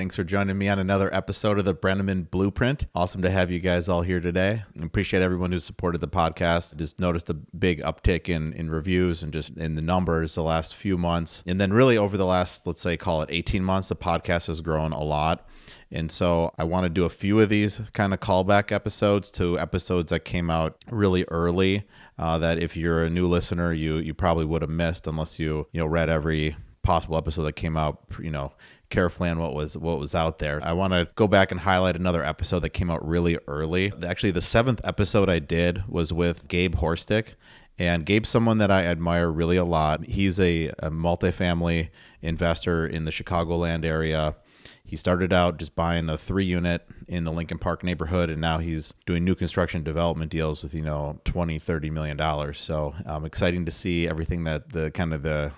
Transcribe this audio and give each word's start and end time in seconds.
Thanks 0.00 0.16
for 0.16 0.24
joining 0.24 0.56
me 0.56 0.66
on 0.70 0.78
another 0.78 1.14
episode 1.14 1.58
of 1.58 1.66
the 1.66 1.74
Breneman 1.74 2.30
Blueprint. 2.30 2.86
Awesome 2.94 3.20
to 3.20 3.28
have 3.28 3.50
you 3.50 3.58
guys 3.58 3.86
all 3.86 4.00
here 4.00 4.18
today. 4.18 4.62
Appreciate 4.80 5.22
everyone 5.22 5.52
who 5.52 5.60
supported 5.60 6.00
the 6.00 6.08
podcast. 6.08 6.74
Just 6.78 6.98
noticed 6.98 7.28
a 7.28 7.34
big 7.34 7.82
uptick 7.82 8.30
in, 8.30 8.54
in 8.54 8.70
reviews 8.70 9.22
and 9.22 9.30
just 9.30 9.58
in 9.58 9.74
the 9.74 9.82
numbers 9.82 10.36
the 10.36 10.42
last 10.42 10.74
few 10.74 10.96
months. 10.96 11.42
And 11.46 11.60
then, 11.60 11.70
really, 11.70 11.98
over 11.98 12.16
the 12.16 12.24
last, 12.24 12.66
let's 12.66 12.80
say, 12.80 12.96
call 12.96 13.20
it 13.20 13.28
18 13.30 13.62
months, 13.62 13.90
the 13.90 13.94
podcast 13.94 14.46
has 14.46 14.62
grown 14.62 14.92
a 14.92 15.02
lot. 15.02 15.46
And 15.92 16.10
so 16.10 16.54
I 16.56 16.64
want 16.64 16.84
to 16.84 16.88
do 16.88 17.04
a 17.04 17.10
few 17.10 17.38
of 17.38 17.50
these 17.50 17.82
kind 17.92 18.14
of 18.14 18.20
callback 18.20 18.72
episodes 18.72 19.30
to 19.32 19.58
episodes 19.58 20.12
that 20.12 20.24
came 20.24 20.48
out 20.48 20.82
really 20.90 21.26
early. 21.28 21.86
Uh, 22.18 22.38
that 22.38 22.56
if 22.56 22.74
you're 22.74 23.04
a 23.04 23.10
new 23.10 23.28
listener, 23.28 23.74
you 23.74 23.96
you 23.96 24.14
probably 24.14 24.46
would 24.46 24.62
have 24.62 24.70
missed 24.70 25.06
unless 25.06 25.38
you 25.38 25.66
you 25.72 25.80
know 25.80 25.86
read 25.86 26.08
every 26.08 26.56
possible 26.82 27.18
episode 27.18 27.42
that 27.42 27.52
came 27.52 27.76
out. 27.76 28.02
You 28.18 28.30
know 28.30 28.54
carefully 28.90 29.30
on 29.30 29.38
what 29.38 29.54
was 29.54 29.76
what 29.76 29.98
was 29.98 30.14
out 30.14 30.38
there. 30.38 30.60
I 30.62 30.72
want 30.72 30.92
to 30.92 31.08
go 31.14 31.26
back 31.26 31.50
and 31.50 31.60
highlight 31.60 31.96
another 31.96 32.22
episode 32.22 32.60
that 32.60 32.70
came 32.70 32.90
out 32.90 33.06
really 33.06 33.38
early. 33.46 33.92
Actually, 34.04 34.32
the 34.32 34.40
seventh 34.40 34.80
episode 34.84 35.30
I 35.30 35.38
did 35.38 35.88
was 35.88 36.12
with 36.12 36.48
Gabe 36.48 36.76
Horstick. 36.76 37.34
And 37.78 38.04
Gabe's 38.04 38.28
someone 38.28 38.58
that 38.58 38.70
I 38.70 38.84
admire 38.84 39.30
really 39.30 39.56
a 39.56 39.64
lot. 39.64 40.04
He's 40.04 40.38
a, 40.38 40.68
a 40.80 40.90
multifamily 40.90 41.88
investor 42.20 42.86
in 42.86 43.06
the 43.06 43.10
Chicagoland 43.10 43.86
area. 43.86 44.36
He 44.84 44.96
started 44.96 45.32
out 45.32 45.58
just 45.58 45.74
buying 45.74 46.10
a 46.10 46.18
three 46.18 46.44
unit 46.44 46.86
in 47.08 47.24
the 47.24 47.32
Lincoln 47.32 47.58
Park 47.58 47.82
neighborhood, 47.82 48.28
and 48.28 48.38
now 48.38 48.58
he's 48.58 48.92
doing 49.06 49.24
new 49.24 49.34
construction 49.34 49.82
development 49.82 50.30
deals 50.30 50.62
with, 50.62 50.74
you 50.74 50.82
know, 50.82 51.20
20, 51.24 51.58
30 51.58 51.90
million 51.90 52.18
dollars. 52.18 52.60
So 52.60 52.94
um, 53.06 53.24
exciting 53.24 53.64
to 53.64 53.70
see 53.70 54.06
everything 54.06 54.44
that 54.44 54.72
the 54.72 54.90
kind 54.90 55.14
of 55.14 55.22
the 55.22 55.52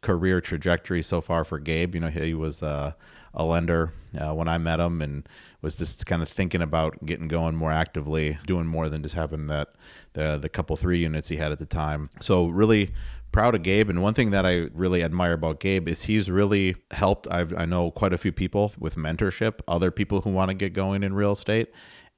career 0.00 0.40
trajectory 0.40 1.02
so 1.02 1.20
far 1.20 1.44
for 1.44 1.58
Gabe. 1.58 1.94
You 1.94 2.00
know, 2.00 2.08
he 2.08 2.34
was 2.34 2.62
uh, 2.62 2.92
a 3.34 3.44
lender 3.44 3.92
uh, 4.18 4.34
when 4.34 4.48
I 4.48 4.58
met 4.58 4.80
him 4.80 5.02
and 5.02 5.28
was 5.62 5.78
just 5.78 6.06
kind 6.06 6.22
of 6.22 6.28
thinking 6.28 6.62
about 6.62 7.04
getting 7.04 7.28
going 7.28 7.54
more 7.54 7.72
actively, 7.72 8.38
doing 8.46 8.66
more 8.66 8.88
than 8.88 9.02
just 9.02 9.14
having 9.14 9.46
that 9.48 9.74
the 10.14 10.38
the 10.38 10.48
couple 10.48 10.76
three 10.76 10.98
units 10.98 11.28
he 11.28 11.36
had 11.36 11.52
at 11.52 11.58
the 11.58 11.66
time. 11.66 12.10
So 12.20 12.46
really 12.46 12.92
proud 13.32 13.54
of 13.54 13.62
Gabe. 13.62 13.88
And 13.88 14.02
one 14.02 14.14
thing 14.14 14.30
that 14.30 14.44
I 14.44 14.68
really 14.74 15.02
admire 15.02 15.34
about 15.34 15.60
Gabe 15.60 15.88
is 15.88 16.02
he's 16.02 16.30
really 16.30 16.76
helped. 16.90 17.28
I've, 17.30 17.54
I 17.56 17.64
know 17.64 17.90
quite 17.90 18.12
a 18.12 18.18
few 18.18 18.32
people 18.32 18.72
with 18.78 18.96
mentorship, 18.96 19.60
other 19.68 19.90
people 19.90 20.20
who 20.22 20.30
want 20.30 20.48
to 20.48 20.54
get 20.54 20.72
going 20.72 21.02
in 21.02 21.14
real 21.14 21.32
estate. 21.32 21.68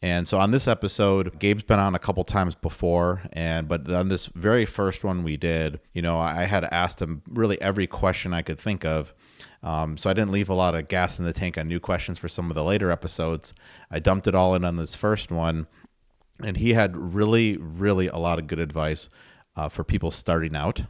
And 0.03 0.27
so 0.27 0.41
on 0.41 0.51
this 0.51 0.67
episode, 0.67 1.39
Gabe's 1.39 1.63
been 1.63 1.79
on 1.79 1.95
a 1.95 1.99
couple 1.99 2.25
times 2.25 2.57
before, 2.57 3.23
and 3.33 3.69
but 3.69 3.89
on 3.91 4.09
this 4.09 4.27
very 4.27 4.65
first 4.65 5.05
one 5.05 5.23
we 5.23 5.37
did, 5.37 5.79
you 5.93 6.03
know, 6.03 6.19
I 6.19 6.45
had 6.45 6.65
asked 6.65 7.01
him 7.01 7.23
really 7.31 7.61
every 7.63 7.87
question 7.87 8.35
I 8.35 8.43
could 8.43 8.59
think 8.59 8.85
of. 8.85 9.15
Um, 9.63 9.97
so 9.97 10.11
I 10.11 10.13
didn't 10.13 10.33
leave 10.33 10.49
a 10.49 10.55
lot 10.55 10.75
of 10.75 10.89
gas 10.89 11.21
in 11.21 11.25
the 11.25 11.33
tank 11.33 11.57
on 11.57 11.69
new 11.69 11.79
questions 11.79 12.19
for 12.19 12.29
some 12.29 12.51
of 12.51 12.57
the 12.57 12.65
later 12.65 12.91
episodes. 12.91 13.55
I 13.93 14.01
dumped 14.01 14.27
it 14.27 14.35
all 14.35 14.57
in 14.57 14.65
on 14.65 14.75
this 14.75 14.97
first 14.97 15.31
one, 15.31 15.69
and 16.43 16.57
he 16.57 16.73
had 16.73 16.97
really, 16.97 17.57
really 17.57 18.09
a 18.09 18.17
lot 18.17 18.41
of 18.41 18.49
good 18.49 18.59
advice 18.59 19.09
uh, 19.55 19.69
for 19.69 19.85
people 19.85 20.11
starting 20.11 20.57
out 20.57 20.83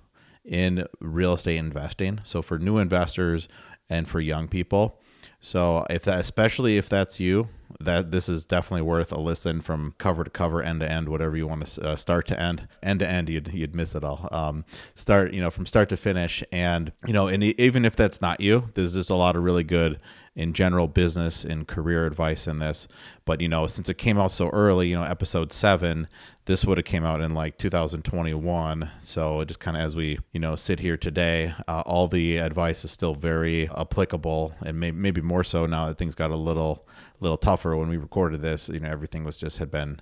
in 0.43 0.87
real 1.01 1.35
estate 1.35 1.59
investing. 1.59 2.21
So 2.23 2.41
for 2.41 2.59
new 2.59 2.79
investors 2.79 3.47
and 3.91 4.09
for 4.09 4.21
young 4.21 4.49
people. 4.49 4.99
So 5.41 5.85
if 5.91 6.05
that, 6.05 6.21
especially 6.21 6.79
if 6.79 6.89
that's 6.89 7.21
you, 7.21 7.49
that 7.85 8.11
this 8.11 8.29
is 8.29 8.45
definitely 8.45 8.83
worth 8.83 9.13
a 9.13 9.21
listen 9.21 9.61
from 9.61 9.95
cover 9.99 10.25
to 10.25 10.31
cover, 10.31 10.63
end 10.63 10.81
to 10.81 10.91
end, 10.91 11.09
whatever 11.09 11.37
you 11.37 11.47
want 11.47 11.67
to 11.67 11.89
uh, 11.89 11.97
start 11.97 12.27
to 12.29 12.41
end, 12.41 12.69
end 12.83 13.01
to 13.01 13.09
end. 13.09 13.29
You'd 13.29 13.53
you'd 13.53 13.75
miss 13.75 13.95
it 13.95 14.05
all. 14.05 14.29
Um, 14.31 14.65
start 14.95 15.33
you 15.33 15.41
know 15.41 15.51
from 15.51 15.67
start 15.67 15.89
to 15.91 15.97
finish, 15.97 16.43
and 16.53 16.93
you 17.07 17.13
know, 17.13 17.29
and 17.29 17.43
even 17.43 17.85
if 17.85 17.97
that's 17.97 18.21
not 18.21 18.41
you, 18.41 18.71
there's 18.75 18.95
just 18.95 19.11
a 19.11 19.15
lot 19.15 19.37
of 19.37 19.43
really 19.43 19.65
good 19.65 20.01
in 20.35 20.55
general 20.55 20.89
business 20.89 21.45
and 21.45 21.69
career 21.69 22.07
advice 22.07 22.47
in 22.47 22.59
this. 22.59 22.89
But 23.25 23.41
you 23.41 23.49
know, 23.49 23.67
since 23.67 23.89
it 23.89 23.99
came 23.99 24.19
out 24.19 24.33
so 24.33 24.49
early, 24.49 24.89
you 24.89 24.97
know, 24.97 25.03
episode 25.03 25.53
seven, 25.53 26.09
this 26.47 26.65
would 26.65 26.79
have 26.79 26.85
came 26.85 27.05
out 27.05 27.21
in 27.21 27.35
like 27.35 27.59
2021. 27.59 28.91
So 29.01 29.45
just 29.45 29.61
kind 29.61 29.77
of 29.77 29.83
as 29.83 29.95
we 29.95 30.19
you 30.33 30.41
know 30.41 30.57
sit 30.57 30.81
here 30.81 30.97
today, 30.97 31.55
uh, 31.69 31.83
all 31.85 32.09
the 32.09 32.39
advice 32.39 32.85
is 32.85 32.91
still 32.91 33.15
very 33.15 33.69
applicable, 33.71 34.55
and 34.65 34.81
may- 34.81 34.91
maybe 34.91 35.21
more 35.21 35.45
so 35.45 35.67
now 35.67 35.87
that 35.87 35.99
things 35.99 36.15
got 36.15 36.31
a 36.31 36.37
little 36.37 36.87
little 37.23 37.39
tougher 37.39 37.77
when 37.77 37.89
we 37.89 37.97
recorded 37.97 38.43
this. 38.43 38.69
You 38.69 38.81
know, 38.81 38.91
everything 38.91 39.25
was 39.25 39.37
just 39.37 39.59
had 39.59 39.71
been 39.71 40.01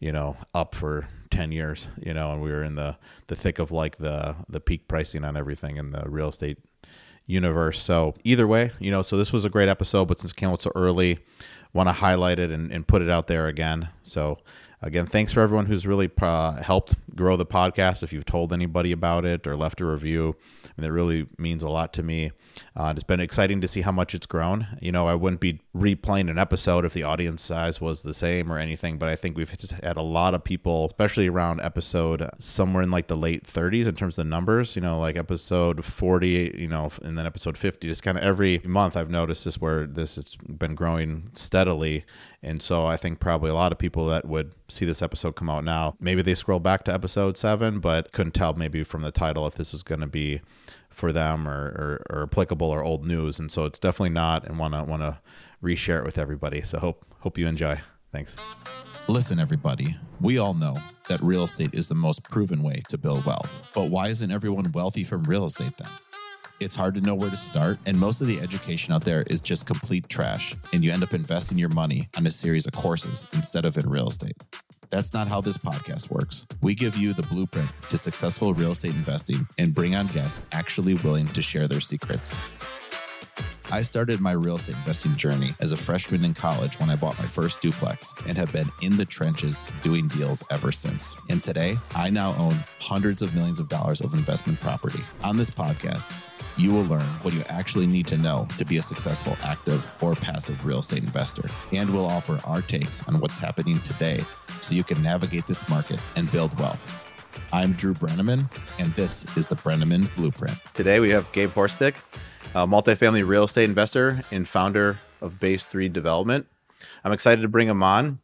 you 0.00 0.10
know 0.10 0.36
up 0.54 0.74
for 0.74 1.06
10 1.30 1.52
years 1.52 1.88
you 2.02 2.12
know 2.12 2.32
and 2.32 2.42
we 2.42 2.50
were 2.50 2.64
in 2.64 2.74
the 2.74 2.96
the 3.28 3.36
thick 3.36 3.60
of 3.60 3.70
like 3.70 3.96
the 3.98 4.34
the 4.48 4.58
peak 4.58 4.88
pricing 4.88 5.24
on 5.24 5.36
everything 5.36 5.76
in 5.76 5.92
the 5.92 6.02
real 6.08 6.28
estate 6.28 6.58
universe. 7.26 7.80
So 7.80 8.14
either 8.24 8.46
way, 8.46 8.70
you 8.78 8.90
know, 8.90 9.02
so 9.02 9.16
this 9.16 9.32
was 9.32 9.44
a 9.44 9.50
great 9.50 9.68
episode, 9.68 10.06
but 10.06 10.18
since 10.18 10.32
it 10.32 10.36
came 10.36 10.50
out 10.50 10.62
so 10.62 10.72
early, 10.74 11.18
want 11.72 11.88
to 11.88 11.92
highlight 11.92 12.38
it 12.38 12.50
and, 12.50 12.70
and 12.70 12.86
put 12.86 13.02
it 13.02 13.10
out 13.10 13.26
there 13.26 13.46
again. 13.46 13.88
So 14.04 14.38
again, 14.82 15.06
thanks 15.06 15.32
for 15.32 15.40
everyone 15.40 15.66
who's 15.66 15.86
really 15.86 16.10
uh, 16.20 16.62
helped 16.62 16.94
grow 17.16 17.36
the 17.36 17.46
podcast. 17.46 18.02
If 18.02 18.12
you've 18.12 18.26
told 18.26 18.52
anybody 18.52 18.92
about 18.92 19.24
it 19.24 19.46
or 19.46 19.56
left 19.56 19.80
a 19.80 19.86
review, 19.86 20.36
and 20.76 20.84
it 20.84 20.90
really 20.90 21.26
means 21.38 21.62
a 21.62 21.68
lot 21.68 21.92
to 21.94 22.02
me. 22.02 22.32
Uh, 22.76 22.92
it's 22.94 23.04
been 23.04 23.20
exciting 23.20 23.60
to 23.60 23.68
see 23.68 23.80
how 23.80 23.92
much 23.92 24.14
it's 24.14 24.26
grown. 24.26 24.66
You 24.80 24.92
know, 24.92 25.06
I 25.06 25.14
wouldn't 25.14 25.40
be 25.40 25.60
replaying 25.76 26.30
an 26.30 26.38
episode 26.38 26.84
if 26.84 26.92
the 26.92 27.04
audience 27.04 27.42
size 27.42 27.80
was 27.80 28.02
the 28.02 28.14
same 28.14 28.52
or 28.52 28.58
anything, 28.58 28.98
but 28.98 29.08
I 29.08 29.16
think 29.16 29.36
we've 29.36 29.56
just 29.56 29.72
had 29.72 29.96
a 29.96 30.02
lot 30.02 30.34
of 30.34 30.42
people, 30.42 30.84
especially 30.84 31.28
around 31.28 31.60
episode 31.60 32.28
somewhere 32.38 32.82
in 32.82 32.90
like 32.90 33.06
the 33.06 33.16
late 33.16 33.44
30s 33.44 33.86
in 33.86 33.94
terms 33.94 34.18
of 34.18 34.24
the 34.24 34.30
numbers. 34.30 34.74
You 34.74 34.82
know, 34.82 34.98
like 34.98 35.16
episode 35.16 35.84
40, 35.84 36.56
you 36.58 36.68
know, 36.68 36.90
and 37.02 37.16
then 37.16 37.26
episode 37.26 37.56
50. 37.56 37.86
Just 37.86 38.02
kind 38.02 38.18
of 38.18 38.24
every 38.24 38.60
month 38.64 38.96
I've 38.96 39.10
noticed 39.10 39.44
this 39.44 39.60
where 39.60 39.86
this 39.86 40.16
has 40.16 40.36
been 40.36 40.74
growing 40.74 41.30
steadily. 41.34 42.04
And 42.44 42.62
so 42.62 42.86
I 42.86 42.96
think 42.96 43.20
probably 43.20 43.50
a 43.50 43.54
lot 43.54 43.72
of 43.72 43.78
people 43.78 44.06
that 44.06 44.26
would 44.26 44.52
see 44.68 44.84
this 44.84 45.02
episode 45.02 45.34
come 45.34 45.48
out 45.48 45.64
now, 45.64 45.96
maybe 45.98 46.22
they 46.22 46.34
scroll 46.34 46.60
back 46.60 46.84
to 46.84 46.92
episode 46.92 47.36
seven, 47.36 47.80
but 47.80 48.12
couldn't 48.12 48.32
tell 48.32 48.52
maybe 48.54 48.84
from 48.84 49.02
the 49.02 49.10
title 49.10 49.46
if 49.46 49.54
this 49.54 49.72
was 49.72 49.82
going 49.82 50.00
to 50.00 50.06
be 50.06 50.42
for 50.90 51.12
them 51.12 51.48
or, 51.48 52.02
or, 52.10 52.18
or, 52.18 52.22
applicable 52.24 52.70
or 52.70 52.84
old 52.84 53.04
news. 53.04 53.38
And 53.38 53.50
so 53.50 53.64
it's 53.64 53.78
definitely 53.78 54.10
not 54.10 54.46
and 54.46 54.58
want 54.58 54.74
to 54.74 54.84
want 54.84 55.02
to 55.02 55.18
reshare 55.62 55.98
it 55.98 56.04
with 56.04 56.18
everybody. 56.18 56.60
So 56.60 56.78
hope 56.78 57.04
hope 57.20 57.38
you 57.38 57.46
enjoy. 57.46 57.80
Thanks. 58.12 58.36
Listen, 59.08 59.40
everybody, 59.40 59.96
we 60.20 60.38
all 60.38 60.54
know 60.54 60.76
that 61.08 61.20
real 61.20 61.44
estate 61.44 61.74
is 61.74 61.88
the 61.88 61.94
most 61.94 62.22
proven 62.30 62.62
way 62.62 62.80
to 62.88 62.96
build 62.96 63.26
wealth. 63.26 63.60
But 63.74 63.90
why 63.90 64.08
isn't 64.08 64.30
everyone 64.30 64.70
wealthy 64.72 65.04
from 65.04 65.24
real 65.24 65.44
estate 65.44 65.76
then? 65.76 65.88
It's 66.64 66.76
hard 66.76 66.94
to 66.94 67.02
know 67.02 67.14
where 67.14 67.28
to 67.28 67.36
start, 67.36 67.78
and 67.84 68.00
most 68.00 68.22
of 68.22 68.26
the 68.26 68.40
education 68.40 68.94
out 68.94 69.04
there 69.04 69.22
is 69.28 69.42
just 69.42 69.66
complete 69.66 70.08
trash, 70.08 70.56
and 70.72 70.82
you 70.82 70.92
end 70.92 71.02
up 71.02 71.12
investing 71.12 71.58
your 71.58 71.68
money 71.68 72.08
on 72.16 72.26
a 72.26 72.30
series 72.30 72.66
of 72.66 72.72
courses 72.72 73.26
instead 73.34 73.66
of 73.66 73.76
in 73.76 73.86
real 73.86 74.08
estate. 74.08 74.42
That's 74.88 75.12
not 75.12 75.28
how 75.28 75.42
this 75.42 75.58
podcast 75.58 76.10
works. 76.10 76.46
We 76.62 76.74
give 76.74 76.96
you 76.96 77.12
the 77.12 77.22
blueprint 77.24 77.68
to 77.90 77.98
successful 77.98 78.54
real 78.54 78.70
estate 78.70 78.94
investing 78.94 79.46
and 79.58 79.74
bring 79.74 79.94
on 79.94 80.06
guests 80.06 80.46
actually 80.52 80.94
willing 80.94 81.26
to 81.28 81.42
share 81.42 81.68
their 81.68 81.80
secrets. 81.80 82.34
I 83.70 83.82
started 83.82 84.20
my 84.20 84.32
real 84.32 84.56
estate 84.56 84.76
investing 84.76 85.16
journey 85.16 85.50
as 85.60 85.72
a 85.72 85.76
freshman 85.76 86.24
in 86.24 86.32
college 86.32 86.80
when 86.80 86.88
I 86.88 86.96
bought 86.96 87.18
my 87.18 87.26
first 87.26 87.60
duplex 87.60 88.14
and 88.26 88.38
have 88.38 88.52
been 88.52 88.68
in 88.80 88.96
the 88.96 89.04
trenches 89.04 89.64
doing 89.82 90.08
deals 90.08 90.42
ever 90.50 90.72
since. 90.72 91.14
And 91.28 91.42
today, 91.42 91.76
I 91.94 92.08
now 92.08 92.34
own 92.38 92.54
hundreds 92.80 93.20
of 93.20 93.34
millions 93.34 93.60
of 93.60 93.68
dollars 93.68 94.00
of 94.00 94.14
investment 94.14 94.60
property. 94.60 95.00
On 95.24 95.36
this 95.36 95.50
podcast, 95.50 96.12
you 96.56 96.72
will 96.72 96.84
learn 96.84 97.06
what 97.22 97.34
you 97.34 97.42
actually 97.48 97.86
need 97.86 98.06
to 98.06 98.16
know 98.16 98.46
to 98.58 98.64
be 98.64 98.76
a 98.76 98.82
successful 98.82 99.36
active 99.42 99.90
or 100.02 100.14
passive 100.14 100.64
real 100.64 100.78
estate 100.78 101.02
investor. 101.02 101.48
And 101.72 101.92
we'll 101.92 102.06
offer 102.06 102.38
our 102.44 102.62
takes 102.62 103.06
on 103.08 103.18
what's 103.20 103.38
happening 103.38 103.78
today 103.80 104.24
so 104.60 104.74
you 104.74 104.84
can 104.84 105.02
navigate 105.02 105.46
this 105.46 105.68
market 105.68 106.00
and 106.16 106.30
build 106.30 106.56
wealth. 106.58 107.10
I'm 107.52 107.72
Drew 107.72 107.94
Breneman, 107.94 108.50
and 108.78 108.92
this 108.92 109.36
is 109.36 109.48
the 109.48 109.56
Breneman 109.56 110.14
Blueprint. 110.14 110.56
Today 110.74 111.00
we 111.00 111.10
have 111.10 111.30
Gabe 111.32 111.50
Horstick, 111.50 111.96
a 112.54 112.66
multifamily 112.66 113.26
real 113.26 113.44
estate 113.44 113.68
investor 113.68 114.20
and 114.30 114.46
founder 114.46 114.98
of 115.20 115.40
Base 115.40 115.66
3 115.66 115.88
Development. 115.88 116.46
I'm 117.04 117.12
excited 117.12 117.42
to 117.42 117.48
bring 117.48 117.68
him 117.68 117.82
on. 117.82 118.20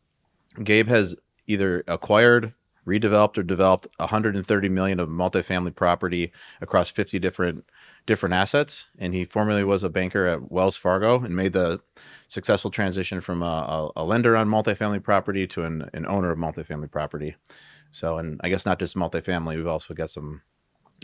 Gabe 0.62 0.88
has 0.88 1.16
either 1.46 1.82
acquired, 1.88 2.54
redeveloped, 2.86 3.38
or 3.38 3.42
developed 3.42 3.88
130 3.96 4.68
million 4.68 5.00
of 5.00 5.08
multifamily 5.08 5.74
property 5.74 6.32
across 6.60 6.90
50 6.90 7.18
different 7.18 7.64
different 8.06 8.34
assets. 8.34 8.86
And 8.98 9.14
he 9.14 9.24
formerly 9.24 9.64
was 9.64 9.82
a 9.82 9.90
banker 9.90 10.26
at 10.26 10.50
Wells 10.50 10.76
Fargo 10.76 11.22
and 11.22 11.34
made 11.34 11.52
the 11.52 11.80
successful 12.28 12.70
transition 12.70 13.20
from 13.20 13.42
a, 13.42 13.90
a 13.96 14.04
lender 14.04 14.36
on 14.36 14.48
multifamily 14.48 15.02
property 15.02 15.46
to 15.48 15.62
an, 15.62 15.90
an 15.92 16.06
owner 16.06 16.30
of 16.30 16.38
multifamily 16.38 16.90
property. 16.90 17.36
So, 17.90 18.18
and 18.18 18.40
I 18.42 18.48
guess 18.48 18.64
not 18.66 18.78
just 18.78 18.96
multifamily, 18.96 19.56
we've 19.56 19.66
also 19.66 19.94
got 19.94 20.10
some 20.10 20.42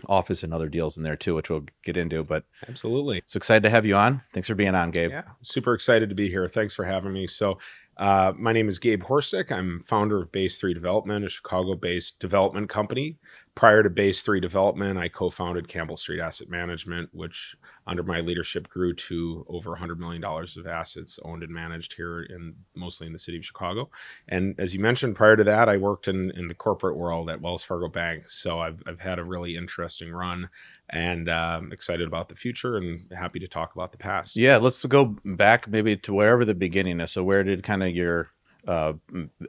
office 0.07 0.43
and 0.43 0.53
other 0.53 0.69
deals 0.69 0.95
in 0.95 1.03
there 1.03 1.15
too, 1.15 1.35
which 1.35 1.49
we'll 1.49 1.65
get 1.83 1.97
into. 1.97 2.23
But 2.23 2.45
absolutely, 2.67 3.23
so 3.25 3.37
excited 3.37 3.63
to 3.63 3.69
have 3.69 3.85
you 3.85 3.95
on. 3.95 4.21
Thanks 4.31 4.47
for 4.47 4.55
being 4.55 4.75
on, 4.75 4.91
Gabe. 4.91 5.11
Yeah, 5.11 5.23
super 5.41 5.73
excited 5.73 6.09
to 6.09 6.15
be 6.15 6.29
here. 6.29 6.47
Thanks 6.47 6.73
for 6.73 6.85
having 6.85 7.13
me. 7.13 7.27
So, 7.27 7.57
Uh, 7.97 8.31
my 8.37 8.53
name 8.53 8.69
is 8.69 8.77
Gabe 8.77 9.03
Horstick. 9.03 9.51
I'm 9.51 9.79
founder 9.79 10.21
of 10.21 10.31
Base 10.31 10.59
3 10.59 10.73
Development, 10.73 11.25
a 11.25 11.29
Chicago 11.29 11.75
based 11.75 12.19
development 12.19 12.69
company. 12.69 13.17
Prior 13.55 13.81
to 13.81 13.89
Base 13.89 14.21
3 14.21 14.39
Development, 14.39 14.99
I 14.99 15.07
co 15.07 15.31
founded 15.31 15.67
Campbell 15.67 15.97
Street 15.97 16.19
Asset 16.19 16.49
Management, 16.49 17.09
which 17.11 17.55
under 17.87 18.03
my 18.03 18.19
leadership 18.19 18.67
grew 18.67 18.93
to 18.93 19.45
over 19.47 19.75
$100 19.75 19.97
million 19.97 20.23
of 20.23 20.67
assets 20.67 21.19
owned 21.23 21.41
and 21.41 21.51
managed 21.51 21.93
here 21.93 22.21
in 22.23 22.55
mostly 22.75 23.07
in 23.07 23.13
the 23.13 23.19
city 23.19 23.37
of 23.37 23.45
Chicago. 23.45 23.89
And 24.27 24.55
as 24.59 24.73
you 24.73 24.79
mentioned, 24.79 25.15
prior 25.15 25.35
to 25.35 25.43
that, 25.45 25.69
I 25.69 25.77
worked 25.77 26.07
in, 26.07 26.31
in 26.31 26.47
the 26.47 26.53
corporate 26.53 26.97
world 26.97 27.29
at 27.29 27.41
Wells 27.41 27.63
Fargo 27.63 27.87
Bank. 27.87 28.29
So 28.29 28.59
I've, 28.59 28.83
I've 28.85 28.99
had 28.99 29.19
a 29.19 29.23
really 29.23 29.55
interesting 29.55 30.11
run 30.11 30.49
and 30.89 31.29
um, 31.29 31.71
excited 31.71 32.07
about 32.07 32.29
the 32.29 32.35
future 32.35 32.77
and 32.77 33.11
happy 33.17 33.39
to 33.39 33.47
talk 33.47 33.73
about 33.73 33.91
the 33.91 33.97
past. 33.97 34.35
Yeah, 34.35 34.57
let's 34.57 34.83
go 34.85 35.15
back 35.25 35.67
maybe 35.67 35.95
to 35.97 36.13
wherever 36.13 36.45
the 36.45 36.55
beginning 36.55 36.99
is. 36.99 37.11
So, 37.11 37.23
where 37.23 37.43
did 37.43 37.63
kind 37.63 37.83
of 37.83 37.95
your 37.95 38.29
uh, 38.67 38.93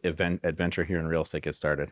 event 0.05 0.41
adventure 0.45 0.85
here 0.85 0.99
in 0.99 1.07
real 1.07 1.23
estate 1.23 1.43
get 1.43 1.55
started? 1.55 1.91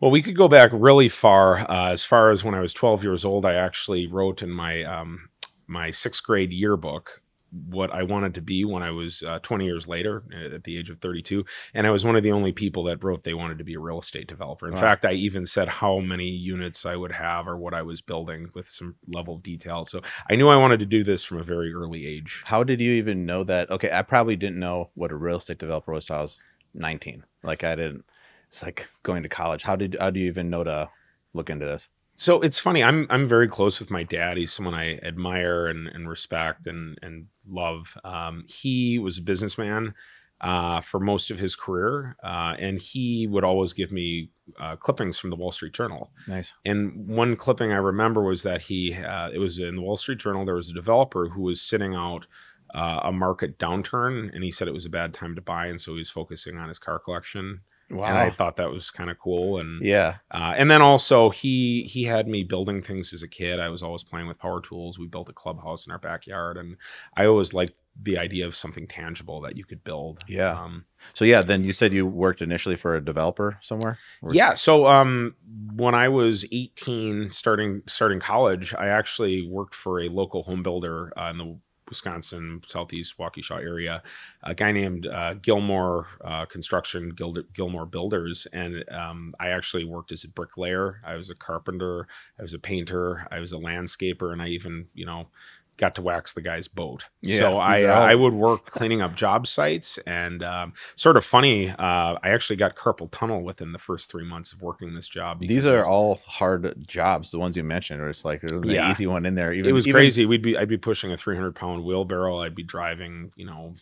Well, 0.00 0.12
we 0.12 0.22
could 0.22 0.36
go 0.36 0.46
back 0.46 0.70
really 0.72 1.08
far. 1.08 1.68
Uh, 1.68 1.90
as 1.90 2.04
far 2.04 2.30
as 2.30 2.44
when 2.44 2.54
I 2.54 2.60
was 2.60 2.72
12 2.72 3.02
years 3.02 3.24
old, 3.24 3.44
I 3.44 3.54
actually 3.54 4.06
wrote 4.06 4.42
in 4.42 4.50
my 4.50 4.84
um, 4.84 5.28
my 5.68 5.90
sixth 5.90 6.22
grade 6.22 6.52
yearbook 6.52 7.22
what 7.50 7.92
I 7.92 8.02
wanted 8.02 8.34
to 8.34 8.42
be 8.42 8.64
when 8.64 8.82
I 8.82 8.90
was 8.90 9.22
uh, 9.22 9.38
20 9.38 9.64
years 9.64 9.88
later 9.88 10.22
uh, 10.34 10.56
at 10.56 10.64
the 10.64 10.76
age 10.76 10.90
of 10.90 11.00
32. 11.00 11.44
And 11.72 11.86
I 11.86 11.90
was 11.90 12.04
one 12.04 12.16
of 12.16 12.22
the 12.22 12.32
only 12.32 12.52
people 12.52 12.84
that 12.84 13.02
wrote 13.02 13.24
they 13.24 13.34
wanted 13.34 13.58
to 13.58 13.64
be 13.64 13.74
a 13.74 13.80
real 13.80 14.00
estate 14.00 14.26
developer. 14.26 14.66
In 14.66 14.74
wow. 14.74 14.80
fact, 14.80 15.04
I 15.04 15.12
even 15.12 15.46
said 15.46 15.68
how 15.68 16.00
many 16.00 16.28
units 16.28 16.84
I 16.84 16.96
would 16.96 17.12
have 17.12 17.48
or 17.48 17.56
what 17.56 17.74
I 17.74 17.82
was 17.82 18.00
building 18.00 18.50
with 18.54 18.68
some 18.68 18.96
level 19.06 19.36
of 19.36 19.42
detail. 19.42 19.84
So 19.84 20.02
I 20.28 20.36
knew 20.36 20.48
I 20.48 20.56
wanted 20.56 20.80
to 20.80 20.86
do 20.86 21.02
this 21.02 21.24
from 21.24 21.38
a 21.38 21.44
very 21.44 21.72
early 21.72 22.06
age. 22.06 22.42
How 22.46 22.62
did 22.62 22.80
you 22.80 22.92
even 22.92 23.24
know 23.24 23.44
that? 23.44 23.70
Okay, 23.70 23.90
I 23.90 24.02
probably 24.02 24.36
didn't 24.36 24.58
know 24.58 24.90
what 24.94 25.12
a 25.12 25.16
real 25.16 25.38
estate 25.38 25.58
developer 25.58 25.92
was 25.92 26.04
until 26.04 26.18
I 26.18 26.22
was 26.22 26.42
19. 26.74 27.24
Like 27.42 27.64
I 27.64 27.74
didn't, 27.76 28.04
it's 28.48 28.62
like 28.62 28.88
going 29.02 29.22
to 29.22 29.28
college. 29.28 29.62
How 29.62 29.76
did, 29.76 29.96
how 29.98 30.10
do 30.10 30.20
you 30.20 30.26
even 30.26 30.50
know 30.50 30.64
to 30.64 30.90
look 31.32 31.48
into 31.48 31.64
this? 31.64 31.88
So 32.18 32.40
it's 32.40 32.58
funny. 32.58 32.82
I'm 32.82 33.06
I'm 33.10 33.28
very 33.28 33.46
close 33.46 33.78
with 33.78 33.92
my 33.92 34.02
dad. 34.02 34.36
He's 34.36 34.52
someone 34.52 34.74
I 34.74 34.96
admire 34.96 35.68
and, 35.68 35.86
and 35.86 36.08
respect 36.08 36.66
and 36.66 36.98
and 37.00 37.26
love. 37.48 37.96
Um, 38.02 38.44
he 38.48 38.98
was 38.98 39.18
a 39.18 39.22
businessman 39.22 39.94
uh, 40.40 40.80
for 40.80 40.98
most 40.98 41.30
of 41.30 41.38
his 41.38 41.54
career, 41.54 42.16
uh, 42.24 42.56
and 42.58 42.80
he 42.80 43.28
would 43.28 43.44
always 43.44 43.72
give 43.72 43.92
me 43.92 44.30
uh, 44.58 44.74
clippings 44.74 45.16
from 45.16 45.30
the 45.30 45.36
Wall 45.36 45.52
Street 45.52 45.74
Journal. 45.74 46.10
Nice. 46.26 46.54
And 46.64 47.06
one 47.06 47.36
clipping 47.36 47.70
I 47.70 47.76
remember 47.76 48.24
was 48.24 48.42
that 48.42 48.62
he 48.62 48.94
uh, 48.94 49.30
it 49.32 49.38
was 49.38 49.60
in 49.60 49.76
the 49.76 49.82
Wall 49.82 49.96
Street 49.96 50.18
Journal. 50.18 50.44
There 50.44 50.56
was 50.56 50.70
a 50.70 50.74
developer 50.74 51.28
who 51.28 51.42
was 51.42 51.62
sitting 51.62 51.94
out 51.94 52.26
uh, 52.74 52.98
a 53.04 53.12
market 53.12 53.60
downturn, 53.60 54.34
and 54.34 54.42
he 54.42 54.50
said 54.50 54.66
it 54.66 54.74
was 54.74 54.86
a 54.86 54.90
bad 54.90 55.14
time 55.14 55.36
to 55.36 55.40
buy, 55.40 55.66
and 55.66 55.80
so 55.80 55.92
he 55.92 55.98
was 55.98 56.10
focusing 56.10 56.58
on 56.58 56.66
his 56.66 56.80
car 56.80 56.98
collection 56.98 57.60
Wow. 57.90 58.06
And 58.06 58.18
I 58.18 58.30
thought 58.30 58.56
that 58.56 58.70
was 58.70 58.90
kind 58.90 59.08
of 59.10 59.18
cool. 59.18 59.58
And 59.58 59.82
yeah. 59.82 60.16
Uh, 60.30 60.54
and 60.56 60.70
then 60.70 60.82
also 60.82 61.30
he 61.30 61.84
he 61.84 62.04
had 62.04 62.28
me 62.28 62.42
building 62.44 62.82
things 62.82 63.12
as 63.12 63.22
a 63.22 63.28
kid. 63.28 63.60
I 63.60 63.68
was 63.68 63.82
always 63.82 64.04
playing 64.04 64.28
with 64.28 64.38
power 64.38 64.60
tools. 64.60 64.98
We 64.98 65.06
built 65.06 65.28
a 65.28 65.32
clubhouse 65.32 65.86
in 65.86 65.92
our 65.92 65.98
backyard, 65.98 66.58
and 66.58 66.76
I 67.16 67.26
always 67.26 67.54
liked 67.54 67.74
the 68.00 68.18
idea 68.18 68.46
of 68.46 68.54
something 68.54 68.86
tangible 68.86 69.40
that 69.40 69.56
you 69.56 69.64
could 69.64 69.82
build. 69.82 70.20
Yeah. 70.28 70.52
Um, 70.52 70.84
so 71.14 71.24
yeah, 71.24 71.42
then 71.42 71.64
you 71.64 71.72
said 71.72 71.92
you 71.92 72.06
worked 72.06 72.42
initially 72.42 72.76
for 72.76 72.94
a 72.94 73.04
developer 73.04 73.58
somewhere. 73.62 73.98
yeah. 74.30 74.54
So 74.54 74.86
um, 74.86 75.34
when 75.74 75.94
I 75.94 76.08
was 76.08 76.44
18, 76.52 77.30
starting 77.30 77.82
starting 77.86 78.20
college, 78.20 78.74
I 78.74 78.88
actually 78.88 79.48
worked 79.48 79.74
for 79.74 80.00
a 80.00 80.08
local 80.08 80.42
home 80.44 80.62
builder 80.62 81.12
uh, 81.18 81.30
in 81.30 81.38
the 81.38 81.58
Wisconsin, 81.88 82.62
southeast 82.66 83.16
Waukesha 83.18 83.62
area, 83.62 84.02
a 84.42 84.54
guy 84.54 84.72
named 84.72 85.06
uh, 85.06 85.34
Gilmore 85.34 86.06
uh, 86.24 86.46
Construction, 86.46 87.10
Gil- 87.10 87.44
Gilmore 87.52 87.86
Builders. 87.86 88.46
And 88.52 88.84
um, 88.90 89.34
I 89.40 89.48
actually 89.48 89.84
worked 89.84 90.12
as 90.12 90.24
a 90.24 90.28
bricklayer. 90.28 91.00
I 91.04 91.16
was 91.16 91.30
a 91.30 91.34
carpenter. 91.34 92.06
I 92.38 92.42
was 92.42 92.54
a 92.54 92.58
painter. 92.58 93.26
I 93.30 93.40
was 93.40 93.52
a 93.52 93.56
landscaper. 93.56 94.32
And 94.32 94.42
I 94.42 94.48
even, 94.48 94.86
you 94.94 95.06
know, 95.06 95.28
got 95.78 95.94
to 95.94 96.02
wax 96.02 96.34
the 96.34 96.42
guy's 96.42 96.68
boat. 96.68 97.06
Yeah, 97.22 97.38
so 97.38 97.58
I 97.58 97.84
uh, 97.84 97.92
I 97.92 98.14
would 98.14 98.34
work 98.34 98.66
cleaning 98.66 99.00
up 99.00 99.14
job 99.14 99.46
sites 99.46 99.98
and 100.06 100.42
um, 100.42 100.74
sort 100.96 101.16
of 101.16 101.24
funny. 101.24 101.70
Uh, 101.70 102.18
I 102.22 102.30
actually 102.30 102.56
got 102.56 102.76
carpal 102.76 103.08
tunnel 103.10 103.42
within 103.42 103.72
the 103.72 103.78
first 103.78 104.10
three 104.10 104.24
months 104.24 104.52
of 104.52 104.60
working 104.60 104.94
this 104.94 105.08
job. 105.08 105.40
These 105.40 105.66
are 105.66 105.84
all 105.84 106.20
hard 106.26 106.86
jobs. 106.86 107.30
The 107.30 107.38
ones 107.38 107.56
you 107.56 107.62
mentioned, 107.62 108.00
or 108.00 108.10
it's 108.10 108.24
like 108.24 108.40
there's 108.40 108.62
an 108.62 108.68
yeah. 108.68 108.90
easy 108.90 109.06
one 109.06 109.24
in 109.24 109.36
there. 109.36 109.52
Even, 109.52 109.70
it 109.70 109.72
was 109.72 109.86
even... 109.86 109.98
crazy. 109.98 110.26
We'd 110.26 110.42
be 110.42 110.58
I'd 110.58 110.68
be 110.68 110.78
pushing 110.78 111.12
a 111.12 111.16
300 111.16 111.54
pound 111.54 111.84
wheelbarrow. 111.84 112.42
I'd 112.42 112.54
be 112.54 112.64
driving, 112.64 113.32
you 113.36 113.46
know, 113.46 113.74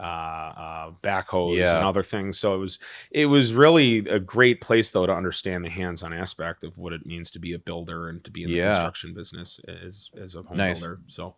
uh, 0.00 0.02
uh, 0.02 0.90
backhoes 1.02 1.56
yeah. 1.56 1.76
and 1.76 1.86
other 1.86 2.02
things. 2.02 2.38
So 2.38 2.54
it 2.54 2.58
was 2.58 2.78
it 3.10 3.26
was 3.26 3.54
really 3.54 3.98
a 4.08 4.18
great 4.18 4.60
place 4.60 4.90
though 4.90 5.06
to 5.06 5.12
understand 5.12 5.64
the 5.64 5.70
hands-on 5.70 6.12
aspect 6.12 6.64
of 6.64 6.78
what 6.78 6.92
it 6.92 7.06
means 7.06 7.30
to 7.32 7.38
be 7.38 7.52
a 7.52 7.58
builder 7.58 8.08
and 8.08 8.22
to 8.24 8.30
be 8.30 8.42
in 8.44 8.50
the 8.50 8.56
yeah. 8.56 8.72
construction 8.72 9.14
business 9.14 9.60
as 9.68 10.10
as 10.20 10.34
a 10.34 10.42
home 10.42 10.56
nice. 10.56 10.80
builder. 10.80 11.00
So 11.08 11.36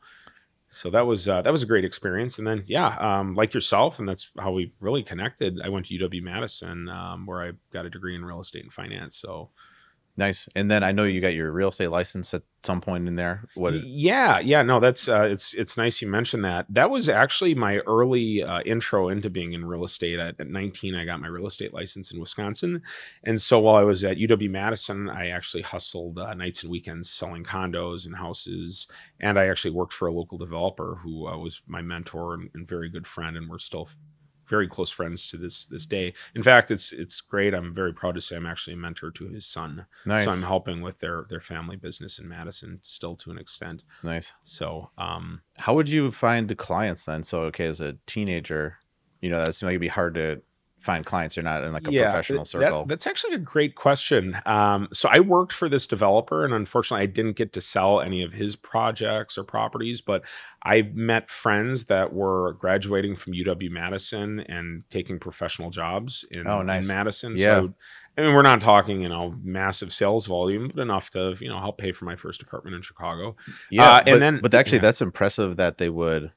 so 0.68 0.90
that 0.90 1.06
was 1.06 1.28
uh, 1.28 1.42
that 1.42 1.52
was 1.52 1.62
a 1.62 1.66
great 1.66 1.84
experience. 1.84 2.38
And 2.38 2.46
then 2.46 2.64
yeah, 2.66 2.96
um, 2.98 3.34
like 3.34 3.54
yourself, 3.54 3.98
and 3.98 4.08
that's 4.08 4.30
how 4.38 4.52
we 4.52 4.72
really 4.80 5.02
connected. 5.02 5.60
I 5.62 5.68
went 5.68 5.86
to 5.86 5.98
UW 5.98 6.22
Madison 6.22 6.88
um, 6.88 7.26
where 7.26 7.42
I 7.42 7.52
got 7.72 7.86
a 7.86 7.90
degree 7.90 8.14
in 8.14 8.24
real 8.24 8.40
estate 8.40 8.64
and 8.64 8.72
finance. 8.72 9.16
So 9.16 9.50
Nice. 10.18 10.48
And 10.56 10.70
then 10.70 10.82
I 10.82 10.92
know 10.92 11.04
you 11.04 11.20
got 11.20 11.34
your 11.34 11.52
real 11.52 11.68
estate 11.68 11.90
license 11.90 12.32
at 12.32 12.42
some 12.62 12.80
point 12.80 13.06
in 13.06 13.16
there. 13.16 13.44
What? 13.54 13.74
Is- 13.74 13.84
yeah, 13.84 14.38
yeah. 14.38 14.62
No, 14.62 14.80
that's 14.80 15.08
uh, 15.08 15.22
it's 15.24 15.52
it's 15.52 15.76
nice 15.76 16.00
you 16.00 16.08
mentioned 16.08 16.42
that. 16.44 16.64
That 16.70 16.90
was 16.90 17.10
actually 17.10 17.54
my 17.54 17.78
early 17.80 18.42
uh, 18.42 18.60
intro 18.62 19.08
into 19.08 19.28
being 19.28 19.52
in 19.52 19.66
real 19.66 19.84
estate. 19.84 20.18
At, 20.18 20.40
at 20.40 20.48
19, 20.48 20.94
I 20.94 21.04
got 21.04 21.20
my 21.20 21.28
real 21.28 21.46
estate 21.46 21.74
license 21.74 22.10
in 22.10 22.18
Wisconsin, 22.18 22.82
and 23.24 23.40
so 23.40 23.60
while 23.60 23.76
I 23.76 23.82
was 23.82 24.04
at 24.04 24.16
UW 24.16 24.50
Madison, 24.50 25.10
I 25.10 25.28
actually 25.28 25.62
hustled 25.62 26.18
uh, 26.18 26.32
nights 26.32 26.62
and 26.62 26.72
weekends 26.72 27.10
selling 27.10 27.44
condos 27.44 28.06
and 28.06 28.16
houses, 28.16 28.88
and 29.20 29.38
I 29.38 29.48
actually 29.48 29.72
worked 29.72 29.92
for 29.92 30.08
a 30.08 30.12
local 30.12 30.38
developer 30.38 31.00
who 31.02 31.28
uh, 31.28 31.36
was 31.36 31.60
my 31.66 31.82
mentor 31.82 32.34
and, 32.34 32.50
and 32.54 32.66
very 32.66 32.88
good 32.88 33.06
friend, 33.06 33.36
and 33.36 33.50
we're 33.50 33.58
still 33.58 33.88
very 34.46 34.68
close 34.68 34.90
friends 34.90 35.26
to 35.28 35.36
this 35.36 35.66
this 35.66 35.86
day. 35.86 36.14
In 36.34 36.42
fact, 36.42 36.70
it's 36.70 36.92
it's 36.92 37.20
great. 37.20 37.54
I'm 37.54 37.72
very 37.72 37.92
proud 37.92 38.14
to 38.14 38.20
say 38.20 38.36
I'm 38.36 38.46
actually 38.46 38.74
a 38.74 38.78
mentor 38.78 39.10
to 39.12 39.28
his 39.28 39.46
son. 39.46 39.86
Nice. 40.04 40.26
So 40.26 40.32
I'm 40.32 40.42
helping 40.42 40.80
with 40.80 41.00
their 41.00 41.26
their 41.28 41.40
family 41.40 41.76
business 41.76 42.18
in 42.18 42.28
Madison 42.28 42.80
still 42.82 43.16
to 43.16 43.30
an 43.30 43.38
extent. 43.38 43.84
Nice. 44.02 44.32
So, 44.44 44.90
um, 44.98 45.42
how 45.58 45.74
would 45.74 45.88
you 45.88 46.10
find 46.10 46.48
the 46.48 46.54
clients 46.54 47.04
then? 47.04 47.24
So, 47.24 47.42
okay, 47.42 47.66
as 47.66 47.80
a 47.80 47.96
teenager, 48.06 48.78
you 49.20 49.30
know, 49.30 49.44
that 49.44 49.54
seems 49.54 49.64
like 49.68 49.72
it'd 49.72 49.80
be 49.80 49.88
hard 49.88 50.14
to 50.14 50.42
find 50.86 51.04
clients? 51.04 51.36
You're 51.36 51.42
not 51.42 51.62
in 51.62 51.72
like 51.72 51.86
a 51.86 51.92
yeah, 51.92 52.04
professional 52.04 52.44
circle. 52.44 52.84
That, 52.84 52.88
that's 52.88 53.06
actually 53.06 53.34
a 53.34 53.38
great 53.38 53.74
question. 53.74 54.38
Um, 54.46 54.88
so 54.92 55.08
I 55.12 55.20
worked 55.20 55.52
for 55.52 55.68
this 55.68 55.86
developer, 55.86 56.44
and 56.44 56.54
unfortunately, 56.54 57.02
I 57.02 57.06
didn't 57.06 57.36
get 57.36 57.52
to 57.54 57.60
sell 57.60 58.00
any 58.00 58.22
of 58.22 58.32
his 58.32 58.56
projects 58.56 59.36
or 59.36 59.44
properties. 59.44 60.00
But 60.00 60.24
I 60.62 60.90
met 60.94 61.28
friends 61.28 61.86
that 61.86 62.12
were 62.12 62.54
graduating 62.54 63.16
from 63.16 63.34
UW 63.34 63.70
Madison 63.70 64.40
and 64.40 64.84
taking 64.88 65.18
professional 65.18 65.70
jobs 65.70 66.24
in, 66.30 66.46
oh, 66.46 66.62
nice. 66.62 66.88
in 66.88 66.94
Madison. 66.94 67.34
Yeah. 67.36 67.56
So 67.56 67.74
I 68.16 68.22
mean, 68.22 68.34
we're 68.34 68.42
not 68.42 68.62
talking, 68.62 69.02
you 69.02 69.10
know, 69.10 69.34
massive 69.42 69.92
sales 69.92 70.26
volume, 70.26 70.70
but 70.74 70.80
enough 70.80 71.10
to, 71.10 71.36
you 71.38 71.48
know, 71.48 71.58
help 71.58 71.76
pay 71.76 71.92
for 71.92 72.06
my 72.06 72.16
first 72.16 72.40
apartment 72.40 72.74
in 72.74 72.82
Chicago. 72.82 73.36
Yeah, 73.70 73.90
uh, 73.90 73.98
and 73.98 74.06
but, 74.06 74.18
then, 74.20 74.40
but 74.42 74.54
actually, 74.54 74.78
yeah. 74.78 74.82
that's 74.82 75.02
impressive 75.02 75.56
that 75.56 75.76
they 75.76 75.90
would 75.90 76.32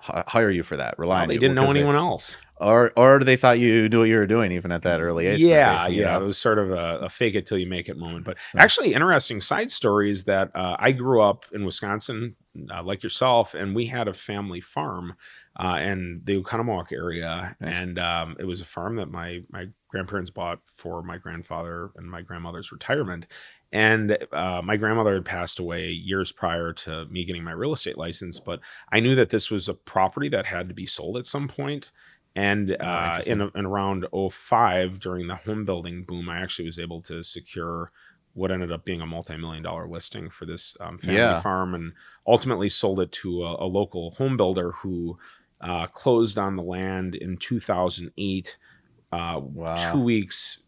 hire 0.00 0.50
you 0.50 0.64
for 0.64 0.76
that. 0.76 0.98
Rely 0.98 1.14
well, 1.14 1.22
on 1.22 1.28
they 1.28 1.38
didn't 1.38 1.54
know 1.54 1.70
anyone 1.70 1.94
else 1.94 2.38
or 2.62 2.92
or 2.96 3.18
they 3.20 3.36
thought 3.36 3.58
you 3.58 3.88
knew 3.88 4.00
what 4.00 4.08
you 4.08 4.16
were 4.16 4.26
doing 4.26 4.52
even 4.52 4.72
at 4.72 4.82
that 4.82 5.00
early 5.00 5.26
age. 5.26 5.40
Yeah, 5.40 5.86
yeah, 5.88 6.12
know? 6.12 6.22
it 6.22 6.26
was 6.26 6.38
sort 6.38 6.58
of 6.58 6.70
a, 6.70 7.00
a, 7.00 7.08
fake 7.08 7.34
it 7.34 7.46
till 7.46 7.58
you 7.58 7.66
make 7.66 7.88
it 7.88 7.96
moment. 7.96 8.24
But 8.24 8.38
so. 8.38 8.58
actually, 8.58 8.94
interesting 8.94 9.40
side 9.40 9.70
story 9.70 10.10
is 10.10 10.24
that 10.24 10.54
uh, 10.54 10.76
I 10.78 10.92
grew 10.92 11.20
up 11.20 11.46
in 11.52 11.64
Wisconsin, 11.64 12.36
uh, 12.72 12.82
like 12.82 13.02
yourself, 13.02 13.54
and 13.54 13.74
we 13.74 13.86
had 13.86 14.08
a 14.08 14.14
family 14.14 14.60
farm 14.60 15.14
uh, 15.56 15.78
in 15.82 16.22
the 16.24 16.40
Oconomowoc 16.40 16.92
area, 16.92 17.56
nice. 17.60 17.80
and 17.80 17.98
um, 17.98 18.36
it 18.38 18.44
was 18.44 18.60
a 18.60 18.66
farm 18.66 18.96
that 18.96 19.10
my 19.10 19.40
my 19.50 19.66
grandparents 19.88 20.30
bought 20.30 20.60
for 20.72 21.02
my 21.02 21.18
grandfather 21.18 21.90
and 21.96 22.10
my 22.10 22.22
grandmother's 22.22 22.72
retirement. 22.72 23.26
And 23.72 24.16
uh, 24.32 24.62
my 24.62 24.76
grandmother 24.76 25.14
had 25.14 25.24
passed 25.24 25.58
away 25.58 25.90
years 25.90 26.32
prior 26.32 26.72
to 26.74 27.04
me 27.06 27.24
getting 27.24 27.44
my 27.44 27.52
real 27.52 27.74
estate 27.74 27.98
license, 27.98 28.40
but 28.40 28.60
I 28.90 29.00
knew 29.00 29.14
that 29.14 29.28
this 29.28 29.50
was 29.50 29.68
a 29.68 29.74
property 29.74 30.30
that 30.30 30.46
had 30.46 30.68
to 30.68 30.74
be 30.74 30.86
sold 30.86 31.18
at 31.18 31.26
some 31.26 31.46
point 31.46 31.90
and 32.34 32.76
oh, 32.80 32.84
uh, 32.84 33.20
in, 33.26 33.50
in 33.54 33.66
around 33.66 34.06
05, 34.12 34.98
during 34.98 35.26
the 35.26 35.36
home 35.36 35.64
building 35.64 36.04
boom, 36.04 36.28
I 36.28 36.40
actually 36.40 36.66
was 36.66 36.78
able 36.78 37.02
to 37.02 37.22
secure 37.22 37.90
what 38.34 38.50
ended 38.50 38.72
up 38.72 38.84
being 38.84 39.00
a 39.00 39.06
multi-million 39.06 39.62
dollar 39.62 39.86
listing 39.86 40.30
for 40.30 40.46
this 40.46 40.76
um, 40.80 40.98
family 40.98 41.18
yeah. 41.18 41.40
farm 41.40 41.74
and 41.74 41.92
ultimately 42.26 42.68
sold 42.68 43.00
it 43.00 43.12
to 43.12 43.44
a, 43.44 43.64
a 43.64 43.66
local 43.66 44.12
home 44.12 44.36
builder 44.36 44.72
who 44.72 45.18
uh, 45.60 45.86
closed 45.86 46.38
on 46.38 46.56
the 46.56 46.62
land 46.62 47.14
in 47.14 47.36
2008 47.36 48.58
uh, 49.12 49.40
wow. 49.42 49.92
two 49.92 50.00
weeks 50.00 50.60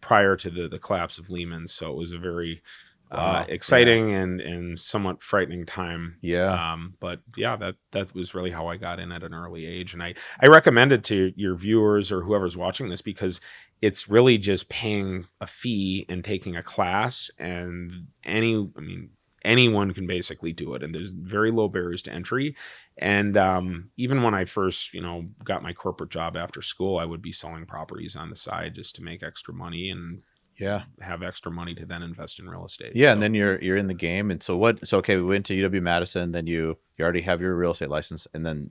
prior 0.00 0.34
to 0.34 0.48
the, 0.48 0.66
the 0.66 0.78
collapse 0.78 1.18
of 1.18 1.30
lehman 1.30 1.68
so 1.68 1.90
it 1.90 1.96
was 1.96 2.10
a 2.10 2.18
very 2.18 2.62
uh, 3.10 3.44
exciting 3.48 4.12
and 4.12 4.40
and 4.40 4.78
somewhat 4.78 5.22
frightening 5.22 5.66
time. 5.66 6.16
Yeah. 6.20 6.72
Um, 6.72 6.94
but 7.00 7.20
yeah, 7.36 7.56
that 7.56 7.76
that 7.92 8.14
was 8.14 8.34
really 8.34 8.50
how 8.50 8.68
I 8.68 8.76
got 8.76 9.00
in 9.00 9.10
at 9.12 9.24
an 9.24 9.34
early 9.34 9.66
age, 9.66 9.92
and 9.92 10.02
I 10.02 10.14
I 10.40 10.46
recommend 10.46 10.92
it 10.92 11.04
to 11.04 11.32
your 11.36 11.56
viewers 11.56 12.12
or 12.12 12.22
whoever's 12.22 12.56
watching 12.56 12.88
this 12.88 13.02
because 13.02 13.40
it's 13.82 14.08
really 14.08 14.38
just 14.38 14.68
paying 14.68 15.26
a 15.40 15.46
fee 15.46 16.06
and 16.08 16.24
taking 16.24 16.54
a 16.56 16.62
class, 16.62 17.30
and 17.38 18.08
any 18.24 18.54
I 18.76 18.80
mean 18.80 19.10
anyone 19.42 19.92
can 19.92 20.06
basically 20.06 20.52
do 20.52 20.74
it. 20.74 20.82
And 20.82 20.94
there's 20.94 21.10
very 21.10 21.50
low 21.50 21.66
barriers 21.66 22.02
to 22.02 22.12
entry. 22.12 22.54
And 22.98 23.36
um, 23.38 23.90
even 23.96 24.22
when 24.22 24.34
i 24.34 24.44
first 24.44 24.92
you 24.92 25.00
know 25.00 25.26
got 25.42 25.62
my 25.62 25.72
corporate 25.72 26.10
job 26.10 26.36
after 26.36 26.60
school 26.60 26.98
i 26.98 27.04
would 27.04 27.22
be 27.22 27.32
selling 27.32 27.64
properties 27.64 28.14
on 28.14 28.28
the 28.28 28.36
side 28.36 28.74
just 28.74 28.94
to 28.96 29.02
make 29.02 29.22
extra 29.22 29.54
money 29.54 29.88
and 29.90 30.22
yeah 30.60 30.82
have 31.00 31.22
extra 31.22 31.50
money 31.50 31.74
to 31.74 31.86
then 31.86 32.02
invest 32.02 32.38
in 32.38 32.48
real 32.48 32.64
estate 32.64 32.92
yeah 32.94 33.08
So- 33.08 33.12
and 33.14 33.22
then 33.22 33.34
you're 33.34 33.60
you're 33.62 33.76
in 33.76 33.86
the 33.86 33.94
game 33.94 34.30
and 34.30 34.42
so 34.42 34.56
what 34.56 34.86
so 34.86 34.98
okay 34.98 35.16
we 35.16 35.22
went 35.24 35.46
to 35.46 35.54
uw 35.54 35.82
madison 35.82 36.32
then 36.32 36.46
you 36.46 36.78
you 36.96 37.02
already 37.04 37.22
have 37.22 37.40
your 37.40 37.56
real 37.56 37.70
estate 37.72 37.90
license 37.90 38.26
and 38.34 38.44
then 38.46 38.70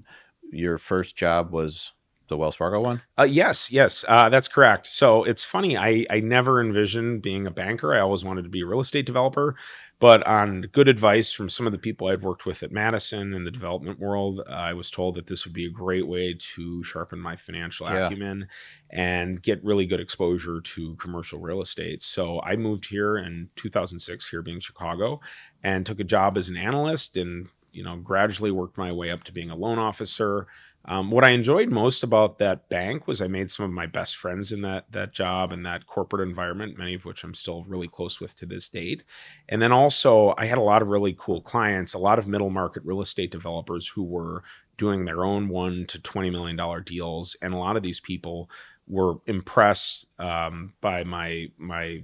your 0.51 0.77
first 0.77 1.15
job 1.15 1.51
was 1.51 1.93
the 2.27 2.37
wells 2.37 2.55
fargo 2.55 2.79
one 2.79 3.01
Uh, 3.17 3.23
yes, 3.23 3.71
yes, 3.71 4.05
uh, 4.07 4.29
that's 4.29 4.47
correct. 4.47 4.85
So 4.85 5.23
it's 5.23 5.43
funny. 5.43 5.75
I 5.75 6.05
I 6.11 6.19
never 6.19 6.61
envisioned 6.61 7.23
being 7.23 7.47
a 7.47 7.51
banker. 7.51 7.91
I 7.93 7.99
always 7.99 8.23
wanted 8.23 8.43
to 8.43 8.49
be 8.49 8.61
a 8.61 8.67
real 8.67 8.79
estate 8.81 9.07
developer. 9.07 9.55
But 9.99 10.25
on 10.25 10.61
good 10.71 10.87
advice 10.87 11.33
from 11.33 11.49
some 11.49 11.65
of 11.65 11.73
the 11.73 11.77
people 11.77 12.07
I'd 12.07 12.21
worked 12.21 12.45
with 12.45 12.63
at 12.63 12.71
Madison 12.71 13.33
in 13.33 13.43
the 13.43 13.51
development 13.51 13.99
world, 13.99 14.39
uh, 14.49 14.51
I 14.53 14.73
was 14.73 14.89
told 14.89 15.15
that 15.15 15.27
this 15.27 15.43
would 15.43 15.53
be 15.53 15.65
a 15.65 15.69
great 15.69 16.07
way 16.07 16.37
to 16.55 16.83
sharpen 16.85 17.19
my 17.19 17.35
financial 17.35 17.85
Yeah. 17.85 18.05
acumen 18.05 18.47
and 18.89 19.43
get 19.43 19.61
really 19.63 19.85
good 19.85 19.99
exposure 19.99 20.61
to 20.61 20.95
commercial 20.95 21.39
real 21.41 21.61
estate. 21.61 22.01
So 22.01 22.41
I 22.43 22.55
moved 22.55 22.85
here 22.85 23.17
in 23.17 23.49
2006, 23.57 24.29
here 24.29 24.41
being 24.41 24.61
Chicago, 24.61 25.19
and 25.63 25.85
took 25.85 25.99
a 25.99 26.05
job 26.05 26.37
as 26.37 26.47
an 26.47 26.55
analyst 26.55 27.17
and 27.17 27.49
you 27.71 27.83
know 27.83 27.97
gradually 27.97 28.51
worked 28.51 28.77
my 28.77 28.91
way 28.91 29.11
up 29.11 29.23
to 29.25 29.31
being 29.31 29.49
a 29.51 29.55
loan 29.55 29.77
officer 29.77 30.47
um, 30.85 31.11
what 31.11 31.25
I 31.27 31.31
enjoyed 31.31 31.69
most 31.69 32.03
about 32.03 32.39
that 32.39 32.69
bank 32.69 33.07
was 33.07 33.21
I 33.21 33.27
made 33.27 33.51
some 33.51 33.65
of 33.65 33.71
my 33.71 33.85
best 33.85 34.15
friends 34.15 34.51
in 34.51 34.61
that 34.61 34.91
that 34.91 35.11
job 35.13 35.51
and 35.51 35.65
that 35.65 35.85
corporate 35.85 36.27
environment, 36.27 36.77
many 36.77 36.93
of 36.95 37.05
which 37.05 37.23
I'm 37.23 37.33
still 37.33 37.63
really 37.65 37.87
close 37.87 38.19
with 38.19 38.35
to 38.37 38.45
this 38.45 38.69
date. 38.69 39.03
And 39.49 39.61
then 39.61 39.71
also 39.71 40.33
I 40.37 40.45
had 40.45 40.57
a 40.57 40.61
lot 40.61 40.81
of 40.81 40.87
really 40.87 41.15
cool 41.19 41.41
clients, 41.41 41.93
a 41.93 41.99
lot 41.99 42.17
of 42.17 42.27
middle 42.27 42.49
market 42.49 42.83
real 42.85 43.01
estate 43.01 43.29
developers 43.31 43.87
who 43.89 44.03
were 44.03 44.43
doing 44.77 45.05
their 45.05 45.25
own 45.25 45.49
one 45.49 45.85
to 45.87 45.99
twenty 45.99 46.29
million 46.29 46.55
dollar 46.55 46.79
deals, 46.79 47.35
and 47.41 47.53
a 47.53 47.57
lot 47.57 47.75
of 47.77 47.83
these 47.83 47.99
people 47.99 48.49
were 48.87 49.15
impressed 49.27 50.05
um, 50.17 50.73
by 50.81 51.03
my 51.03 51.47
my 51.57 52.01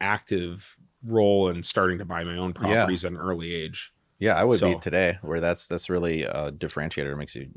active 0.00 0.76
role 1.06 1.48
in 1.50 1.62
starting 1.62 1.98
to 1.98 2.04
buy 2.04 2.24
my 2.24 2.36
own 2.36 2.54
Yeah. 2.56 2.60
properties 2.84 3.04
at 3.04 3.12
an 3.12 3.18
early 3.18 3.54
age. 3.54 3.92
yeah 4.18 4.34
i 4.36 4.44
would 4.44 4.60
be 4.60 4.74
today 4.80 5.18
where 5.22 5.40
that's 5.40 5.66
that's 5.66 5.90
really 5.90 6.22
a 6.22 6.50
differentiator 6.52 7.12
it 7.12 7.16
makes 7.16 7.34
you 7.36 7.50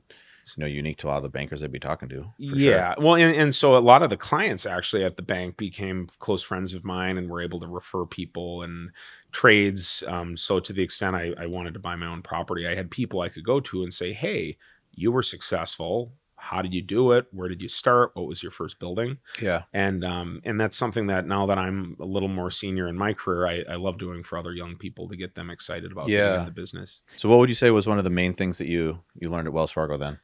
you 0.56 0.62
know 0.62 0.68
unique 0.68 0.98
to 0.98 1.08
a 1.08 1.10
lot 1.10 1.18
of 1.18 1.24
the 1.24 1.30
bankers 1.30 1.64
i'd 1.64 1.72
be 1.72 1.80
talking 1.80 2.08
to 2.08 2.22
for 2.50 2.60
sure. 2.60 2.70
yeah. 2.70 2.94
Well 3.00 3.16
and, 3.16 3.36
and 3.36 3.56
so 3.56 3.76
a 3.76 3.80
lot 3.80 4.04
of 4.04 4.10
the 4.10 4.18
clients 4.18 4.66
actually 4.66 5.04
at 5.04 5.16
the 5.18 5.22
bank 5.24 5.58
became 5.58 6.08
close 6.20 6.44
friends 6.44 6.74
of 6.74 6.86
mine 6.86 7.18
and 7.18 7.30
were 7.30 7.42
able 7.42 7.60
to 7.62 7.68
refer 7.68 8.06
people 8.06 8.62
and 8.62 8.92
trades. 9.32 10.04
Um, 10.08 10.38
so 10.38 10.60
to 10.60 10.74
the 10.74 10.82
extent 10.84 11.16
I, 11.16 11.34
I 11.38 11.46
wanted 11.48 11.74
to 11.74 11.80
buy 11.80 11.96
my 11.96 12.08
own 12.08 12.22
property 12.22 12.68
i 12.68 12.76
had 12.76 12.90
people 12.92 13.22
i 13.22 13.30
could 13.30 13.44
go 13.44 13.60
to 13.60 13.84
and 13.84 13.94
say 13.94 14.14
hey 14.14 14.58
you 15.00 15.12
were 15.12 15.22
successful. 15.24 16.14
How 16.40 16.62
did 16.64 16.74
you 16.74 16.82
do 16.82 17.12
it? 17.12 17.28
Where 17.32 17.50
did 17.50 17.62
you 17.62 17.68
start? 17.68 18.12
What 18.16 18.26
was 18.28 18.42
your 18.42 18.52
first 18.52 18.80
building? 18.80 19.18
Yeah. 19.42 19.64
And 19.74 20.04
um, 20.06 20.42
and 20.46 20.60
that's 20.60 20.76
something 20.78 21.08
that 21.08 21.28
now 21.28 21.46
that 21.48 21.58
i'm 21.60 21.98
a 22.00 22.06
little 22.06 22.30
more 22.30 22.50
senior 22.50 22.88
in 22.88 22.96
my 22.98 23.14
career 23.14 23.46
i, 23.48 23.74
I 23.74 23.76
love 23.76 23.98
doing 23.98 24.24
for 24.24 24.38
other 24.40 24.54
young 24.54 24.76
people 24.76 25.08
to 25.10 25.16
get 25.16 25.36
them 25.36 25.50
excited 25.52 25.92
about 25.92 26.08
Yeah. 26.10 26.46
the 26.46 26.52
business. 26.52 27.02
So 27.18 27.28
what 27.30 27.40
would 27.40 27.50
you 27.50 27.56
say 27.56 27.70
was 27.70 27.86
one 27.86 27.98
of 28.00 28.04
the 28.06 28.10
main 28.10 28.34
things 28.34 28.58
that 28.60 28.68
you 28.68 29.00
you 29.20 29.30
learned 29.30 29.48
at 29.48 29.54
wells 29.54 29.72
fargo 29.72 29.98
then 29.98 30.20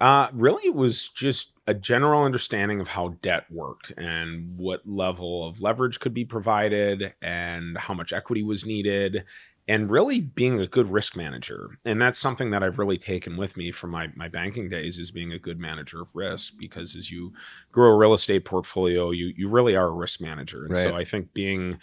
Uh, 0.00 0.28
really, 0.32 0.66
it 0.66 0.74
was 0.74 1.08
just 1.08 1.52
a 1.66 1.74
general 1.74 2.24
understanding 2.24 2.80
of 2.80 2.88
how 2.88 3.16
debt 3.22 3.44
worked 3.50 3.90
and 3.96 4.56
what 4.56 4.86
level 4.86 5.46
of 5.46 5.60
leverage 5.60 5.98
could 6.00 6.14
be 6.14 6.24
provided 6.24 7.14
and 7.22 7.76
how 7.78 7.94
much 7.94 8.12
equity 8.12 8.42
was 8.42 8.64
needed, 8.64 9.24
and 9.66 9.90
really 9.90 10.20
being 10.20 10.60
a 10.60 10.66
good 10.66 10.92
risk 10.92 11.16
manager. 11.16 11.70
And 11.84 12.00
that's 12.00 12.18
something 12.18 12.50
that 12.50 12.62
I've 12.62 12.78
really 12.78 12.98
taken 12.98 13.36
with 13.36 13.56
me 13.56 13.72
from 13.72 13.90
my, 13.90 14.08
my 14.14 14.28
banking 14.28 14.68
days 14.68 15.00
is 15.00 15.10
being 15.10 15.32
a 15.32 15.38
good 15.38 15.58
manager 15.58 16.00
of 16.00 16.14
risk 16.14 16.54
because 16.58 16.94
as 16.94 17.10
you 17.10 17.32
grow 17.72 17.90
a 17.90 17.96
real 17.96 18.14
estate 18.14 18.44
portfolio, 18.44 19.10
you 19.10 19.32
you 19.36 19.48
really 19.48 19.74
are 19.74 19.88
a 19.88 19.92
risk 19.92 20.20
manager. 20.20 20.66
And 20.66 20.76
so 20.76 20.94
I 20.94 21.04
think 21.04 21.32
being 21.34 21.78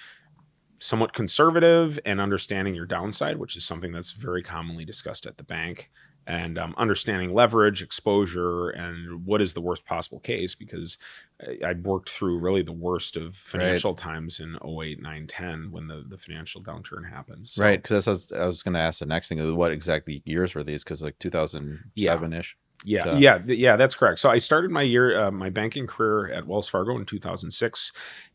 somewhat 0.80 1.14
conservative 1.14 2.00
and 2.06 2.22
understanding 2.22 2.76
your 2.76 2.86
downside, 2.86 3.38
which 3.38 3.58
is 3.58 3.66
something 3.66 3.92
that's 3.92 4.12
very 4.12 4.44
commonly 4.44 4.86
discussed 4.86 5.26
at 5.26 5.38
the 5.38 5.44
bank, 5.44 5.90
and 6.26 6.58
um, 6.58 6.74
understanding 6.78 7.34
leverage, 7.34 7.82
exposure, 7.82 8.70
and 8.70 9.26
what 9.26 9.42
is 9.42 9.54
the 9.54 9.62
worst 9.62 9.86
possible 9.86 10.20
case. 10.20 10.56
Because 10.56 10.98
I, 11.42 11.70
I 11.70 11.74
worked 11.74 12.10
through 12.10 12.40
really 12.40 12.62
the 12.62 12.72
worst 12.72 13.18
of 13.18 13.36
financial 13.36 13.94
times 13.96 14.40
in 14.40 14.58
08, 14.66 15.02
9, 15.02 15.28
10 15.28 15.72
when 15.72 15.88
the, 15.88 16.04
the 16.08 16.18
financial 16.18 16.62
downturn 16.62 17.10
happened. 17.10 17.50
So, 17.50 17.64
right 17.64 17.82
because 17.82 18.08
I 18.08 18.12
was, 18.12 18.32
I 18.32 18.48
was 18.48 18.64
going 18.64 18.74
to 18.76 18.80
ask 18.80 19.00
the 19.00 19.06
next 19.06 19.30
thing 19.30 19.56
what 19.56 19.72
exactly 19.72 20.22
years 20.26 20.56
were 20.56 20.64
these 20.64 20.84
because 20.84 21.02
like 21.02 21.20
2007ish 21.20 22.54
Yeah, 22.86 23.04
Duh. 23.06 23.18
yeah, 23.18 23.40
yeah. 23.46 23.76
That's 23.76 23.96
correct. 23.96 24.20
So 24.20 24.30
I 24.30 24.38
started 24.38 24.72
my 24.72 24.82
year, 24.82 25.20
uh, 25.20 25.32
my 25.32 25.50
banking 25.50 25.88
career 25.88 26.32
at 26.32 26.48
Wells 26.48 26.68
Fargo 26.68 26.98
in 26.98 27.06
2006, 27.06 27.92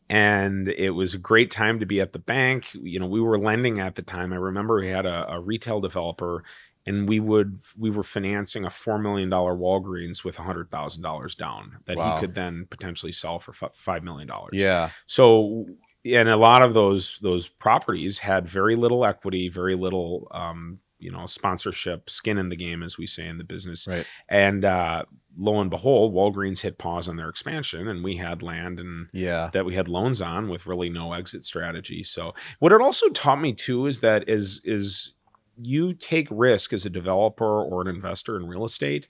and 0.09 0.67
it 0.69 0.91
was 0.91 1.13
a 1.13 1.19
great 1.19 1.51
time 1.51 1.79
to 1.79 1.85
be 1.85 2.01
at 2.01 2.13
the 2.13 2.19
bank. 2.19 2.73
You 2.73 2.99
know, 2.99 3.05
we 3.05 3.21
were 3.21 3.37
lending 3.37 3.79
at 3.79 3.95
the 3.95 4.01
time. 4.01 4.33
I 4.33 4.37
remember 4.37 4.79
we 4.79 4.87
had 4.87 5.05
a, 5.05 5.31
a 5.31 5.39
retail 5.39 5.79
developer, 5.79 6.43
and 6.89 7.07
we 7.07 7.19
would 7.19 7.59
we 7.77 7.89
were 7.89 8.03
financing 8.03 8.65
a 8.65 8.69
four 8.69 8.97
million 8.99 9.29
dollar 9.29 9.53
Walgreens 9.55 10.23
with 10.25 10.37
a 10.39 10.43
hundred 10.43 10.69
thousand 10.71 11.03
dollars 11.03 11.35
down 11.35 11.77
that 11.85 11.95
Wow. 11.97 12.15
he 12.15 12.19
could 12.21 12.33
then 12.35 12.65
potentially 12.69 13.11
sell 13.13 13.39
for 13.39 13.53
fi- 13.53 13.69
five 13.75 14.03
million 14.03 14.27
dollars. 14.27 14.51
yeah 14.53 14.89
So, 15.05 15.65
and 16.05 16.27
a 16.29 16.37
lot 16.37 16.61
of 16.61 16.73
those 16.73 17.19
those 17.21 17.47
properties 17.47 18.19
had 18.19 18.49
very 18.49 18.75
little 18.75 19.05
equity, 19.05 19.49
very 19.49 19.75
little, 19.75 20.27
um, 20.31 20.79
you 20.97 21.11
know, 21.11 21.25
sponsorship, 21.25 22.09
skin 22.09 22.37
in 22.37 22.49
the 22.49 22.55
game, 22.57 22.83
as 22.83 22.97
we 22.97 23.05
say 23.07 23.25
in 23.27 23.37
the 23.37 23.43
business. 23.45 23.87
Right. 23.87 24.05
And 24.27 24.65
uh, 24.65 25.03
lo 25.37 25.59
and 25.61 25.69
behold, 25.69 26.13
Walgreens 26.13 26.61
hit 26.61 26.77
pause 26.77 27.07
on 27.07 27.15
their 27.17 27.29
expansion, 27.29 27.87
and 27.87 28.03
we 28.03 28.17
had 28.17 28.41
land 28.41 28.79
and 28.79 29.07
yeah 29.13 29.49
that 29.53 29.65
we 29.65 29.75
had 29.75 29.87
loans 29.87 30.21
on 30.21 30.49
with 30.49 30.65
really 30.65 30.89
no 30.89 31.13
exit 31.13 31.43
strategy. 31.43 32.03
So, 32.03 32.33
what 32.59 32.71
it 32.73 32.81
also 32.81 33.07
taught 33.09 33.39
me 33.41 33.53
too 33.53 33.85
is 33.85 33.99
that 34.01 34.27
is 34.27 34.61
is 34.65 35.13
you 35.61 35.93
take 35.93 36.27
risk 36.31 36.73
as 36.73 36.85
a 36.85 36.89
developer 36.89 37.61
or 37.63 37.81
an 37.81 37.87
investor 37.87 38.37
in 38.37 38.47
real 38.47 38.65
estate 38.65 39.07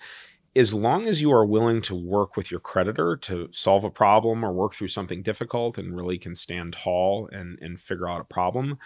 as 0.56 0.74
long 0.74 1.08
as 1.08 1.22
you 1.22 1.32
are 1.32 1.46
willing 1.46 1.82
to 1.82 1.96
work 1.96 2.36
with 2.36 2.52
your 2.52 2.60
creditor 2.60 3.16
to 3.16 3.48
solve 3.52 3.84
a 3.84 3.90
problem 3.92 4.44
or 4.44 4.52
work 4.52 4.74
through 4.74 4.88
something 4.88 5.22
difficult 5.24 5.78
and 5.78 5.96
really 5.96 6.18
can 6.18 6.36
stand 6.36 6.74
tall 6.74 7.30
and 7.32 7.60
and 7.62 7.80
figure 7.80 8.10
out 8.10 8.22
a 8.22 8.26
problem 8.26 8.78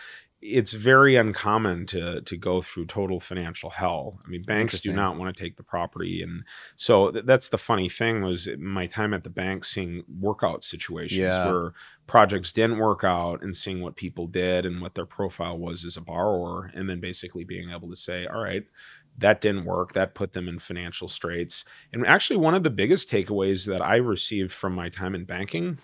it's 0.46 0.74
very 0.74 1.16
uncommon 1.16 1.86
to 1.88 2.22
to 2.22 2.36
go 2.38 2.62
through 2.62 2.86
total 2.88 3.20
financial 3.20 3.70
hell. 3.70 4.20
I 4.26 4.30
mean, 4.30 4.44
banks 4.44 4.82
do 4.82 4.92
not 4.92 5.18
want 5.18 5.36
to 5.36 5.44
take 5.44 5.56
the 5.56 5.64
property, 5.64 6.22
and 6.22 6.44
so 6.76 7.12
th- 7.12 7.26
that's 7.26 7.50
the 7.50 7.58
funny 7.58 7.88
thing 7.88 8.22
was 8.22 8.50
my 8.60 8.86
time 8.86 9.14
at 9.14 9.24
the 9.24 9.30
bank 9.30 9.64
seeing 9.64 10.04
workout 10.20 10.64
situations 10.64 11.20
Yeah. 11.20 11.50
where 11.50 11.74
projects 12.08 12.52
didn't 12.52 12.78
work 12.80 13.04
out 13.04 13.42
and 13.42 13.56
seeing 13.56 13.82
what 13.82 13.96
people 13.96 14.28
did 14.28 14.66
and 14.66 14.82
what 14.82 14.96
their 14.96 15.06
profile 15.06 15.58
was 15.58 15.86
as 15.86 15.96
a 15.96 16.02
borrower, 16.02 16.70
and 16.74 16.90
then 16.90 17.00
basically 17.00 17.46
being 17.46 17.70
able 17.72 17.90
to 17.90 17.96
say, 17.96 18.26
all 18.26 18.42
right. 18.44 18.66
That 19.20 19.42
didn't 19.42 19.66
work. 19.66 19.94
That 19.94 20.16
put 20.16 20.32
them 20.32 20.48
in 20.50 20.58
financial 20.58 21.08
straits. 21.08 21.66
And 21.94 22.04
actually, 22.08 22.38
one 22.38 22.56
of 22.56 22.64
the 22.64 22.72
biggest 22.72 23.12
takeaways 23.12 23.68
that 23.68 23.80
I 23.80 23.98
received 23.98 24.52
from 24.52 24.74
my 24.74 24.90
time 24.90 25.14
in 25.14 25.24
banking 25.26 25.78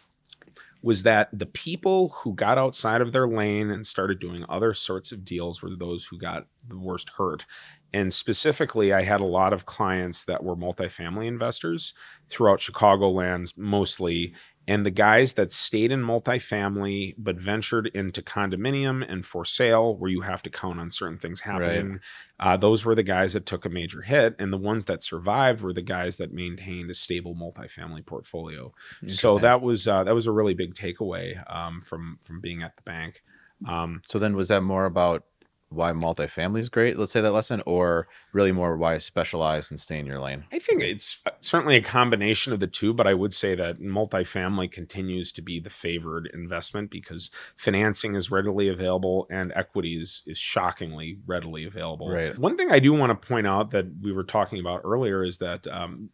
was 0.81 1.03
that 1.03 1.29
the 1.37 1.45
people 1.45 2.09
who 2.09 2.33
got 2.33 2.57
outside 2.57 3.01
of 3.01 3.11
their 3.11 3.27
lane 3.27 3.69
and 3.69 3.85
started 3.85 4.19
doing 4.19 4.45
other 4.47 4.73
sorts 4.73 5.11
of 5.11 5.25
deals 5.25 5.61
were 5.61 5.75
those 5.75 6.05
who 6.05 6.17
got 6.17 6.47
the 6.67 6.77
worst 6.77 7.11
hurt. 7.17 7.45
And 7.93 8.13
specifically, 8.13 8.93
I 8.93 9.03
had 9.03 9.19
a 9.19 9.25
lot 9.25 9.51
of 9.51 9.65
clients 9.65 10.23
that 10.25 10.43
were 10.43 10.55
multifamily 10.55 11.27
investors 11.27 11.93
throughout 12.29 12.59
Chicagoland 12.59 13.53
mostly. 13.57 14.33
And 14.69 14.85
the 14.85 14.91
guys 14.91 15.33
that 15.33 15.51
stayed 15.51 15.91
in 15.91 16.01
multifamily 16.01 17.15
but 17.17 17.37
ventured 17.37 17.87
into 17.87 18.21
condominium 18.21 18.97
and 19.11 19.25
for 19.25 19.43
sale, 19.43 19.97
where 19.97 20.11
you 20.11 20.21
have 20.21 20.43
to 20.43 20.49
count 20.61 20.79
on 20.79 20.91
certain 20.91 21.17
things 21.17 21.39
happening, 21.41 21.99
uh, 22.39 22.55
those 22.57 22.85
were 22.85 22.95
the 22.95 23.03
guys 23.03 23.33
that 23.33 23.45
took 23.45 23.65
a 23.65 23.69
major 23.69 24.01
hit. 24.03 24.35
And 24.39 24.53
the 24.53 24.57
ones 24.71 24.85
that 24.85 25.01
survived 25.01 25.61
were 25.61 25.73
the 25.73 25.81
guys 25.81 26.17
that 26.17 26.31
maintained 26.31 26.89
a 26.91 26.93
stable 26.93 27.35
multifamily 27.35 28.05
portfolio. 28.05 28.71
So 29.07 29.29
that 29.39 29.61
was 29.61 29.87
uh, 29.87 30.03
that 30.03 30.13
was 30.15 30.27
a 30.27 30.31
really 30.39 30.53
big 30.53 30.75
takeaway 30.75 31.25
um, 31.53 31.81
from 31.81 32.19
from 32.21 32.39
being 32.39 32.61
at 32.63 32.75
the 32.77 32.83
bank. 32.83 33.23
Um, 33.67 34.01
So 34.07 34.19
then 34.19 34.35
was 34.35 34.47
that 34.49 34.61
more 34.63 34.85
about 34.85 35.23
why 35.69 35.91
multifamily 35.91 36.59
is 36.59 36.69
great. 36.69 36.97
Let's 36.97 37.11
say 37.11 37.21
that 37.21 37.31
lesson, 37.31 37.61
or 37.65 38.07
really 38.33 38.51
more 38.51 38.75
why 38.75 38.97
specialize 38.97 39.69
and 39.69 39.79
stay 39.79 39.99
in 39.99 40.05
your 40.05 40.19
lane. 40.19 40.45
I 40.51 40.59
think 40.59 40.81
it's 40.81 41.19
uh, 41.25 41.31
certainly 41.41 41.75
a 41.75 41.81
combination 41.81 42.53
of 42.53 42.59
the 42.59 42.67
two, 42.67 42.93
but 42.93 43.07
I 43.07 43.13
would 43.13 43.33
say 43.33 43.55
that 43.55 43.79
multifamily 43.79 44.71
continues 44.71 45.31
to 45.33 45.41
be 45.41 45.59
the 45.59 45.69
favored 45.69 46.29
investment 46.33 46.89
because 46.89 47.29
financing 47.55 48.15
is 48.15 48.31
readily 48.31 48.67
available 48.67 49.27
and 49.29 49.53
equity 49.55 50.01
is, 50.01 50.23
is 50.25 50.37
shockingly 50.37 51.19
readily 51.25 51.65
available. 51.65 52.09
Right. 52.09 52.37
One 52.37 52.57
thing 52.57 52.71
I 52.71 52.79
do 52.79 52.93
want 52.93 53.09
to 53.09 53.27
point 53.27 53.47
out 53.47 53.71
that 53.71 53.85
we 54.01 54.11
were 54.11 54.23
talking 54.23 54.59
about 54.59 54.81
earlier 54.83 55.23
is 55.23 55.37
that 55.37 55.67
um, 55.67 56.09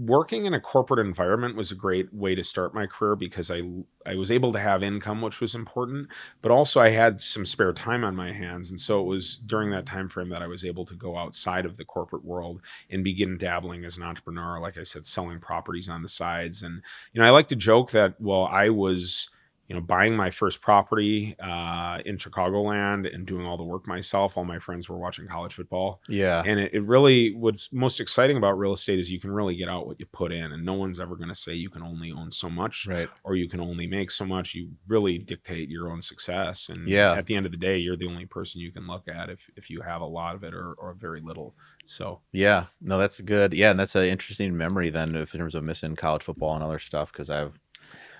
working 0.00 0.46
in 0.46 0.54
a 0.54 0.60
corporate 0.60 1.04
environment 1.04 1.56
was 1.56 1.70
a 1.70 1.74
great 1.74 2.12
way 2.14 2.34
to 2.34 2.42
start 2.42 2.72
my 2.72 2.86
career 2.86 3.14
because 3.14 3.50
I 3.50 3.60
I 4.06 4.14
was 4.14 4.30
able 4.30 4.50
to 4.54 4.58
have 4.58 4.82
income 4.82 5.20
which 5.20 5.42
was 5.42 5.54
important 5.54 6.08
but 6.40 6.50
also 6.50 6.80
I 6.80 6.88
had 6.88 7.20
some 7.20 7.44
spare 7.44 7.74
time 7.74 8.02
on 8.02 8.16
my 8.16 8.32
hands. 8.32 8.70
And 8.70 8.80
so 8.80 9.00
it 9.00 9.04
was 9.04 9.36
during 9.36 9.70
that 9.72 9.84
time 9.84 10.08
frame 10.08 10.30
that 10.30 10.40
I 10.40 10.46
was 10.46 10.64
able 10.64 10.86
to 10.86 10.94
go 10.94 11.18
outside 11.18 11.66
of 11.66 11.76
the 11.76 11.84
corporate 11.84 12.24
world 12.24 12.62
and 12.88 13.04
begin 13.04 13.36
dabbling 13.36 13.84
as 13.84 13.98
an 13.98 14.02
entrepreneur 14.02 14.58
like 14.58 14.78
I 14.78 14.84
said 14.84 15.04
selling 15.04 15.38
properties 15.38 15.88
on 15.88 16.00
the 16.00 16.08
sides. 16.08 16.62
And 16.62 16.80
you 17.12 17.20
know 17.20 17.26
I 17.26 17.30
like 17.30 17.48
to 17.48 17.56
joke 17.56 17.90
that 17.90 18.18
well 18.18 18.46
I 18.46 18.70
was 18.70 19.28
you 19.70 19.76
know, 19.76 19.80
buying 19.80 20.16
my 20.16 20.30
first 20.32 20.60
property 20.60 21.36
uh, 21.38 21.98
in 22.04 22.16
Chicagoland 22.18 23.14
and 23.14 23.24
doing 23.24 23.46
all 23.46 23.56
the 23.56 23.62
work 23.62 23.86
myself 23.86 24.34
while 24.34 24.44
my 24.44 24.58
friends 24.58 24.88
were 24.88 24.98
watching 24.98 25.28
college 25.28 25.54
football. 25.54 26.00
Yeah. 26.08 26.42
And 26.44 26.58
it, 26.58 26.74
it 26.74 26.80
really, 26.82 27.32
what's 27.36 27.72
most 27.72 28.00
exciting 28.00 28.36
about 28.36 28.58
real 28.58 28.72
estate 28.72 28.98
is 28.98 29.12
you 29.12 29.20
can 29.20 29.30
really 29.30 29.54
get 29.54 29.68
out 29.68 29.86
what 29.86 30.00
you 30.00 30.06
put 30.06 30.32
in, 30.32 30.50
and 30.50 30.64
no 30.64 30.72
one's 30.74 30.98
ever 30.98 31.14
going 31.14 31.28
to 31.28 31.36
say 31.36 31.54
you 31.54 31.70
can 31.70 31.82
only 31.84 32.10
own 32.10 32.32
so 32.32 32.50
much 32.50 32.88
Right. 32.88 33.08
or 33.22 33.36
you 33.36 33.48
can 33.48 33.60
only 33.60 33.86
make 33.86 34.10
so 34.10 34.24
much. 34.26 34.54
You 34.56 34.70
really 34.88 35.18
dictate 35.18 35.68
your 35.68 35.88
own 35.92 36.02
success. 36.02 36.68
And 36.68 36.88
Yeah. 36.88 37.12
at 37.12 37.26
the 37.26 37.36
end 37.36 37.46
of 37.46 37.52
the 37.52 37.58
day, 37.58 37.78
you're 37.78 37.96
the 37.96 38.08
only 38.08 38.26
person 38.26 38.60
you 38.60 38.72
can 38.72 38.88
look 38.88 39.06
at 39.06 39.30
if, 39.30 39.48
if 39.54 39.70
you 39.70 39.82
have 39.82 40.00
a 40.00 40.04
lot 40.04 40.34
of 40.34 40.42
it 40.42 40.52
or, 40.52 40.72
or 40.72 40.94
very 40.94 41.20
little. 41.20 41.54
So, 41.86 42.22
Yeah, 42.32 42.66
no, 42.80 42.98
that's 42.98 43.20
good. 43.20 43.54
Yeah, 43.54 43.70
and 43.70 43.78
that's 43.78 43.94
an 43.94 44.02
interesting 44.06 44.56
memory 44.56 44.90
then, 44.90 45.14
in 45.14 45.26
terms 45.26 45.54
of 45.54 45.62
missing 45.62 45.94
college 45.94 46.24
football 46.24 46.54
and 46.56 46.64
other 46.64 46.80
stuff. 46.80 47.12
Because 47.12 47.30
I've, 47.30 47.60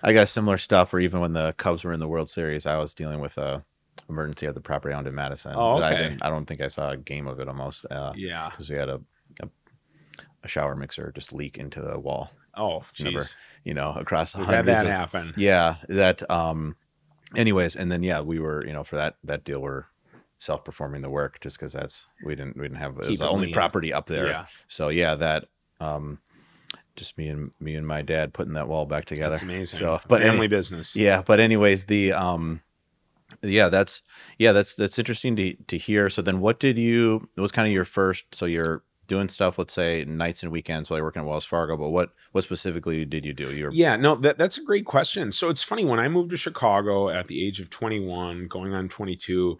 I 0.02 0.12
got 0.12 0.28
similar 0.28 0.58
stuff 0.58 0.92
where 0.92 1.00
even 1.00 1.20
when 1.20 1.32
the 1.32 1.52
Cubs 1.58 1.84
were 1.84 1.92
in 1.92 2.00
the 2.00 2.08
World 2.08 2.30
Series, 2.30 2.66
I 2.66 2.76
was 2.78 2.94
dealing 2.94 3.20
with 3.20 3.36
a 3.38 3.64
emergency 4.08 4.46
at 4.46 4.54
the 4.54 4.60
property 4.60 4.94
owned 4.94 5.06
in 5.06 5.14
Madison. 5.14 5.52
Oh, 5.54 5.74
But 5.76 5.82
I 5.84 5.92
okay. 5.92 6.02
didn't. 6.04 6.22
I 6.22 6.28
don't 6.30 6.46
think 6.46 6.60
I 6.60 6.68
saw 6.68 6.90
a 6.90 6.96
game 6.96 7.26
of 7.26 7.38
it 7.40 7.48
almost. 7.48 7.86
Uh, 7.90 8.12
yeah. 8.16 8.48
because 8.50 8.70
we 8.70 8.76
had 8.76 8.88
a, 8.88 9.00
a 9.42 9.48
a 10.42 10.48
shower 10.48 10.74
mixer 10.74 11.12
just 11.14 11.32
leak 11.32 11.58
into 11.58 11.80
the 11.82 11.98
wall. 11.98 12.30
Oh, 12.56 12.82
jeez. 12.96 13.34
you 13.62 13.74
know, 13.74 13.92
across 13.92 14.32
had 14.32 14.44
hundreds 14.46 14.66
that 14.78 14.86
of- 14.86 14.92
happen. 14.92 15.34
Yeah, 15.36 15.76
that. 15.88 16.28
Um. 16.30 16.76
Anyways, 17.36 17.76
and 17.76 17.92
then 17.92 18.02
yeah, 18.02 18.20
we 18.22 18.40
were 18.40 18.66
you 18.66 18.72
know 18.72 18.82
for 18.82 18.96
that 18.96 19.16
that 19.22 19.44
deal 19.44 19.60
we're 19.60 19.84
self 20.38 20.64
performing 20.64 21.02
the 21.02 21.10
work 21.10 21.38
just 21.40 21.58
because 21.58 21.72
that's 21.74 22.08
we 22.24 22.34
didn't 22.34 22.56
we 22.56 22.64
didn't 22.64 22.78
have 22.78 22.98
it 22.98 23.06
was 23.08 23.18
the 23.20 23.28
only 23.28 23.46
lean. 23.46 23.54
property 23.54 23.92
up 23.92 24.06
there. 24.06 24.26
Yeah. 24.28 24.46
So 24.66 24.88
yeah, 24.88 25.14
that 25.14 25.44
um, 25.80 26.18
just 27.00 27.16
me 27.16 27.28
and 27.28 27.50
me 27.58 27.74
and 27.74 27.86
my 27.86 28.02
dad 28.02 28.34
putting 28.34 28.52
that 28.52 28.68
wall 28.68 28.84
back 28.84 29.06
together. 29.06 29.30
That's 29.30 29.42
amazing. 29.42 29.78
So, 29.78 30.00
but 30.06 30.20
family 30.20 30.40
any- 30.40 30.48
business. 30.48 30.94
yeah, 30.94 31.22
but 31.22 31.40
anyways, 31.40 31.86
the 31.86 32.12
um, 32.12 32.60
yeah, 33.42 33.68
that's 33.70 34.02
yeah, 34.38 34.52
that's 34.52 34.74
that's 34.74 34.98
interesting 34.98 35.34
to 35.36 35.54
to 35.54 35.78
hear. 35.78 36.10
So 36.10 36.20
then, 36.22 36.40
what 36.40 36.60
did 36.60 36.76
you? 36.78 37.28
It 37.36 37.40
was 37.40 37.52
kind 37.52 37.66
of 37.66 37.72
your 37.72 37.86
first. 37.86 38.26
So 38.34 38.44
you're 38.44 38.84
doing 39.10 39.28
stuff. 39.28 39.58
Let's 39.58 39.72
say 39.72 40.04
nights 40.04 40.42
and 40.42 40.52
weekends 40.52 40.88
while 40.88 40.98
you're 40.98 41.04
working 41.04 41.22
at 41.22 41.28
Wells 41.28 41.44
Fargo. 41.44 41.76
But 41.76 41.88
what 41.88 42.10
what 42.32 42.44
specifically 42.44 43.04
did 43.04 43.24
you 43.24 43.32
do? 43.32 43.54
You're 43.54 43.72
Yeah, 43.72 43.96
no, 43.96 44.14
that, 44.16 44.38
that's 44.38 44.58
a 44.58 44.62
great 44.62 44.84
question. 44.84 45.32
So 45.32 45.48
it's 45.48 45.62
funny 45.64 45.84
when 45.84 45.98
I 45.98 46.08
moved 46.08 46.30
to 46.30 46.36
Chicago 46.36 47.08
at 47.08 47.26
the 47.26 47.44
age 47.44 47.60
of 47.60 47.70
21, 47.70 48.46
going 48.46 48.74
on 48.74 48.88
22, 48.88 49.58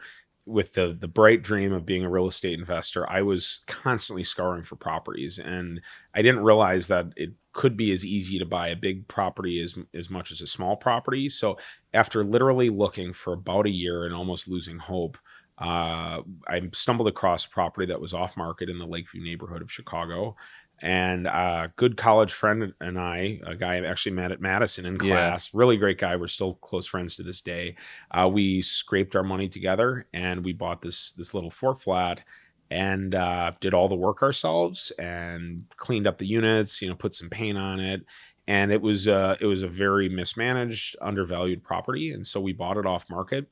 with 0.50 0.75
the 0.75 0.97
the 0.99 1.09
bright 1.09 1.42
dream 1.42 1.73
of 1.73 1.87
being 1.87 2.04
a 2.04 2.11
real 2.11 2.26
estate 2.26 2.59
investor, 2.59 3.09
I 3.09 3.23
was 3.23 3.61
constantly 3.66 4.25
scouring 4.25 4.64
for 4.64 4.76
properties, 4.76 5.38
and 5.38 5.80
I 6.14 6.23
didn't 6.23 6.45
realize 6.45 6.88
that 6.88 7.07
it 7.16 7.30
could 7.52 7.76
be 7.76 7.92
as 7.92 8.04
easy 8.04 8.38
to 8.38 8.45
buy 8.45 8.69
a 8.69 8.76
big 8.76 9.09
property 9.09 9.61
as 9.61 9.78
as 9.95 10.11
much 10.11 10.30
as 10.30 10.40
a 10.40 10.47
small 10.47 10.76
property. 10.76 11.28
So 11.28 11.57
after 11.95 12.25
literally 12.25 12.71
looking 12.71 13.12
for 13.12 13.33
about 13.33 13.66
a 13.66 13.71
year 13.71 14.04
and 14.04 14.14
almost 14.14 14.49
losing 14.49 14.78
hope. 14.78 15.19
Uh, 15.59 16.23
I 16.49 16.62
stumbled 16.73 17.07
across 17.07 17.45
a 17.45 17.50
property 17.50 17.87
that 17.88 18.00
was 18.00 18.14
off 18.14 18.35
market 18.35 18.71
in 18.71 18.78
the 18.78 18.87
Lakeview 18.87 19.23
neighborhood 19.23 19.61
of 19.61 19.71
Chicago, 19.71 20.35
and 20.80 21.26
a 21.26 21.72
good 21.76 21.96
college 21.96 22.32
friend 22.32 22.72
and 22.80 22.99
I, 22.99 23.40
a 23.44 23.54
guy 23.54 23.76
I 23.76 23.84
actually 23.84 24.12
met 24.12 24.32
at 24.32 24.40
Madison 24.40 24.87
in 24.87 24.94
Yeah. 24.94 25.30
class, 25.32 25.52
really 25.52 25.76
great 25.76 25.99
guy. 25.99 26.16
We're 26.16 26.28
still 26.28 26.54
close 26.54 26.87
friends 26.87 27.16
to 27.16 27.22
this 27.22 27.40
day. 27.40 27.76
Uh, 28.10 28.28
we 28.32 28.62
scraped 28.62 29.14
our 29.14 29.22
money 29.22 29.49
together 29.49 30.06
and 30.12 30.44
we 30.44 30.52
bought 30.52 30.82
this 30.82 31.12
this 31.12 31.34
little 31.34 31.50
four 31.50 31.75
flat 31.75 32.25
and 32.70 33.14
uh, 33.14 33.52
did 33.60 33.75
all 33.75 33.88
the 33.88 33.96
work 33.96 34.22
ourselves 34.22 34.92
and 34.99 35.64
cleaned 35.76 36.06
up 36.06 36.18
the 36.18 36.26
units. 36.26 36.80
You 36.80 36.88
know, 36.88 36.94
put 36.94 37.14
some 37.14 37.28
paint 37.30 37.58
on 37.58 37.80
it. 37.80 38.02
And 38.46 38.72
it 38.72 38.80
was 38.80 39.06
uh, 39.06 39.37
it 39.40 39.46
was 39.46 39.62
a 39.62 39.68
very 39.68 40.08
mismanaged, 40.08 40.96
undervalued 41.00 41.62
property, 41.62 42.11
and 42.11 42.26
so 42.26 42.40
we 42.40 42.52
bought 42.52 42.78
it 42.78 42.87
off 42.87 43.09
market. 43.09 43.46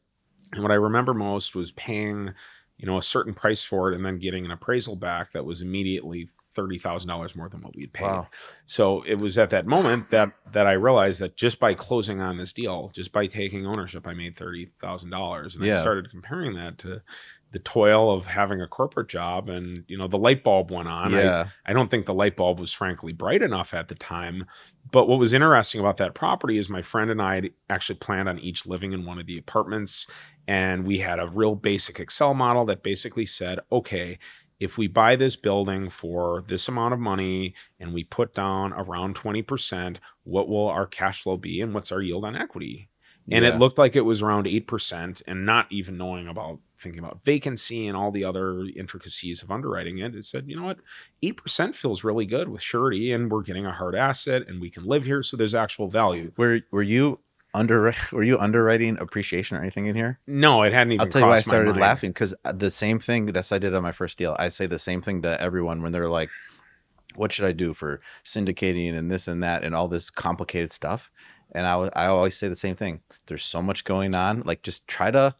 And 0.52 0.62
what 0.62 0.72
I 0.72 0.76
remember 0.76 1.14
most 1.14 1.54
was 1.54 1.70
paying, 1.72 2.32
you 2.78 2.86
know, 2.86 2.98
a 2.98 3.02
certain 3.02 3.34
price 3.34 3.62
for 3.62 3.92
it, 3.92 3.94
and 3.96 4.04
then 4.04 4.18
getting 4.18 4.44
an 4.44 4.50
appraisal 4.50 4.96
back 4.96 5.32
that 5.32 5.44
was 5.44 5.62
immediately 5.62 6.28
thirty 6.58 6.78
thousand 6.78 7.08
dollars 7.08 7.36
more 7.36 7.48
than 7.48 7.62
what 7.62 7.74
we 7.76 7.82
had 7.82 7.92
paid. 7.92 8.04
Wow. 8.06 8.26
So 8.66 9.02
it 9.06 9.20
was 9.20 9.38
at 9.38 9.50
that 9.50 9.66
moment 9.66 10.08
that 10.10 10.32
that 10.52 10.66
I 10.66 10.72
realized 10.72 11.20
that 11.20 11.36
just 11.36 11.60
by 11.60 11.74
closing 11.74 12.20
on 12.20 12.36
this 12.36 12.52
deal, 12.52 12.90
just 12.92 13.12
by 13.12 13.26
taking 13.28 13.64
ownership, 13.66 14.06
I 14.06 14.14
made 14.14 14.36
thirty 14.36 14.70
thousand 14.80 15.10
dollars, 15.10 15.54
and 15.54 15.62
I 15.64 15.68
started 15.80 16.10
comparing 16.10 16.54
that 16.54 16.78
to 16.78 17.02
the 17.50 17.58
toil 17.60 18.10
of 18.12 18.26
having 18.26 18.60
a 18.60 18.66
corporate 18.66 19.08
job, 19.08 19.48
and 19.48 19.82
you 19.88 19.96
know, 19.96 20.06
the 20.08 20.18
light 20.18 20.42
bulb 20.44 20.70
went 20.70 20.88
on. 20.88 21.14
I- 21.14 21.22
yeah, 21.22 21.48
I 21.64 21.72
don't 21.72 21.90
think 21.90 22.04
the 22.06 22.12
light 22.12 22.36
bulb 22.36 22.58
was 22.60 22.72
frankly 22.72 23.12
bright 23.12 23.40
enough 23.40 23.72
at 23.72 23.88
the 23.88 23.94
time. 23.94 24.44
But 24.90 25.06
what 25.08 25.18
was 25.18 25.32
interesting 25.32 25.80
about 25.80 25.96
that 25.98 26.14
property 26.14 26.58
is 26.58 26.68
my 26.68 26.82
friend 26.82 27.10
and 27.10 27.20
I 27.22 27.34
had 27.36 27.50
actually 27.70 27.98
planned 27.98 28.28
on 28.28 28.38
each 28.38 28.66
living 28.66 28.92
in 28.92 29.04
one 29.06 29.18
of 29.18 29.26
the 29.26 29.38
apartments. 29.38 30.06
And 30.46 30.86
we 30.86 30.98
had 31.00 31.18
a 31.20 31.28
real 31.28 31.54
basic 31.54 32.00
Excel 32.00 32.32
model 32.32 32.64
that 32.66 32.82
basically 32.82 33.26
said, 33.26 33.60
okay, 33.70 34.18
if 34.60 34.76
we 34.76 34.86
buy 34.88 35.16
this 35.16 35.36
building 35.36 35.88
for 35.90 36.44
this 36.48 36.68
amount 36.68 36.94
of 36.94 37.00
money 37.00 37.54
and 37.78 37.94
we 37.94 38.04
put 38.04 38.34
down 38.34 38.72
around 38.72 39.14
20%, 39.14 39.98
what 40.24 40.48
will 40.48 40.68
our 40.68 40.86
cash 40.86 41.22
flow 41.22 41.36
be 41.36 41.60
and 41.60 41.72
what's 41.74 41.92
our 41.92 42.02
yield 42.02 42.24
on 42.24 42.36
equity? 42.36 42.88
And 43.30 43.44
Yeah. 43.44 43.54
it 43.54 43.58
looked 43.58 43.78
like 43.78 43.94
it 43.94 44.02
was 44.02 44.22
around 44.22 44.46
8%. 44.46 45.22
And 45.26 45.44
not 45.44 45.66
even 45.70 45.98
knowing 45.98 46.26
about 46.28 46.60
thinking 46.78 46.98
about 46.98 47.22
vacancy 47.22 47.86
and 47.86 47.96
all 47.96 48.10
the 48.10 48.24
other 48.24 48.62
intricacies 48.76 49.42
of 49.42 49.50
underwriting 49.50 49.98
it, 49.98 50.14
it 50.14 50.24
said, 50.24 50.48
you 50.48 50.56
know 50.56 50.64
what? 50.64 50.78
8% 51.22 51.74
feels 51.74 52.04
really 52.04 52.24
good 52.24 52.48
with 52.48 52.62
surety 52.62 53.12
and 53.12 53.30
we're 53.30 53.42
getting 53.42 53.66
a 53.66 53.72
hard 53.72 53.94
asset 53.94 54.48
and 54.48 54.60
we 54.60 54.70
can 54.70 54.84
live 54.84 55.04
here. 55.04 55.22
So 55.22 55.36
there's 55.36 55.54
actual 55.54 55.88
value. 55.88 56.32
were 56.36 56.60
were 56.70 56.82
you 56.82 57.18
under 57.54 57.94
were 58.12 58.22
you 58.22 58.38
underwriting 58.38 58.98
appreciation 58.98 59.56
or 59.56 59.60
anything 59.60 59.86
in 59.86 59.96
here? 59.96 60.18
No, 60.26 60.62
it 60.62 60.72
hadn't 60.72 60.92
even 60.92 61.00
I'll 61.02 61.08
tell 61.08 61.22
you 61.22 61.28
why 61.28 61.36
I 61.36 61.40
started 61.42 61.76
laughing 61.76 62.10
because 62.10 62.34
uh, 62.44 62.52
the 62.52 62.70
same 62.70 62.98
thing 62.98 63.26
that's 63.26 63.52
I 63.52 63.58
did 63.58 63.74
on 63.74 63.82
my 63.82 63.92
first 63.92 64.18
deal. 64.18 64.36
I 64.38 64.48
say 64.48 64.66
the 64.66 64.78
same 64.78 65.02
thing 65.02 65.22
to 65.22 65.40
everyone 65.40 65.82
when 65.82 65.92
they're 65.92 66.08
like, 66.08 66.30
"What 67.14 67.32
should 67.32 67.44
I 67.44 67.52
do 67.52 67.72
for 67.74 68.00
syndicating 68.24 68.94
and 68.94 69.10
this 69.10 69.28
and 69.28 69.42
that 69.42 69.64
and 69.64 69.74
all 69.74 69.88
this 69.88 70.10
complicated 70.10 70.72
stuff?" 70.72 71.10
And 71.52 71.66
I 71.66 71.88
I 71.94 72.06
always 72.06 72.36
say 72.36 72.48
the 72.48 72.56
same 72.56 72.76
thing. 72.76 73.00
There's 73.26 73.44
so 73.44 73.62
much 73.62 73.84
going 73.84 74.14
on. 74.14 74.42
Like, 74.44 74.62
just 74.62 74.86
try 74.86 75.10
to 75.10 75.34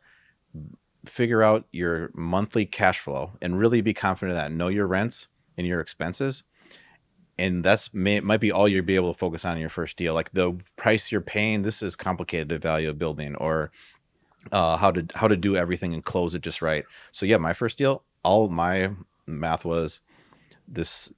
figure 1.05 1.43
out 1.43 1.67
your 1.73 2.11
monthly 2.15 2.67
cash 2.67 3.01
flow 3.01 3.33
and 3.41 3.59
really 3.59 3.81
be 3.81 3.95
confident 3.95 4.37
in 4.37 4.37
that. 4.37 4.53
Know 4.53 4.69
your 4.69 4.87
rents 4.87 5.29
and 5.57 5.67
your 5.67 5.81
expenses. 5.81 6.45
And 7.39 7.63
that's 7.63 7.95
may, 7.95 8.19
might 8.21 8.41
be 8.41 8.51
all 8.51 8.69
you'll 8.69 8.85
be 8.85 8.97
able 8.97 9.13
to 9.13 9.19
focus 9.19 9.45
on 9.45 9.57
in 9.57 9.61
your 9.61 9.71
first 9.71 9.97
deal. 9.97 10.13
Like 10.13 10.33
the 10.33 10.59
price 10.77 11.13
you're 11.13 11.21
paying, 11.21 11.63
this 11.63 11.83
is 11.83 11.95
complicated 11.95 12.49
to 12.49 12.59
value 12.59 12.91
a 12.91 12.95
building, 12.95 13.37
or 13.37 13.71
uh, 14.51 14.77
how 14.77 14.91
to 14.91 15.07
how 15.15 15.29
to 15.29 15.37
do 15.37 15.57
everything 15.57 15.95
and 15.95 16.05
close 16.05 16.35
it 16.35 16.43
just 16.43 16.61
right. 16.63 16.85
So 17.13 17.27
yeah, 17.27 17.37
my 17.37 17.53
first 17.53 17.79
deal, 17.79 18.03
all 18.25 18.49
my 18.49 18.91
math 19.27 19.65
was 19.65 20.01
this 20.67 21.13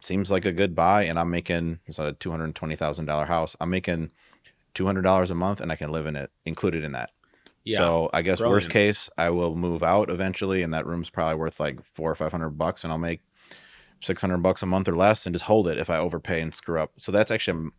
seems 0.00 0.30
like 0.30 0.44
a 0.44 0.52
good 0.52 0.74
buy, 0.74 1.04
and 1.04 1.18
I'm 1.18 1.30
making 1.30 1.78
it's 1.86 1.98
a 1.98 2.14
two 2.14 2.30
hundred 2.30 2.54
twenty 2.54 2.74
thousand 2.74 3.06
dollar 3.06 3.26
house. 3.26 3.54
I'm 3.60 3.70
making 3.70 4.10
two 4.74 4.86
hundred 4.86 5.02
dollars 5.02 5.30
a 5.30 5.34
month, 5.34 5.60
and 5.60 5.70
I 5.70 5.76
can 5.76 5.92
live 5.92 6.06
in 6.06 6.16
it, 6.16 6.30
included 6.44 6.82
in 6.82 6.92
that. 6.92 7.10
Yeah. 7.64 7.76
So 7.76 8.10
I 8.12 8.22
guess 8.22 8.40
worst 8.40 8.70
case, 8.70 9.10
I 9.18 9.30
will 9.30 9.54
move 9.54 9.82
out 9.82 10.10
eventually, 10.10 10.62
and 10.62 10.74
that 10.74 10.86
room's 10.86 11.10
probably 11.10 11.36
worth 11.36 11.60
like 11.60 11.84
four 11.84 12.10
or 12.10 12.14
five 12.14 12.32
hundred 12.32 12.50
bucks, 12.50 12.82
and 12.82 12.92
I'll 12.92 12.98
make 12.98 13.20
six 14.02 14.20
hundred 14.20 14.38
bucks 14.38 14.62
a 14.62 14.66
month 14.66 14.88
or 14.88 14.96
less, 14.96 15.26
and 15.26 15.34
just 15.34 15.44
hold 15.44 15.68
it 15.68 15.78
if 15.78 15.90
I 15.90 15.98
overpay 15.98 16.40
and 16.40 16.54
screw 16.54 16.80
up. 16.80 16.92
So 16.96 17.12
that's 17.12 17.30
actually 17.30 17.58
I'm 17.58 17.72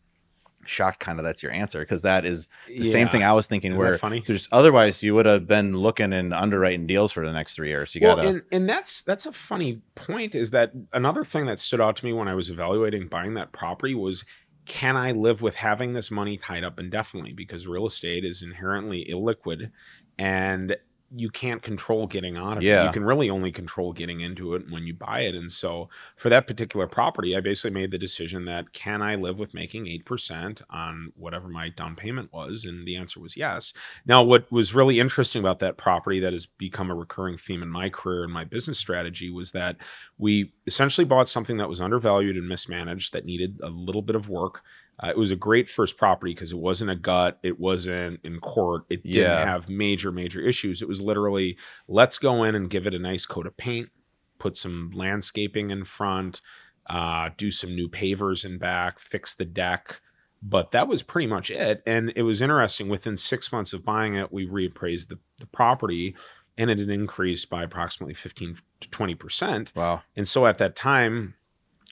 shocked, 0.66 1.00
kind 1.00 1.20
of 1.20 1.26
that's 1.26 1.42
your 1.44 1.52
answer 1.52 1.80
because 1.80 2.02
that 2.04 2.26
is 2.26 2.48
the 2.68 2.84
same 2.84 3.08
thing 3.08 3.24
I 3.24 3.34
was 3.34 3.48
thinking. 3.48 3.72
Isn't 3.72 3.80
where 3.80 3.98
funny? 3.98 4.24
there's 4.26 4.48
otherwise 4.52 5.02
you 5.04 5.16
would 5.16 5.26
have 5.26 5.48
been 5.48 5.76
looking 5.76 6.14
and 6.14 6.34
underwriting 6.34 6.88
deals 6.88 7.12
for 7.12 7.26
the 7.26 7.32
next 7.32 7.56
three 7.56 7.70
years. 7.70 7.96
You 7.96 8.02
well, 8.04 8.18
gotta 8.18 8.28
and, 8.28 8.42
and 8.52 8.70
that's 8.70 9.02
that's 9.04 9.26
a 9.26 9.32
funny 9.32 9.82
point. 9.96 10.36
Is 10.36 10.52
that 10.52 10.72
another 10.94 11.24
thing 11.24 11.46
that 11.48 11.60
stood 11.60 11.82
out 11.82 11.96
to 11.98 12.06
me 12.06 12.14
when 12.14 12.28
I 12.28 12.36
was 12.36 12.50
evaluating 12.50 13.08
buying 13.08 13.34
that 13.36 13.52
property 13.52 13.96
was, 13.96 14.26
can 14.66 14.96
I 14.96 15.12
live 15.12 15.42
with 15.42 15.56
having 15.56 15.94
this 15.94 16.12
money 16.12 16.38
tied 16.38 16.64
up 16.64 16.80
indefinitely? 16.80 17.34
Because 17.34 17.68
real 17.68 17.86
estate 17.86 18.26
is 18.26 18.44
inherently 18.44 19.08
illiquid, 19.10 19.72
and 20.18 20.76
you 21.14 21.30
can't 21.30 21.62
control 21.62 22.08
getting 22.08 22.38
out 22.38 22.58
of 22.58 22.64
it. 22.64 22.86
You 22.86 22.92
can 22.92 23.04
really 23.04 23.30
only 23.30 23.52
control 23.52 23.92
getting 23.92 24.22
into 24.22 24.56
it 24.56 24.70
when 24.70 24.88
you 24.88 24.94
buy 24.94 25.22
it. 25.22 25.36
And 25.36 25.52
so 25.52 25.90
for 26.16 26.30
that 26.30 26.48
particular 26.48 26.88
property, 26.88 27.36
I 27.36 27.42
basically 27.42 27.72
made 27.72 27.92
the 27.92 27.98
decision 27.98 28.46
that 28.46 28.72
can 28.72 29.02
I 29.02 29.16
live 29.16 29.38
with 29.38 29.54
making 29.54 29.86
8% 29.86 30.62
on 30.70 31.12
whatever 31.18 31.50
my 31.50 31.70
down 31.70 31.96
payment 31.96 32.32
was? 32.32 32.64
And 32.64 32.88
the 32.88 32.96
answer 32.96 33.20
was 33.20 33.36
yes. 33.36 33.74
Now, 34.06 34.24
what 34.24 34.50
was 34.52 34.74
really 34.74 35.00
interesting 35.00 35.42
about 35.42 35.60
that 35.60 35.78
property 35.78 36.20
that 36.22 36.34
has 36.34 36.46
become 36.46 36.90
a 36.90 36.96
recurring 36.96 37.38
theme 37.38 37.62
in 37.62 37.70
my 37.70 37.90
career 37.90 38.24
and 38.24 38.32
my 38.32 38.46
business 38.46 38.80
strategy 38.80 39.30
was 39.30 39.52
that 39.52 39.76
we 40.18 40.54
essentially 40.66 41.06
bought 41.06 41.28
something 41.28 41.58
that 41.58 41.70
was 41.70 41.82
undervalued 41.82 42.38
and 42.38 42.48
mismanaged 42.48 43.12
that 43.14 43.26
needed 43.26 43.60
a 43.62 43.70
little 43.70 44.02
bit 44.02 44.16
of 44.16 44.30
work. 44.30 44.64
Uh, 45.04 45.10
it 45.10 45.18
was 45.18 45.32
a 45.32 45.36
great 45.36 45.68
first 45.70 45.98
property 45.98 46.34
because 46.34 46.52
it 46.52 46.58
wasn't 46.60 46.90
a 46.92 46.96
gut, 46.96 47.40
it 47.42 47.60
wasn't 47.60 48.20
in 48.24 48.40
court, 48.40 48.84
it 48.90 49.04
didn't 49.04 49.22
Yeah. 49.22 49.44
have 49.46 49.70
major, 49.70 50.12
major 50.12 50.40
issues. 50.42 50.82
It 50.82 50.88
was 50.88 51.02
literally 51.02 51.58
let's 51.88 52.18
go 52.18 52.44
in 52.44 52.54
and 52.56 52.70
give 52.70 52.86
it 52.86 52.94
a 52.94 53.00
nice 53.00 53.26
coat 53.26 53.48
of 53.48 53.58
paint, 53.58 53.90
put 54.38 54.58
some 54.58 54.92
landscaping 54.94 55.72
in 55.72 55.86
front, 55.86 56.42
uh, 56.88 57.30
do 57.38 57.50
some 57.52 57.74
new 57.76 57.88
pavers 57.90 58.46
in 58.46 58.58
back, 58.58 59.00
fix 59.00 59.34
the 59.34 59.46
deck. 59.46 60.02
But 60.44 60.72
that 60.72 60.88
was 60.88 61.04
pretty 61.04 61.28
much 61.28 61.52
it. 61.52 61.84
And 61.86 62.12
it 62.16 62.24
was 62.24 62.42
interesting. 62.42 62.90
Within 62.90 63.16
six 63.18 63.52
months 63.52 63.74
of 63.74 63.86
buying 63.86 64.16
it, 64.16 64.32
we 64.34 64.48
reappraised 64.48 65.08
the, 65.10 65.20
the 65.40 65.46
property 65.48 66.16
and 66.58 66.70
it 66.70 66.80
had 66.80 66.90
increased 66.90 67.50
by 67.50 67.64
approximately 67.64 68.14
15 68.16 68.58
to 68.82 68.90
20%. 68.90 69.76
Wow. 69.76 70.02
And 70.16 70.28
so 70.28 70.48
at 70.48 70.58
that 70.58 70.76
time, 70.76 71.36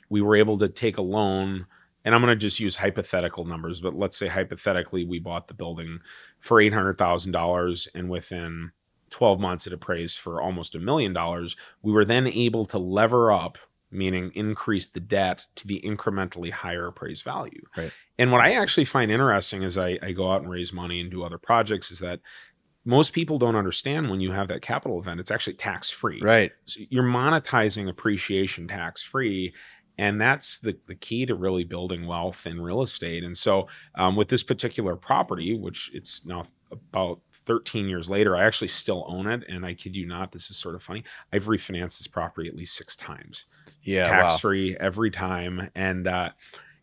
we 0.09 0.21
were 0.21 0.35
able 0.35 0.57
to 0.59 0.67
take 0.67 0.97
a 0.97 1.01
loan, 1.03 1.67
and 2.05 2.15
I'm 2.15 2.21
going 2.21 2.31
to 2.31 2.35
just 2.35 2.59
use 2.59 2.77
hypothetical 2.77 3.45
numbers, 3.45 3.81
but 3.81 3.95
let's 3.95 4.17
say 4.17 4.27
hypothetically 4.27 5.03
we 5.03 5.19
bought 5.19 5.47
the 5.47 5.53
building 5.53 5.99
for 6.39 6.57
$800,000 6.57 7.87
and 7.93 8.09
within 8.09 8.71
12 9.09 9.39
months 9.39 9.67
it 9.67 9.73
appraised 9.73 10.19
for 10.19 10.41
almost 10.41 10.75
a 10.75 10.79
million 10.79 11.13
dollars. 11.13 11.55
We 11.81 11.91
were 11.91 12.05
then 12.05 12.27
able 12.27 12.65
to 12.65 12.77
lever 12.77 13.31
up, 13.31 13.57
meaning 13.91 14.31
increase 14.35 14.87
the 14.87 14.99
debt 14.99 15.45
to 15.55 15.67
the 15.67 15.81
incrementally 15.81 16.51
higher 16.51 16.87
appraised 16.87 17.23
value. 17.23 17.63
Right. 17.75 17.91
And 18.17 18.31
what 18.31 18.41
I 18.41 18.53
actually 18.53 18.85
find 18.85 19.11
interesting 19.11 19.63
as 19.63 19.77
I, 19.77 19.97
I 20.01 20.11
go 20.11 20.31
out 20.31 20.41
and 20.41 20.49
raise 20.49 20.71
money 20.71 20.99
and 21.01 21.09
do 21.09 21.23
other 21.23 21.37
projects 21.37 21.91
is 21.91 21.99
that 21.99 22.19
most 22.85 23.13
people 23.13 23.37
don't 23.37 23.55
understand 23.55 24.09
when 24.09 24.21
you 24.21 24.31
have 24.31 24.47
that 24.47 24.61
capital 24.61 24.99
event, 24.99 25.19
it's 25.19 25.31
actually 25.31 25.53
tax 25.53 25.89
free. 25.89 26.19
Right. 26.21 26.51
So 26.65 26.81
you're 26.89 27.03
monetizing 27.03 27.89
appreciation 27.89 28.67
tax 28.67 29.03
free. 29.03 29.53
And 29.99 30.19
that's 30.19 30.59
the, 30.59 30.77
the 30.87 30.95
key 30.95 31.25
to 31.25 31.35
really 31.35 31.65
building 31.65 32.07
wealth 32.07 32.47
in 32.47 32.61
real 32.61 32.81
estate. 32.81 33.23
And 33.23 33.37
so, 33.37 33.67
um, 33.95 34.15
with 34.15 34.29
this 34.29 34.43
particular 34.43 34.95
property, 34.95 35.57
which 35.57 35.91
it's 35.93 36.25
now 36.25 36.45
about 36.71 37.19
13 37.45 37.89
years 37.89 38.09
later, 38.09 38.37
I 38.37 38.45
actually 38.45 38.67
still 38.69 39.05
own 39.07 39.27
it. 39.27 39.43
And 39.49 39.65
I 39.65 39.73
kid 39.73 39.95
you 39.95 40.05
not, 40.07 40.31
this 40.31 40.49
is 40.49 40.57
sort 40.57 40.75
of 40.75 40.83
funny. 40.83 41.03
I've 41.33 41.45
refinanced 41.45 41.97
this 41.97 42.07
property 42.07 42.47
at 42.47 42.55
least 42.55 42.75
six 42.77 42.95
times 42.95 43.45
Yeah. 43.81 44.07
tax 44.07 44.33
wow. 44.33 44.37
free 44.37 44.77
every 44.79 45.11
time 45.11 45.69
and 45.75 46.07
uh 46.07 46.29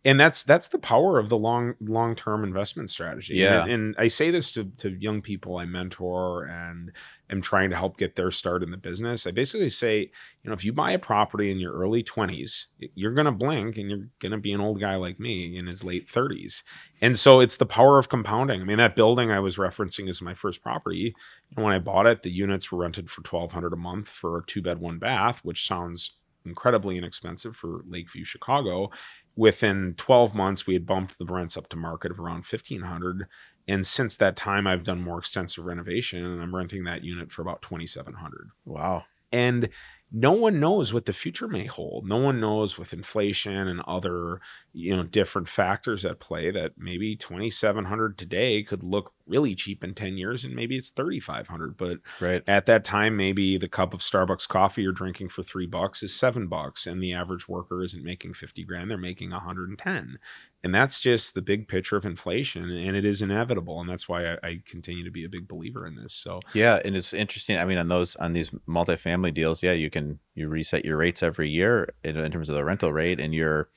and 0.06 0.20
that's 0.20 0.44
that's 0.44 0.68
the 0.68 0.78
power 0.78 1.18
of 1.18 1.28
the 1.28 1.36
long 1.36 1.74
long 1.80 2.14
term 2.14 2.44
investment 2.44 2.88
strategy. 2.88 3.34
Yeah. 3.34 3.62
and, 3.62 3.70
and 3.70 3.94
i 3.98 4.06
say 4.06 4.30
this 4.30 4.52
to, 4.52 4.64
to 4.76 4.90
young 4.90 5.20
people 5.20 5.56
i 5.58 5.66
mentor 5.66 6.44
and 6.44 6.92
am 7.28 7.42
trying 7.42 7.70
to 7.70 7.76
help 7.76 7.98
get 7.98 8.14
their 8.14 8.30
start 8.30 8.62
in 8.62 8.70
the 8.70 8.76
business. 8.76 9.26
I 9.26 9.32
basically 9.32 9.68
say 9.68 9.98
you 10.42 10.48
know 10.48 10.52
if 10.52 10.64
you 10.64 10.72
buy 10.72 10.92
a 10.92 10.98
property 10.98 11.50
in 11.50 11.58
your 11.58 11.72
early 11.72 12.04
20s 12.04 12.66
you're 12.94 13.14
going 13.14 13.26
to 13.26 13.32
blink 13.32 13.76
and 13.76 13.90
you're 13.90 14.08
going 14.20 14.32
to 14.32 14.38
be 14.38 14.52
an 14.52 14.60
old 14.60 14.80
guy 14.80 14.94
like 14.94 15.18
me 15.18 15.56
in 15.58 15.66
his 15.66 15.82
late 15.82 16.08
30s 16.08 16.62
and 17.00 17.18
so 17.18 17.40
it's 17.40 17.56
the 17.56 17.66
power 17.66 17.98
of 17.98 18.08
compounding. 18.08 18.60
I 18.60 18.64
mean 18.64 18.78
that 18.78 18.94
building 18.94 19.32
i 19.32 19.40
was 19.40 19.56
referencing 19.56 20.08
is 20.08 20.22
my 20.22 20.34
first 20.34 20.62
property. 20.62 21.16
And 21.54 21.64
when 21.64 21.74
i 21.74 21.80
bought 21.80 22.06
it 22.06 22.22
the 22.22 22.30
units 22.30 22.70
were 22.70 22.78
rented 22.78 23.10
for 23.10 23.22
1200 23.22 23.72
a 23.72 23.76
month 23.76 24.08
for 24.08 24.38
a 24.38 24.46
two 24.46 24.62
bed 24.62 24.78
one 24.78 25.00
bath 25.00 25.40
which 25.42 25.66
sounds 25.66 26.12
incredibly 26.46 26.96
inexpensive 26.96 27.56
for 27.56 27.82
Lakeview, 27.86 28.24
Chicago. 28.24 28.90
Within 29.36 29.94
12 29.98 30.34
months, 30.34 30.66
we 30.66 30.74
had 30.74 30.86
bumped 30.86 31.18
the 31.18 31.26
rents 31.26 31.56
up 31.56 31.68
to 31.68 31.76
market 31.76 32.10
of 32.10 32.18
around 32.18 32.44
1500 32.50 33.26
and 33.68 33.86
since 33.86 34.16
that 34.16 34.36
time 34.36 34.66
I've 34.66 34.84
done 34.84 35.02
more 35.02 35.18
extensive 35.18 35.64
renovation 35.64 36.24
and 36.24 36.40
I'm 36.40 36.54
renting 36.54 36.84
that 36.84 37.04
unit 37.04 37.30
for 37.32 37.42
about 37.42 37.62
2700 37.62 38.48
Wow. 38.64 39.04
and 39.32 39.68
no 40.12 40.30
one 40.32 40.60
knows 40.60 40.94
what 40.94 41.04
the 41.06 41.12
future 41.12 41.48
may 41.48 41.66
hold. 41.66 42.06
No 42.06 42.16
one 42.16 42.38
knows 42.40 42.78
with 42.78 42.92
inflation 42.92 43.66
and 43.66 43.80
other 43.88 44.40
you 44.78 44.94
know 44.94 45.02
different 45.02 45.48
factors 45.48 46.04
at 46.04 46.20
play 46.20 46.50
that 46.50 46.72
maybe 46.76 47.16
2700 47.16 48.18
today 48.18 48.62
could 48.62 48.82
look 48.82 49.14
really 49.26 49.54
cheap 49.54 49.82
in 49.82 49.94
10 49.94 50.18
years 50.18 50.44
and 50.44 50.54
maybe 50.54 50.76
it's 50.76 50.90
3500 50.90 51.76
but 51.76 51.98
Right. 52.20 52.42
at 52.46 52.66
that 52.66 52.84
time 52.84 53.16
maybe 53.16 53.56
the 53.56 53.68
cup 53.68 53.94
of 53.94 54.00
starbucks 54.00 54.46
coffee 54.46 54.82
you're 54.82 54.92
drinking 54.92 55.30
for 55.30 55.42
three 55.42 55.66
bucks 55.66 56.02
is 56.02 56.14
seven 56.14 56.46
bucks 56.46 56.86
and 56.86 57.02
the 57.02 57.14
average 57.14 57.48
worker 57.48 57.82
isn't 57.82 58.04
making 58.04 58.34
50 58.34 58.64
grand 58.64 58.90
they're 58.90 58.98
making 58.98 59.30
110 59.30 60.18
and 60.62 60.74
that's 60.74 61.00
just 61.00 61.34
the 61.34 61.42
big 61.42 61.68
picture 61.68 61.96
of 61.96 62.04
inflation 62.04 62.70
and 62.70 62.94
it 62.96 63.04
is 63.06 63.22
inevitable 63.22 63.80
and 63.80 63.88
that's 63.88 64.08
why 64.08 64.34
I, 64.34 64.36
I 64.42 64.62
continue 64.66 65.04
to 65.04 65.10
be 65.10 65.24
a 65.24 65.28
big 65.28 65.48
believer 65.48 65.86
in 65.86 65.96
this 65.96 66.12
so 66.12 66.40
Yeah, 66.52 66.80
and 66.84 66.94
it's 66.96 67.14
interesting. 67.14 67.56
I 67.56 67.64
mean, 67.64 67.78
on 67.78 67.88
those 67.88 68.14
on 68.16 68.32
these 68.34 68.50
multifamily 68.68 69.32
deals, 69.32 69.62
yeah, 69.62 69.72
you 69.72 69.90
can 69.90 70.18
you 70.34 70.48
reset 70.48 70.84
your 70.84 70.96
rates 70.98 71.22
every 71.22 71.48
year 71.48 71.94
in, 72.04 72.16
in 72.16 72.30
terms 72.30 72.48
of 72.48 72.54
the 72.54 72.64
rental 72.64 72.92
rate, 72.92 73.18
and 73.20 73.34
you're 73.34 73.68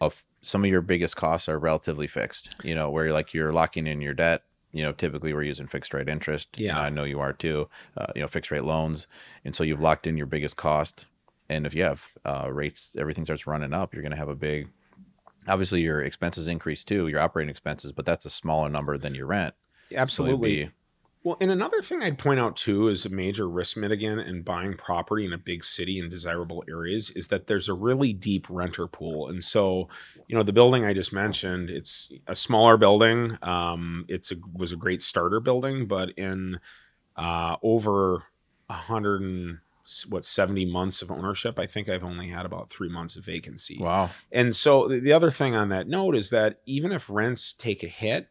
of 0.00 0.24
some 0.42 0.64
of 0.64 0.70
your 0.70 0.80
biggest 0.80 1.16
costs 1.16 1.48
are 1.48 1.58
relatively 1.58 2.06
fixed. 2.06 2.56
You 2.64 2.74
know, 2.74 2.90
where 2.90 3.04
you're 3.06 3.14
like 3.14 3.34
you're 3.34 3.52
locking 3.52 3.86
in 3.86 4.00
your 4.00 4.14
debt. 4.14 4.42
You 4.72 4.84
know, 4.84 4.92
typically 4.92 5.34
we're 5.34 5.42
using 5.42 5.66
fixed 5.66 5.92
rate 5.92 6.08
interest. 6.08 6.48
Yeah. 6.56 6.70
and 6.70 6.78
I 6.78 6.90
know 6.90 7.04
you 7.04 7.20
are 7.20 7.32
too. 7.32 7.68
Uh, 7.96 8.06
you 8.14 8.22
know, 8.22 8.28
fixed 8.28 8.50
rate 8.50 8.64
loans, 8.64 9.06
and 9.44 9.54
so 9.54 9.64
you've 9.64 9.80
locked 9.80 10.06
in 10.06 10.16
your 10.16 10.26
biggest 10.26 10.56
cost. 10.56 11.06
And 11.48 11.66
if 11.66 11.74
you 11.74 11.82
have 11.82 12.06
uh, 12.24 12.48
rates, 12.50 12.94
everything 12.96 13.24
starts 13.24 13.46
running 13.46 13.72
up. 13.74 13.92
You're 13.92 14.02
going 14.02 14.12
to 14.12 14.18
have 14.18 14.28
a 14.28 14.36
big. 14.36 14.68
Obviously, 15.48 15.80
your 15.80 16.02
expenses 16.02 16.46
increase 16.46 16.84
too, 16.84 17.08
your 17.08 17.20
operating 17.20 17.50
expenses, 17.50 17.90
but 17.90 18.04
that's 18.04 18.24
a 18.24 18.30
smaller 18.30 18.68
number 18.68 18.96
than 18.96 19.14
your 19.14 19.26
rent. 19.26 19.54
Absolutely 19.92 20.64
be- 20.66 20.70
Well, 21.22 21.36
and 21.38 21.50
another 21.50 21.82
thing 21.82 22.02
I'd 22.02 22.18
point 22.18 22.40
out 22.40 22.56
too 22.56 22.88
is 22.88 23.04
a 23.04 23.10
major 23.10 23.46
risk 23.46 23.76
mitigant 23.76 24.26
in 24.26 24.40
buying 24.42 24.74
property 24.74 25.26
in 25.26 25.34
a 25.34 25.38
big 25.38 25.64
city 25.64 25.98
in 25.98 26.08
desirable 26.08 26.64
areas 26.68 27.10
is 27.10 27.28
that 27.28 27.46
there's 27.46 27.68
a 27.68 27.74
really 27.74 28.14
deep 28.14 28.46
renter 28.48 28.86
pool. 28.86 29.28
And 29.28 29.44
so, 29.44 29.88
you 30.28 30.36
know, 30.36 30.42
the 30.42 30.54
building 30.54 30.86
I 30.86 30.94
just 30.94 31.12
mentioned, 31.12 31.68
it's 31.68 32.10
a 32.26 32.34
smaller 32.34 32.78
building. 32.78 33.36
Um, 33.42 34.06
it's 34.08 34.32
a 34.32 34.36
was 34.54 34.72
a 34.72 34.76
great 34.76 35.02
starter 35.02 35.40
building, 35.40 35.86
but 35.86 36.10
in 36.16 36.58
uh, 37.16 37.56
over 37.62 38.22
a 38.70 38.74
hundred 38.74 39.20
and 39.20 39.58
what 40.08 40.24
70 40.24 40.66
months 40.66 41.02
of 41.02 41.10
ownership, 41.10 41.58
I 41.58 41.66
think 41.66 41.88
I've 41.90 42.04
only 42.04 42.28
had 42.28 42.46
about 42.46 42.70
three 42.70 42.88
months 42.88 43.16
of 43.16 43.24
vacancy. 43.24 43.76
wow. 43.78 44.08
And 44.32 44.54
so 44.56 44.86
the- 44.88 45.00
the 45.00 45.12
other 45.12 45.30
thing 45.30 45.54
on 45.54 45.68
that 45.70 45.88
note 45.88 46.14
is 46.16 46.30
that 46.30 46.60
even 46.64 46.92
if 46.92 47.10
rents 47.10 47.52
take 47.52 47.82
a 47.82 47.88
hit 47.88 48.28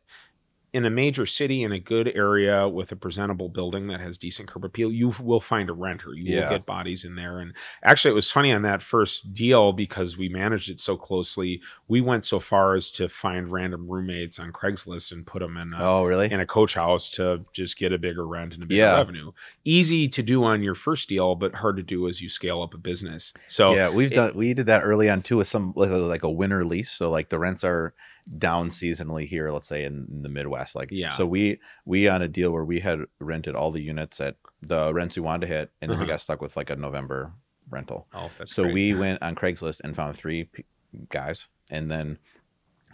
in 0.71 0.85
a 0.85 0.89
major 0.89 1.25
city 1.25 1.63
in 1.63 1.71
a 1.71 1.79
good 1.79 2.11
area 2.15 2.67
with 2.69 2.91
a 2.91 2.95
presentable 2.95 3.49
building 3.49 3.87
that 3.87 3.99
has 3.99 4.17
decent 4.19 4.47
curb 4.47 4.63
appeal, 4.63 4.91
you 4.91 5.11
will 5.21 5.39
find 5.39 5.67
a 5.69 5.73
renter. 5.73 6.11
You 6.13 6.35
Yeah. 6.35 6.41
will 6.43 6.49
get 6.57 6.65
bodies 6.65 7.03
in 7.03 7.15
there. 7.15 7.39
And 7.39 7.53
actually, 7.83 8.11
it 8.11 8.15
was 8.15 8.29
funny 8.29 8.51
on 8.51 8.61
that 8.61 8.83
first 8.83 9.33
deal 9.33 9.73
because 9.73 10.17
we 10.17 10.29
managed 10.29 10.69
it 10.69 10.79
so 10.79 10.95
closely. 10.95 11.61
We 11.87 12.01
went 12.01 12.23
so 12.23 12.39
far 12.39 12.75
as 12.75 12.91
to 12.91 13.09
find 13.09 13.51
random 13.51 13.87
roommates 13.89 14.37
on 14.37 14.51
Craigslist 14.51 15.11
and 15.11 15.25
put 15.25 15.39
them 15.39 15.57
in 15.57 15.73
a, 15.73 15.79
Oh, 15.83 16.03
really? 16.03 16.31
in 16.31 16.39
a 16.39 16.45
coach 16.45 16.75
house 16.75 17.09
to 17.11 17.43
just 17.51 17.77
get 17.77 17.91
a 17.91 17.97
bigger 17.97 18.27
rent 18.27 18.53
and 18.53 18.63
a 18.63 18.67
bigger 18.67 18.79
Yeah. 18.81 18.97
revenue. 18.97 19.31
Easy 19.65 20.07
to 20.07 20.21
do 20.21 20.43
on 20.43 20.61
your 20.61 20.75
first 20.75 21.09
deal, 21.09 21.33
but 21.33 21.55
hard 21.55 21.77
to 21.77 21.83
do 21.83 22.07
as 22.07 22.21
you 22.21 22.29
scale 22.29 22.61
up 22.61 22.75
a 22.75 22.77
business. 22.77 23.33
So 23.47 23.73
yeah, 23.73 23.89
we've 23.89 24.11
done 24.11 24.33
we 24.35 24.53
did 24.53 24.67
that 24.67 24.83
early 24.83 25.09
on 25.09 25.23
too 25.23 25.37
with 25.37 25.47
some 25.47 25.73
like 25.75 25.89
a, 25.89 25.95
like 25.97 26.23
a 26.23 26.29
winter 26.29 26.63
lease. 26.63 26.91
So 26.91 27.09
like 27.09 27.29
the 27.29 27.39
rents 27.39 27.63
are 27.63 27.93
down 28.37 28.69
seasonally 28.69 29.25
here, 29.25 29.51
let's 29.51 29.67
say 29.67 29.83
in, 29.83 30.07
in 30.11 30.21
the 30.21 30.29
Midwest. 30.29 30.75
Like 30.75 30.89
Yeah. 30.91 31.09
so 31.09 31.25
we 31.25 31.59
we 31.85 32.07
on 32.07 32.21
a 32.21 32.27
deal 32.27 32.51
where 32.51 32.63
we 32.65 32.79
had 32.81 32.99
rented 33.19 33.55
all 33.55 33.71
the 33.71 33.81
units 33.81 34.19
at 34.21 34.35
the 34.61 34.93
rents 34.93 35.15
we 35.15 35.21
wanted 35.23 35.47
to 35.47 35.53
hit, 35.53 35.71
and 35.81 35.89
then 35.89 35.97
we 35.99 36.03
Uh-huh. 36.03 36.13
got 36.13 36.21
stuck 36.21 36.41
with 36.41 36.55
like 36.55 36.69
a 36.69 36.75
November 36.75 37.33
rental. 37.69 38.07
Oh, 38.13 38.29
that's 38.37 38.53
so 38.53 38.63
great. 38.63 38.73
we 38.73 38.93
went 38.93 39.21
on 39.23 39.35
Craigslist 39.35 39.81
and 39.83 39.95
found 39.95 40.15
three 40.15 40.43
p- 40.45 40.65
guys, 41.09 41.47
and 41.69 41.89
then 41.89 42.19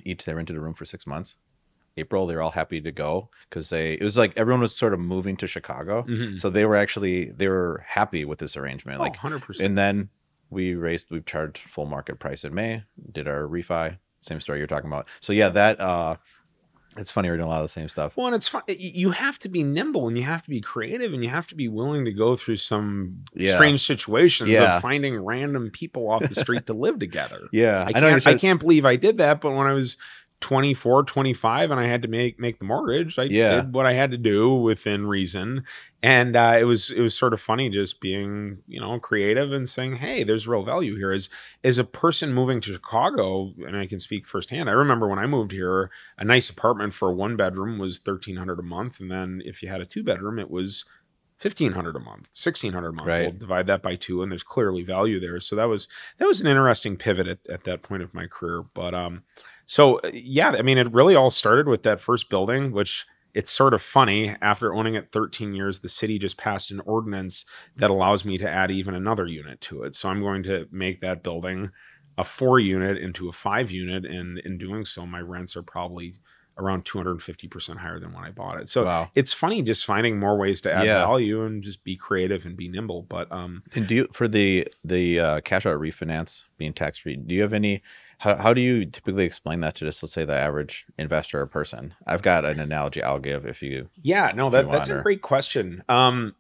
each 0.04 0.24
they 0.26 0.34
rented 0.34 0.56
a 0.56 0.60
room 0.62 0.74
for 0.74 0.86
six 0.86 1.06
months. 1.08 1.36
April, 1.98 2.28
they 2.28 2.36
were 2.36 2.42
all 2.42 2.52
happy 2.52 2.82
to 2.82 2.92
go 2.92 3.30
because 3.50 3.70
they 3.70 3.94
it 3.94 4.04
was 4.04 4.18
like 4.18 4.34
everyone 4.38 4.60
was 4.62 4.76
sort 4.76 4.94
of 4.94 5.00
moving 5.00 5.38
to 5.38 5.48
Chicago, 5.48 6.04
Mhm. 6.04 6.38
so 6.40 6.50
they 6.50 6.66
were 6.66 6.76
actually 6.76 7.32
they 7.32 7.48
were 7.48 7.84
happy 7.88 8.26
with 8.26 8.40
this 8.40 8.56
arrangement. 8.58 9.00
Like 9.00 9.16
oh, 9.24 9.30
100%. 9.30 9.60
and 9.66 9.78
then 9.78 10.10
we 10.50 10.76
raised, 10.76 11.10
we 11.10 11.22
charged 11.22 11.58
full 11.58 11.86
market 11.88 12.20
price 12.20 12.44
in 12.44 12.54
May, 12.54 12.84
did 13.12 13.28
our 13.28 13.44
refi, 13.48 13.98
same 14.26 14.42
story 14.42 14.60
you're 14.60 14.68
talking 14.68 14.90
about. 14.90 15.08
So 15.20 15.34
yeah, 15.34 15.50
that, 15.50 15.80
uh, 15.80 16.16
it's 16.98 17.12
funny. 17.12 17.30
We're 17.30 17.36
doing 17.36 17.48
a 17.48 17.50
lot 17.50 17.58
of 17.58 17.66
the 17.66 17.68
same 17.68 17.90
stuff. 17.90 18.16
Well, 18.16 18.28
and 18.28 18.36
it's 18.36 18.48
fun. 18.48 18.62
You 18.68 19.12
have 19.12 19.38
to 19.40 19.50
be 19.50 19.64
nimble 19.64 20.08
and 20.08 20.18
you 20.18 20.24
have 20.24 20.42
to 20.44 20.50
be 20.50 20.62
creative 20.62 21.14
and 21.14 21.22
you 21.24 21.30
have 21.30 21.46
to 21.48 21.56
be 21.56 21.68
willing 21.68 22.06
to 22.06 22.14
go 22.14 22.38
through 22.38 22.56
some 22.58 23.26
Yeah. 23.34 23.56
strange 23.56 23.86
situations 23.86 24.50
Yeah. 24.50 24.78
of 24.78 24.82
finding 24.82 25.18
random 25.20 25.72
people 25.72 26.10
off 26.10 26.22
the 26.28 26.36
street 26.36 26.66
to 26.68 26.74
live 26.74 26.98
together. 27.08 27.50
Yeah. 27.52 27.82
I 27.84 27.88
I, 27.90 27.92
can't, 27.92 28.06
I 28.06 28.18
said, 28.20 28.40
can't 28.40 28.62
believe 28.62 28.86
I 28.86 28.96
did 28.96 29.18
that, 29.18 29.42
but 29.42 29.52
when 29.52 29.68
I 29.68 29.74
was 29.74 29.98
24 30.42 31.04
25 31.04 31.72
and 31.72 31.80
i 31.80 31.88
had 31.88 32.02
to 32.02 32.08
make 32.08 32.40
make 32.40 32.60
the 32.60 32.66
mortgage. 32.66 33.18
I 33.18 33.24
Yeah. 33.24 33.62
did 33.62 33.74
what 33.74 33.86
i 33.86 33.94
had 33.94 34.12
to 34.12 34.18
do 34.18 34.54
within 34.54 35.08
reason. 35.08 35.64
And 36.04 36.36
uh, 36.36 36.58
it 36.60 36.66
was 36.66 36.92
it 36.92 37.00
was 37.02 37.18
sort 37.18 37.34
of 37.34 37.42
funny 37.42 37.70
just 37.70 38.00
being 38.00 38.60
you 38.68 38.80
know 38.80 39.00
creative 39.00 39.52
and 39.52 39.68
saying 39.68 39.96
hey 39.98 40.24
there's 40.24 40.48
real 40.48 40.64
value 40.64 40.96
here. 40.98 41.12
As 41.12 41.30
as 41.64 41.78
a 41.78 41.84
person 41.84 42.34
moving 42.34 42.62
to 42.62 42.74
chicago 42.74 43.54
and 43.66 43.76
i 43.76 43.88
can 43.88 44.00
speak 44.00 44.28
firsthand 44.28 44.70
i 44.70 44.74
remember 44.74 45.08
when 45.08 45.20
i 45.20 45.26
moved 45.26 45.52
here 45.52 45.90
a 46.18 46.24
nice 46.24 46.50
apartment 46.50 46.94
for 46.94 47.10
a 47.10 47.14
one 47.14 47.36
bedroom 47.36 47.80
was 47.80 48.00
1300 48.04 48.60
a 48.60 48.64
month 48.64 49.00
and 49.00 49.10
then 49.10 49.42
if 49.46 49.64
you 49.64 49.70
had 49.70 49.82
a 49.82 49.86
two 49.86 50.04
bedroom 50.04 50.38
it 50.38 50.52
was 50.52 50.86
1500 51.42 51.96
a 51.96 52.00
month 52.00 52.28
1600 52.32 52.88
a 52.88 52.92
month. 52.94 53.08
Right. 53.08 53.22
we'll 53.24 53.32
divide 53.40 53.68
that 53.68 53.82
by 53.82 53.96
two 53.96 54.22
and 54.24 54.32
there's 54.32 54.42
clearly 54.44 54.84
value 54.84 55.20
there. 55.20 55.40
So 55.42 55.56
that 55.58 55.66
was 55.66 55.88
that 56.18 56.28
was 56.28 56.40
an 56.40 56.48
interesting 56.48 56.96
pivot 56.96 57.28
at, 57.28 57.40
at 57.50 57.64
that 57.66 57.82
point 57.82 58.04
of 58.04 58.14
my 58.14 58.26
career. 58.28 58.64
But 58.74 58.94
um 58.94 59.24
so 59.66 59.98
uh, 60.00 60.12
yeah 60.14 60.50
i 60.52 60.62
mean 60.62 60.78
it 60.78 60.92
really 60.94 61.16
all 61.16 61.30
started 61.30 61.68
with 61.68 61.84
that 61.84 62.00
first 62.00 62.30
building 62.30 62.72
which 62.72 63.06
it's 63.34 63.52
sort 63.52 63.74
of 63.74 63.82
funny 63.82 64.36
after 64.42 64.74
owning 64.74 64.96
it 64.96 65.12
13 65.12 65.54
years 65.54 65.80
the 65.82 65.90
city 65.90 66.18
just 66.18 66.38
passed 66.38 66.72
an 66.72 66.80
ordinance 66.82 67.46
that 67.76 67.90
allows 67.90 68.24
me 68.24 68.38
to 68.38 68.50
add 68.50 68.72
even 68.72 68.94
another 68.94 69.26
unit 69.28 69.60
to 69.62 69.84
it 69.84 69.96
so 69.96 70.10
i'm 70.10 70.22
going 70.22 70.44
to 70.44 70.68
make 70.72 71.02
that 71.02 71.24
building 71.24 71.70
a 72.18 72.24
four 72.24 72.60
unit 72.60 72.98
into 72.98 73.28
a 73.28 73.34
five 73.34 73.72
unit 73.72 74.06
and 74.06 74.38
in 74.40 74.58
doing 74.58 74.86
so 74.86 75.06
my 75.06 75.20
rents 75.20 75.56
are 75.56 75.64
probably 75.64 76.14
around 76.58 76.86
250% 76.86 77.78
higher 77.80 78.00
than 78.00 78.14
when 78.14 78.24
i 78.24 78.32
bought 78.32 78.58
it 78.62 78.70
so 78.70 78.86
wow. 78.86 79.12
it's 79.14 79.34
funny 79.34 79.62
just 79.62 79.86
finding 79.86 80.18
more 80.18 80.38
ways 80.38 80.62
to 80.62 80.72
add 80.72 80.86
Yeah. 80.86 81.00
value 81.00 81.44
and 81.44 81.62
just 81.62 81.84
be 81.84 81.98
creative 81.98 82.46
and 82.46 82.56
be 82.56 82.70
nimble 82.70 83.02
but 83.02 83.30
um 83.32 83.64
And 83.76 83.86
do 83.88 83.96
you 83.96 84.08
for 84.14 84.30
the 84.30 84.66
the 84.82 85.20
uh, 85.20 85.42
cash 85.42 85.66
out 85.66 85.78
refinance 85.80 86.46
being 86.58 86.72
tax 86.72 87.00
free? 87.00 87.18
Do 87.18 87.36
you 87.36 87.42
have 87.42 87.52
any? 87.52 87.82
How, 88.20 88.36
how 88.38 88.54
do 88.54 88.62
you 88.62 88.86
typically 88.86 89.26
explain 89.26 89.60
that 89.62 89.76
to 89.76 89.86
just 89.86 90.02
let's 90.02 90.14
say 90.14 90.26
the 90.26 90.34
average 90.34 90.86
investor 90.98 91.42
or 91.42 91.46
person? 91.46 91.94
I've 92.06 92.22
got 92.22 92.46
an 92.46 92.60
analogy 92.60 93.04
I'll 93.04 93.20
give 93.20 93.46
if 93.46 93.62
you. 93.62 93.90
Yeah, 94.02 94.32
no, 94.36 94.50
that, 94.50 94.72
that's 94.72 94.90
a 94.90 95.02
great 95.02 95.22
question. 95.22 95.84
Um, 95.90 96.36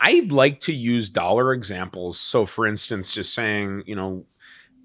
I'd 0.00 0.32
like 0.32 0.60
to 0.60 0.72
use 0.72 1.10
dollar 1.10 1.52
examples. 1.52 2.18
So, 2.18 2.46
for 2.46 2.66
instance, 2.66 3.12
just 3.12 3.34
saying, 3.34 3.82
you 3.86 3.94
know, 3.94 4.24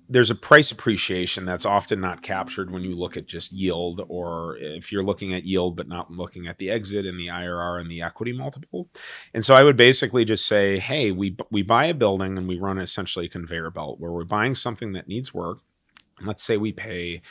there's 0.08 0.30
a 0.30 0.36
price 0.36 0.72
appreciation 0.72 1.46
that's 1.46 1.66
often 1.66 2.00
not 2.00 2.22
captured 2.22 2.70
when 2.70 2.84
you 2.84 2.96
look 2.96 3.18
at 3.18 3.26
just 3.26 3.52
yield, 3.52 4.06
or 4.08 4.58
if 4.58 4.92
you're 4.92 5.04
looking 5.04 5.34
at 5.34 5.46
yield 5.46 5.76
but 5.76 5.88
not 5.88 6.12
looking 6.12 6.48
at 6.48 6.58
the 6.58 6.70
exit 6.70 7.06
and 7.06 7.20
the 7.20 7.28
IRR 7.28 7.82
and 7.82 7.90
the 7.90 8.02
equity 8.02 8.32
multiple. 8.32 8.88
And 9.34 9.44
so 9.44 9.56
I 9.56 9.64
would 9.64 9.78
basically 9.78 10.26
just 10.26 10.46
say, 10.46 10.78
hey, 10.78 11.12
we 11.12 11.36
we 11.50 11.64
buy 11.64 11.86
a 11.86 11.94
building 11.94 12.38
and 12.38 12.48
we 12.48 12.60
run 12.60 12.78
essentially 12.78 13.26
a 13.26 13.30
conveyor 13.30 13.72
belt 13.72 14.00
where 14.00 14.12
we're 14.12 14.26
buying 14.26 14.54
something 14.54 14.94
that 14.94 15.08
needs 15.08 15.34
work. 15.34 15.60
Let's 16.22 16.44
say 16.44 16.58
we 16.58 16.72
pay 16.72 17.22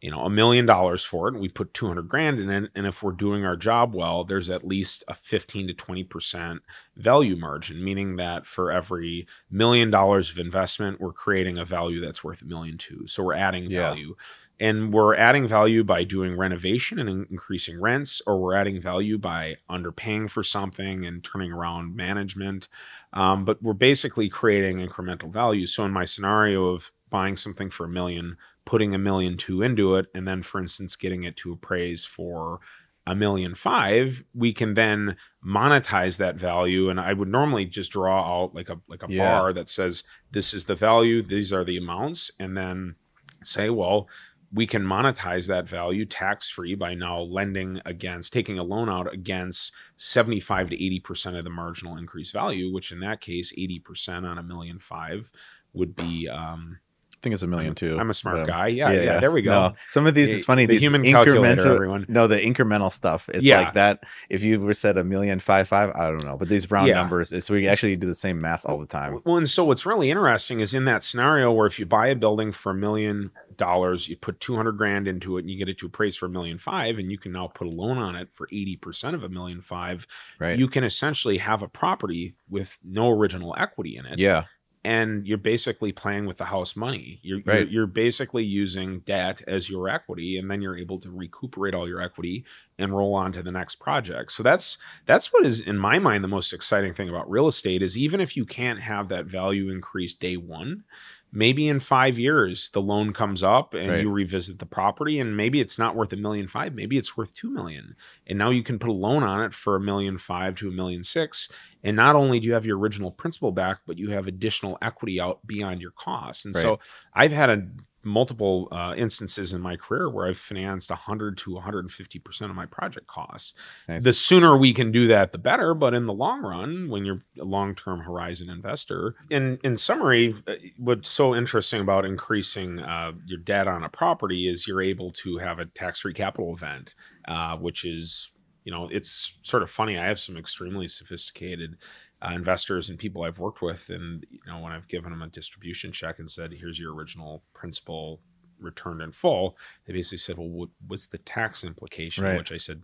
you 0.00 0.10
know 0.12 0.20
a 0.20 0.30
million 0.30 0.64
dollars 0.64 1.04
for 1.04 1.26
it 1.26 1.34
and 1.34 1.42
we 1.42 1.48
put 1.48 1.74
200 1.74 2.08
grand 2.08 2.38
in 2.38 2.48
it 2.50 2.70
and 2.76 2.86
if 2.86 3.02
we're 3.02 3.10
doing 3.10 3.44
our 3.44 3.56
job 3.56 3.94
well 3.94 4.22
there's 4.22 4.48
at 4.48 4.64
least 4.64 5.02
a 5.08 5.14
15 5.14 5.66
to 5.66 5.74
20 5.74 6.04
percent 6.04 6.62
value 6.96 7.34
margin 7.34 7.82
meaning 7.82 8.14
that 8.14 8.46
for 8.46 8.70
every 8.70 9.26
million 9.50 9.90
dollars 9.90 10.30
of 10.30 10.38
investment 10.38 11.00
we're 11.00 11.12
creating 11.12 11.58
a 11.58 11.64
value 11.64 12.00
that's 12.00 12.22
worth 12.22 12.42
a 12.42 12.44
million 12.44 12.78
two. 12.78 13.06
So 13.08 13.24
we're 13.24 13.34
adding 13.34 13.70
Yeah. 13.70 13.88
value. 13.88 14.14
And 14.60 14.92
we're 14.92 15.14
adding 15.14 15.46
value 15.46 15.84
by 15.84 16.02
doing 16.02 16.36
renovation 16.36 16.98
and 16.98 17.08
in- 17.08 17.26
increasing 17.30 17.80
rents 17.80 18.20
or 18.26 18.40
we're 18.40 18.54
adding 18.56 18.80
value 18.82 19.16
by 19.16 19.56
underpaying 19.70 20.30
for 20.30 20.42
something 20.42 21.06
and 21.06 21.22
turning 21.22 21.52
around 21.52 21.94
management. 21.94 22.68
Um, 23.12 23.44
but 23.44 23.62
we're 23.62 23.72
basically 23.74 24.28
creating 24.28 24.78
incremental 24.78 25.32
value. 25.32 25.66
So 25.66 25.84
in 25.84 25.92
my 25.92 26.04
scenario 26.04 26.66
of 26.70 26.90
buying 27.10 27.36
something 27.36 27.70
for 27.70 27.84
a 27.84 27.88
million 27.88 28.36
putting 28.64 28.94
a 28.94 28.98
million 28.98 29.36
two 29.36 29.62
into 29.62 29.94
it 29.96 30.06
and 30.14 30.26
then 30.28 30.42
for 30.42 30.60
instance 30.60 30.94
getting 30.96 31.24
it 31.24 31.36
to 31.36 31.52
appraise 31.52 32.04
for 32.04 32.60
a 33.06 33.14
million 33.14 33.54
five 33.54 34.22
we 34.34 34.52
can 34.52 34.74
then 34.74 35.16
monetize 35.44 36.18
that 36.18 36.36
value 36.36 36.90
and 36.90 37.00
i 37.00 37.12
would 37.12 37.28
normally 37.28 37.64
just 37.64 37.92
draw 37.92 38.20
out 38.44 38.54
like 38.54 38.68
a 38.68 38.78
like 38.88 39.02
a 39.02 39.06
Yeah. 39.08 39.30
bar 39.38 39.52
that 39.54 39.68
says 39.68 40.02
this 40.30 40.52
is 40.52 40.66
the 40.66 40.74
value 40.74 41.22
these 41.22 41.52
are 41.52 41.64
the 41.64 41.78
amounts 41.78 42.30
and 42.38 42.56
then 42.56 42.96
say 43.42 43.70
well 43.70 44.08
we 44.52 44.66
can 44.66 44.82
monetize 44.82 45.46
that 45.46 45.68
value 45.68 46.06
tax 46.06 46.48
free 46.50 46.74
by 46.74 46.94
now 46.94 47.20
lending 47.20 47.80
against 47.84 48.32
taking 48.32 48.58
a 48.58 48.62
loan 48.62 48.88
out 48.88 49.12
against 49.12 49.72
75 49.96 50.70
to 50.70 50.76
80% 50.76 51.36
of 51.38 51.44
the 51.44 51.50
marginal 51.50 51.96
increased 51.98 52.32
value 52.32 52.72
which 52.72 52.90
in 52.92 53.00
that 53.00 53.20
case 53.20 53.52
80% 53.56 54.24
on 54.24 54.38
a 54.38 54.42
million 54.42 54.78
five 54.78 55.30
would 55.72 55.94
be 55.94 56.28
um 56.28 56.78
think 57.22 57.34
it's 57.34 57.42
a 57.42 57.46
million 57.46 57.74
too. 57.74 57.98
I'm 57.98 58.10
a 58.10 58.14
smart 58.14 58.38
but, 58.38 58.46
guy. 58.46 58.66
Yeah, 58.68 58.90
yeah, 58.92 59.18
there 59.20 59.30
we 59.30 59.42
go. 59.42 59.50
No, 59.50 59.74
some 59.88 60.06
of 60.06 60.14
these 60.14 60.28
The- 60.30 60.36
it's 60.36 60.44
funny. 60.44 60.66
the 60.66 60.72
these 60.74 60.82
human 60.82 61.02
incremental, 61.02 61.66
everyone. 61.74 62.06
no, 62.08 62.26
the 62.26 62.36
incremental 62.38 62.92
stuff. 62.92 63.28
It's 63.34 63.44
Yeah. 63.44 63.60
like 63.60 63.74
that. 63.74 64.04
If 64.30 64.42
you 64.42 64.60
were 64.60 64.74
said 64.74 64.96
a 64.96 65.04
million 65.04 65.40
five 65.40 65.68
five, 65.68 65.90
I 65.94 66.06
don't 66.10 66.24
know, 66.24 66.36
but 66.36 66.48
these 66.48 66.70
round 66.70 66.88
Yeah. 66.88 66.94
numbers, 66.94 67.32
is 67.32 67.50
we 67.50 67.66
actually 67.68 67.96
do 67.96 68.06
the 68.06 68.14
same 68.14 68.40
math 68.40 68.64
all 68.64 68.78
the 68.78 68.86
time. 68.86 69.20
Well, 69.24 69.36
and 69.36 69.48
so 69.48 69.64
what's 69.64 69.84
really 69.84 70.10
interesting 70.10 70.60
is 70.60 70.74
in 70.74 70.84
that 70.84 71.02
scenario 71.02 71.52
where 71.52 71.66
if 71.66 71.78
you 71.78 71.86
buy 71.86 72.08
a 72.08 72.14
building 72.14 72.52
for 72.52 72.70
a 72.70 72.74
million 72.74 73.30
dollars, 73.56 74.08
you 74.08 74.16
put 74.16 74.38
200 74.40 74.72
grand 74.78 75.08
into 75.08 75.36
it 75.36 75.40
and 75.40 75.50
you 75.50 75.58
get 75.58 75.68
it 75.68 75.78
to 75.78 75.86
appraise 75.86 76.16
for 76.16 76.26
a 76.26 76.28
million 76.28 76.58
five, 76.58 76.98
and 76.98 77.10
you 77.10 77.18
can 77.18 77.32
now 77.32 77.48
put 77.48 77.66
a 77.66 77.70
loan 77.70 77.98
on 77.98 78.14
it 78.14 78.28
for 78.32 78.46
80% 78.52 79.14
of 79.14 79.24
a 79.24 79.28
million 79.28 79.60
five, 79.60 80.06
Right? 80.38 80.56
you 80.58 80.68
can 80.68 80.84
essentially 80.84 81.38
have 81.38 81.60
a 81.62 81.68
property 81.68 82.34
with 82.48 82.78
no 82.84 83.10
original 83.10 83.54
equity 83.58 83.96
in 83.96 84.06
it. 84.06 84.18
yeah. 84.20 84.44
And 84.84 85.26
you're 85.26 85.38
basically 85.38 85.92
playing 85.92 86.26
with 86.26 86.38
the 86.38 86.46
house 86.46 86.76
money. 86.76 87.18
You're, 87.22 87.40
Right. 87.44 87.60
you're, 87.60 87.68
you're 87.68 87.86
basically 87.86 88.44
using 88.44 89.00
debt 89.00 89.42
as 89.46 89.68
your 89.68 89.88
equity, 89.88 90.38
and 90.38 90.50
then 90.50 90.62
you're 90.62 90.78
able 90.78 90.98
to 91.00 91.10
recuperate 91.10 91.74
all 91.74 91.88
your 91.88 92.00
equity 92.00 92.44
and 92.78 92.96
roll 92.96 93.14
on 93.14 93.32
to 93.32 93.42
the 93.42 93.50
next 93.50 93.76
project. 93.76 94.32
So 94.32 94.42
that's 94.42 94.78
that's 95.04 95.32
what 95.32 95.44
is 95.44 95.60
in 95.60 95.76
my 95.78 95.98
mind 95.98 96.22
the 96.22 96.28
most 96.28 96.52
exciting 96.52 96.94
thing 96.94 97.08
about 97.08 97.28
real 97.28 97.48
estate 97.48 97.82
is 97.82 97.98
even 97.98 98.20
if 98.20 98.36
you 98.36 98.44
can't 98.46 98.80
have 98.80 99.08
that 99.08 99.26
value 99.26 99.68
increase 99.68 100.14
day 100.14 100.36
one, 100.36 100.84
maybe 101.30 101.68
in 101.68 101.78
five 101.78 102.18
years 102.18 102.70
the 102.70 102.80
loan 102.80 103.12
comes 103.12 103.42
up 103.42 103.74
and 103.74 103.90
Right. 103.90 104.00
you 104.00 104.10
revisit 104.10 104.58
the 104.58 104.66
property 104.66 105.20
and 105.20 105.36
maybe 105.36 105.60
it's 105.60 105.78
not 105.78 105.94
worth 105.94 106.12
a 106.12 106.16
million 106.16 106.48
five, 106.48 106.74
maybe 106.74 106.96
it's 106.96 107.16
worth 107.16 107.34
two 107.34 107.50
million. 107.50 107.96
And 108.26 108.38
now 108.38 108.50
you 108.50 108.62
can 108.62 108.78
put 108.78 108.88
a 108.88 108.92
loan 108.92 109.22
on 109.22 109.42
it 109.44 109.52
for 109.54 109.76
a 109.76 109.80
million 109.80 110.16
five 110.18 110.54
to 110.56 110.68
a 110.68 110.72
million 110.72 111.04
six. 111.04 111.48
And 111.84 111.96
not 111.96 112.16
only 112.16 112.40
do 112.40 112.46
you 112.46 112.54
have 112.54 112.66
your 112.66 112.78
original 112.78 113.10
principal 113.10 113.52
back, 113.52 113.78
but 113.86 113.98
you 113.98 114.10
have 114.10 114.26
additional 114.26 114.78
equity 114.82 115.20
out 115.20 115.46
beyond 115.46 115.80
your 115.80 115.92
costs. 115.92 116.44
And 116.44 116.54
so 116.62 116.80
I've 117.14 117.32
had 117.32 117.50
a 117.50 117.68
multiple 118.08 118.68
uh, 118.72 118.94
instances 118.96 119.54
in 119.54 119.60
my 119.60 119.76
career 119.76 120.08
where 120.08 120.26
I've 120.26 120.38
financed 120.38 120.90
100 120.90 121.36
to 121.38 121.54
150 121.54 122.18
percent 122.18 122.50
of 122.50 122.56
my 122.56 122.66
project 122.66 123.06
costs. 123.06 123.54
Nice. 123.88 124.04
The 124.04 124.12
sooner 124.12 124.56
we 124.56 124.72
can 124.72 124.90
do 124.90 125.06
that, 125.08 125.32
the 125.32 125.38
better. 125.38 125.74
But 125.74 125.94
in 125.94 126.06
the 126.06 126.12
long 126.12 126.42
run, 126.42 126.88
when 126.88 127.04
you're 127.04 127.22
a 127.40 127.44
long-term 127.44 128.00
horizon 128.00 128.50
investor, 128.50 129.14
in 129.30 129.58
in 129.62 129.76
summary, 129.76 130.34
uh, 130.46 130.54
what's 130.76 131.08
so 131.08 131.34
interesting 131.34 131.80
about 131.80 132.04
increasing 132.04 132.78
uh, 132.78 133.12
your 133.26 133.38
debt 133.38 133.68
on 133.68 133.84
a 133.84 133.88
property 133.88 134.48
is 134.48 134.66
you're 134.66 134.82
able 134.82 135.10
to 135.10 135.38
have 135.38 135.58
a 135.58 135.66
tax-free 135.66 136.14
capital 136.14 136.54
event, 136.54 136.94
uh, 137.26 137.56
which 137.56 137.84
is 137.84 138.30
you 138.64 138.72
know 138.72 138.88
it's 138.92 139.38
sort 139.42 139.62
of 139.62 139.70
funny. 139.70 139.98
I 139.98 140.06
have 140.06 140.18
some 140.18 140.36
extremely 140.36 140.88
sophisticated 140.88 141.76
uh, 142.20 142.32
investors 142.32 142.90
and 142.90 142.98
people 142.98 143.22
I've 143.22 143.38
worked 143.38 143.62
with, 143.62 143.90
and 143.90 144.26
you 144.30 144.40
know 144.46 144.58
when 144.58 144.72
I've 144.72 144.88
given 144.88 145.10
them 145.10 145.22
a 145.22 145.28
distribution 145.28 145.92
check 145.92 146.18
and 146.18 146.28
said, 146.28 146.52
"Here's 146.52 146.78
your 146.78 146.94
original 146.94 147.42
principal 147.54 148.20
returned 148.60 149.02
in 149.02 149.12
full," 149.12 149.56
they 149.86 149.92
basically 149.92 150.18
said, 150.18 150.36
"Well, 150.38 150.48
what, 150.48 150.68
what's 150.86 151.06
the 151.06 151.18
tax 151.18 151.62
implication?" 151.62 152.24
Right. 152.24 152.38
Which 152.38 152.52
I 152.52 152.56
said 152.56 152.82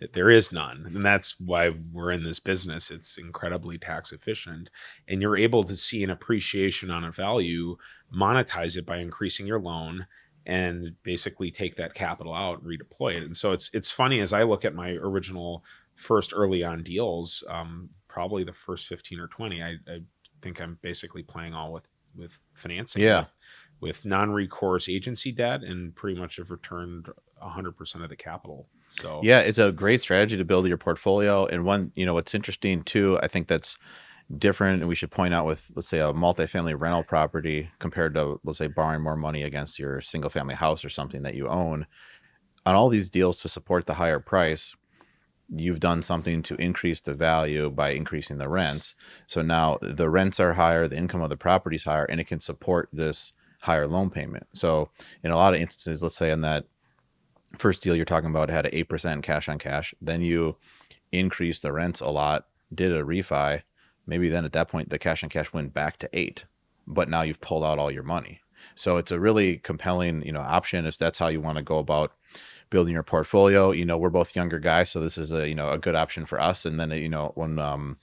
that 0.00 0.12
there 0.12 0.28
is 0.28 0.52
none, 0.52 0.84
and 0.86 1.02
that's 1.02 1.40
why 1.40 1.70
we're 1.92 2.10
in 2.10 2.24
this 2.24 2.40
business. 2.40 2.90
It's 2.90 3.16
incredibly 3.16 3.78
tax 3.78 4.12
efficient, 4.12 4.68
and 5.08 5.22
you're 5.22 5.36
able 5.36 5.64
to 5.64 5.76
see 5.76 6.04
an 6.04 6.10
appreciation 6.10 6.90
on 6.90 7.04
a 7.04 7.10
value, 7.10 7.76
monetize 8.14 8.76
it 8.76 8.84
by 8.84 8.98
increasing 8.98 9.46
your 9.46 9.60
loan. 9.60 10.06
And 10.46 10.96
basically 11.02 11.50
take 11.50 11.76
that 11.76 11.94
capital 11.94 12.34
out 12.34 12.60
and 12.60 12.68
redeploy 12.68 13.14
it. 13.14 13.22
And 13.22 13.34
so 13.34 13.52
it's 13.52 13.70
it's 13.72 13.90
funny 13.90 14.20
as 14.20 14.30
I 14.30 14.42
look 14.42 14.66
at 14.66 14.74
my 14.74 14.90
original 14.90 15.64
first 15.94 16.32
early 16.34 16.62
on 16.62 16.82
deals, 16.82 17.42
um, 17.48 17.88
probably 18.14 18.44
the 18.44 18.52
first 18.52 18.86
15 18.86 19.18
or 19.18 19.26
20, 19.26 19.60
I, 19.60 19.70
I 19.88 19.98
think 20.40 20.60
I'm 20.60 20.78
basically 20.82 21.24
playing 21.24 21.52
all 21.52 21.72
with, 21.72 21.90
with 22.14 22.38
financing. 22.54 23.02
Yeah. 23.02 23.20
With, 23.20 23.34
with 23.80 24.04
non-recourse 24.06 24.88
agency 24.88 25.32
debt 25.32 25.64
and 25.64 25.96
pretty 25.96 26.18
much 26.18 26.36
have 26.36 26.52
returned 26.52 27.08
100% 27.42 28.02
of 28.04 28.08
the 28.08 28.14
capital. 28.14 28.68
So 28.90 29.20
Yeah, 29.24 29.40
it's 29.40 29.58
a 29.58 29.72
great 29.72 30.00
strategy 30.00 30.36
to 30.36 30.44
build 30.44 30.68
your 30.68 30.78
portfolio. 30.78 31.44
And 31.46 31.64
one, 31.64 31.90
you 31.96 32.06
know, 32.06 32.14
what's 32.14 32.36
interesting 32.36 32.84
too, 32.84 33.18
I 33.20 33.26
think 33.26 33.48
that's 33.48 33.76
different, 34.38 34.80
and 34.80 34.88
we 34.88 34.94
should 34.94 35.10
point 35.10 35.34
out 35.34 35.44
with, 35.44 35.72
let's 35.74 35.88
say, 35.88 35.98
a 35.98 36.12
multifamily 36.12 36.80
rental 36.80 37.02
property 37.02 37.72
compared 37.80 38.14
to, 38.14 38.40
let's 38.44 38.58
say, 38.58 38.68
borrowing 38.68 39.02
more 39.02 39.16
money 39.16 39.42
against 39.42 39.80
your 39.80 40.00
single 40.00 40.30
family 40.30 40.54
house 40.54 40.84
or 40.84 40.88
something 40.88 41.22
that 41.22 41.34
you 41.34 41.48
own. 41.48 41.86
On 42.64 42.76
all 42.76 42.88
these 42.88 43.10
deals 43.10 43.42
to 43.42 43.48
support 43.48 43.86
the 43.86 43.94
higher 43.94 44.20
price, 44.20 44.76
you've 45.48 45.80
done 45.80 46.02
something 46.02 46.42
to 46.42 46.54
increase 46.56 47.00
the 47.00 47.14
value 47.14 47.70
by 47.70 47.90
increasing 47.90 48.38
the 48.38 48.48
rents. 48.48 48.94
So 49.26 49.42
now 49.42 49.78
the 49.82 50.08
rents 50.08 50.40
are 50.40 50.54
higher, 50.54 50.88
the 50.88 50.96
income 50.96 51.20
of 51.20 51.30
the 51.30 51.36
property 51.36 51.76
is 51.76 51.84
higher, 51.84 52.04
and 52.04 52.20
it 52.20 52.26
can 52.26 52.40
support 52.40 52.88
this 52.92 53.32
higher 53.60 53.86
loan 53.86 54.10
payment. 54.10 54.46
So 54.54 54.90
in 55.22 55.30
a 55.30 55.36
lot 55.36 55.54
of 55.54 55.60
instances, 55.60 56.02
let's 56.02 56.16
say 56.16 56.30
in 56.30 56.40
that 56.42 56.66
first 57.58 57.82
deal 57.82 57.94
you're 57.94 58.04
talking 58.04 58.30
about 58.30 58.50
had 58.50 58.66
an 58.66 58.72
8% 58.72 59.22
cash 59.22 59.48
on 59.48 59.58
cash. 59.58 59.94
Then 60.00 60.22
you 60.22 60.56
increased 61.12 61.62
the 61.62 61.72
rents 61.72 62.00
a 62.00 62.08
lot, 62.08 62.46
did 62.74 62.92
a 62.92 63.02
refi. 63.02 63.62
Maybe 64.06 64.28
then 64.28 64.44
at 64.44 64.52
that 64.52 64.68
point, 64.68 64.90
the 64.90 64.98
cash 64.98 65.22
on 65.22 65.30
cash 65.30 65.52
went 65.52 65.72
back 65.72 65.96
to 65.98 66.10
eight, 66.12 66.44
but 66.86 67.08
now 67.08 67.22
you've 67.22 67.40
pulled 67.40 67.64
out 67.64 67.78
all 67.78 67.90
your 67.90 68.02
money. 68.02 68.40
So 68.74 68.96
it's 68.96 69.12
a 69.12 69.20
really 69.20 69.58
compelling, 69.58 70.22
you 70.24 70.32
know, 70.32 70.40
option 70.40 70.86
if 70.86 70.98
that's 70.98 71.18
how 71.18 71.28
you 71.28 71.40
want 71.40 71.58
to 71.58 71.62
go 71.62 71.78
about 71.78 72.12
building 72.74 72.92
your 72.92 73.04
portfolio. 73.04 73.70
You 73.70 73.84
know, 73.84 73.96
we're 73.96 74.10
both 74.10 74.34
younger 74.34 74.58
guys, 74.58 74.90
so 74.90 74.98
this 74.98 75.16
is 75.16 75.30
a 75.30 75.48
you 75.48 75.54
know 75.54 75.70
a 75.70 75.78
good 75.78 75.94
option 75.94 76.26
for 76.26 76.40
us. 76.40 76.66
And 76.66 76.78
then 76.80 76.90
you 76.90 77.08
know 77.08 77.30
when 77.36 77.60
um, 77.60 77.98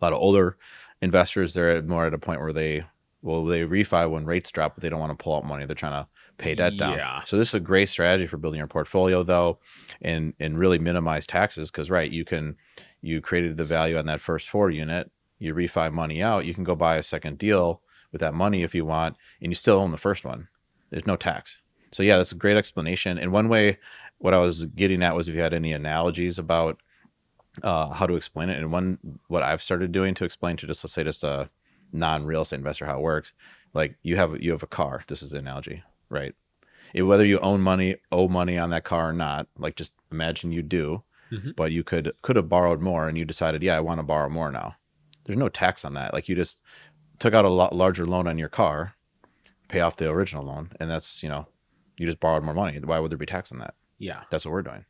a 0.00 0.04
lot 0.04 0.14
of 0.14 0.18
older 0.18 0.56
investors, 1.02 1.52
they're 1.52 1.82
more 1.82 2.06
at 2.06 2.14
a 2.14 2.18
point 2.18 2.40
where 2.40 2.54
they 2.54 2.84
well 3.20 3.44
they 3.44 3.60
refi 3.66 4.10
when 4.10 4.24
rates 4.24 4.50
drop, 4.50 4.74
but 4.74 4.82
they 4.82 4.88
don't 4.88 5.00
want 5.00 5.16
to 5.16 5.22
pull 5.22 5.36
out 5.36 5.44
money. 5.44 5.66
They're 5.66 5.74
trying 5.74 6.02
to 6.02 6.08
pay 6.38 6.54
debt 6.54 6.78
down. 6.78 6.94
Yeah. 6.94 7.22
So 7.24 7.36
this 7.36 7.48
is 7.48 7.54
a 7.54 7.60
great 7.60 7.90
strategy 7.90 8.26
for 8.26 8.38
building 8.38 8.56
your 8.56 8.66
portfolio 8.66 9.22
though, 9.22 9.58
and 10.00 10.32
and 10.40 10.58
really 10.58 10.78
minimize 10.78 11.26
taxes 11.26 11.70
because 11.70 11.90
right 11.90 12.10
you 12.10 12.24
can 12.24 12.56
you 13.02 13.20
created 13.20 13.58
the 13.58 13.64
value 13.64 13.98
on 13.98 14.06
that 14.06 14.22
first 14.22 14.48
four 14.48 14.70
unit, 14.70 15.10
you 15.38 15.54
refi 15.54 15.92
money 15.92 16.22
out, 16.22 16.46
you 16.46 16.54
can 16.54 16.64
go 16.64 16.74
buy 16.74 16.96
a 16.96 17.02
second 17.02 17.36
deal 17.36 17.82
with 18.12 18.22
that 18.22 18.32
money 18.32 18.62
if 18.62 18.74
you 18.74 18.86
want, 18.86 19.16
and 19.42 19.52
you 19.52 19.56
still 19.56 19.76
own 19.76 19.90
the 19.90 19.98
first 19.98 20.24
one. 20.24 20.48
There's 20.88 21.06
no 21.06 21.16
tax. 21.16 21.58
So 21.92 22.02
yeah, 22.02 22.16
that's 22.16 22.32
a 22.32 22.36
great 22.36 22.56
explanation. 22.56 23.18
And 23.18 23.32
one 23.32 23.48
way, 23.48 23.78
what 24.18 24.34
I 24.34 24.38
was 24.38 24.66
getting 24.66 25.02
at 25.02 25.16
was 25.16 25.28
if 25.28 25.34
you 25.34 25.40
had 25.40 25.54
any 25.54 25.72
analogies 25.72 26.38
about 26.38 26.80
uh, 27.62 27.90
how 27.92 28.06
to 28.06 28.14
explain 28.14 28.48
it. 28.48 28.58
And 28.58 28.70
one, 28.70 28.98
what 29.28 29.42
I've 29.42 29.62
started 29.62 29.90
doing 29.92 30.14
to 30.14 30.24
explain 30.24 30.56
to 30.58 30.66
just 30.66 30.84
let's 30.84 30.94
say 30.94 31.04
just 31.04 31.24
a 31.24 31.50
non-real 31.92 32.42
estate 32.42 32.56
investor 32.58 32.86
how 32.86 32.98
it 32.98 33.02
works. 33.02 33.32
Like 33.74 33.96
you 34.02 34.16
have 34.16 34.40
you 34.42 34.52
have 34.52 34.62
a 34.62 34.68
car. 34.68 35.04
This 35.08 35.22
is 35.22 35.30
the 35.32 35.38
analogy, 35.38 35.82
right? 36.08 36.34
It, 36.94 37.02
whether 37.02 37.24
you 37.24 37.38
own 37.40 37.60
money, 37.60 37.96
owe 38.12 38.28
money 38.28 38.58
on 38.58 38.70
that 38.70 38.84
car 38.84 39.10
or 39.10 39.12
not, 39.12 39.46
like 39.58 39.76
just 39.76 39.92
imagine 40.10 40.52
you 40.52 40.62
do, 40.62 41.02
Mhm. 41.32 41.54
but 41.56 41.70
you 41.72 41.82
could 41.84 42.12
could 42.22 42.36
have 42.36 42.48
borrowed 42.48 42.80
more, 42.80 43.08
and 43.08 43.16
you 43.16 43.24
decided, 43.24 43.62
yeah, 43.62 43.76
I 43.76 43.80
want 43.80 43.98
to 43.98 44.04
borrow 44.04 44.28
more 44.28 44.50
now. 44.50 44.76
There's 45.24 45.38
no 45.38 45.48
tax 45.48 45.84
on 45.84 45.94
that. 45.94 46.12
Like 46.12 46.28
you 46.28 46.34
just 46.34 46.60
took 47.20 47.34
out 47.34 47.44
a 47.44 47.48
lot 47.48 47.74
larger 47.74 48.06
loan 48.06 48.26
on 48.26 48.38
your 48.38 48.48
car, 48.48 48.94
pay 49.68 49.80
off 49.80 49.96
the 49.96 50.08
original 50.10 50.44
loan, 50.44 50.70
and 50.80 50.90
that's 50.90 51.22
you 51.22 51.28
know, 51.28 51.46
you 52.00 52.06
just 52.06 52.18
borrowed 52.18 52.42
more 52.42 52.54
money. 52.54 52.80
Why 52.82 52.98
would 52.98 53.10
there 53.10 53.18
be 53.18 53.26
tax 53.26 53.52
on 53.52 53.58
that? 53.58 53.74
Yeah. 53.98 54.22
That's 54.30 54.46
what 54.46 54.52
we're 54.52 54.62
doing. 54.62 54.86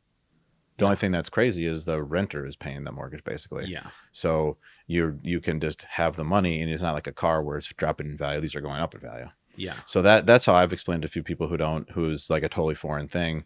The 0.77 0.85
only 0.85 0.96
thing 0.96 1.11
that's 1.11 1.29
crazy 1.29 1.66
is 1.66 1.85
the 1.85 2.01
renter 2.01 2.46
is 2.46 2.55
paying 2.55 2.85
the 2.85 2.92
mortgage 2.92 3.25
basically. 3.25 3.66
Yeah. 3.66 3.88
So 4.12 4.59
you 4.87 5.18
you 5.23 5.40
can 5.40 5.59
just 5.59 5.83
have 5.83 6.14
the 6.14 6.25
money, 6.25 6.62
and 6.62 6.70
it's 6.70 6.85
not 6.85 6.94
like 6.94 7.09
a 7.09 7.12
car 7.12 7.42
where 7.42 7.59
it's 7.59 7.66
dropping 7.66 8.07
in 8.07 8.16
value. 8.16 8.40
These 8.40 8.55
are 8.55 8.61
going 8.61 8.81
up 8.81 8.94
in 8.94 9.01
value. 9.01 9.29
Yeah. 9.57 9.75
So 9.87 10.03
that 10.03 10.25
that's 10.25 10.46
how 10.46 10.55
I've 10.55 10.73
explained 10.73 11.03
to 11.03 11.07
a 11.07 11.11
few 11.11 11.25
people 11.25 11.49
who 11.49 11.57
don't, 11.57 11.90
who's 11.90 12.31
like 12.31 12.44
a 12.44 12.49
totally 12.49 12.77
foreign 12.77 13.09
thing. 13.09 13.44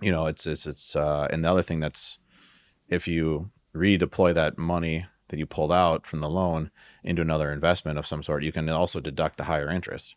You 0.00 0.12
know, 0.12 0.26
it's 0.26 0.46
it's 0.46 0.64
it's 0.64 0.94
uh, 0.94 1.26
and 1.30 1.44
the 1.44 1.50
other 1.50 1.62
thing 1.62 1.80
that's 1.80 2.18
if 2.88 3.08
you 3.08 3.50
redeploy 3.74 4.32
that 4.34 4.56
money 4.56 5.06
that 5.28 5.38
you 5.38 5.44
pulled 5.44 5.72
out 5.72 6.06
from 6.06 6.20
the 6.20 6.30
loan 6.30 6.70
into 7.02 7.20
another 7.20 7.52
investment 7.52 7.98
of 7.98 8.06
some 8.06 8.22
sort, 8.22 8.44
you 8.44 8.52
can 8.52 8.68
also 8.68 9.00
deduct 9.00 9.38
the 9.38 9.44
higher 9.44 9.68
interest. 9.68 10.14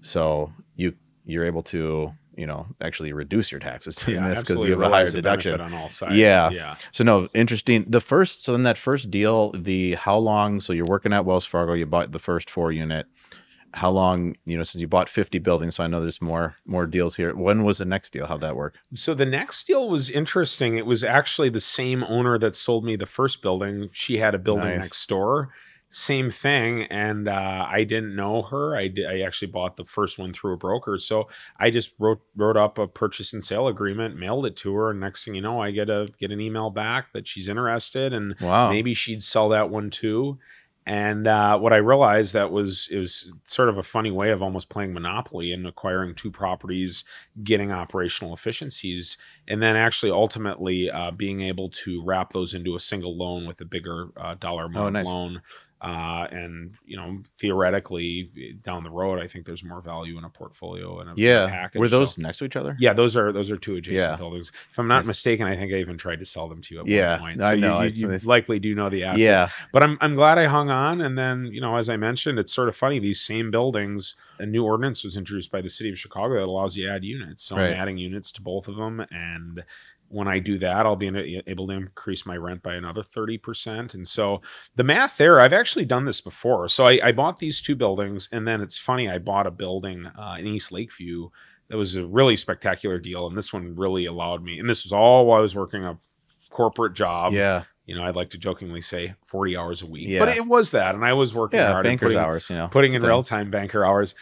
So 0.00 0.52
you 0.76 0.94
you're 1.26 1.44
able 1.44 1.62
to 1.64 2.12
you 2.36 2.46
know 2.46 2.66
actually 2.80 3.12
reduce 3.12 3.50
your 3.50 3.60
taxes 3.60 3.96
doing 4.06 4.22
this 4.22 4.40
because 4.42 4.64
you 4.64 4.70
have 4.72 4.80
a 4.80 4.84
higher 4.84 5.04
Realize 5.04 5.12
the 5.12 5.22
benefit 5.22 5.50
deduction. 5.52 5.74
on 5.74 5.82
all 5.82 5.88
sides. 5.90 6.14
Yeah. 6.14 6.50
Yeah. 6.50 6.76
So 6.92 7.04
no, 7.04 7.28
interesting. 7.34 7.84
The 7.88 8.00
first, 8.00 8.44
so 8.44 8.54
in 8.54 8.62
that 8.62 8.78
first 8.78 9.10
deal, 9.10 9.52
the 9.52 9.94
how 9.94 10.16
long? 10.18 10.60
So 10.60 10.72
you're 10.72 10.84
working 10.88 11.12
at 11.12 11.24
Wells 11.24 11.44
Fargo. 11.44 11.74
You 11.74 11.86
bought 11.86 12.12
the 12.12 12.18
first 12.18 12.48
four 12.48 12.72
unit. 12.72 13.06
How 13.74 13.90
long? 13.90 14.36
You 14.46 14.56
know, 14.56 14.62
since 14.64 14.80
you 14.80 14.88
bought 14.88 15.10
50 15.10 15.38
buildings, 15.40 15.74
so 15.74 15.84
I 15.84 15.86
know 15.86 16.00
there's 16.00 16.22
more 16.22 16.56
more 16.64 16.86
deals 16.86 17.16
here. 17.16 17.34
When 17.36 17.62
was 17.64 17.76
the 17.78 17.84
next 17.84 18.10
deal? 18.12 18.26
How'd 18.26 18.40
that 18.40 18.56
work? 18.56 18.76
So 18.94 19.12
the 19.12 19.26
next 19.26 19.66
deal 19.66 19.88
was 19.90 20.08
interesting. 20.08 20.78
It 20.78 20.86
was 20.86 21.04
actually 21.04 21.50
the 21.50 21.60
same 21.60 22.02
owner 22.04 22.38
that 22.38 22.54
sold 22.54 22.84
me 22.86 22.96
the 22.96 23.04
first 23.06 23.42
building. 23.42 23.90
She 23.92 24.16
had 24.18 24.34
a 24.34 24.38
building 24.38 24.64
Nice. 24.64 24.80
next 24.84 25.06
door. 25.08 25.50
Same 25.88 26.30
thing, 26.32 26.82
and 26.84 27.28
uh, 27.28 27.66
I 27.70 27.84
didn't 27.84 28.16
know 28.16 28.42
her. 28.42 28.76
I 28.76 28.88
did, 28.88 29.06
I 29.06 29.20
actually 29.20 29.52
bought 29.52 29.76
the 29.76 29.84
first 29.84 30.18
one 30.18 30.32
through 30.32 30.52
a 30.54 30.56
broker, 30.56 30.98
so 30.98 31.28
I 31.58 31.70
just 31.70 31.94
wrote 31.98 32.20
wrote 32.34 32.56
up 32.56 32.76
a 32.76 32.88
purchase 32.88 33.32
and 33.32 33.44
sale 33.44 33.68
agreement, 33.68 34.16
mailed 34.18 34.46
it 34.46 34.56
to 34.58 34.74
her, 34.74 34.90
and 34.90 34.98
next 34.98 35.24
thing 35.24 35.36
you 35.36 35.40
know, 35.42 35.60
I 35.62 35.70
get 35.70 35.88
a 35.88 36.08
get 36.18 36.32
an 36.32 36.40
email 36.40 36.70
back 36.70 37.12
that 37.12 37.28
she's 37.28 37.48
interested, 37.48 38.12
and 38.12 38.34
Wow. 38.40 38.68
maybe 38.70 38.94
she'd 38.94 39.22
sell 39.22 39.48
that 39.50 39.70
one 39.70 39.90
too. 39.90 40.38
And 40.88 41.26
uh, 41.26 41.58
what 41.58 41.72
I 41.72 41.78
realized 41.78 42.32
that 42.34 42.52
was 42.52 42.88
it 42.92 42.98
was 42.98 43.34
sort 43.42 43.68
of 43.68 43.76
a 43.76 43.82
funny 43.82 44.12
way 44.12 44.30
of 44.30 44.40
almost 44.40 44.68
playing 44.68 44.92
Monopoly 44.92 45.50
and 45.52 45.66
acquiring 45.66 46.14
two 46.14 46.30
properties, 46.30 47.02
getting 47.42 47.72
operational 47.72 48.32
efficiencies, 48.34 49.16
and 49.48 49.60
then 49.60 49.74
actually 49.74 50.12
ultimately 50.12 50.88
uh, 50.88 51.10
being 51.10 51.40
able 51.42 51.70
to 51.70 52.04
wrap 52.04 52.32
those 52.32 52.54
into 52.54 52.76
a 52.76 52.80
single 52.80 53.16
loan 53.16 53.46
with 53.46 53.60
a 53.60 53.64
bigger 53.64 54.10
uh, 54.16 54.34
dollar 54.34 54.66
amount 54.66 54.86
Oh, 54.86 54.90
nice. 54.90 55.06
loan. 55.06 55.42
Uh, 55.82 56.26
and 56.30 56.72
you 56.86 56.96
know, 56.96 57.18
theoretically, 57.38 58.30
down 58.62 58.82
the 58.82 58.90
road, 58.90 59.18
I 59.20 59.26
think 59.26 59.44
there's 59.44 59.62
more 59.62 59.80
value 59.82 60.16
in 60.16 60.24
a 60.24 60.30
portfolio 60.30 61.00
and 61.00 61.10
a 61.10 61.12
Yeah. 61.16 61.48
package. 61.48 61.78
Were 61.80 61.88
those 61.88 62.14
So- 62.14 62.22
next 62.22 62.38
to 62.38 62.46
each 62.46 62.56
other? 62.56 62.76
yeah, 62.80 62.94
those 62.94 63.14
are 63.16 63.30
those 63.30 63.50
are 63.50 63.58
two 63.58 63.76
adjacent 63.76 64.12
Yeah. 64.12 64.16
buildings. 64.16 64.52
If 64.72 64.78
I'm 64.78 64.88
not 64.88 65.06
mistaken, 65.06 65.46
I 65.46 65.54
think 65.54 65.72
I 65.74 65.76
even 65.76 65.98
tried 65.98 66.20
to 66.20 66.24
sell 66.24 66.48
them 66.48 66.62
to 66.62 66.74
you 66.74 66.80
at 66.80 66.86
Yeah, 66.86 67.12
one 67.20 67.20
point. 67.32 67.42
I 67.42 67.56
know. 67.56 67.80
You, 67.82 67.88
It's- 67.88 68.22
you 68.22 68.28
likely 68.28 68.58
do 68.58 68.74
know 68.74 68.88
the 68.88 69.04
assets. 69.04 69.20
Yeah. 69.22 69.48
But 69.72 69.82
I'm 69.84 69.98
I'm 70.00 70.14
glad 70.14 70.38
I 70.38 70.46
hung 70.46 70.70
on. 70.70 71.00
And 71.02 71.18
then, 71.18 71.46
you 71.52 71.60
know, 71.60 71.76
as 71.76 71.88
I 71.90 71.96
mentioned, 71.98 72.38
it's 72.38 72.52
sort 72.54 72.68
of 72.68 72.76
funny. 72.76 72.98
These 72.98 73.20
same 73.20 73.50
buildings, 73.50 74.14
a 74.38 74.46
new 74.46 74.64
ordinance 74.64 75.04
was 75.04 75.16
introduced 75.16 75.50
by 75.52 75.60
the 75.60 75.70
city 75.70 75.90
of 75.90 75.98
Chicago 75.98 76.34
that 76.40 76.44
allows 76.48 76.76
you 76.76 76.86
to 76.86 76.92
add 76.92 77.04
units. 77.04 77.42
So 77.42 77.56
Right. 77.56 77.66
I'm 77.72 77.74
adding 77.74 77.98
units 77.98 78.32
to 78.32 78.42
both 78.42 78.66
of 78.66 78.76
them. 78.76 79.04
And 79.10 79.62
when 80.08 80.28
I 80.28 80.38
do 80.38 80.58
that, 80.58 80.86
I'll 80.86 80.96
be 80.96 81.42
able 81.46 81.66
to 81.66 81.72
increase 81.72 82.24
my 82.26 82.36
rent 82.36 82.62
by 82.62 82.74
another 82.74 83.02
30%. 83.02 83.94
And 83.94 84.06
so 84.06 84.40
the 84.76 84.84
math 84.84 85.16
there, 85.16 85.40
I've 85.40 85.52
actually 85.52 85.84
done 85.84 86.04
this 86.04 86.20
before. 86.20 86.68
So 86.68 86.84
I, 86.86 87.00
I 87.02 87.12
bought 87.12 87.38
these 87.38 87.60
two 87.60 87.74
buildings. 87.74 88.28
And 88.30 88.46
then 88.46 88.60
it's 88.60 88.78
funny, 88.78 89.10
I 89.10 89.18
bought 89.18 89.46
a 89.46 89.50
building 89.50 90.06
uh, 90.06 90.36
in 90.38 90.46
East 90.46 90.70
Lakeview 90.72 91.30
that 91.68 91.76
was 91.76 91.96
a 91.96 92.06
really 92.06 92.36
spectacular 92.36 92.98
deal. 92.98 93.26
And 93.26 93.36
this 93.36 93.52
one 93.52 93.74
really 93.74 94.06
allowed 94.06 94.44
me. 94.44 94.58
And 94.60 94.70
this 94.70 94.84
was 94.84 94.92
all 94.92 95.26
while 95.26 95.38
I 95.38 95.42
was 95.42 95.56
working 95.56 95.84
a 95.84 95.98
corporate 96.50 96.94
job 96.94 97.32
Yeah. 97.32 97.64
you 97.84 97.94
know, 97.96 98.04
I'd 98.04 98.16
like 98.16 98.30
to 98.30 98.38
jokingly 98.38 98.80
say 98.80 99.14
40 99.26 99.56
hours 99.56 99.82
a 99.82 99.86
week, 99.86 100.08
Yeah. 100.08 100.20
but 100.20 100.28
it 100.28 100.46
was 100.46 100.70
that. 100.70 100.94
And 100.94 101.04
I 101.04 101.12
was 101.14 101.34
working 101.34 101.58
Yeah. 101.58 101.72
hard 101.72 101.84
Banker's 101.84 102.14
putting, 102.14 102.18
hours. 102.24 102.48
You 102.50 102.56
know, 102.56 102.68
putting 102.68 102.92
in 102.92 103.02
real 103.02 103.22
time 103.24 103.50
banker 103.50 103.84
hours. 103.84 104.14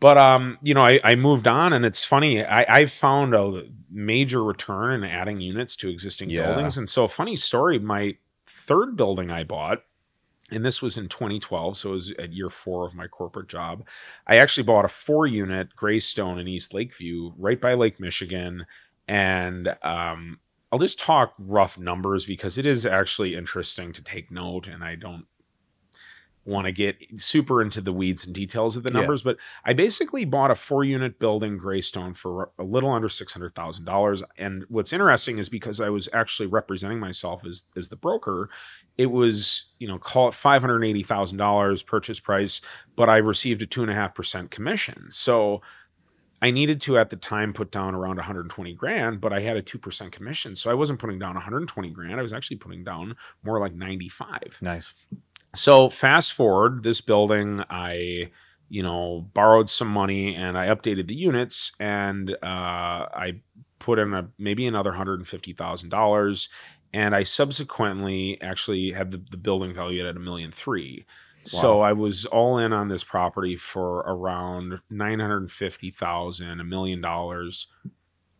But, 0.00 0.16
um, 0.18 0.58
you 0.62 0.72
know, 0.74 0.82
I, 0.82 0.98
I 1.04 1.14
moved 1.14 1.46
on 1.46 1.72
and 1.74 1.84
it's 1.84 2.04
funny. 2.04 2.42
I, 2.44 2.64
I've 2.68 2.92
found 2.92 3.34
a 3.34 3.64
major 3.90 4.42
return 4.42 4.94
in 4.94 5.04
adding 5.04 5.40
units 5.40 5.76
to 5.76 5.90
existing 5.90 6.30
Yeah. 6.30 6.46
buildings. 6.46 6.78
And 6.78 6.88
so 6.88 7.06
funny 7.06 7.36
story, 7.36 7.78
my 7.78 8.16
third 8.46 8.96
building 8.96 9.30
I 9.30 9.44
bought, 9.44 9.84
and 10.50 10.64
this 10.64 10.82
was 10.82 10.98
in 10.98 11.08
2012, 11.08 11.76
so 11.76 11.90
it 11.90 11.92
was 11.92 12.10
at 12.18 12.32
year 12.32 12.50
four 12.50 12.84
of 12.84 12.94
my 12.94 13.06
corporate 13.06 13.48
job. 13.48 13.86
I 14.26 14.36
actually 14.36 14.64
bought 14.64 14.84
a 14.84 14.88
four 14.88 15.26
unit 15.26 15.76
Greystone 15.76 16.38
in 16.38 16.48
East 16.48 16.74
Lakeview, 16.74 17.32
right 17.38 17.60
by 17.60 17.74
Lake 17.74 18.00
Michigan. 18.00 18.66
And 19.06 19.76
um, 19.82 20.40
I'll 20.72 20.78
just 20.80 20.98
talk 20.98 21.34
rough 21.38 21.78
numbers 21.78 22.26
because 22.26 22.58
it 22.58 22.66
is 22.66 22.84
actually 22.84 23.36
interesting 23.36 23.92
to 23.92 24.02
take 24.02 24.30
note, 24.30 24.66
and 24.66 24.82
I 24.82 24.96
don't 24.96 25.26
want 26.44 26.64
to 26.64 26.72
get 26.72 26.96
super 27.20 27.60
into 27.60 27.80
the 27.82 27.92
weeds 27.92 28.24
and 28.24 28.34
details 28.34 28.76
of 28.76 28.82
the 28.82 28.90
Yeah. 28.90 28.98
numbers, 29.00 29.22
but 29.22 29.36
I 29.64 29.72
basically 29.74 30.24
bought 30.24 30.50
a 30.50 30.54
four 30.54 30.84
unit 30.84 31.18
building 31.18 31.58
Greystone 31.58 32.14
for 32.14 32.50
a 32.58 32.64
little 32.64 32.90
under 32.90 33.08
six 33.10 33.34
hundred 33.34 33.54
thousand 33.54 33.84
dollars. 33.84 34.22
And 34.38 34.64
what's 34.68 34.92
interesting 34.92 35.38
is 35.38 35.48
because 35.50 35.80
I 35.80 35.90
was 35.90 36.08
actually 36.12 36.46
representing 36.46 36.98
myself 36.98 37.44
as 37.44 37.64
as 37.76 37.90
the 37.90 37.96
broker, 37.96 38.48
it 38.96 39.06
was 39.10 39.70
you 39.78 39.86
know 39.86 39.98
call 39.98 40.28
it 40.28 40.34
five 40.34 40.62
hundred 40.62 40.82
eighty 40.84 41.02
thousand 41.02 41.36
dollars 41.38 41.82
purchase 41.82 42.20
price, 42.20 42.60
but 42.96 43.08
I 43.10 43.18
received 43.18 43.60
a 43.62 43.66
two 43.66 43.82
and 43.82 43.90
a 43.90 43.94
half 43.94 44.14
percent 44.14 44.50
commission. 44.50 45.08
So 45.10 45.60
I 46.42 46.50
needed 46.50 46.80
to 46.82 46.96
at 46.96 47.10
the 47.10 47.16
time 47.16 47.52
put 47.52 47.70
down 47.70 47.94
around 47.94 48.16
120 48.16 48.72
grand, 48.72 49.20
but 49.20 49.30
I 49.30 49.40
had 49.40 49.58
a 49.58 49.62
2% 49.62 50.10
commission. 50.10 50.56
So 50.56 50.70
I 50.70 50.74
wasn't 50.74 50.98
putting 50.98 51.18
down 51.18 51.34
120 51.34 51.90
grand. 51.90 52.18
I 52.18 52.22
was 52.22 52.32
actually 52.32 52.56
putting 52.56 52.82
down 52.82 53.14
more 53.44 53.60
like 53.60 53.74
95. 53.74 54.56
Nice. 54.62 54.94
So 55.54 55.90
fast 55.90 56.32
forward, 56.32 56.82
this 56.84 57.00
building, 57.00 57.62
I, 57.68 58.30
you 58.68 58.82
know, 58.82 59.28
borrowed 59.34 59.68
some 59.68 59.88
money 59.88 60.34
and 60.34 60.56
I 60.56 60.68
updated 60.68 61.08
the 61.08 61.14
units 61.14 61.72
and 61.80 62.30
uh, 62.30 62.36
I 62.42 63.40
put 63.78 63.98
in 63.98 64.14
a 64.14 64.28
maybe 64.38 64.66
another 64.66 64.92
hundred 64.92 65.18
and 65.18 65.28
fifty 65.28 65.52
thousand 65.52 65.88
dollars, 65.88 66.48
and 66.92 67.14
I 67.14 67.24
subsequently 67.24 68.40
actually 68.40 68.92
had 68.92 69.10
the, 69.10 69.22
the 69.30 69.36
building 69.36 69.74
valued 69.74 70.06
at 70.06 70.16
a 70.16 70.20
million 70.20 70.52
three. 70.52 71.04
So 71.44 71.80
I 71.80 71.94
was 71.94 72.26
all 72.26 72.58
in 72.58 72.72
on 72.72 72.88
this 72.88 73.02
property 73.02 73.56
for 73.56 74.00
around 74.00 74.80
nine 74.90 75.20
hundred 75.20 75.38
and 75.38 75.50
fifty 75.50 75.90
thousand, 75.90 76.60
a 76.60 76.64
million 76.64 77.00
dollars. 77.00 77.66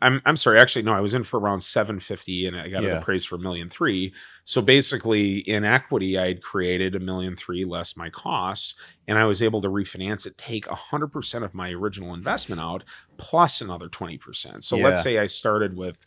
I'm 0.03 0.23
I'm 0.25 0.37
sorry. 0.37 0.59
Actually, 0.59 0.83
no. 0.83 0.93
I 0.93 1.01
was 1.01 1.13
in 1.15 1.25
for 1.25 1.39
around 1.39 1.63
seven 1.63 2.01
fifty, 2.01 2.47
and 2.47 2.57
I 2.57 2.69
got 2.69 2.83
Yeah. 2.83 2.97
it 2.97 2.97
appraised 3.03 3.29
for 3.29 3.37
a 3.37 3.39
million 3.39 3.69
three. 3.69 4.15
So 4.45 4.63
basically, 4.63 5.39
in 5.39 5.65
equity, 5.65 6.19
I 6.19 6.29
had 6.29 6.43
created 6.43 6.95
a 6.95 7.01
million 7.01 7.37
three 7.37 7.65
less 7.65 7.97
my 7.97 8.09
costs, 8.11 8.75
and 9.07 9.19
I 9.19 9.25
was 9.27 9.43
able 9.43 9.61
to 9.61 9.69
refinance 9.69 10.27
it, 10.27 10.39
take 10.39 10.67
hundred 10.67 11.09
percent 11.09 11.45
of 11.45 11.55
my 11.55 11.71
original 11.71 12.15
investment 12.15 12.61
out, 12.61 12.83
plus 13.19 13.61
another 13.61 13.89
twenty 13.89 14.17
percent. 14.17 14.65
So 14.65 14.77
let's 14.85 15.03
say 15.03 15.19
I 15.19 15.27
started 15.27 15.77
with 15.77 15.99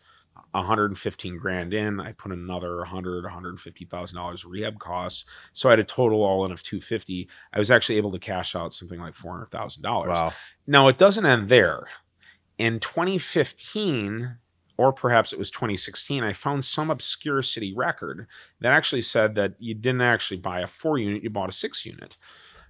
115 0.52 1.38
grand 1.38 1.74
in. 1.74 2.00
I 2.00 2.12
put 2.12 2.32
another 2.32 2.78
100, 2.78 3.24
150 3.24 3.86
thousand 3.86 4.18
dollars 4.18 4.46
rehab 4.46 4.80
costs. 4.80 5.26
So 5.54 5.70
I 5.70 5.74
had 5.74 5.80
a 5.80 5.84
total 5.84 6.24
all 6.24 6.46
in 6.46 6.52
of 6.52 6.64
250. 6.64 7.28
I 7.54 7.60
was 7.60 7.72
actually 7.72 7.98
able 7.98 8.12
to 8.12 8.20
cash 8.20 8.56
out 8.56 8.74
something 8.74 9.00
like 9.00 9.16
four 9.16 9.34
hundred 9.34 9.52
thousand 9.52 9.84
dollars. 9.84 10.10
Wow. 10.10 10.34
Now 10.68 10.88
it 10.88 10.98
doesn't 10.98 11.26
end 11.26 11.50
there. 11.50 11.88
In 12.64 12.80
2015, 12.80 14.38
or 14.78 14.94
perhaps 14.94 15.34
it 15.34 15.38
was 15.38 15.52
2016, 15.52 16.24
I 16.24 16.32
found 16.32 16.64
some 16.64 16.90
obscure 16.90 17.42
city 17.42 17.74
record 17.76 18.26
that 18.62 18.72
actually 18.72 19.02
said 19.02 19.36
that 19.36 19.56
you 19.60 19.74
didn't 19.74 20.00
actually 20.00 20.38
buy 20.38 20.62
a 20.62 20.68
four 20.68 20.98
unit, 20.98 21.24
you 21.24 21.30
bought 21.30 21.50
a 21.50 21.52
six 21.52 21.86
unit. 21.86 22.16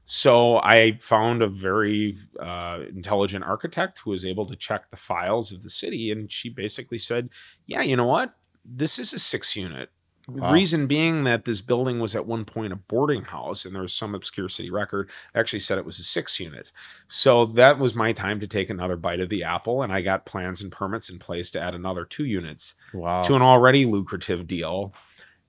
So 0.04 0.58
I 0.58 0.98
found 1.00 1.44
a 1.44 1.48
very 1.48 2.18
uh, 2.40 2.80
intelligent 2.90 3.44
architect 3.44 4.00
who 4.00 4.10
was 4.10 4.26
able 4.26 4.48
to 4.48 4.56
check 4.56 4.90
the 4.90 4.98
files 4.98 5.52
of 5.52 5.62
the 5.62 5.70
city, 5.70 6.10
and 6.10 6.32
she 6.32 6.50
basically 6.50 6.98
said, 6.98 7.30
"Yeah, 7.68 7.84
you 7.84 7.96
know 7.96 8.08
what? 8.08 8.34
This 8.66 8.98
is 8.98 9.14
a 9.14 9.20
six 9.20 9.56
unit. 9.56 9.92
Wow. 10.28 10.54
Reason 10.54 10.88
being 10.88 11.26
that 11.26 11.44
this 11.44 11.60
building 11.62 12.00
was 12.00 12.16
at 12.16 12.26
one 12.26 12.46
point 12.46 12.72
a 12.72 12.78
boarding 12.78 13.24
house, 13.24 13.66
and 13.66 13.76
there 13.76 13.82
was 13.82 13.94
some 13.94 14.16
obscure 14.16 14.48
city 14.48 14.70
record 14.72 15.10
that 15.34 15.40
actually 15.42 15.60
said 15.60 15.78
it 15.78 15.86
was 15.86 16.00
a 16.00 16.04
six 16.04 16.40
unit. 16.40 16.68
So 17.10 17.46
that 17.46 17.78
was 17.78 17.94
my 17.94 18.14
time 18.14 18.40
to 18.40 18.48
take 18.48 18.70
another 18.70 18.96
bite 18.96 19.20
of 19.20 19.28
the 19.30 19.44
apple, 19.44 19.82
and 19.84 19.92
I 19.92 20.02
got 20.02 20.26
plans 20.26 20.62
and 20.62 20.72
permits 20.72 21.10
in 21.10 21.20
place 21.20 21.52
to 21.52 21.62
add 21.62 21.76
another 21.76 22.06
two 22.06 22.24
units 22.26 22.74
Wow. 22.94 23.24
to 23.24 23.36
an 23.36 23.42
already 23.42 23.86
lucrative 23.86 24.48
deal. 24.48 24.94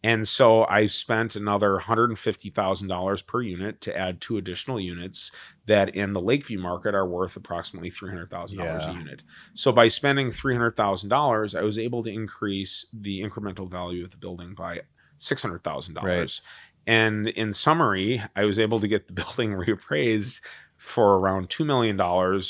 And 0.04 0.28
so 0.28 0.66
I 0.66 0.86
spent 0.86 1.34
another 1.34 1.80
$150,000 1.82 3.26
per 3.26 3.40
unit 3.40 3.80
to 3.80 3.96
add 3.96 4.20
two 4.20 4.36
additional 4.36 4.78
units 4.78 5.32
that 5.64 5.96
in 5.96 6.12
the 6.12 6.20
Lakeview 6.20 6.58
market 6.58 6.94
are 6.94 7.08
worth 7.08 7.36
approximately 7.36 7.90
$300,000 7.90 8.52
Yeah. 8.58 8.90
a 8.90 8.92
unit. 8.92 9.22
So 9.54 9.72
by 9.72 9.88
spending 9.88 10.30
$300,000, 10.30 11.54
I 11.54 11.62
was 11.62 11.78
able 11.78 12.02
to 12.02 12.10
increase 12.10 12.84
the 12.92 13.22
incremental 13.22 13.70
value 13.70 14.04
of 14.04 14.10
the 14.10 14.18
building 14.18 14.54
by 14.54 14.82
$600,000. 15.18 16.02
Right. 16.02 16.40
And 16.86 17.28
in 17.28 17.54
summary, 17.54 18.22
I 18.36 18.44
was 18.44 18.58
able 18.58 18.80
to 18.80 18.88
get 18.88 19.06
the 19.06 19.12
building 19.22 19.52
reappraised 19.52 20.42
for 20.76 21.16
around 21.16 21.48
$2 21.48 21.64
million 21.64 21.96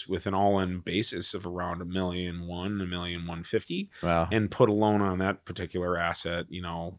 with 0.09 0.26
an 0.26 0.34
all-in 0.34 0.80
basis 0.80 1.34
of 1.34 1.46
around 1.46 1.80
a 1.80 1.84
million 1.84 2.48
one, 2.48 2.80
a 2.80 2.86
million 2.86 3.28
one 3.28 3.44
fifty 3.44 3.90
wow. 4.02 4.26
and 4.32 4.50
put 4.50 4.68
a 4.68 4.72
loan 4.72 5.00
on 5.00 5.18
that 5.18 5.44
particular 5.44 5.96
asset, 5.96 6.46
you 6.48 6.61
know, 6.61 6.98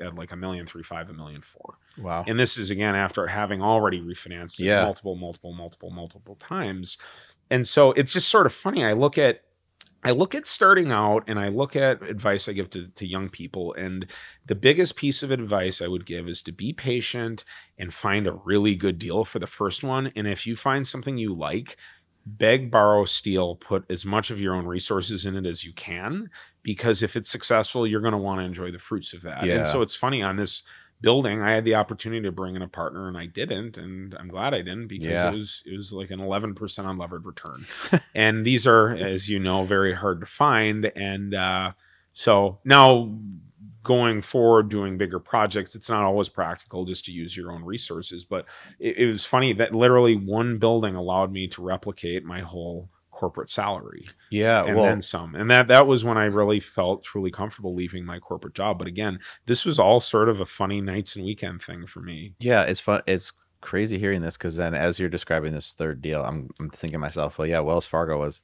at 0.00 0.14
like 0.14 0.32
a 0.32 0.36
million 0.36 0.66
three 0.66 0.82
five, 0.82 1.08
a 1.10 1.12
million 1.12 1.40
four. 1.40 1.78
Wow. 1.98 2.24
And 2.26 2.38
this 2.38 2.56
is 2.56 2.70
again 2.70 2.94
after 2.94 3.26
having 3.28 3.62
already 3.62 4.00
refinanced 4.00 4.58
Yeah. 4.58 4.82
multiple, 4.84 5.16
multiple, 5.16 5.52
multiple, 5.52 5.90
multiple 5.90 6.36
times. 6.36 6.98
And 7.50 7.66
so 7.66 7.92
it's 7.92 8.12
just 8.12 8.28
sort 8.28 8.46
of 8.46 8.54
funny. 8.54 8.84
I 8.84 8.92
look 8.92 9.18
at 9.18 9.42
I 10.06 10.10
look 10.10 10.34
at 10.34 10.46
starting 10.46 10.92
out 10.92 11.24
and 11.26 11.38
I 11.38 11.48
look 11.48 11.74
at 11.74 12.02
advice 12.02 12.46
I 12.46 12.52
give 12.52 12.68
to, 12.70 12.88
to 12.88 13.06
young 13.06 13.30
people. 13.30 13.72
And 13.72 14.06
the 14.44 14.54
biggest 14.54 14.96
piece 14.96 15.22
of 15.22 15.30
advice 15.30 15.80
I 15.80 15.88
would 15.88 16.04
give 16.04 16.28
is 16.28 16.42
to 16.42 16.52
be 16.52 16.74
patient 16.74 17.42
and 17.78 17.92
find 17.92 18.26
a 18.26 18.38
really 18.44 18.76
good 18.76 18.98
deal 18.98 19.24
for 19.24 19.38
the 19.38 19.46
first 19.46 19.82
one. 19.82 20.12
And 20.14 20.26
if 20.28 20.46
you 20.46 20.56
find 20.56 20.86
something 20.86 21.16
you 21.16 21.34
like, 21.34 21.78
beg, 22.26 22.70
borrow, 22.70 23.04
steal, 23.04 23.54
put 23.56 23.84
as 23.90 24.04
much 24.04 24.30
of 24.30 24.40
your 24.40 24.54
own 24.54 24.66
resources 24.66 25.26
in 25.26 25.36
it 25.36 25.46
as 25.46 25.64
you 25.64 25.72
can. 25.72 26.30
Because 26.62 27.02
if 27.02 27.16
it's 27.16 27.28
successful, 27.28 27.86
you're 27.86 28.00
going 28.00 28.12
to 28.12 28.18
want 28.18 28.40
to 28.40 28.44
enjoy 28.44 28.70
the 28.70 28.78
fruits 28.78 29.12
of 29.12 29.22
that. 29.22 29.44
Yeah. 29.44 29.56
And 29.58 29.66
so 29.66 29.82
it's 29.82 29.94
funny 29.94 30.22
on 30.22 30.36
this 30.36 30.62
building, 31.02 31.42
I 31.42 31.52
had 31.52 31.64
the 31.66 31.74
opportunity 31.74 32.22
to 32.22 32.32
bring 32.32 32.56
in 32.56 32.62
a 32.62 32.68
partner 32.68 33.08
and 33.08 33.18
I 33.18 33.26
didn't. 33.26 33.76
And 33.76 34.14
I'm 34.18 34.28
glad 34.28 34.54
I 34.54 34.58
didn't 34.62 34.86
because 34.86 35.08
Yeah. 35.08 35.28
it 35.30 35.36
was 35.36 35.62
it 35.66 35.76
was 35.76 35.92
like 35.92 36.10
an 36.10 36.20
11% 36.20 36.54
unlevered 36.56 37.26
return. 37.26 38.00
and 38.14 38.46
these 38.46 38.66
are, 38.66 38.90
as 38.94 39.28
you 39.28 39.38
know, 39.38 39.64
very 39.64 39.92
hard 39.92 40.20
to 40.20 40.26
find. 40.26 40.90
And 40.96 41.34
uh, 41.34 41.72
so 42.14 42.58
now 42.64 43.12
going 43.84 44.20
forward 44.20 44.68
doing 44.68 44.98
bigger 44.98 45.20
projects 45.20 45.74
it's 45.76 45.88
not 45.88 46.02
always 46.02 46.28
practical 46.28 46.84
just 46.84 47.04
to 47.04 47.12
use 47.12 47.36
your 47.36 47.52
own 47.52 47.62
resources 47.62 48.24
but 48.24 48.44
it, 48.80 48.96
it 48.98 49.06
was 49.06 49.24
funny 49.24 49.52
that 49.52 49.72
literally 49.74 50.16
one 50.16 50.58
building 50.58 50.96
allowed 50.96 51.30
me 51.30 51.46
to 51.46 51.62
replicate 51.62 52.24
my 52.24 52.40
whole 52.40 52.88
corporate 53.12 53.48
salary 53.48 54.04
Yeah. 54.32 54.64
and 54.64 54.74
well, 54.74 54.86
then 54.86 55.00
some 55.00 55.36
and 55.36 55.48
that 55.50 55.68
that 55.68 55.86
was 55.86 56.02
when 56.02 56.18
i 56.18 56.24
really 56.24 56.58
felt 56.58 57.04
truly 57.04 57.30
comfortable 57.30 57.72
leaving 57.72 58.04
my 58.04 58.18
corporate 58.18 58.54
job 58.54 58.78
but 58.78 58.88
again 58.88 59.20
this 59.46 59.64
was 59.64 59.78
all 59.78 60.00
sort 60.00 60.28
of 60.28 60.40
a 60.40 60.46
funny 60.46 60.80
nights 60.80 61.14
and 61.14 61.24
weekend 61.24 61.62
thing 61.62 61.86
for 61.86 62.00
me 62.00 62.34
yeah, 62.40 62.62
it's 62.64 62.80
fun. 62.80 63.02
It's 63.06 63.32
crazy 63.60 63.98
hearing 63.98 64.20
this 64.20 64.36
because 64.36 64.56
then 64.56 64.74
as 64.74 64.98
you're 64.98 65.08
describing 65.08 65.52
this 65.54 65.72
third 65.72 66.02
deal, 66.02 66.22
I'm, 66.22 66.50
I'm 66.60 66.68
thinking 66.68 66.96
to 66.96 66.98
myself, 66.98 67.38
well, 67.38 67.48
yeah, 67.48 67.60
Wells 67.60 67.86
Fargo 67.86 68.18
was, 68.20 68.42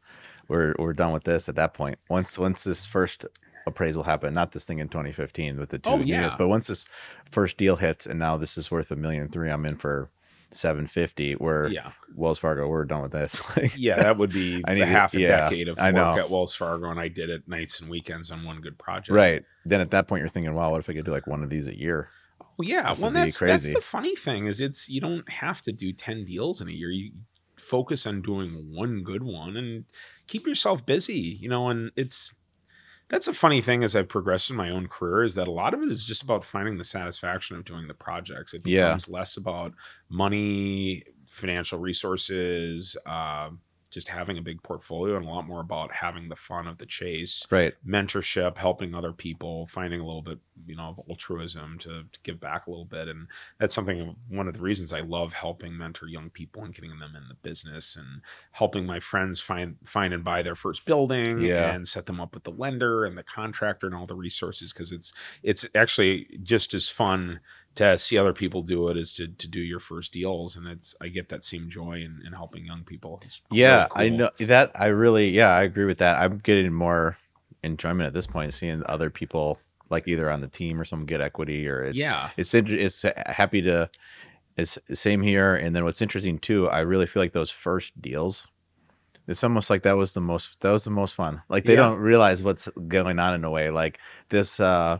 we're, 0.48 0.74
we're 0.78 0.94
done 0.94 1.12
with 1.12 1.24
this 1.24 1.46
at 1.46 1.56
that 1.56 1.74
point. 1.74 1.98
Once, 2.08 2.38
once 2.38 2.64
this 2.64 2.86
first 2.86 3.26
appraisal 3.70 4.02
happened, 4.04 4.34
not 4.34 4.52
this 4.52 4.64
thing 4.64 4.78
in 4.78 4.88
2015 4.88 5.58
with 5.58 5.70
the 5.70 5.78
two 5.78 5.90
Oh, 5.90 5.98
units, 6.00 6.34
but 6.38 6.48
once 6.48 6.66
this 6.66 6.86
first 7.30 7.56
deal 7.56 7.76
hits 7.76 8.06
and 8.06 8.18
now 8.18 8.36
this 8.36 8.56
is 8.58 8.70
worth 8.70 8.90
a 8.90 8.96
million 8.96 9.28
three, 9.28 9.50
I'm 9.50 9.64
in 9.66 9.76
for 9.76 10.10
750 10.52 11.34
where 11.34 11.68
yeah 11.68 11.92
Wells 12.14 12.38
Fargo, 12.38 12.66
we're 12.66 12.84
done 12.84 13.02
with 13.02 13.12
this. 13.12 13.40
Like, 13.56 13.72
yeah 13.76 13.96
that 13.96 14.16
would 14.16 14.32
be 14.32 14.62
I 14.66 14.74
the 14.74 14.80
need 14.80 14.86
to- 14.86 14.86
half 14.86 15.14
a 15.14 15.20
yeah, 15.20 15.36
decade 15.48 15.68
of 15.68 15.78
I 15.78 15.86
work 15.92 15.94
know. 16.16 16.18
at 16.18 16.30
wells 16.30 16.54
fargo 16.54 16.90
and 16.90 16.98
i 17.00 17.08
did 17.08 17.30
it 17.30 17.46
nights 17.48 17.80
and 17.80 17.88
weekends 17.88 18.30
on 18.30 18.44
one 18.44 18.60
good 18.60 18.78
project 18.78 19.10
right. 19.10 19.44
Then 19.64 19.80
at 19.82 19.90
that 19.90 20.08
point, 20.08 20.20
you're 20.20 20.28
thinking, 20.28 20.54
wow, 20.54 20.70
what 20.70 20.80
if 20.80 20.88
I 20.88 20.94
could 20.94 21.04
do 21.04 21.10
like 21.12 21.26
one 21.26 21.42
of 21.42 21.50
these 21.50 21.68
a 21.68 21.78
year? 21.78 22.08
Oh 22.40 22.62
yeah. 22.62 22.88
This 22.88 23.02
Well, 23.02 23.10
that's 23.10 23.38
that's 23.38 23.66
the 23.66 23.82
funny 23.82 24.16
thing 24.16 24.46
is 24.46 24.58
it's 24.60 24.88
you 24.88 25.00
don't 25.02 25.28
have 25.28 25.60
to 25.62 25.72
do 25.72 25.92
ten 25.92 26.24
deals 26.24 26.62
in 26.62 26.68
a 26.68 26.72
year. 26.72 26.90
You 26.90 27.12
focus 27.58 28.06
on 28.06 28.22
doing 28.22 28.72
one 28.74 29.02
good 29.02 29.22
one 29.22 29.58
and 29.58 29.84
keep 30.26 30.46
yourself 30.46 30.86
busy. 30.86 31.12
You 31.38 31.50
know, 31.50 31.68
and 31.68 31.90
it's 31.94 32.32
that's 33.10 33.28
a 33.28 33.34
funny 33.34 33.60
thing 33.60 33.82
as 33.84 33.94
I've 33.96 34.08
progressed 34.08 34.50
in 34.50 34.56
my 34.56 34.70
own 34.70 34.86
career 34.88 35.24
is 35.24 35.34
that 35.34 35.48
a 35.48 35.52
lot 35.52 35.74
of 35.74 35.82
it 35.82 35.90
is 35.90 36.04
just 36.04 36.22
about 36.22 36.44
finding 36.44 36.78
the 36.78 36.84
satisfaction 36.84 37.56
of 37.56 37.64
doing 37.64 37.88
the 37.88 37.94
projects. 37.94 38.54
It 38.54 38.62
Yeah. 38.64 38.86
becomes 38.86 39.08
less 39.08 39.36
about 39.36 39.74
money, 40.08 41.04
financial 41.28 41.78
resources, 41.78 42.96
uh, 43.06 43.50
just 43.90 44.08
having 44.08 44.38
a 44.38 44.42
big 44.42 44.62
portfolio, 44.62 45.16
and 45.16 45.26
a 45.26 45.28
lot 45.28 45.46
more 45.46 45.60
about 45.60 45.92
having 45.92 46.28
the 46.28 46.36
fun 46.36 46.66
of 46.66 46.78
the 46.78 46.86
chase 46.86 47.46
Right. 47.50 47.74
mentorship, 47.86 48.56
helping 48.56 48.94
other 48.94 49.12
people, 49.12 49.66
finding 49.66 50.00
a 50.00 50.04
little 50.06 50.22
bit, 50.22 50.38
you 50.66 50.76
know, 50.76 50.94
of 50.96 51.00
altruism 51.08 51.78
to, 51.80 52.04
to 52.12 52.20
give 52.22 52.40
back 52.40 52.66
a 52.66 52.70
little 52.70 52.84
bit. 52.84 53.08
And 53.08 53.26
that's 53.58 53.74
something, 53.74 54.16
one 54.28 54.48
of 54.48 54.54
the 54.54 54.60
reasons 54.60 54.92
I 54.92 55.00
love 55.00 55.32
helping 55.34 55.76
mentor 55.76 56.06
young 56.06 56.30
people 56.30 56.62
and 56.64 56.74
getting 56.74 56.98
them 56.98 57.14
in 57.16 57.28
the 57.28 57.34
business 57.34 57.96
and 57.96 58.22
helping 58.52 58.86
my 58.86 59.00
friends 59.00 59.40
find, 59.40 59.76
find 59.84 60.14
and 60.14 60.22
buy 60.24 60.42
their 60.42 60.54
first 60.54 60.84
building 60.84 61.40
Yeah. 61.40 61.72
and 61.72 61.86
set 61.88 62.06
them 62.06 62.20
up 62.20 62.34
with 62.34 62.44
the 62.44 62.52
lender 62.52 63.04
and 63.04 63.18
the 63.18 63.22
contractor 63.24 63.86
and 63.86 63.94
all 63.96 64.06
the 64.06 64.14
resources. 64.14 64.72
Cause 64.72 64.92
it's, 64.92 65.12
it's 65.42 65.66
actually 65.74 66.38
just 66.42 66.74
as 66.74 66.88
fun 66.88 67.40
to 67.76 67.96
see 67.98 68.18
other 68.18 68.32
people 68.32 68.62
do 68.62 68.88
it 68.88 68.96
is 68.96 69.12
to, 69.14 69.28
to 69.28 69.48
do 69.48 69.60
your 69.60 69.80
first 69.80 70.12
deals. 70.12 70.56
And 70.56 70.66
it's, 70.66 70.94
I 71.00 71.08
get 71.08 71.28
that 71.28 71.44
same 71.44 71.70
joy 71.70 71.94
in, 71.94 72.20
in 72.26 72.32
helping 72.32 72.64
young 72.64 72.82
people. 72.84 73.20
It's 73.24 73.40
Yeah, 73.50 73.86
really 73.94 74.06
I 74.06 74.16
know 74.16 74.30
that. 74.40 74.72
I 74.74 74.86
really, 74.88 75.30
yeah, 75.30 75.50
I 75.50 75.62
agree 75.62 75.84
with 75.84 75.98
that. 75.98 76.20
I'm 76.20 76.38
getting 76.38 76.72
more 76.72 77.16
enjoyment 77.62 78.06
at 78.06 78.14
this 78.14 78.26
point, 78.26 78.54
seeing 78.54 78.82
other 78.86 79.10
people 79.10 79.58
like 79.88 80.06
either 80.06 80.30
on 80.30 80.40
the 80.40 80.48
team 80.48 80.80
or 80.80 80.84
some 80.84 81.04
get 81.04 81.20
equity, 81.20 81.68
or 81.68 81.82
it's 81.82 81.98
Yeah. 81.98 82.30
it's 82.36 82.54
it's 82.54 83.04
happy 83.26 83.62
to. 83.62 83.90
It's 84.56 84.78
same 84.92 85.22
here, 85.22 85.54
and 85.54 85.74
then 85.74 85.84
what's 85.84 86.02
interesting 86.02 86.38
too, 86.38 86.68
I 86.68 86.80
really 86.80 87.06
feel 87.06 87.22
like 87.22 87.32
those 87.32 87.50
first 87.50 88.02
deals. 88.02 88.46
It's 89.26 89.42
almost 89.44 89.70
like 89.70 89.82
that 89.82 89.96
was 89.96 90.12
the 90.12 90.20
most 90.20 90.60
that 90.60 90.70
was 90.70 90.84
the 90.84 90.90
most 90.90 91.14
fun. 91.14 91.42
Like 91.48 91.64
they 91.64 91.74
Yeah. 91.74 91.88
don't 91.88 91.98
realize 91.98 92.42
what's 92.42 92.68
going 92.88 93.18
on 93.18 93.34
in 93.34 93.44
a 93.44 93.50
way. 93.50 93.70
Like 93.70 94.00
this, 94.28 94.58
uh 94.60 94.98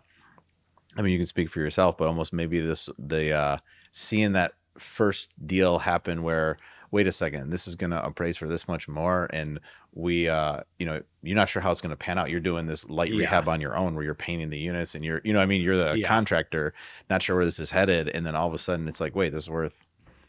I 0.97 1.03
mean, 1.03 1.13
you 1.13 1.19
can 1.19 1.27
speak 1.27 1.51
for 1.51 1.61
yourself, 1.61 1.97
but 1.97 2.09
almost 2.09 2.33
maybe 2.33 2.61
this 2.61 2.89
the 2.99 3.33
uh 3.33 3.59
seeing 3.93 4.33
that 4.33 4.53
first 4.79 5.33
deal 5.47 5.81
happen 5.81 6.23
where 6.23 6.57
wait 6.93 7.07
a 7.07 7.13
second, 7.13 7.51
this 7.51 7.69
is 7.69 7.77
going 7.77 7.91
to 7.91 8.05
appraise 8.05 8.37
for 8.37 8.49
this 8.49 8.67
much 8.67 8.89
more, 8.89 9.29
and 9.33 9.61
we, 9.95 10.29
uh, 10.29 10.59
you 10.77 10.85
know, 10.85 11.01
you're 11.23 11.37
not 11.37 11.49
sure 11.49 11.63
how 11.63 11.71
it's 11.71 11.81
going 11.81 11.91
to 11.91 11.97
pan 11.97 12.19
out. 12.19 12.31
You're 12.31 12.41
doing 12.41 12.67
this 12.67 12.89
light 12.89 13.13
Yeah. 13.13 13.19
rehab 13.19 13.49
on 13.49 13.61
your 13.61 13.77
own, 13.77 13.95
where 13.95 14.03
you're 14.03 14.13
painting 14.15 14.51
the 14.51 14.59
units, 14.59 14.97
and 14.97 15.05
you're, 15.05 15.21
you 15.23 15.33
know, 15.33 15.41
I 15.41 15.47
mean, 15.47 15.63
you're 15.63 15.77
the 15.77 15.99
Yeah. 15.99 16.09
contractor, 16.09 16.75
not 17.09 17.23
sure 17.23 17.37
where 17.37 17.45
this 17.45 17.61
is 17.61 17.71
headed, 17.71 18.09
and 18.09 18.27
then 18.27 18.35
all 18.35 18.49
of 18.49 18.55
a 18.55 18.59
sudden 18.59 18.89
it's 18.89 19.01
like, 19.01 19.15
wait, 19.15 19.31
this 19.31 19.45
is 19.45 19.51
worth 19.51 19.87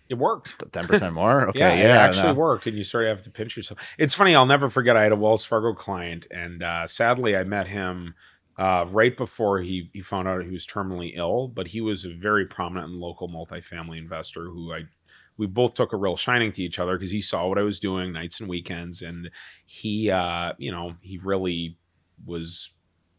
It 0.08 0.20
worked. 0.20 0.72
ten 0.72 0.86
percent 0.86 1.16
more. 1.16 1.48
Okay, 1.50 1.60
yeah, 1.60 1.74
yeah, 1.74 1.86
it 2.06 2.10
actually 2.10 2.34
no. 2.34 2.40
worked, 2.40 2.68
and 2.68 2.78
you 2.78 2.84
sort 2.84 3.06
of 3.06 3.18
have 3.18 3.24
to 3.24 3.32
pinch 3.32 3.58
yourself. 3.58 3.80
It's 3.98 4.14
funny. 4.14 4.36
I'll 4.36 4.46
never 4.46 4.70
forget. 4.70 4.96
I 4.96 5.02
had 5.02 5.12
a 5.12 5.16
Wells 5.16 5.44
Fargo 5.44 5.74
client, 5.74 6.28
and 6.30 6.62
uh, 6.62 6.86
sadly, 6.86 7.36
I 7.36 7.44
met 7.44 7.70
him 7.70 8.14
uh, 8.58 8.86
right 8.90 9.16
before 9.16 9.60
he 9.60 9.90
he 9.94 10.02
found 10.02 10.28
out 10.28 10.44
he 10.44 10.52
was 10.52 10.66
terminally 10.68 11.14
ill. 11.16 11.48
But 11.48 11.68
he 11.68 11.82
was 11.82 12.06
a 12.06 12.14
very 12.14 12.46
prominent 12.46 12.92
and 12.92 13.00
local 13.00 13.30
multifamily 13.30 13.98
investor 13.98 14.46
who 14.46 14.74
I 14.74 14.84
we 15.38 15.48
both 15.48 15.74
took 15.74 15.94
a 15.94 15.98
real 15.98 16.18
shining 16.18 16.52
to 16.54 16.62
each 16.62 16.80
other 16.80 16.98
because 16.98 17.12
he 17.12 17.22
saw 17.22 17.48
what 17.48 17.58
I 17.58 17.64
was 17.64 17.80
doing 17.80 18.12
nights 18.12 18.40
and 18.40 18.50
weekends, 18.50 19.02
and 19.02 19.32
he, 19.66 20.12
uh, 20.12 20.54
you 20.58 20.72
know, 20.72 20.96
he 21.02 21.18
really 21.18 21.78
was 22.26 22.72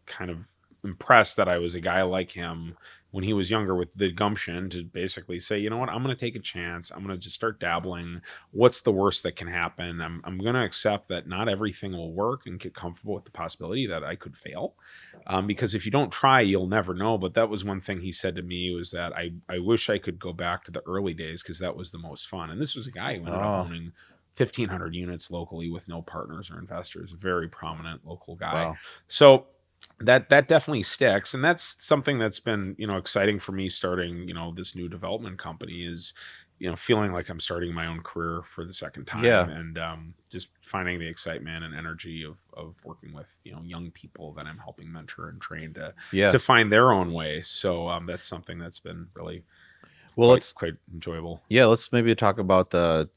kind 0.06 0.30
of 0.30 0.38
impressed 0.84 1.36
that 1.36 1.48
I 1.48 1.58
was 1.58 1.74
a 1.74 1.80
guy 1.80 2.02
like 2.02 2.30
him 2.30 2.76
when 3.12 3.22
he 3.24 3.32
was 3.32 3.50
younger 3.50 3.74
with 3.74 3.92
the 3.94 4.10
gumption 4.10 4.68
to 4.70 4.82
basically 4.82 5.38
say, 5.38 5.58
you 5.58 5.70
know 5.70 5.76
what, 5.76 5.90
I'm 5.90 6.02
going 6.02 6.16
to 6.16 6.20
take 6.20 6.34
a 6.34 6.40
chance. 6.40 6.90
I'm 6.90 7.04
going 7.04 7.14
to 7.14 7.20
just 7.22 7.36
start 7.36 7.60
dabbling. 7.60 8.22
What's 8.50 8.80
the 8.80 8.90
worst 8.90 9.22
that 9.22 9.36
can 9.36 9.48
happen? 9.48 10.00
I'm, 10.00 10.22
I'm 10.24 10.38
going 10.38 10.54
to 10.54 10.64
accept 10.64 11.08
that 11.08 11.28
not 11.28 11.46
everything 11.48 11.92
will 11.92 12.12
work 12.12 12.46
and 12.46 12.58
get 12.58 12.74
comfortable 12.74 13.14
with 13.14 13.26
the 13.26 13.30
possibility 13.30 13.86
that 13.86 14.02
I 14.02 14.16
could 14.16 14.34
fail. 14.36 14.74
Um, 15.26 15.46
because 15.46 15.74
if 15.74 15.84
you 15.84 15.92
don't 15.92 16.10
try, 16.10 16.40
you'll 16.40 16.66
never 16.66 16.94
know. 16.94 17.18
But 17.18 17.34
that 17.34 17.50
was 17.50 17.64
one 17.64 17.82
thing 17.82 18.00
he 18.00 18.12
said 18.12 18.34
to 18.36 18.42
me 18.42 18.74
was 18.74 18.90
that 18.92 19.12
I, 19.14 19.32
I 19.48 19.58
wish 19.58 19.90
I 19.90 19.98
could 19.98 20.18
go 20.18 20.32
back 20.32 20.64
to 20.64 20.70
the 20.70 20.82
early 20.86 21.12
days 21.14 21.42
because 21.42 21.58
that 21.58 21.76
was 21.76 21.90
the 21.92 21.98
most 21.98 22.26
fun. 22.28 22.48
And 22.50 22.58
this 22.60 22.74
was 22.74 22.86
a 22.86 22.90
guy 22.92 23.12
who 23.14 23.26
ended 23.26 23.34
Oh. 23.34 23.38
up 23.40 23.66
owning 23.66 23.92
1,500 24.38 24.94
units 24.94 25.30
locally 25.30 25.68
with 25.70 25.86
no 25.86 26.00
partners 26.00 26.50
or 26.50 26.58
investors, 26.58 27.12
a 27.12 27.16
very 27.16 27.48
prominent 27.48 28.06
local 28.06 28.36
guy. 28.36 28.68
Wow. 28.68 28.76
So 29.06 29.46
that 30.00 30.28
that 30.30 30.48
definitely 30.48 30.82
sticks, 30.82 31.34
and 31.34 31.44
that's 31.44 31.76
something 31.84 32.18
that's 32.18 32.40
been 32.40 32.74
you 32.78 32.86
know 32.86 32.96
exciting 32.96 33.38
for 33.38 33.52
me 33.52 33.68
starting 33.68 34.28
you 34.28 34.34
know 34.34 34.52
this 34.54 34.74
new 34.74 34.88
development 34.88 35.38
company 35.38 35.84
is 35.84 36.12
you 36.58 36.68
know 36.70 36.76
feeling 36.76 37.12
like 37.12 37.28
I'm 37.28 37.40
starting 37.40 37.72
my 37.74 37.86
own 37.86 38.00
career 38.02 38.42
for 38.48 38.64
the 38.64 38.74
second 38.74 39.06
time, 39.06 39.24
Yeah. 39.24 39.48
and 39.48 39.78
um, 39.78 40.14
just 40.30 40.48
finding 40.62 40.98
the 40.98 41.06
excitement 41.08 41.64
and 41.64 41.74
energy 41.74 42.24
of 42.24 42.40
of 42.54 42.74
working 42.84 43.12
with 43.12 43.28
you 43.44 43.52
know 43.52 43.62
young 43.64 43.90
people 43.90 44.32
that 44.34 44.46
I'm 44.46 44.58
helping 44.58 44.90
mentor 44.92 45.28
and 45.28 45.40
train 45.40 45.74
to 45.74 45.94
Yeah. 46.12 46.30
to 46.30 46.38
find 46.38 46.72
their 46.72 46.92
own 46.92 47.12
way. 47.12 47.42
So 47.42 47.88
um, 47.88 48.06
that's 48.06 48.26
something 48.26 48.58
that's 48.58 48.78
been 48.80 49.08
really 49.14 49.42
well, 50.14 50.28
quite, 50.28 50.34
let's 50.34 50.52
quite 50.52 50.74
enjoyable. 50.92 51.42
yeah, 51.48 51.66
let's 51.66 51.90
maybe 51.92 52.14
talk 52.14 52.38
about 52.38 52.70
the 52.70 53.08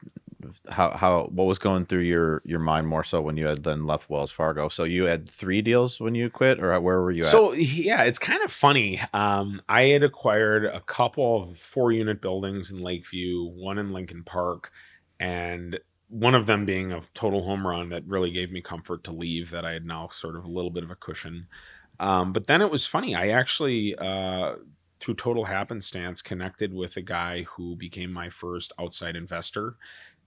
how 0.69 0.91
how 0.91 1.23
what 1.31 1.45
was 1.45 1.59
going 1.59 1.85
through 1.85 2.01
your 2.01 2.41
your 2.45 2.59
mind 2.59 2.87
more 2.87 3.03
so 3.03 3.21
when 3.21 3.37
you 3.37 3.45
had 3.45 3.63
then 3.63 3.85
left 3.85 4.09
Wells 4.09 4.31
Fargo. 4.31 4.69
So 4.69 4.83
you 4.83 5.05
had 5.05 5.29
three 5.29 5.61
deals 5.61 5.99
when 5.99 6.15
you 6.15 6.29
quit, 6.29 6.59
or 6.59 6.79
where 6.79 7.01
were 7.01 7.11
you 7.11 7.21
at? 7.21 7.27
So 7.27 7.53
yeah, 7.53 8.03
it's 8.03 8.19
kind 8.19 8.43
of 8.43 8.51
funny. 8.51 9.01
Um, 9.13 9.61
I 9.69 9.83
had 9.83 10.03
acquired 10.03 10.65
a 10.65 10.81
couple 10.81 11.43
of 11.43 11.57
four 11.57 11.91
unit 11.91 12.21
buildings 12.21 12.71
in 12.71 12.79
Lakeview, 12.79 13.43
one 13.43 13.77
in 13.77 13.93
Lincoln 13.93 14.23
Park, 14.23 14.71
and 15.19 15.79
one 16.09 16.35
of 16.35 16.45
them 16.45 16.65
being 16.65 16.91
a 16.91 17.01
total 17.13 17.43
home 17.43 17.65
run 17.65 17.89
that 17.89 18.05
really 18.05 18.31
gave 18.31 18.51
me 18.51 18.61
comfort 18.61 19.03
to 19.05 19.11
leave. 19.11 19.51
That 19.51 19.65
I 19.65 19.73
had 19.73 19.85
now 19.85 20.09
sort 20.11 20.35
of 20.35 20.45
a 20.45 20.49
little 20.49 20.71
bit 20.71 20.83
of 20.83 20.91
a 20.91 20.95
cushion. 20.95 21.47
Um, 21.99 22.33
but 22.33 22.47
then 22.47 22.61
it 22.61 22.71
was 22.71 22.85
funny. 22.85 23.15
I 23.15 23.29
actually, 23.29 23.95
uh, 23.95 24.55
through 24.99 25.15
total 25.15 25.45
happenstance, 25.45 26.21
connected 26.21 26.73
with 26.73 26.97
a 26.97 27.01
guy 27.01 27.43
who 27.43 27.75
became 27.75 28.11
my 28.11 28.29
first 28.29 28.71
outside 28.79 29.15
investor. 29.15 29.77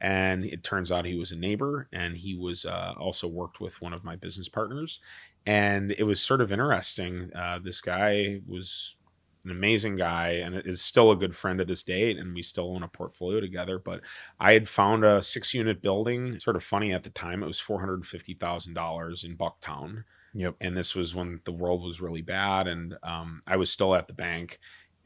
And 0.00 0.44
it 0.44 0.62
turns 0.62 0.92
out 0.92 1.04
he 1.06 1.16
was 1.16 1.32
a 1.32 1.36
neighbor, 1.36 1.88
and 1.92 2.16
he 2.16 2.34
was 2.36 2.64
uh, 2.64 2.94
also 2.98 3.26
worked 3.26 3.60
with 3.60 3.82
one 3.82 3.92
of 3.92 4.04
my 4.04 4.14
business 4.16 4.48
partners 4.48 5.00
and 5.46 5.92
it 5.92 6.02
was 6.04 6.20
sort 6.20 6.42
of 6.42 6.52
interesting. 6.52 7.30
Uh, 7.34 7.58
this 7.58 7.80
guy 7.80 8.40
was 8.46 8.96
an 9.44 9.50
amazing 9.50 9.96
guy 9.96 10.28
and 10.30 10.54
is 10.66 10.82
still 10.82 11.10
a 11.10 11.16
good 11.16 11.34
friend 11.34 11.58
to 11.58 11.64
this 11.64 11.82
date, 11.82 12.18
and 12.18 12.34
we 12.34 12.42
still 12.42 12.74
own 12.74 12.82
a 12.82 12.88
portfolio 12.88 13.40
together. 13.40 13.78
But 13.78 14.02
I 14.38 14.52
had 14.52 14.68
found 14.68 15.04
a 15.04 15.22
six 15.22 15.54
unit 15.54 15.80
building, 15.80 16.38
sort 16.38 16.56
of 16.56 16.62
funny 16.62 16.92
at 16.92 17.02
the 17.02 17.10
time. 17.10 17.42
It 17.42 17.46
was 17.46 17.60
four 17.60 17.80
hundred 17.80 18.04
fifty 18.06 18.34
thousand 18.34 18.74
dollars 18.74 19.24
in 19.24 19.38
Bucktown, 19.38 20.04
Yep. 20.34 20.56
and 20.60 20.76
this 20.76 20.94
was 20.94 21.14
when 21.14 21.40
the 21.44 21.52
world 21.52 21.82
was 21.82 22.00
really 22.00 22.22
bad, 22.22 22.66
and 22.68 22.96
um, 23.02 23.42
I 23.46 23.56
was 23.56 23.70
still 23.70 23.94
at 23.94 24.06
the 24.06 24.12
bank. 24.12 24.58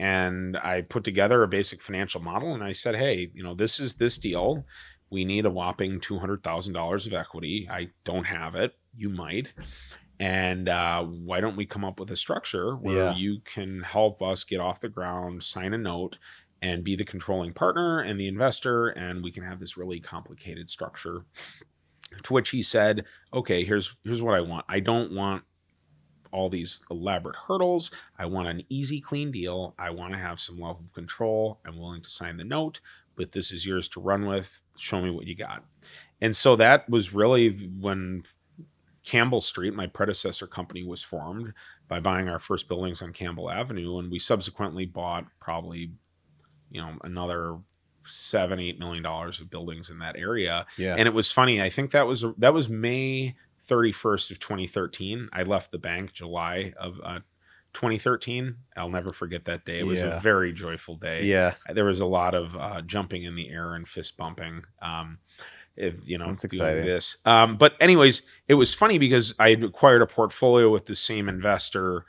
And 0.02 0.56
I 0.56 0.80
put 0.80 1.04
together 1.04 1.42
a 1.44 1.48
basic 1.48 1.80
financial 1.80 2.20
model, 2.20 2.54
and 2.54 2.64
I 2.64 2.72
said, 2.72 2.96
"Hey, 2.96 3.30
you 3.34 3.42
know, 3.44 3.54
this 3.54 3.78
is 3.78 3.94
this 3.96 4.16
deal. 4.16 4.64
We 5.10 5.24
need 5.24 5.46
a 5.46 5.50
whopping 5.50 6.00
two 6.00 6.18
hundred 6.18 6.42
thousand 6.42 6.72
dollars 6.72 7.06
of 7.06 7.12
equity. 7.12 7.68
I 7.70 7.90
don't 8.04 8.24
have 8.24 8.54
it. 8.56 8.72
You 8.96 9.08
might." 9.10 9.52
and 10.20 10.68
uh, 10.68 11.02
why 11.02 11.40
don't 11.40 11.56
we 11.56 11.64
come 11.66 11.84
up 11.84 11.98
with 11.98 12.10
a 12.10 12.16
structure 12.16 12.76
where 12.76 12.96
Yeah. 13.06 13.14
you 13.16 13.40
can 13.40 13.80
help 13.82 14.22
us 14.22 14.44
get 14.44 14.60
off 14.60 14.78
the 14.78 14.88
ground 14.90 15.42
sign 15.42 15.72
a 15.72 15.78
note 15.78 16.16
and 16.60 16.84
be 16.84 16.94
the 16.96 17.04
controlling 17.04 17.52
partner 17.54 17.98
and 18.00 18.20
the 18.20 18.28
investor 18.28 18.88
and 18.88 19.24
we 19.24 19.32
can 19.32 19.42
have 19.42 19.58
this 19.58 19.76
really 19.76 20.00
complicated 20.00 20.68
structure 20.68 21.24
to 22.22 22.32
which 22.34 22.50
he 22.50 22.62
said 22.62 23.04
okay 23.32 23.64
here's 23.64 23.96
here's 24.04 24.20
what 24.22 24.34
i 24.34 24.40
want 24.40 24.64
i 24.68 24.78
don't 24.80 25.12
want 25.12 25.42
all 26.32 26.48
these 26.48 26.80
elaborate 26.90 27.36
hurdles 27.36 27.90
i 28.18 28.26
want 28.26 28.48
an 28.48 28.62
easy 28.68 29.00
clean 29.00 29.30
deal 29.30 29.74
i 29.78 29.90
want 29.90 30.12
to 30.12 30.18
have 30.18 30.40
some 30.40 30.56
level 30.56 30.82
of 30.84 30.92
control 30.92 31.60
i'm 31.66 31.78
willing 31.78 32.02
to 32.02 32.10
sign 32.10 32.36
the 32.36 32.44
note 32.44 32.80
but 33.14 33.32
this 33.32 33.52
is 33.52 33.66
yours 33.66 33.88
to 33.88 34.00
run 34.00 34.26
with 34.26 34.60
show 34.76 35.00
me 35.00 35.10
what 35.10 35.26
you 35.26 35.34
got 35.34 35.64
and 36.20 36.34
so 36.34 36.56
that 36.56 36.88
was 36.88 37.12
really 37.12 37.70
when 37.80 38.24
Campbell 39.04 39.40
Street, 39.40 39.74
my 39.74 39.86
predecessor 39.86 40.46
company, 40.46 40.84
was 40.84 41.02
formed 41.02 41.52
by 41.88 42.00
buying 42.00 42.28
our 42.28 42.38
first 42.38 42.68
buildings 42.68 43.02
on 43.02 43.12
Campbell 43.12 43.50
Avenue, 43.50 43.98
and 43.98 44.10
we 44.10 44.18
subsequently 44.18 44.86
bought 44.86 45.26
probably, 45.40 45.90
you 46.70 46.80
know, 46.80 46.94
another 47.02 47.56
seven, 48.04 48.60
eight 48.60 48.78
million 48.78 49.02
dollars 49.02 49.40
of 49.40 49.50
buildings 49.50 49.90
in 49.90 49.98
that 49.98 50.16
area. 50.16 50.66
Yeah. 50.78 50.94
And 50.96 51.08
it 51.08 51.14
was 51.14 51.30
funny. 51.32 51.60
I 51.60 51.70
think 51.70 51.90
that 51.90 52.06
was 52.06 52.24
that 52.38 52.54
was 52.54 52.68
May 52.68 53.34
thirty 53.64 53.92
first 53.92 54.30
of 54.30 54.38
twenty 54.38 54.66
thirteen. 54.66 55.28
I 55.32 55.42
left 55.42 55.70
the 55.72 55.78
bank 55.78 56.12
July 56.12 56.72
of 56.78 57.00
uh, 57.04 57.20
2013. 57.74 58.56
I'll 58.76 58.90
never 58.90 59.12
forget 59.12 59.44
that 59.44 59.64
day. 59.64 59.78
It 59.78 59.86
was 59.86 59.98
Yeah. 59.98 60.18
a 60.18 60.20
very 60.20 60.52
joyful 60.52 60.96
day 60.96 61.24
yeah. 61.24 61.54
there 61.72 61.86
was 61.86 62.00
a 62.00 62.06
lot 62.06 62.34
of 62.34 62.54
uh, 62.56 62.82
jumping 62.82 63.22
in 63.22 63.34
the 63.34 63.48
air 63.48 63.74
and 63.74 63.88
fist 63.88 64.16
bumping. 64.16 64.64
Um, 64.80 65.18
if, 65.74 65.94
you 66.04 66.18
know, 66.18 66.26
That's 66.28 66.44
exciting. 66.44 66.84
This, 66.84 67.16
um, 67.24 67.56
but 67.56 67.72
anyways, 67.80 68.22
it 68.46 68.54
was 68.54 68.74
funny 68.74 68.98
because 68.98 69.32
I 69.38 69.50
had 69.50 69.64
acquired 69.64 70.02
a 70.02 70.06
portfolio 70.06 70.70
with 70.70 70.84
the 70.84 70.94
same 70.94 71.30
investor 71.30 72.04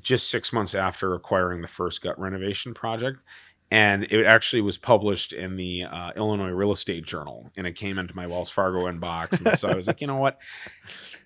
just 0.00 0.30
six 0.30 0.50
months 0.50 0.74
after 0.74 1.12
acquiring 1.12 1.60
the 1.60 1.68
first 1.68 2.00
gut 2.02 2.18
renovation 2.18 2.72
project. 2.72 3.18
And 3.72 4.04
it 4.04 4.26
actually 4.26 4.60
was 4.60 4.76
published 4.76 5.32
in 5.32 5.56
the 5.56 5.84
uh, 5.84 6.10
Illinois 6.14 6.50
Real 6.50 6.72
Estate 6.72 7.06
Journal, 7.06 7.50
and 7.56 7.66
it 7.66 7.72
came 7.72 7.96
into 7.96 8.14
my 8.14 8.26
Wells 8.26 8.50
Fargo 8.50 8.80
inbox. 8.80 9.42
And 9.46 9.58
so 9.58 9.66
I 9.66 9.74
was 9.74 9.86
like, 9.86 10.02
you 10.02 10.06
know 10.06 10.18
what, 10.18 10.38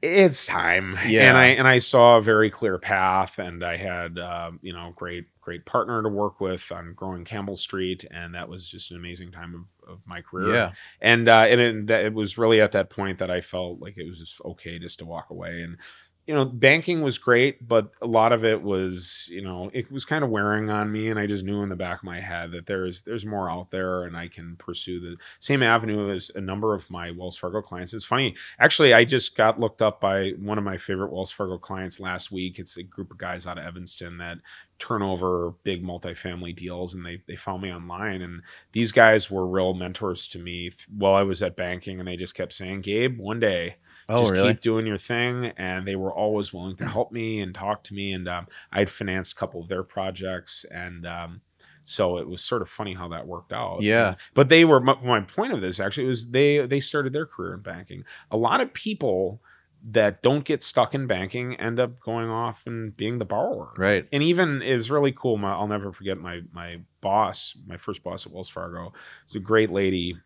it's 0.01 0.47
time. 0.47 0.97
Yeah. 1.09 1.29
And 1.29 1.37
I 1.37 1.47
and 1.47 1.67
I 1.67 1.81
saw 1.81 2.19
a 2.19 2.23
very 2.23 2.49
clear 2.51 2.79
path, 2.79 3.41
and 3.41 3.65
I 3.65 3.77
had 3.77 4.21
um, 4.21 4.61
you 4.63 4.73
know 4.73 4.93
great 4.95 5.27
great 5.41 5.65
partner 5.65 6.03
to 6.03 6.09
work 6.09 6.41
with 6.41 6.71
on 6.71 6.93
growing 6.95 7.25
Campbell 7.25 7.57
Street, 7.57 8.05
and 8.11 8.35
that 8.35 8.49
was 8.49 8.69
just 8.69 8.91
an 8.91 8.97
amazing 8.97 9.33
time 9.33 9.69
of, 9.85 9.95
of 9.95 9.99
my 10.07 10.21
career. 10.21 10.55
Yeah. 10.55 10.73
And 11.01 11.29
uh, 11.29 11.47
and 11.49 11.61
it, 11.61 11.91
it 11.91 12.15
was 12.15 12.39
really 12.39 12.61
at 12.61 12.73
that 12.73 12.91
point 12.91 13.19
that 13.19 13.31
I 13.31 13.41
felt 13.41 13.81
like 13.81 13.97
it 13.97 14.09
was 14.09 14.21
just 14.21 14.41
okay 14.45 14.79
just 14.79 15.01
to 15.01 15.05
walk 15.05 15.31
away. 15.31 15.63
And 15.63 15.79
you 16.27 16.35
know, 16.35 16.45
banking 16.45 17.03
was 17.03 17.19
great, 17.19 17.67
but 17.67 17.93
a 18.03 18.07
lot 18.07 18.33
of 18.33 18.45
it 18.45 18.63
was 18.63 19.29
you 19.31 19.43
know 19.43 19.71
it 19.73 19.91
was 19.93 20.05
kind 20.05 20.25
of 20.25 20.31
wearing 20.31 20.71
on 20.71 20.91
me, 20.91 21.09
and 21.09 21.21
I 21.21 21.27
just 21.27 21.45
knew 21.45 21.63
in 21.63 21.69
the 21.69 21.77
back 21.77 22.01
of 22.01 22.05
my 22.05 22.21
head 22.21 22.51
that 22.53 22.67
there's 22.67 23.03
there's 23.03 23.25
more 23.25 23.51
out 23.51 23.71
there, 23.71 24.03
and 24.03 24.17
I 24.17 24.27
can 24.29 24.57
pursue 24.57 24.99
the 24.99 25.17
same 25.39 25.63
avenue 25.63 26.13
as 26.13 26.31
a 26.35 26.41
number 26.41 26.75
of 26.75 26.91
my 26.91 27.13
Wells 27.13 27.37
Fargo 27.37 27.63
clients. 27.63 27.95
It's 27.95 28.05
funny, 28.05 28.35
actually, 28.59 28.93
I 28.93 29.05
just 29.05 29.37
got 29.37 29.61
looked 29.61 29.83
up 29.83 30.01
by 30.01 30.31
one 30.39 30.59
of 30.59 30.65
my 30.65 30.79
favorite 30.79 31.13
Wells 31.13 31.31
Fargo 31.31 31.59
clients 31.59 32.01
last 32.01 32.33
week. 32.33 32.59
It's 32.59 32.77
a 32.77 32.83
group 32.83 33.13
of 33.13 33.19
guys 33.19 33.47
out 33.47 33.59
of 33.59 33.65
Evanston 33.65 34.19
that 34.19 34.39
turn 34.79 35.03
over 35.03 35.55
big 35.63 35.83
multifamily 35.83 36.55
deals 36.55 36.95
and 36.95 37.05
they, 37.05 37.23
they 37.27 37.37
found 37.37 37.63
me 37.63 37.73
online 37.73 38.21
and 38.21 38.43
these 38.73 38.93
guys 38.93 39.31
were 39.31 39.47
real 39.47 39.73
mentors 39.73 40.29
to 40.29 40.39
me 40.39 40.71
while 40.95 41.15
I 41.15 41.23
was 41.23 41.41
at 41.43 41.57
banking 41.57 41.99
and 41.99 42.07
they 42.07 42.17
just 42.17 42.35
kept 42.35 42.53
saying, 42.53 42.83
Gabe, 42.83 43.19
one 43.19 43.41
day 43.41 43.77
Oh, 44.09 44.19
just 44.19 44.33
really? 44.33 44.53
keep 44.53 44.61
doing 44.61 44.87
your 44.87 44.99
thing 44.99 45.47
and 45.57 45.87
they 45.87 45.97
were 45.97 46.13
always 46.13 46.53
willing 46.53 46.77
to 46.77 46.87
help 46.87 47.11
me 47.13 47.41
and 47.41 47.55
talk 47.55 47.83
to 47.85 47.95
me 47.95 48.13
and 48.13 48.29
um, 48.29 48.47
i'd 48.73 48.89
financed 48.91 49.33
a 49.33 49.37
couple 49.37 49.61
of 49.61 49.69
their 49.69 49.83
projects 49.83 50.65
and 50.71 51.07
um, 51.07 51.41
so 51.85 52.19
it 52.19 52.29
was 52.29 52.43
sort 52.43 52.63
of 52.63 52.69
funny 52.69 52.95
how 52.95 53.09
that 53.09 53.27
worked 53.27 53.53
out 53.53 53.83
Yeah. 53.83 54.15
but 54.35 54.49
they 54.49 54.65
were 54.65 54.81
my, 54.81 54.95
my 55.03 55.21
point 55.23 55.53
of 55.53 55.61
this 55.61 55.81
actually 55.81 56.07
was 56.07 56.31
they 56.31 56.65
they 56.67 56.81
started 56.81 57.13
their 57.13 57.27
career 57.27 57.55
in 57.55 57.61
banking 57.61 58.05
a 58.31 58.37
lot 58.37 58.61
of 58.61 58.73
people 58.73 59.41
that 59.89 60.21
don't 60.23 60.45
get 60.45 60.63
stuck 60.65 60.95
in 60.95 61.07
banking 61.07 61.55
end 61.57 61.79
up 61.79 62.01
going 62.01 62.29
off 62.29 62.67
and 62.67 62.97
being 62.97 63.19
the 63.19 63.25
borrower 63.25 63.73
Right. 63.77 64.09
and 64.13 64.23
even 64.23 64.63
is 64.63 64.91
really 64.91 65.13
cool. 65.13 65.37
My, 65.37 65.53
I'll 65.53 65.69
never 65.69 65.93
forget 65.93 66.19
my 66.19 66.41
my 66.53 66.81
boss, 67.01 67.57
my 67.67 67.77
first 67.77 68.03
boss 68.03 68.27
at 68.27 68.33
Wells 68.33 68.49
Fargo, 68.49 68.93
was 69.27 69.37
a 69.37 69.39
great 69.39 69.71
lady. 69.71 70.17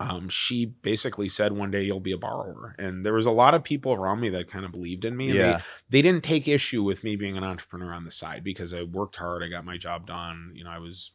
Um, 0.00 0.28
she 0.28 0.66
basically 0.66 1.28
said 1.28 1.52
one 1.52 1.70
day 1.70 1.82
you'll 1.84 2.00
be 2.00 2.12
a 2.12 2.18
borrower, 2.18 2.74
and 2.78 3.06
there 3.06 3.12
was 3.14 3.26
a 3.26 3.30
lot 3.30 3.54
of 3.54 3.62
people 3.62 3.92
around 3.92 4.20
me 4.20 4.28
that 4.30 4.50
kind 4.50 4.64
of 4.64 4.72
believed 4.72 5.04
in 5.04 5.16
me. 5.16 5.30
And 5.30 5.36
Yeah. 5.38 5.56
they, 5.90 5.98
they 5.98 6.02
didn't 6.02 6.24
take 6.24 6.48
issue 6.48 6.82
with 6.82 7.04
me 7.04 7.14
being 7.16 7.36
an 7.36 7.44
entrepreneur 7.44 7.92
on 7.92 8.04
the 8.04 8.10
side 8.10 8.42
because 8.42 8.74
I 8.74 8.82
worked 8.82 9.16
hard, 9.16 9.42
I 9.42 9.48
got 9.48 9.64
my 9.64 9.76
job 9.78 10.06
done. 10.06 10.52
You 10.54 10.64
know, 10.64 10.70
I 10.70 10.78
was 10.78 11.12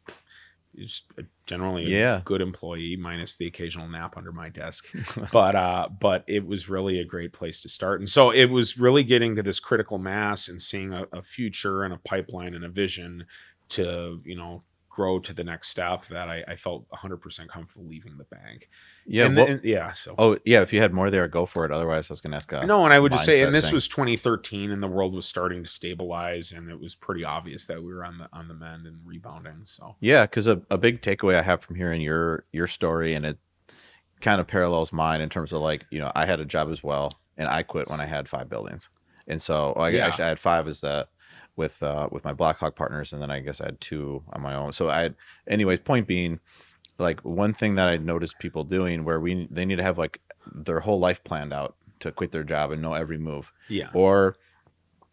just 0.75 1.03
generally 1.45 1.85
a 1.87 1.89
Yeah. 1.89 2.21
good 2.23 2.41
employee, 2.41 2.95
minus 2.95 3.35
the 3.35 3.47
occasional 3.47 3.87
nap 3.89 4.15
under 4.15 4.31
my 4.31 4.49
desk 4.49 4.85
but 5.31 5.55
uh 5.55 5.89
but 5.99 6.23
it 6.27 6.45
was 6.45 6.69
really 6.69 6.99
a 6.99 7.05
great 7.05 7.33
place 7.33 7.59
to 7.61 7.67
start 7.67 7.99
and 7.99 8.07
so 8.07 8.29
it 8.29 8.45
was 8.45 8.77
really 8.77 9.03
getting 9.03 9.35
to 9.35 9.41
this 9.41 9.59
critical 9.59 9.97
mass 9.97 10.47
and 10.47 10.61
seeing 10.61 10.93
a, 10.93 11.05
a 11.11 11.23
future 11.23 11.83
and 11.83 11.91
a 11.93 11.97
pipeline 11.97 12.53
and 12.53 12.63
a 12.63 12.69
vision 12.69 13.25
to 13.69 14.21
you 14.23 14.35
know 14.35 14.63
grow 14.89 15.19
to 15.19 15.33
the 15.33 15.43
next 15.43 15.69
step 15.69 16.05
that 16.07 16.27
I, 16.27 16.43
I 16.47 16.55
felt 16.55 16.89
100% 16.89 17.47
comfortable 17.47 17.85
leaving 17.87 18.17
the 18.17 18.23
bank. 18.25 18.69
Yeah. 19.05 19.25
and, 19.27 19.35
well- 19.37 19.47
and- 19.47 19.63
yeah. 19.63 19.91
So 19.91 20.15
oh, 20.17 20.37
yeah. 20.45 20.61
If 20.61 20.73
you 20.73 20.81
had 20.81 20.93
more 20.93 21.09
there, 21.09 21.27
go 21.27 21.45
for 21.45 21.63
it. 21.65 21.71
Otherwise, 21.71 22.09
I 22.09 22.13
was 22.13 22.21
going 22.21 22.31
to 22.31 22.37
ask. 22.37 22.51
No, 22.51 22.83
and 22.85 22.93
I 22.93 22.99
would 22.99 23.11
just 23.11 23.25
say, 23.25 23.43
and 23.43 23.53
this 23.55 23.65
thing. 23.65 23.75
was 23.75 23.87
2013, 23.87 24.71
and 24.71 24.81
the 24.83 24.87
world 24.87 25.13
was 25.13 25.25
starting 25.25 25.63
to 25.63 25.69
stabilize, 25.69 26.51
and 26.51 26.69
it 26.69 26.79
was 26.79 26.95
pretty 26.95 27.23
obvious 27.23 27.65
that 27.67 27.81
we 27.83 27.93
were 27.93 28.03
on 28.03 28.17
the 28.17 28.27
on 28.33 28.47
the 28.47 28.53
mend 28.53 28.85
and 28.87 28.97
rebounding. 29.05 29.61
So 29.65 29.95
Yeah, 29.99 30.25
because 30.25 30.47
a, 30.47 30.61
a 30.69 30.77
big 30.77 31.01
takeaway 31.01 31.35
I 31.35 31.41
have 31.43 31.61
from 31.61 31.75
hearing 31.75 32.01
your 32.01 32.45
your 32.51 32.67
story, 32.67 33.13
and 33.13 33.25
it 33.25 33.37
kind 34.21 34.41
of 34.41 34.47
parallels 34.47 34.91
mine 34.91 35.21
in 35.21 35.29
terms 35.29 35.53
of 35.53 35.61
like 35.61 35.85
you 35.91 35.99
know 35.99 36.11
I 36.15 36.25
had 36.25 36.39
a 36.39 36.45
job 36.45 36.69
as 36.71 36.83
well, 36.83 37.19
and 37.37 37.47
I 37.47 37.63
quit 37.63 37.89
when 37.89 38.01
I 38.01 38.05
had 38.05 38.27
five 38.27 38.49
buildings, 38.49 38.89
and 39.27 39.41
so 39.41 39.73
well, 39.75 39.85
I 39.85 39.89
Yeah. 39.91 40.07
actually 40.07 40.25
I 40.25 40.29
had 40.29 40.39
five 40.39 40.67
as 40.67 40.81
that 40.81 41.09
with 41.59 41.83
uh, 41.83 42.07
with 42.09 42.23
my 42.23 42.33
Blackhawk 42.33 42.75
partners, 42.75 43.11
and 43.13 43.21
then 43.21 43.29
I 43.29 43.41
guess 43.41 43.59
I 43.59 43.65
had 43.65 43.81
two 43.81 44.23
on 44.31 44.41
my 44.41 44.55
own. 44.55 44.71
So 44.71 44.89
I 44.89 45.01
had, 45.01 45.15
anyways. 45.45 45.79
Point 45.79 46.07
being, 46.07 46.39
like 46.97 47.19
one 47.21 47.53
thing 47.53 47.75
that 47.75 47.89
I 47.89 47.97
noticed 47.97 48.39
people 48.39 48.63
doing 48.63 49.03
where 49.03 49.19
we 49.19 49.47
they 49.51 49.65
need 49.65 49.75
to 49.75 49.83
have 49.83 49.97
like 49.97 50.21
their 50.51 50.79
whole 50.79 50.99
life 50.99 51.23
planned 51.23 51.53
out 51.53 51.75
to 51.99 52.13
quit 52.13 52.31
their 52.31 52.45
job 52.45 52.71
and 52.71 52.81
know 52.81 52.93
every 52.93 53.17
move 53.17 53.51
yeah, 53.67 53.89
or 53.93 54.37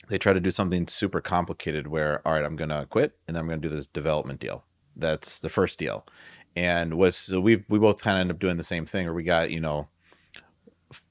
they 0.08 0.18
try 0.18 0.32
to 0.32 0.40
do 0.40 0.52
something 0.52 0.86
super 0.86 1.20
complicated 1.20 1.88
where 1.88 2.22
all 2.24 2.32
right 2.32 2.44
i'm 2.44 2.54
gonna 2.54 2.86
quit 2.88 3.16
and 3.26 3.34
then 3.34 3.42
i'm 3.42 3.48
gonna 3.48 3.60
do 3.60 3.68
this 3.68 3.88
development 3.88 4.38
deal 4.38 4.64
that's 4.94 5.40
the 5.40 5.50
first 5.50 5.80
deal 5.80 6.06
and 6.54 6.94
was 6.94 7.16
so 7.16 7.40
we've 7.40 7.64
we 7.68 7.78
both 7.80 8.00
kind 8.00 8.16
of 8.16 8.20
end 8.20 8.30
up 8.30 8.38
doing 8.38 8.56
the 8.56 8.62
same 8.62 8.86
thing 8.86 9.04
where 9.04 9.14
we 9.14 9.24
got 9.24 9.50
you 9.50 9.60
know 9.60 9.88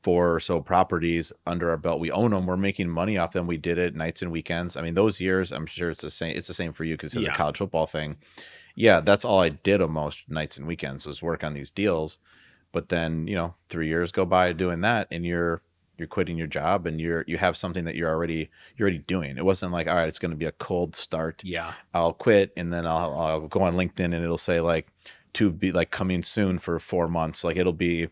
four 0.01 0.33
or 0.35 0.39
so 0.39 0.61
properties 0.61 1.31
under 1.45 1.69
our 1.69 1.77
belt. 1.77 1.99
We 1.99 2.11
own 2.11 2.31
them 2.31 2.45
we're 2.45 2.57
making 2.57 2.89
money 2.89 3.17
off 3.17 3.33
them. 3.33 3.47
We 3.47 3.57
did 3.57 3.77
it 3.77 3.95
nights 3.95 4.21
and 4.21 4.31
weekends. 4.31 4.75
I 4.77 4.81
mean 4.81 4.93
those 4.95 5.19
years 5.21 5.51
i'm 5.51 5.65
sure 5.65 5.89
it's 5.89 6.01
the 6.01 6.09
same 6.09 6.35
it's 6.35 6.47
the 6.47 6.53
same 6.53 6.73
for 6.73 6.83
you 6.83 6.95
because 6.95 7.15
of 7.15 7.21
Yeah. 7.23 7.29
the 7.31 7.35
college 7.37 7.57
football 7.57 7.85
thing. 7.87 8.17
Yeah 8.75 8.99
that's 8.99 9.23
all 9.25 9.39
i 9.41 9.49
did 9.49 9.81
almost 9.81 10.29
nights 10.29 10.57
and 10.57 10.67
weekends 10.67 11.05
was 11.05 11.21
work 11.21 11.43
on 11.43 11.53
these 11.53 11.71
deals. 11.71 12.17
But 12.71 12.89
then 12.89 13.27
you 13.27 13.35
know 13.35 13.55
three 13.69 13.87
years 13.87 14.11
go 14.11 14.25
by 14.25 14.51
doing 14.53 14.81
that 14.81 15.07
and 15.11 15.25
you're 15.25 15.61
you're 15.97 16.07
quitting 16.09 16.37
your 16.37 16.47
job 16.47 16.85
and 16.87 16.99
you're 16.99 17.23
you 17.25 17.37
have 17.37 17.55
something 17.55 17.85
that 17.85 17.95
you're 17.95 18.09
already 18.09 18.49
you're 18.75 18.85
already 18.87 18.97
doing. 18.99 19.37
It 19.37 19.45
wasn't 19.45 19.71
like 19.71 19.87
all 19.87 19.95
right 19.95 20.09
it's 20.09 20.19
going 20.19 20.31
to 20.31 20.37
be 20.37 20.45
a 20.45 20.51
cold 20.51 20.93
start. 20.95 21.41
Yeah, 21.43 21.71
i'll 21.93 22.11
quit 22.11 22.51
and 22.57 22.73
then 22.73 22.85
i'll, 22.85 23.17
I'll 23.17 23.47
go 23.47 23.61
on 23.61 23.75
linkedin 23.77 24.13
and 24.13 24.15
it'll 24.15 24.37
say 24.37 24.59
like 24.59 24.87
to 25.35 25.51
be 25.51 25.71
like 25.71 25.91
coming 25.91 26.21
soon 26.23 26.59
for 26.59 26.79
four 26.79 27.07
months. 27.07 27.43
Like 27.45 27.55
it'll 27.55 27.71
be 27.73 28.09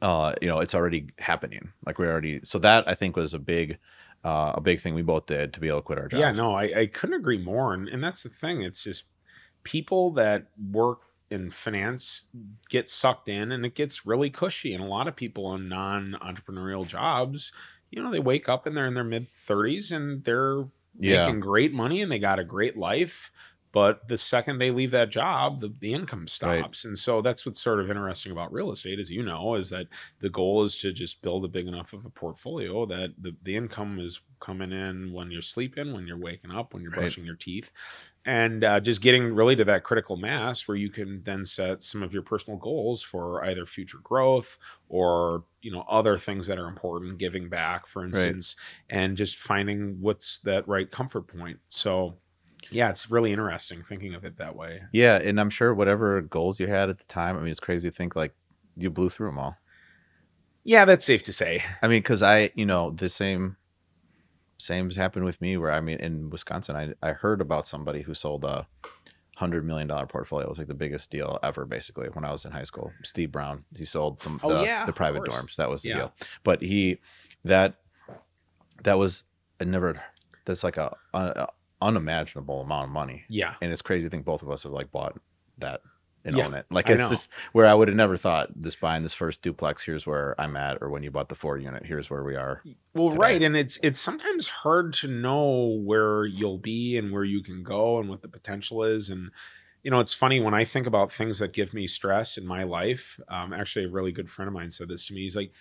uh 0.00 0.32
you 0.40 0.48
know 0.48 0.58
it's 0.60 0.74
already 0.74 1.08
happening 1.18 1.72
like 1.84 1.98
we're 1.98 2.10
already 2.10 2.40
so 2.44 2.58
that 2.58 2.86
i 2.88 2.94
think 2.94 3.14
was 3.16 3.34
a 3.34 3.38
big 3.38 3.78
uh, 4.24 4.52
a 4.54 4.60
big 4.60 4.78
thing 4.80 4.94
we 4.94 5.02
both 5.02 5.26
did 5.26 5.52
to 5.52 5.58
be 5.58 5.66
able 5.66 5.78
to 5.80 5.82
quit 5.82 5.98
our 5.98 6.06
jobs 6.06 6.20
yeah. 6.20 6.30
No, 6.30 6.54
I, 6.54 6.62
I 6.82 6.86
couldn't 6.86 7.16
agree 7.16 7.38
more, 7.38 7.74
and 7.74 7.88
and 7.88 8.02
that's 8.02 8.22
the 8.22 8.28
thing. 8.28 8.62
It's 8.62 8.84
just 8.84 9.04
people 9.64 10.12
that 10.12 10.46
work 10.70 11.00
in 11.28 11.50
finance 11.50 12.28
get 12.68 12.88
sucked 12.88 13.28
in, 13.28 13.50
and 13.50 13.66
it 13.66 13.74
gets 13.74 14.06
really 14.06 14.30
cushy. 14.30 14.72
And 14.74 14.82
a 14.82 14.86
lot 14.86 15.08
of 15.08 15.16
people 15.16 15.52
in 15.54 15.68
non-entrepreneurial 15.68 16.86
jobs, 16.86 17.52
you 17.90 18.02
know, 18.02 18.10
they 18.12 18.20
wake 18.20 18.48
up 18.48 18.64
and 18.66 18.76
they're 18.76 18.86
in 18.86 18.94
their 18.94 19.02
mid 19.04 19.26
30s 19.30 19.90
and 19.90 20.22
they're 20.24 20.66
Yeah. 20.98 21.26
making 21.26 21.40
great 21.40 21.72
money 21.72 22.00
and 22.02 22.12
they 22.12 22.18
got 22.18 22.38
a 22.38 22.44
great 22.44 22.76
life. 22.76 23.32
But 23.72 24.06
the 24.08 24.18
second 24.18 24.58
they 24.58 24.70
leave 24.70 24.90
that 24.90 25.08
job, 25.10 25.60
the, 25.60 25.74
the 25.80 25.94
income 25.94 26.28
stops. 26.28 26.84
And 26.84 26.98
so 26.98 27.22
that's 27.22 27.46
what's 27.46 27.60
sort 27.60 27.80
of 27.80 27.90
interesting 27.90 28.30
about 28.30 28.52
real 28.52 28.70
estate, 28.70 28.98
as 28.98 29.10
you 29.10 29.22
know, 29.22 29.54
is 29.54 29.70
that 29.70 29.86
the 30.18 30.28
goal 30.30 30.62
is 30.62 30.76
to 30.78 30.92
just 30.92 31.22
build 31.22 31.44
a 31.44 31.48
big 31.48 31.66
enough 31.66 31.92
of 31.94 32.04
a 32.04 32.10
portfolio 32.10 32.84
that 32.86 33.14
the, 33.18 33.34
the 33.42 33.56
income 33.56 33.98
is 33.98 34.20
coming 34.40 34.72
in 34.72 35.12
when 35.12 35.30
you're 35.30 35.40
sleeping, 35.40 35.92
when 35.94 36.06
you're 36.06 36.18
waking 36.18 36.50
up, 36.50 36.74
when 36.74 36.82
you're 36.82 36.92
Right. 36.92 36.92
brushing 36.92 37.24
your 37.24 37.36
teeth. 37.36 37.72
And 38.24 38.62
uh, 38.62 38.78
just 38.78 39.00
getting 39.00 39.34
really 39.34 39.56
to 39.56 39.64
that 39.64 39.82
critical 39.82 40.16
mass 40.16 40.68
where 40.68 40.76
you 40.76 40.90
can 40.90 41.22
then 41.24 41.44
set 41.44 41.82
some 41.82 42.02
of 42.04 42.12
your 42.12 42.22
personal 42.22 42.56
goals 42.58 43.02
for 43.02 43.44
either 43.44 43.66
future 43.66 43.98
growth 43.98 44.58
or 44.88 45.44
you 45.60 45.72
know 45.72 45.82
other 45.88 46.18
things 46.18 46.46
that 46.46 46.58
are 46.58 46.68
important, 46.68 47.18
giving 47.18 47.48
back, 47.48 47.88
for 47.88 48.04
instance, 48.04 48.54
and 48.88 49.16
just 49.16 49.38
finding 49.38 50.00
what's 50.00 50.38
that 50.40 50.66
right 50.68 50.90
comfort 50.90 51.22
point. 51.26 51.60
So, 51.68 52.18
yeah, 52.70 52.88
it's 52.90 53.10
really 53.10 53.32
interesting 53.32 53.82
thinking 53.82 54.14
of 54.14 54.24
it 54.24 54.36
that 54.38 54.54
way. 54.56 54.82
yeah 54.92 55.16
and 55.16 55.40
i'm 55.40 55.50
sure 55.50 55.74
whatever 55.74 56.20
goals 56.20 56.60
you 56.60 56.66
had 56.66 56.88
at 56.90 56.98
the 56.98 57.04
time 57.04 57.36
i 57.36 57.40
mean 57.40 57.50
it's 57.50 57.60
crazy 57.60 57.90
to 57.90 57.94
think 57.96 58.14
like 58.16 58.34
you 58.76 58.90
blew 58.90 59.08
through 59.10 59.28
them 59.28 59.38
all 59.38 59.56
Yeah, 60.64 60.84
that's 60.84 61.04
safe 61.04 61.24
to 61.24 61.32
say. 61.32 61.62
I 61.82 61.88
mean, 61.88 62.02
because 62.02 62.22
I, 62.22 62.52
you 62.54 62.64
know, 62.64 62.90
the 62.90 63.08
same, 63.08 63.56
same 64.58 64.86
has 64.86 64.96
happened 64.96 65.24
with 65.24 65.40
me. 65.40 65.56
Where 65.56 65.72
I 65.72 65.80
mean, 65.80 65.98
in 65.98 66.30
Wisconsin, 66.30 66.76
I 66.76 66.94
I 67.02 67.12
heard 67.14 67.40
about 67.40 67.66
somebody 67.66 68.02
who 68.02 68.14
sold 68.14 68.44
a 68.44 68.68
hundred 69.36 69.64
million 69.66 69.88
dollar 69.88 70.06
portfolio. 70.06 70.46
It 70.46 70.50
was 70.50 70.58
like 70.58 70.68
the 70.68 70.74
biggest 70.74 71.10
deal 71.10 71.38
ever, 71.42 71.64
basically, 71.66 72.06
when 72.12 72.24
I 72.24 72.30
was 72.30 72.44
in 72.44 72.52
high 72.52 72.62
school. 72.64 72.92
Steve 73.02 73.32
Brown, 73.32 73.64
he 73.76 73.84
sold 73.84 74.22
some 74.22 74.38
Oh, 74.44 74.48
the, 74.50 74.62
yeah, 74.64 74.86
the 74.86 74.92
private 74.92 75.24
dorms. 75.24 75.56
That 75.56 75.68
was 75.68 75.82
the 75.82 75.88
Yeah. 75.88 75.94
deal. 75.96 76.12
But 76.44 76.62
he 76.62 77.00
that 77.44 77.74
that 78.84 78.98
was 78.98 79.24
I 79.60 79.64
never. 79.64 80.00
That's 80.44 80.62
like 80.64 80.76
a, 80.76 80.96
a 81.12 81.48
unimaginable 81.82 82.60
amount 82.60 82.84
of 82.84 82.90
money, 82.90 83.24
Yeah, 83.28 83.54
and 83.60 83.72
it's 83.72 83.82
crazy 83.82 84.04
to 84.04 84.10
think 84.10 84.24
both 84.24 84.42
of 84.42 84.50
us 84.50 84.62
have 84.62 84.72
like 84.72 84.90
bought 84.90 85.18
that. 85.58 85.80
And 86.24 86.36
Yeah, 86.36 86.46
own 86.46 86.54
it. 86.54 86.66
Like 86.70 86.88
it's 86.88 87.08
just 87.08 87.32
where 87.50 87.66
I 87.66 87.74
would 87.74 87.88
have 87.88 87.96
never 87.96 88.16
thought 88.16 88.50
this 88.54 88.76
buying 88.76 89.02
this 89.02 89.12
first 89.12 89.42
duplex. 89.42 89.82
Here's 89.82 90.06
where 90.06 90.40
I'm 90.40 90.56
at, 90.56 90.78
or 90.80 90.88
when 90.88 91.02
you 91.02 91.10
bought 91.10 91.28
the 91.28 91.34
four 91.34 91.58
unit, 91.58 91.84
here's 91.84 92.10
where 92.10 92.22
we 92.22 92.36
are. 92.36 92.62
Well, 92.94 93.10
today. 93.10 93.18
right, 93.18 93.42
and 93.42 93.56
it's 93.56 93.76
it's 93.82 93.98
sometimes 93.98 94.46
hard 94.46 94.92
to 94.94 95.08
know 95.08 95.80
where 95.84 96.24
you'll 96.24 96.58
be 96.58 96.96
and 96.96 97.10
where 97.10 97.24
you 97.24 97.42
can 97.42 97.64
go 97.64 97.98
and 97.98 98.08
what 98.08 98.22
the 98.22 98.28
potential 98.28 98.84
is. 98.84 99.10
And 99.10 99.32
you 99.82 99.90
know, 99.90 99.98
it's 99.98 100.14
funny 100.14 100.38
when 100.38 100.54
I 100.54 100.64
think 100.64 100.86
about 100.86 101.12
things 101.12 101.40
that 101.40 101.52
give 101.52 101.74
me 101.74 101.88
stress 101.88 102.38
in 102.38 102.46
my 102.46 102.62
life. 102.62 103.18
Um, 103.28 103.52
actually, 103.52 103.86
a 103.86 103.90
really 103.90 104.12
good 104.12 104.30
friend 104.30 104.46
of 104.46 104.54
mine 104.54 104.70
said 104.70 104.88
this 104.88 105.06
to 105.06 105.14
me. 105.14 105.22
He's 105.22 105.34
like, 105.34 105.52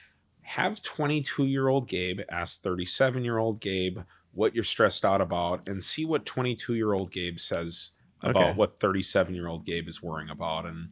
"Have 0.41 0.83
22 0.83 1.45
year 1.45 1.69
old 1.69 1.87
Gabe 1.87 2.19
ask 2.29 2.61
37 2.61 3.23
year 3.23 3.39
old 3.39 3.59
Gabe 3.59 3.99
what 4.33 4.55
you're 4.55 4.63
stressed 4.63 5.05
out 5.05 5.21
about, 5.21 5.67
and 5.67 5.83
see 5.83 6.05
what 6.05 6.25
22 6.25 6.75
year 6.75 6.93
old 6.93 7.11
Gabe 7.11 7.39
says 7.39 7.91
about 8.23 8.55
Okay. 8.55 8.55
what 8.55 8.79
37 8.79 9.33
year 9.35 9.47
old 9.47 9.65
Gabe 9.65 9.87
is 9.87 10.01
worrying 10.01 10.29
about." 10.29 10.65
And 10.65 10.89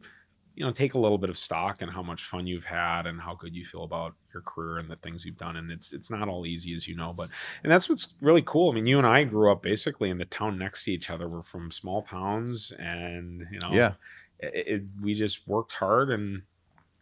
you 0.54 0.66
know, 0.66 0.72
take 0.72 0.94
a 0.94 0.98
little 0.98 1.16
bit 1.16 1.30
of 1.30 1.38
stock 1.38 1.80
and 1.80 1.92
how 1.92 2.02
much 2.02 2.24
fun 2.24 2.46
you've 2.46 2.64
had 2.64 3.06
and 3.06 3.20
how 3.20 3.34
good 3.34 3.54
you 3.54 3.64
feel 3.64 3.84
about 3.84 4.16
your 4.34 4.42
career 4.42 4.78
and 4.78 4.90
the 4.90 4.96
things 4.96 5.24
you've 5.24 5.36
done. 5.36 5.56
And 5.56 5.70
it's 5.70 5.92
it's 5.92 6.10
not 6.10 6.28
all 6.28 6.44
easy 6.44 6.74
as 6.74 6.86
you 6.88 6.96
know, 6.96 7.12
but 7.12 7.30
and 7.62 7.70
that's 7.72 7.88
what's 7.88 8.16
really 8.20 8.42
cool. 8.42 8.70
I 8.70 8.74
mean, 8.74 8.86
you 8.86 8.98
and 8.98 9.06
I 9.06 9.24
grew 9.24 9.50
up 9.50 9.62
basically 9.62 10.10
in 10.10 10.18
the 10.18 10.24
town 10.26 10.58
next 10.58 10.84
to 10.84 10.92
each 10.92 11.08
other. 11.08 11.28
We're 11.28 11.42
from 11.42 11.70
small 11.70 12.02
towns, 12.02 12.72
and 12.78 13.46
you 13.50 13.60
know, 13.60 13.76
Yeah. 13.76 13.94
it, 14.38 14.66
it, 14.66 14.82
we 15.00 15.14
just 15.14 15.46
worked 15.46 15.72
hard 15.72 16.10
and 16.10 16.42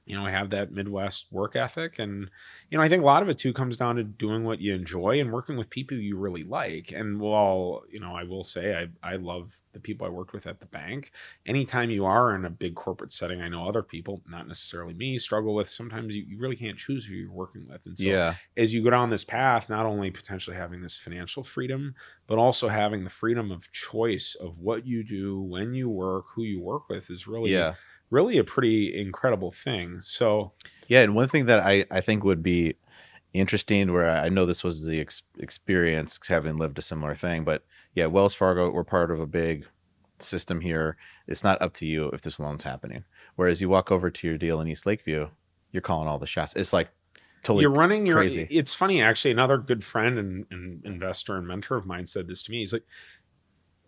you 0.08 0.16
know 0.16 0.24
I 0.26 0.30
have 0.30 0.50
that 0.50 0.72
midwest 0.72 1.26
work 1.30 1.54
ethic 1.54 1.98
and 1.98 2.30
you 2.70 2.78
know 2.78 2.84
i 2.84 2.88
think 2.88 3.02
a 3.02 3.06
lot 3.06 3.22
of 3.22 3.28
it 3.28 3.38
too 3.38 3.52
comes 3.52 3.76
down 3.76 3.96
to 3.96 4.04
doing 4.04 4.44
what 4.44 4.60
you 4.60 4.74
enjoy 4.74 5.20
and 5.20 5.32
working 5.32 5.56
with 5.56 5.70
people 5.70 5.96
you 5.96 6.16
really 6.16 6.44
like 6.44 6.92
and 6.92 7.20
while 7.20 7.82
you 7.90 8.00
know 8.00 8.14
i 8.14 8.24
will 8.24 8.44
say 8.44 8.88
i, 9.02 9.12
I 9.12 9.16
love 9.16 9.60
the 9.72 9.80
people 9.80 10.06
i 10.06 10.10
worked 10.10 10.32
with 10.32 10.46
at 10.46 10.60
the 10.60 10.66
bank 10.66 11.12
anytime 11.46 11.90
you 11.90 12.06
are 12.06 12.34
in 12.34 12.44
a 12.44 12.50
big 12.50 12.74
corporate 12.74 13.12
setting 13.12 13.40
i 13.40 13.48
know 13.48 13.68
other 13.68 13.82
people 13.82 14.22
not 14.28 14.48
necessarily 14.48 14.94
me 14.94 15.18
struggle 15.18 15.54
with 15.54 15.68
sometimes 15.68 16.14
you, 16.14 16.22
you 16.22 16.38
really 16.38 16.56
can't 16.56 16.78
choose 16.78 17.06
who 17.06 17.14
you're 17.14 17.30
working 17.30 17.66
with 17.68 17.84
and 17.84 17.96
so 17.98 18.04
yeah. 18.04 18.34
as 18.56 18.72
you 18.72 18.82
go 18.82 18.90
down 18.90 19.10
this 19.10 19.24
path, 19.24 19.68
not 19.68 19.86
only 19.86 20.10
potentially 20.10 20.56
having 20.56 20.82
this 20.82 20.96
financial 20.96 21.42
freedom, 21.44 21.94
but 22.26 22.38
also 22.38 22.68
having 22.68 23.04
the 23.04 23.10
freedom 23.10 23.50
of 23.50 23.70
choice 23.72 24.34
of 24.34 24.58
what 24.58 24.86
you 24.86 25.04
do, 25.04 25.40
when 25.40 25.74
you 25.74 25.88
work, 25.88 26.26
who 26.34 26.42
you 26.42 26.60
work 26.60 26.88
with 26.88 27.10
is 27.10 27.26
really, 27.26 27.52
Yeah. 27.52 27.74
Really 28.10 28.38
a 28.38 28.44
pretty 28.44 28.98
incredible 28.98 29.52
thing. 29.52 30.00
So, 30.00 30.52
Yeah, 30.86 31.02
and 31.02 31.14
one 31.14 31.28
thing 31.28 31.46
that 31.46 31.60
I, 31.60 31.84
I 31.90 32.00
think 32.00 32.24
would 32.24 32.42
be 32.42 32.76
interesting, 33.32 33.92
where 33.92 34.08
I 34.08 34.28
know 34.28 34.46
this 34.46 34.64
was 34.64 34.84
the 34.84 35.00
ex- 35.00 35.22
experience 35.38 36.18
having 36.26 36.56
lived 36.56 36.78
a 36.78 36.82
similar 36.82 37.14
thing, 37.14 37.44
but 37.44 37.64
yeah, 37.94 38.06
Wells 38.06 38.34
Fargo, 38.34 38.70
we're 38.70 38.84
part 38.84 39.10
of 39.10 39.20
a 39.20 39.26
big 39.26 39.66
system 40.18 40.60
here. 40.60 40.96
It's 41.26 41.44
not 41.44 41.60
up 41.62 41.74
to 41.74 41.86
you 41.86 42.08
if 42.10 42.22
this 42.22 42.40
loan's 42.40 42.62
happening. 42.62 43.04
Whereas 43.36 43.60
you 43.60 43.68
walk 43.68 43.92
over 43.92 44.10
to 44.10 44.26
your 44.26 44.38
deal 44.38 44.60
in 44.60 44.68
East 44.68 44.86
Lakeview, 44.86 45.28
you're 45.70 45.80
calling 45.80 46.08
all 46.08 46.18
the 46.18 46.26
shots. 46.26 46.54
It's 46.54 46.72
like 46.72 46.88
totally 47.42 47.62
you're 47.62 47.70
running 47.70 48.06
your. 48.06 48.16
crazy. 48.16 48.46
It's 48.50 48.74
funny, 48.74 49.00
actually. 49.02 49.30
Another 49.30 49.58
good 49.58 49.84
friend 49.84 50.18
and, 50.18 50.46
and 50.50 50.84
investor 50.84 51.36
and 51.36 51.46
mentor 51.46 51.76
of 51.76 51.86
mine 51.86 52.06
said 52.06 52.26
this 52.26 52.42
to 52.44 52.50
me. 52.50 52.58
He's 52.58 52.72
like, 52.72 52.86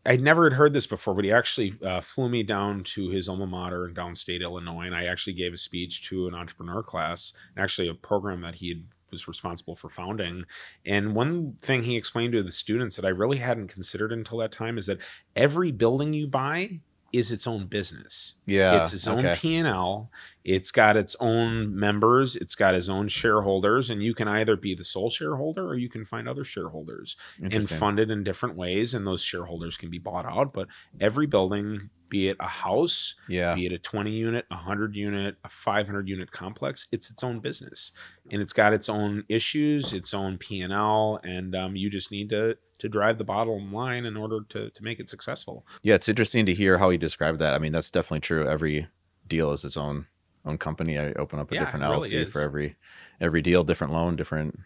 I 0.04 0.16
never 0.16 0.44
had 0.44 0.54
heard 0.54 0.72
this 0.72 0.86
before, 0.86 1.14
but 1.14 1.24
he 1.24 1.32
actually 1.32 1.74
uh, 1.84 2.00
flew 2.00 2.28
me 2.28 2.42
down 2.42 2.84
to 2.84 3.10
his 3.10 3.28
alma 3.28 3.46
mater 3.46 3.86
in 3.86 3.94
downstate 3.94 4.40
Illinois, 4.40 4.86
and 4.86 4.94
I 4.94 5.04
actually 5.04 5.34
gave 5.34 5.52
a 5.52 5.58
speech 5.58 6.08
to 6.08 6.26
an 6.26 6.34
entrepreneur 6.34 6.82
class, 6.82 7.32
actually 7.56 7.88
a 7.88 7.94
program 7.94 8.40
that 8.40 8.56
he 8.56 8.68
had, 8.70 8.84
was 9.10 9.28
responsible 9.28 9.74
for 9.74 9.90
founding. 9.90 10.44
And 10.86 11.14
one 11.14 11.56
thing 11.60 11.82
he 11.82 11.96
explained 11.96 12.32
to 12.32 12.42
the 12.42 12.52
students 12.52 12.96
that 12.96 13.04
I 13.04 13.08
really 13.08 13.38
hadn't 13.38 13.68
considered 13.68 14.12
until 14.12 14.38
that 14.38 14.52
time 14.52 14.78
is 14.78 14.86
that 14.86 14.98
every 15.34 15.72
building 15.72 16.14
you 16.14 16.28
buy 16.28 16.80
is 17.12 17.30
its 17.30 17.46
own 17.46 17.66
business. 17.66 18.34
yeah. 18.46 18.80
it's 18.80 18.92
its 18.92 19.06
own 19.06 19.18
okay. 19.18 19.36
P 19.36 19.56
and 19.56 19.66
L. 19.66 20.10
It's 20.44 20.70
got 20.70 20.96
its 20.96 21.14
own 21.20 21.78
members, 21.78 22.34
it's 22.36 22.54
got 22.54 22.74
its 22.74 22.88
own 22.88 23.08
shareholders, 23.08 23.90
and 23.90 24.02
you 24.02 24.14
can 24.14 24.26
either 24.28 24.56
be 24.56 24.74
the 24.74 24.84
sole 24.84 25.10
shareholder 25.10 25.66
or 25.66 25.76
you 25.76 25.88
can 25.88 26.04
find 26.04 26.28
other 26.28 26.44
shareholders 26.44 27.16
and 27.40 27.68
fund 27.68 27.98
it 27.98 28.10
in 28.10 28.24
different 28.24 28.56
ways. 28.56 28.94
And 28.94 29.06
those 29.06 29.22
shareholders 29.22 29.76
can 29.76 29.90
be 29.90 29.98
bought 29.98 30.24
out. 30.26 30.52
But 30.52 30.68
every 30.98 31.26
building, 31.26 31.90
be 32.08 32.28
it 32.28 32.36
a 32.40 32.46
house, 32.48 33.14
Yeah. 33.28 33.54
be 33.54 33.66
it 33.66 33.72
a 33.72 33.78
20 33.78 34.10
unit, 34.12 34.46
a 34.50 34.54
100 34.56 34.96
unit, 34.96 35.36
a 35.44 35.48
500 35.48 36.08
unit 36.08 36.30
complex, 36.32 36.86
it's 36.90 37.10
its 37.10 37.22
own 37.22 37.40
business. 37.40 37.92
And 38.30 38.40
it's 38.40 38.52
got 38.54 38.72
its 38.72 38.88
own 38.88 39.24
issues, 39.28 39.92
its 39.92 40.14
own 40.14 40.38
P&L, 40.38 41.20
and 41.22 41.54
um, 41.54 41.76
you 41.76 41.90
just 41.90 42.10
need 42.10 42.30
to 42.30 42.56
to 42.78 42.88
drive 42.88 43.18
the 43.18 43.24
bottom 43.24 43.70
line 43.74 44.06
in 44.06 44.16
order 44.16 44.38
to, 44.48 44.70
to 44.70 44.82
make 44.82 44.98
it 44.98 45.06
successful. 45.06 45.66
Yeah, 45.82 45.96
it's 45.96 46.08
interesting 46.08 46.46
to 46.46 46.54
hear 46.54 46.78
how 46.78 46.88
he 46.88 46.96
described 46.96 47.38
that. 47.40 47.52
I 47.52 47.58
mean, 47.58 47.72
that's 47.72 47.90
definitely 47.90 48.20
true. 48.20 48.48
Every 48.48 48.88
deal 49.28 49.52
is 49.52 49.66
its 49.66 49.76
own 49.76 50.06
own 50.44 50.58
company. 50.58 50.98
I 50.98 51.12
open 51.12 51.38
up 51.38 51.50
a 51.50 51.54
Yeah, 51.54 51.60
different 51.64 51.84
it 51.84 51.88
really 51.88 52.10
LLC 52.10 52.32
for 52.32 52.40
every 52.40 52.76
every 53.20 53.42
deal, 53.42 53.64
different 53.64 53.92
loan, 53.92 54.16
different 54.16 54.58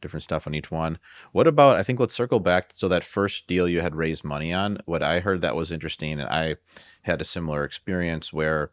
different 0.00 0.22
stuff 0.22 0.46
on 0.46 0.54
each 0.54 0.70
one. 0.70 0.98
What 1.32 1.46
about 1.46 1.76
I 1.76 1.82
think 1.82 2.00
let's 2.00 2.14
circle 2.14 2.40
back 2.40 2.70
so 2.74 2.88
that 2.88 3.04
first 3.04 3.46
deal 3.46 3.68
you 3.68 3.80
had 3.80 3.94
raised 3.96 4.24
money 4.24 4.52
on. 4.52 4.78
What 4.86 5.02
I 5.02 5.20
heard 5.20 5.40
that 5.42 5.56
was 5.56 5.72
interesting 5.72 6.20
and 6.20 6.28
I 6.28 6.56
had 7.02 7.20
a 7.20 7.24
similar 7.24 7.64
experience 7.64 8.32
where 8.32 8.70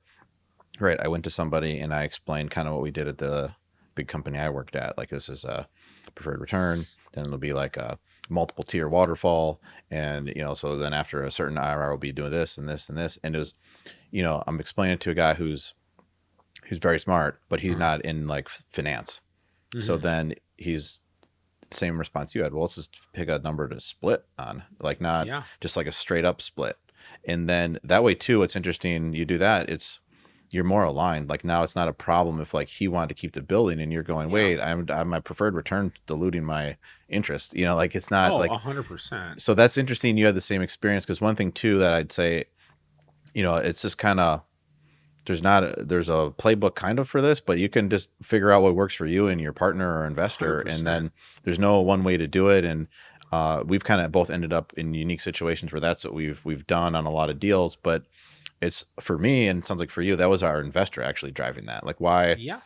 right, 0.80 1.00
I 1.02 1.08
went 1.08 1.24
to 1.26 1.30
somebody 1.30 1.80
and 1.80 1.94
I 1.94 2.04
explained 2.04 2.52
kind 2.52 2.68
of 2.68 2.74
what 2.74 2.84
we 2.84 2.92
did 2.92 3.08
at 3.08 3.18
the 3.18 3.52
big 3.96 4.08
company 4.08 4.38
I 4.38 4.50
worked 4.50 4.76
at. 4.76 4.98
Like 4.98 5.10
this 5.10 5.30
is 5.30 5.46
a 5.46 5.68
preferred 6.16 6.42
return, 6.42 6.86
then 7.14 7.24
it'll 7.26 7.38
be 7.38 7.54
like 7.54 7.78
a 7.78 7.98
multiple 8.30 8.64
tier 8.64 8.88
waterfall 8.90 9.62
and 9.92 10.30
you 10.36 10.42
know 10.42 10.56
so 10.56 10.76
then 10.76 10.94
after 10.94 11.24
a 11.24 11.32
certain 11.32 11.58
IRR 11.58 11.90
we'll 11.90 11.98
be 11.98 12.12
doing 12.12 12.32
this 12.32 12.58
and 12.58 12.68
this 12.68 12.90
and 12.90 12.98
this 12.98 13.20
and 13.24 13.36
it 13.36 13.38
was 13.38 13.54
you 14.10 14.24
know 14.24 14.44
I'm 14.48 14.60
explaining 14.60 14.98
to 15.00 15.12
a 15.12 15.16
guy 15.16 15.36
who's 15.36 15.76
who's 16.66 16.80
very 16.80 17.00
smart 17.00 17.40
but 17.50 17.60
he's 17.62 17.76
Mhm. 17.76 17.80
not 17.80 18.02
in 18.02 18.28
like 18.28 18.50
finance 18.50 19.22
so 19.80 19.98
Mhm. 19.98 20.02
then 20.02 20.34
he's 20.58 21.02
same 21.72 21.98
response 21.98 22.36
you 22.36 22.44
had 22.44 22.54
well 22.54 22.62
let's 22.64 22.76
just 22.76 22.96
pick 23.14 23.28
a 23.28 23.40
number 23.40 23.68
to 23.68 23.80
split 23.80 24.26
on 24.38 24.64
like 24.80 25.02
not 25.02 25.26
yeah, 25.28 25.44
just 25.62 25.76
like 25.76 25.88
a 25.88 25.92
straight 25.92 26.24
up 26.24 26.42
split 26.42 26.78
and 27.26 27.50
then 27.50 27.80
that 27.84 28.04
way 28.04 28.14
too 28.14 28.44
it's 28.44 28.56
interesting 28.56 29.14
you 29.14 29.26
do 29.26 29.38
that 29.38 29.70
it's 29.70 30.00
you're 30.54 30.64
more 30.64 30.84
aligned 30.84 31.28
like 31.28 31.44
now 31.44 31.64
it's 31.64 31.76
not 31.76 31.88
a 31.88 31.94
problem 31.94 32.40
if 32.40 32.54
like 32.54 32.70
he 32.70 32.88
wanted 32.88 33.10
to 33.10 33.14
keep 33.16 33.34
the 33.34 33.42
building 33.42 33.80
and 33.82 33.92
you're 33.92 34.04
going 34.04 34.30
Yeah. 34.30 34.34
wait 34.36 34.60
i'm, 34.62 34.86
I'm 34.90 35.10
my 35.10 35.20
preferred 35.20 35.56
return 35.56 35.92
diluting 36.06 36.46
my 36.46 36.78
interest 37.10 37.56
you 37.58 37.66
know 37.66 37.76
like 37.76 37.96
it's 37.96 38.12
not 38.12 38.32
oh, 38.32 38.38
like 38.38 38.52
100%. 38.52 39.42
so 39.42 39.54
that's 39.54 39.78
interesting 39.78 40.18
you 40.18 40.28
had 40.28 40.36
the 40.36 40.42
same 40.42 40.62
experience 40.62 41.04
because 41.04 41.20
one 41.20 41.36
thing 41.36 41.52
too 41.52 41.78
that 41.80 41.94
i'd 41.96 42.12
say 42.12 42.46
you 43.34 43.44
know 43.44 43.56
it's 43.58 43.82
just 43.82 43.98
kind 43.98 44.20
of 44.20 44.44
there's 45.26 45.42
not 45.44 45.64
a, 45.64 45.84
there's 45.84 46.10
a 46.10 46.32
playbook 46.38 46.76
kind 46.76 47.00
of 47.00 47.08
for 47.10 47.22
this 47.22 47.40
but 47.40 47.58
you 47.58 47.68
can 47.70 47.90
just 47.90 48.10
figure 48.22 48.52
out 48.52 48.62
what 48.62 48.76
works 48.76 48.94
for 48.96 49.06
you 49.06 49.28
and 49.28 49.42
your 49.42 49.54
partner 49.54 50.00
or 50.00 50.06
investor 50.06 50.64
100%. 50.66 50.72
and 50.76 50.88
then 50.88 51.12
there's 51.44 51.60
no 51.60 51.80
one 51.82 52.02
way 52.04 52.18
to 52.18 52.28
do 52.28 52.50
it 52.50 52.64
and 52.66 52.88
uh, 53.32 53.64
we've 53.66 53.84
kind 53.84 54.02
of 54.02 54.12
both 54.12 54.30
ended 54.30 54.54
up 54.54 54.72
in 54.78 54.94
unique 54.94 55.20
situations 55.22 55.72
where 55.74 55.80
that's 55.82 56.06
what 56.06 56.14
we've 56.14 56.44
we've 56.46 56.68
done 56.68 56.96
on 56.96 57.06
a 57.06 57.12
lot 57.12 57.30
of 57.30 57.40
deals 57.40 57.76
but 57.76 58.04
it's 58.62 58.86
for 59.02 59.18
me 59.18 59.48
and 59.48 59.60
it 59.60 59.66
sounds 59.66 59.80
like 59.80 59.90
for 59.92 60.02
you 60.02 60.16
that 60.16 60.30
was 60.30 60.42
our 60.44 60.62
investor 60.62 61.02
actually 61.02 61.32
driving 61.32 61.66
that 61.66 61.86
like 61.86 62.00
why 62.00 62.34
Yeah. 62.40 62.62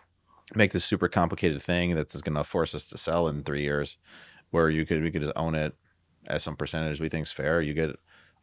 make 0.53 0.71
this 0.71 0.85
super 0.85 1.07
complicated 1.07 1.61
thing 1.61 1.95
that's 1.95 2.21
going 2.21 2.35
to 2.35 2.43
force 2.43 2.75
us 2.75 2.87
to 2.87 2.97
sell 2.97 3.27
in 3.27 3.43
three 3.43 3.63
years 3.63 3.97
where 4.51 4.69
you 4.69 4.85
could 4.85 5.01
we 5.01 5.11
could 5.11 5.21
just 5.21 5.33
own 5.35 5.55
it 5.55 5.73
as 6.27 6.43
some 6.43 6.55
percentage 6.55 6.99
we 6.99 7.09
think 7.09 7.25
is 7.25 7.31
fair 7.31 7.61
you 7.61 7.73
get 7.73 7.89
a 7.89 7.95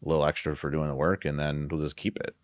little 0.03 0.25
extra 0.25 0.57
for 0.57 0.71
doing 0.71 0.89
the 0.89 0.95
work 0.95 1.25
and 1.25 1.39
then 1.39 1.69
we'll 1.71 1.81
just 1.83 1.97
keep 1.97 2.17
it 2.17 2.35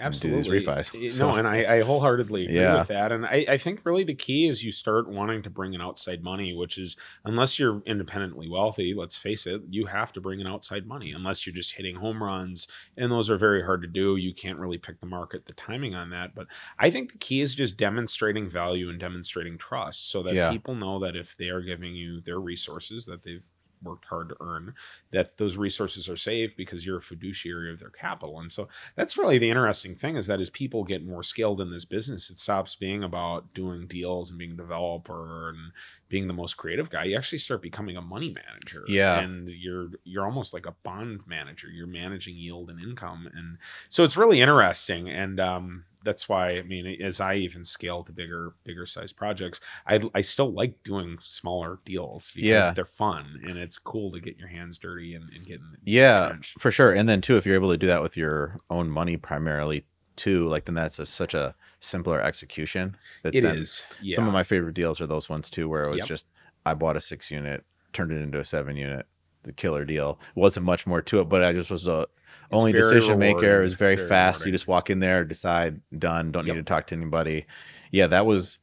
and 0.00 0.18
do 0.18 0.28
these 0.28 0.38
Absolutely. 0.38 0.66
refis. 0.66 1.10
So- 1.16 1.28
No, 1.28 1.36
and 1.36 1.46
I, 1.46 1.76
I 1.76 1.80
wholeheartedly 1.82 2.44
agree 2.44 2.56
Yeah. 2.56 2.78
with 2.78 2.88
that. 2.88 3.12
And 3.12 3.26
I, 3.26 3.44
I 3.48 3.58
think 3.58 3.80
really 3.84 4.04
the 4.04 4.14
key 4.14 4.48
is 4.48 4.64
you 4.64 4.72
start 4.72 5.08
wanting 5.08 5.42
to 5.42 5.50
bring 5.50 5.74
in 5.74 5.80
outside 5.80 6.22
money, 6.22 6.54
which 6.54 6.78
is 6.78 6.96
unless 7.24 7.58
you're 7.58 7.82
independently 7.86 8.48
wealthy, 8.48 8.94
let's 8.94 9.16
face 9.16 9.46
it, 9.46 9.62
you 9.68 9.86
have 9.86 10.12
to 10.14 10.20
bring 10.20 10.40
in 10.40 10.46
outside 10.46 10.86
money 10.86 11.12
unless 11.12 11.46
you're 11.46 11.54
just 11.54 11.72
hitting 11.74 11.96
home 11.96 12.22
runs. 12.22 12.66
And 12.96 13.12
those 13.12 13.28
are 13.30 13.36
very 13.36 13.62
hard 13.62 13.82
to 13.82 13.88
do. 13.88 14.16
You 14.16 14.32
can't 14.34 14.58
really 14.58 14.78
pick 14.78 15.00
the 15.00 15.06
market, 15.06 15.46
the 15.46 15.52
timing 15.52 15.94
on 15.94 16.10
that. 16.10 16.34
But 16.34 16.46
I 16.78 16.90
think 16.90 17.12
the 17.12 17.18
key 17.18 17.40
is 17.40 17.54
just 17.54 17.76
demonstrating 17.76 18.48
value 18.48 18.88
and 18.88 18.98
demonstrating 18.98 19.58
trust 19.58 20.10
so 20.10 20.22
that 20.22 20.34
Yeah. 20.34 20.50
people 20.50 20.74
know 20.74 20.98
that 21.00 21.16
if 21.16 21.36
they 21.36 21.48
are 21.48 21.60
giving 21.60 21.94
you 21.94 22.20
their 22.20 22.40
resources 22.40 23.04
that 23.06 23.22
they've 23.22 23.46
worked 23.82 24.06
hard 24.06 24.28
to 24.30 24.36
earn 24.40 24.74
that 25.10 25.36
those 25.38 25.56
resources 25.56 26.08
are 26.08 26.16
safe 26.16 26.56
because 26.56 26.84
you're 26.84 26.98
a 26.98 27.02
fiduciary 27.02 27.72
of 27.72 27.80
their 27.80 27.90
capital. 27.90 28.38
And 28.38 28.50
so 28.52 28.68
that's 28.96 29.16
really 29.16 29.38
the 29.38 29.48
interesting 29.50 29.94
thing 29.94 30.16
is 30.16 30.26
that 30.26 30.40
as 30.40 30.50
people 30.50 30.84
get 30.84 31.04
more 31.04 31.22
skilled 31.22 31.60
in 31.60 31.70
this 31.70 31.84
business 31.84 32.30
it 32.30 32.38
stops 32.38 32.74
being 32.74 33.02
about 33.02 33.52
doing 33.54 33.86
deals 33.86 34.30
and 34.30 34.38
being 34.38 34.52
a 34.52 34.54
developer 34.54 35.48
and 35.50 35.72
being 36.08 36.26
the 36.26 36.32
most 36.34 36.56
creative 36.56 36.90
guy. 36.90 37.04
You 37.04 37.16
actually 37.16 37.38
start 37.38 37.62
becoming 37.62 37.96
a 37.96 38.02
money 38.02 38.34
manager 38.34 38.84
Yeah. 38.88 39.20
and 39.20 39.48
you're 39.48 39.88
you're 40.04 40.24
almost 40.24 40.52
like 40.52 40.66
a 40.66 40.74
bond 40.82 41.20
manager. 41.26 41.68
You're 41.68 41.86
managing 41.86 42.36
yield 42.36 42.70
and 42.70 42.80
income. 42.80 43.28
And 43.34 43.58
so 43.88 44.04
it's 44.04 44.16
really 44.16 44.40
interesting. 44.40 45.08
And 45.08 45.38
um 45.40 45.84
that's 46.04 46.28
why 46.28 46.52
I 46.58 46.62
mean, 46.62 46.86
as 47.02 47.20
I 47.20 47.34
even 47.36 47.64
scale 47.64 48.02
to 48.04 48.12
bigger, 48.12 48.54
bigger 48.64 48.86
size 48.86 49.12
projects, 49.12 49.60
I, 49.86 50.00
I 50.14 50.20
still 50.22 50.52
like 50.52 50.82
doing 50.82 51.18
smaller 51.20 51.78
deals 51.84 52.30
because 52.34 52.48
Yeah. 52.48 52.72
they're 52.72 52.84
fun 52.86 53.40
and 53.46 53.58
it's 53.58 53.78
cool 53.78 54.10
to 54.12 54.20
get 54.20 54.38
your 54.38 54.48
hands 54.48 54.78
dirty 54.78 55.14
and, 55.14 55.28
and 55.30 55.44
get 55.44 55.60
in 55.60 55.70
the 55.72 55.78
yeah 55.90 56.36
for 56.58 56.70
sure 56.70 56.92
and 56.92 57.08
then 57.08 57.20
too 57.20 57.36
if 57.36 57.44
you're 57.44 57.54
able 57.54 57.70
to 57.70 57.76
do 57.78 57.86
that 57.86 58.02
with 58.02 58.16
your 58.16 58.60
own 58.70 58.90
money 58.90 59.16
primarily 59.16 59.84
too 60.16 60.46
like 60.48 60.64
then 60.66 60.74
that's 60.74 60.98
a, 60.98 61.06
such 61.06 61.34
a 61.34 61.54
simpler 61.80 62.20
execution 62.20 62.96
that 63.22 63.34
It 63.34 63.44
is. 63.44 63.84
Yeah. 64.02 64.14
some 64.16 64.26
of 64.26 64.32
my 64.32 64.42
favorite 64.42 64.74
deals 64.74 65.00
are 65.00 65.06
those 65.06 65.28
ones 65.28 65.48
too 65.50 65.68
where 65.68 65.82
it 65.82 65.90
was 65.90 65.98
Yep. 66.00 66.08
just 66.08 66.26
i 66.66 66.74
bought 66.74 66.96
a 66.96 67.00
six 67.00 67.30
unit 67.30 67.64
turned 67.92 68.12
it 68.12 68.20
into 68.20 68.38
a 68.38 68.44
seven 68.44 68.76
unit 68.76 69.06
the 69.44 69.52
killer 69.52 69.84
deal 69.84 70.18
wasn't 70.34 70.66
much 70.66 70.86
more 70.86 71.00
to 71.02 71.20
it 71.20 71.28
but 71.28 71.42
i 71.42 71.52
just 71.52 71.70
was 71.70 71.86
a 71.86 72.06
only 72.52 72.72
decision 72.72 73.18
maker 73.18 73.38
it 73.38 73.42
rewarding. 73.46 73.64
was 73.64 73.74
very, 73.74 73.96
very 73.96 74.08
fast. 74.08 74.44
You 74.46 74.52
just 74.52 74.66
walk 74.66 74.90
in 74.90 74.98
there 75.00 75.24
decide 75.24 75.80
done. 75.96 76.32
Don't 76.32 76.46
Yep. 76.46 76.56
need 76.56 76.66
to 76.66 76.72
talk 76.72 76.86
to 76.88 76.94
anybody. 76.94 77.46
Yeah 77.90 78.06
that 78.08 78.26
was 78.26 78.58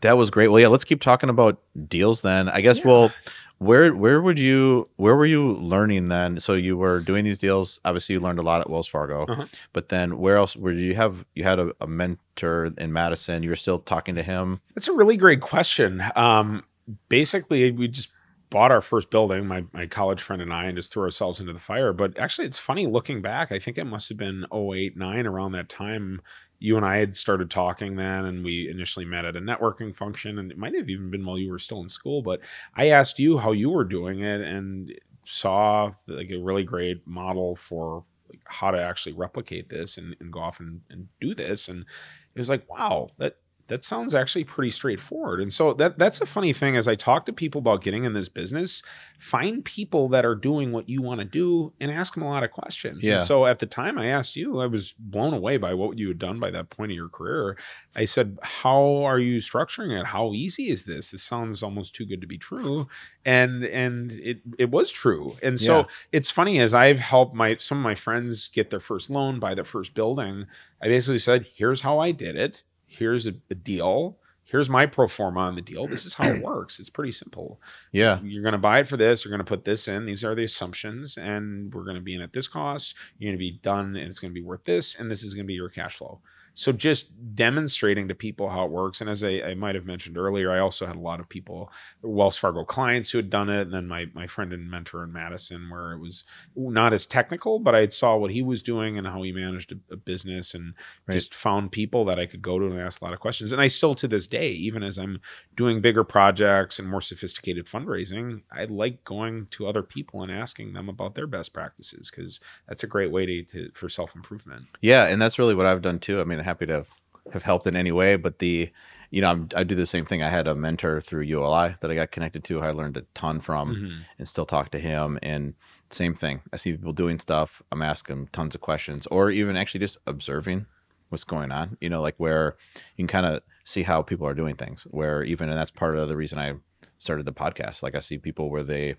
that 0.00 0.16
was 0.16 0.30
great. 0.30 0.48
Well 0.48 0.60
yeah 0.60 0.68
let's 0.68 0.84
keep 0.84 1.00
talking 1.00 1.28
about 1.30 1.60
deals 1.88 2.20
then. 2.22 2.48
I 2.48 2.60
guess 2.60 2.78
Yeah. 2.78 2.86
well 2.88 3.12
where 3.58 3.94
where 3.94 4.20
would 4.20 4.38
you 4.40 4.88
where 4.96 5.14
were 5.14 5.26
you 5.26 5.52
learning 5.54 6.08
then? 6.08 6.40
So 6.40 6.54
you 6.54 6.76
were 6.76 6.98
doing 7.00 7.24
these 7.24 7.38
deals. 7.38 7.78
Obviously 7.84 8.14
you 8.16 8.20
learned 8.20 8.40
a 8.40 8.42
lot 8.42 8.60
at 8.60 8.68
wells 8.68 8.88
fargo. 8.88 9.24
Uh-huh. 9.26 9.46
but 9.72 9.88
then 9.88 10.18
where 10.18 10.36
else 10.36 10.56
were 10.56 10.72
you 10.72 10.94
have 10.94 11.24
you 11.34 11.44
had 11.44 11.58
a, 11.60 11.72
a 11.80 11.86
mentor 11.86 12.70
in 12.78 12.92
madison? 12.92 13.42
You 13.44 13.50
were 13.50 13.56
still 13.56 13.78
talking 13.78 14.14
to 14.16 14.22
him? 14.24 14.60
That's 14.74 14.88
a 14.88 14.92
really 14.92 15.16
great 15.16 15.40
question. 15.40 16.02
Um, 16.16 16.64
basically, 17.08 17.70
we 17.70 17.86
just 17.88 18.10
bought 18.52 18.70
our 18.70 18.82
first 18.82 19.10
building, 19.10 19.46
my, 19.46 19.64
my 19.72 19.86
college 19.86 20.20
friend 20.20 20.42
and 20.42 20.52
I, 20.52 20.66
and 20.66 20.76
just 20.76 20.92
threw 20.92 21.04
ourselves 21.04 21.40
into 21.40 21.54
the 21.54 21.58
fire. 21.58 21.94
But 21.94 22.18
actually, 22.18 22.46
it's 22.46 22.58
funny 22.58 22.86
looking 22.86 23.22
back. 23.22 23.50
I 23.50 23.58
think 23.58 23.78
it 23.78 23.84
must 23.84 24.10
have 24.10 24.18
been 24.18 24.44
08, 24.52 24.94
9 24.94 25.26
around 25.26 25.52
that 25.52 25.70
time. 25.70 26.20
You 26.58 26.76
and 26.76 26.84
I 26.84 26.98
had 26.98 27.16
started 27.16 27.50
talking 27.50 27.96
then, 27.96 28.26
and 28.26 28.44
we 28.44 28.68
initially 28.68 29.06
met 29.06 29.24
at 29.24 29.36
a 29.36 29.40
networking 29.40 29.96
function. 29.96 30.38
And 30.38 30.52
it 30.52 30.58
might 30.58 30.74
have 30.76 30.90
even 30.90 31.10
been 31.10 31.24
while 31.24 31.38
you 31.38 31.50
were 31.50 31.58
still 31.58 31.80
in 31.80 31.88
school. 31.88 32.20
But 32.20 32.40
I 32.76 32.90
asked 32.90 33.18
you 33.18 33.38
how 33.38 33.52
you 33.52 33.70
were 33.70 33.84
doing 33.84 34.20
it 34.20 34.42
and 34.42 34.92
saw 35.24 35.90
like 36.06 36.30
a 36.30 36.36
really 36.36 36.64
great 36.64 37.06
model 37.06 37.56
for 37.56 38.04
like, 38.28 38.42
how 38.44 38.70
to 38.70 38.82
actually 38.82 39.14
replicate 39.14 39.70
this 39.70 39.96
and, 39.96 40.14
and 40.20 40.30
go 40.30 40.40
off 40.40 40.60
and, 40.60 40.82
and 40.90 41.08
do 41.22 41.34
this. 41.34 41.68
And 41.68 41.86
it 42.34 42.38
was 42.38 42.50
like, 42.50 42.68
wow, 42.68 43.08
that 43.16 43.36
that 43.68 43.84
sounds 43.84 44.14
actually 44.14 44.44
pretty 44.44 44.70
straightforward. 44.70 45.40
And 45.40 45.52
so 45.52 45.72
that 45.74 45.98
that's 45.98 46.20
a 46.20 46.26
funny 46.26 46.52
thing 46.52 46.76
as 46.76 46.86
I 46.86 46.94
talk 46.94 47.24
to 47.26 47.32
people 47.32 47.60
about 47.60 47.82
getting 47.82 48.04
in 48.04 48.12
this 48.12 48.28
business, 48.28 48.82
find 49.18 49.64
people 49.64 50.08
that 50.10 50.24
are 50.24 50.34
doing 50.34 50.72
what 50.72 50.88
you 50.88 51.00
want 51.00 51.20
to 51.20 51.24
do 51.24 51.72
and 51.80 51.90
ask 51.90 52.14
them 52.14 52.22
a 52.22 52.28
lot 52.28 52.42
of 52.44 52.50
questions. 52.50 53.02
Yeah. 53.02 53.14
And 53.14 53.22
so 53.22 53.46
at 53.46 53.60
the 53.60 53.66
time 53.66 53.98
I 53.98 54.06
asked 54.06 54.36
you, 54.36 54.60
I 54.60 54.66
was 54.66 54.94
blown 54.98 55.32
away 55.32 55.56
by 55.56 55.74
what 55.74 55.98
you 55.98 56.08
had 56.08 56.18
done 56.18 56.38
by 56.40 56.50
that 56.50 56.70
point 56.70 56.90
of 56.92 56.96
your 56.96 57.08
career. 57.08 57.56
I 57.96 58.04
said, 58.04 58.38
"How 58.42 59.04
are 59.04 59.18
you 59.18 59.38
structuring 59.38 59.98
it? 59.98 60.06
How 60.06 60.32
easy 60.34 60.70
is 60.70 60.84
this? 60.84 61.10
This 61.12 61.22
sounds 61.22 61.62
almost 61.62 61.94
too 61.94 62.04
good 62.04 62.20
to 62.20 62.26
be 62.26 62.38
true." 62.38 62.88
And 63.24 63.64
and 63.64 64.12
it 64.12 64.40
it 64.58 64.70
was 64.70 64.90
true. 64.90 65.36
And 65.42 65.58
so 65.58 65.78
Yeah. 65.78 65.84
it's 66.10 66.30
funny 66.30 66.58
as 66.58 66.74
I've 66.74 66.98
helped 66.98 67.34
my 67.34 67.56
some 67.58 67.78
of 67.78 67.84
my 67.84 67.94
friends 67.94 68.48
get 68.48 68.70
their 68.70 68.80
first 68.80 69.08
loan, 69.08 69.38
buy 69.38 69.54
their 69.54 69.64
first 69.64 69.94
building. 69.94 70.46
I 70.82 70.88
basically 70.88 71.20
said, 71.20 71.46
"Here's 71.54 71.82
how 71.82 71.98
I 72.00 72.10
did 72.10 72.36
it. 72.36 72.64
Here's 72.92 73.26
a, 73.26 73.34
a 73.50 73.54
deal. 73.54 74.18
Here's 74.44 74.68
my 74.68 74.84
pro 74.84 75.08
forma 75.08 75.40
on 75.40 75.54
the 75.54 75.62
deal. 75.62 75.86
This 75.86 76.04
is 76.04 76.14
how 76.14 76.28
it 76.28 76.42
works. 76.44 76.78
It's 76.78 76.90
pretty 76.90 77.12
simple. 77.12 77.60
yeah 77.90 78.20
You're 78.22 78.42
going 78.42 78.52
to 78.52 78.58
buy 78.58 78.80
it 78.80 78.88
for 78.88 78.98
this. 78.98 79.24
You're 79.24 79.30
going 79.30 79.44
to 79.44 79.48
put 79.48 79.64
this 79.64 79.88
in. 79.88 80.04
These 80.04 80.24
are 80.24 80.34
the 80.34 80.44
assumptions, 80.44 81.16
and 81.16 81.72
we're 81.72 81.84
going 81.84 81.96
to 81.96 82.02
be 82.02 82.14
in 82.14 82.20
at 82.20 82.32
this 82.32 82.48
cost. 82.48 82.94
You're 83.18 83.30
going 83.30 83.38
to 83.38 83.44
be 83.44 83.58
done, 83.62 83.96
and 83.96 84.08
it's 84.08 84.18
going 84.18 84.30
to 84.30 84.38
be 84.38 84.46
worth 84.46 84.64
this, 84.64 84.94
and 84.94 85.10
this 85.10 85.22
is 85.22 85.32
going 85.32 85.44
to 85.44 85.48
be 85.48 85.54
your 85.54 85.70
cash 85.70 85.96
flow. 85.96 86.20
So 86.54 86.72
just 86.72 87.34
demonstrating 87.34 88.08
to 88.08 88.14
people 88.14 88.50
how 88.50 88.64
it 88.64 88.70
works. 88.70 89.00
And 89.00 89.08
as 89.08 89.24
I, 89.24 89.40
I 89.40 89.54
might 89.54 89.74
have 89.74 89.86
mentioned 89.86 90.18
earlier, 90.18 90.52
I 90.52 90.58
also 90.58 90.86
had 90.86 90.96
a 90.96 91.00
lot 91.00 91.20
of 91.20 91.28
people, 91.28 91.72
Wells 92.02 92.36
Fargo 92.36 92.64
clients 92.64 93.10
who 93.10 93.18
had 93.18 93.30
done 93.30 93.48
it. 93.48 93.62
And 93.62 93.72
then 93.72 93.88
my, 93.88 94.06
my 94.12 94.26
friend 94.26 94.52
and 94.52 94.70
mentor 94.70 95.02
in 95.04 95.12
Madison, 95.12 95.70
where 95.70 95.92
it 95.92 95.98
was 95.98 96.24
not 96.54 96.92
as 96.92 97.06
technical, 97.06 97.58
but 97.58 97.74
I 97.74 97.88
saw 97.88 98.16
what 98.16 98.32
he 98.32 98.42
was 98.42 98.62
doing 98.62 98.98
and 98.98 99.06
how 99.06 99.22
he 99.22 99.32
managed 99.32 99.72
a, 99.72 99.94
a 99.94 99.96
business 99.96 100.52
and 100.54 100.74
right. 101.06 101.14
just 101.14 101.34
found 101.34 101.72
people 101.72 102.04
that 102.04 102.18
I 102.18 102.26
could 102.26 102.42
go 102.42 102.58
to 102.58 102.66
and 102.66 102.80
ask 102.80 103.00
a 103.00 103.04
lot 103.04 103.14
of 103.14 103.20
questions. 103.20 103.52
And 103.52 103.62
I 103.62 103.68
still 103.68 103.94
to 103.94 104.08
this 104.08 104.26
day, 104.26 104.50
even 104.50 104.82
as 104.82 104.98
I'm 104.98 105.20
doing 105.56 105.80
bigger 105.80 106.04
projects 106.04 106.78
and 106.78 106.88
more 106.88 107.00
sophisticated 107.00 107.66
fundraising, 107.66 108.42
I 108.52 108.64
like 108.64 109.04
going 109.04 109.46
to 109.52 109.66
other 109.66 109.82
people 109.82 110.22
and 110.22 110.30
asking 110.30 110.74
them 110.74 110.88
about 110.88 111.14
their 111.14 111.26
best 111.26 111.54
practices 111.54 112.10
because 112.10 112.40
that's 112.68 112.84
a 112.84 112.86
great 112.86 113.10
way 113.10 113.24
to, 113.24 113.42
to 113.44 113.70
for 113.72 113.88
self 113.88 114.14
improvement. 114.14 114.66
Yeah. 114.82 115.06
And 115.06 115.20
that's 115.20 115.38
really 115.38 115.54
what 115.54 115.66
I've 115.66 115.82
done 115.82 115.98
too. 115.98 116.20
I 116.20 116.24
mean, 116.24 116.41
happy 116.42 116.66
to 116.66 116.86
have 117.32 117.42
helped 117.42 117.66
in 117.66 117.76
any 117.76 117.92
way. 117.92 118.16
But 118.16 118.38
the, 118.38 118.70
you 119.10 119.20
know, 119.20 119.30
I'm, 119.30 119.48
i 119.56 119.62
do 119.62 119.74
the 119.74 119.86
same 119.86 120.04
thing. 120.04 120.22
I 120.22 120.28
had 120.28 120.46
a 120.46 120.54
mentor 120.54 121.00
through 121.00 121.22
ULI 121.22 121.76
that 121.80 121.90
I 121.90 121.94
got 121.94 122.10
connected 122.10 122.44
to. 122.44 122.60
I 122.60 122.70
learned 122.70 122.96
a 122.96 123.02
ton 123.14 123.40
from, 123.40 123.74
mm-hmm. 123.74 124.00
and 124.18 124.28
still 124.28 124.46
talk 124.46 124.70
to 124.70 124.78
him. 124.78 125.18
And 125.22 125.54
same 125.90 126.14
thing. 126.14 126.42
I 126.52 126.56
see 126.56 126.72
people 126.72 126.92
doing 126.92 127.18
stuff. 127.18 127.62
I'm 127.70 127.82
asking 127.82 128.28
tons 128.32 128.54
of 128.54 128.60
questions, 128.60 129.06
or 129.08 129.30
even 129.30 129.56
actually 129.56 129.80
just 129.80 129.98
observing 130.06 130.66
what's 131.10 131.24
going 131.24 131.52
on. 131.52 131.76
You 131.80 131.90
know, 131.90 132.00
like 132.00 132.14
where 132.16 132.56
you 132.96 133.06
can 133.06 133.06
kind 133.06 133.26
of 133.26 133.42
see 133.64 133.82
how 133.82 134.02
people 134.02 134.26
are 134.26 134.34
doing 134.34 134.56
things. 134.56 134.86
Where 134.90 135.22
even, 135.22 135.48
and 135.48 135.58
that's 135.58 135.70
part 135.70 135.96
of 135.96 136.08
the 136.08 136.16
reason 136.16 136.38
I 136.38 136.54
started 136.98 137.26
the 137.26 137.32
podcast. 137.32 137.82
Like 137.82 137.94
I 137.94 138.00
see 138.00 138.18
people 138.18 138.50
where 138.50 138.64
they, 138.64 138.96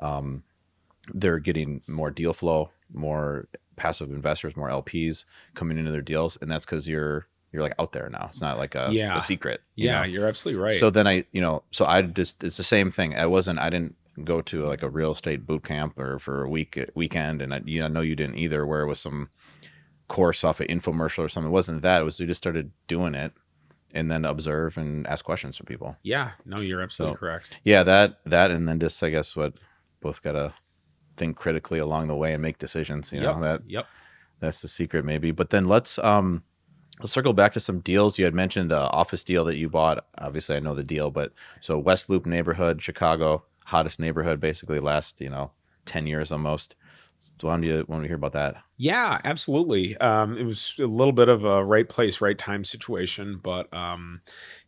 um, 0.00 0.44
they're 1.12 1.38
getting 1.38 1.82
more 1.86 2.10
deal 2.10 2.32
flow, 2.32 2.70
more 2.92 3.48
passive 3.76 4.10
investors, 4.10 4.56
more 4.56 4.68
LPs 4.68 5.24
coming 5.54 5.78
into 5.78 5.92
their 5.92 6.02
deals, 6.02 6.36
and 6.40 6.50
that's 6.50 6.64
because 6.64 6.88
you're 6.88 7.28
you're 7.52 7.62
like 7.62 7.74
out 7.78 7.92
there 7.92 8.08
now. 8.10 8.28
It's 8.30 8.40
not 8.40 8.58
like 8.58 8.74
a, 8.74 8.88
yeah. 8.90 9.16
a 9.16 9.20
secret. 9.20 9.62
You 9.76 9.86
yeah, 9.86 10.00
know? 10.00 10.06
you're 10.06 10.26
absolutely 10.26 10.60
right. 10.60 10.74
So 10.74 10.90
then 10.90 11.06
I, 11.06 11.24
you 11.32 11.40
know, 11.40 11.62
so 11.70 11.84
I 11.84 12.02
just 12.02 12.42
it's 12.42 12.56
the 12.56 12.64
same 12.64 12.90
thing. 12.90 13.16
I 13.16 13.26
wasn't. 13.26 13.58
I 13.58 13.70
didn't 13.70 13.96
go 14.24 14.40
to 14.42 14.64
like 14.64 14.82
a 14.82 14.90
real 14.90 15.12
estate 15.12 15.46
boot 15.46 15.64
camp 15.64 15.98
or 15.98 16.18
for 16.18 16.44
a 16.44 16.48
week 16.48 16.78
weekend, 16.94 17.40
and 17.42 17.54
I, 17.54 17.62
you 17.64 17.80
know, 17.80 17.86
I 17.86 17.88
know 17.88 18.00
you 18.00 18.16
didn't 18.16 18.36
either. 18.36 18.66
Where 18.66 18.82
it 18.82 18.88
was 18.88 19.00
some 19.00 19.30
course 20.08 20.44
off 20.44 20.60
an 20.60 20.68
infomercial 20.68 21.24
or 21.24 21.28
something. 21.28 21.50
It 21.50 21.52
wasn't 21.52 21.82
that. 21.82 22.02
It 22.02 22.04
was 22.04 22.20
we 22.20 22.26
just 22.26 22.38
started 22.38 22.72
doing 22.86 23.14
it 23.14 23.32
and 23.92 24.10
then 24.10 24.24
observe 24.24 24.76
and 24.76 25.06
ask 25.06 25.24
questions 25.24 25.56
from 25.56 25.66
people. 25.66 25.96
Yeah, 26.02 26.32
no, 26.44 26.60
you're 26.60 26.82
absolutely 26.82 27.16
so, 27.16 27.20
correct. 27.20 27.60
Yeah, 27.64 27.82
that 27.84 28.20
that 28.26 28.50
and 28.50 28.68
then 28.68 28.78
just 28.80 29.02
I 29.02 29.10
guess 29.10 29.34
what 29.34 29.54
both 30.00 30.22
gotta 30.22 30.54
think 31.16 31.36
critically 31.36 31.78
along 31.78 32.08
the 32.08 32.16
way 32.16 32.32
and 32.32 32.42
make 32.42 32.58
decisions. 32.58 33.12
You 33.12 33.20
know 33.20 33.32
yep. 33.32 33.40
that. 33.40 33.70
Yep. 33.70 33.86
That's 34.40 34.62
the 34.62 34.68
secret, 34.68 35.04
maybe. 35.04 35.32
But 35.32 35.50
then 35.50 35.66
let's 35.66 35.98
um 35.98 36.42
let's 37.00 37.12
circle 37.12 37.32
back 37.32 37.52
to 37.54 37.60
some 37.60 37.80
deals. 37.80 38.18
You 38.18 38.24
had 38.24 38.34
mentioned 38.34 38.72
an 38.72 38.78
office 38.78 39.24
deal 39.24 39.44
that 39.44 39.56
you 39.56 39.68
bought. 39.68 40.06
Obviously, 40.18 40.56
I 40.56 40.60
know 40.60 40.74
the 40.74 40.84
deal, 40.84 41.10
but 41.10 41.32
so 41.60 41.78
West 41.78 42.10
Loop 42.10 42.26
neighborhood, 42.26 42.82
Chicago, 42.82 43.44
hottest 43.66 43.98
neighborhood, 43.98 44.40
basically 44.40 44.80
last 44.80 45.20
you 45.20 45.30
know 45.30 45.52
ten 45.84 46.06
years 46.06 46.30
almost. 46.30 46.76
So 47.18 47.48
why 47.48 47.54
don't 47.54 47.62
you 47.62 47.84
want 47.88 48.02
to 48.02 48.08
hear 48.08 48.16
about 48.16 48.34
that? 48.34 48.56
Yeah, 48.76 49.20
absolutely. 49.24 49.96
Um, 49.96 50.36
it 50.36 50.44
was 50.44 50.74
a 50.78 50.84
little 50.84 51.12
bit 51.12 51.28
of 51.30 51.44
a 51.44 51.64
right 51.64 51.88
place, 51.88 52.20
right 52.20 52.36
time 52.36 52.62
situation, 52.62 53.40
but 53.42 53.72
um, 53.72 54.20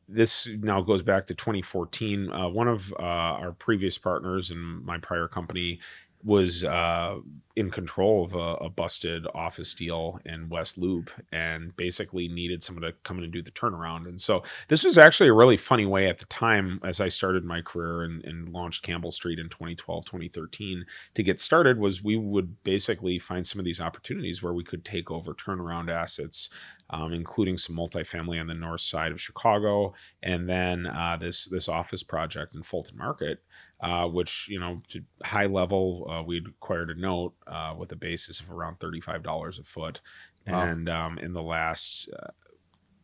this 0.08 0.48
now 0.60 0.80
goes 0.80 1.02
back 1.02 1.26
to 1.26 1.34
2014. 1.34 2.32
Uh, 2.32 2.48
one 2.48 2.68
of 2.68 2.92
uh, 2.98 3.02
our 3.02 3.52
previous 3.52 3.98
partners 3.98 4.50
in 4.50 4.58
my 4.84 4.98
prior 4.98 5.28
company 5.28 5.80
was 6.28 6.62
uh, 6.62 7.16
in 7.56 7.70
control 7.70 8.22
of 8.22 8.34
a, 8.34 8.66
a, 8.66 8.68
busted 8.68 9.26
office 9.34 9.72
deal 9.72 10.20
in 10.26 10.50
West 10.50 10.76
Loop 10.76 11.10
and 11.32 11.74
basically 11.74 12.28
needed 12.28 12.62
someone 12.62 12.82
to 12.82 12.92
come 13.02 13.16
in 13.16 13.24
and 13.24 13.32
do 13.32 13.42
the 13.42 13.50
turnaround. 13.50 14.06
And 14.06 14.20
so 14.20 14.42
this 14.68 14.84
was 14.84 14.98
actually 14.98 15.30
a 15.30 15.32
really 15.32 15.56
funny 15.56 15.86
way 15.86 16.06
at 16.06 16.18
the 16.18 16.26
time 16.26 16.80
as 16.84 17.00
I 17.00 17.08
started 17.08 17.44
my 17.44 17.62
career 17.62 18.02
and, 18.02 18.22
and 18.26 18.50
launched 18.50 18.82
Campbell 18.82 19.10
Street 19.10 19.38
in 19.38 19.48
2012, 19.48 20.04
2013 20.04 20.84
to 21.14 21.22
get 21.22 21.40
started 21.40 21.78
was 21.78 22.04
we 22.04 22.16
would 22.16 22.62
basically 22.62 23.18
find 23.18 23.46
some 23.46 23.58
of 23.58 23.64
these 23.64 23.80
opportunities 23.80 24.42
where 24.42 24.54
we 24.54 24.62
could 24.62 24.84
take 24.84 25.10
over 25.10 25.32
turnaround 25.32 25.90
assets, 25.90 26.50
um, 26.90 27.14
including 27.14 27.56
some 27.56 27.74
multifamily 27.74 28.38
on 28.38 28.48
the 28.48 28.54
north 28.54 28.82
side 28.82 29.12
of 29.12 29.20
Chicago, 29.20 29.94
and 30.22 30.46
then 30.46 30.86
uh, 30.86 31.16
this 31.18 31.46
this 31.46 31.68
office 31.68 32.02
project 32.02 32.54
in 32.54 32.62
Fulton 32.62 32.98
Market, 32.98 33.42
uh, 33.80 34.06
which 34.06 34.48
you 34.48 34.58
know 34.58 34.82
to 34.88 35.02
high 35.22 35.46
level 35.46 36.06
uh, 36.10 36.22
we'd 36.22 36.46
acquired 36.48 36.90
a 36.90 36.94
note 36.94 37.34
uh, 37.46 37.74
with 37.76 37.92
a 37.92 37.96
basis 37.96 38.40
of 38.40 38.50
around 38.50 38.78
$35 38.78 39.58
a 39.58 39.62
foot. 39.62 40.00
Wow. 40.46 40.62
And 40.62 40.88
um, 40.88 41.18
in 41.18 41.32
the 41.32 41.42
last 41.42 42.08
uh, 42.18 42.28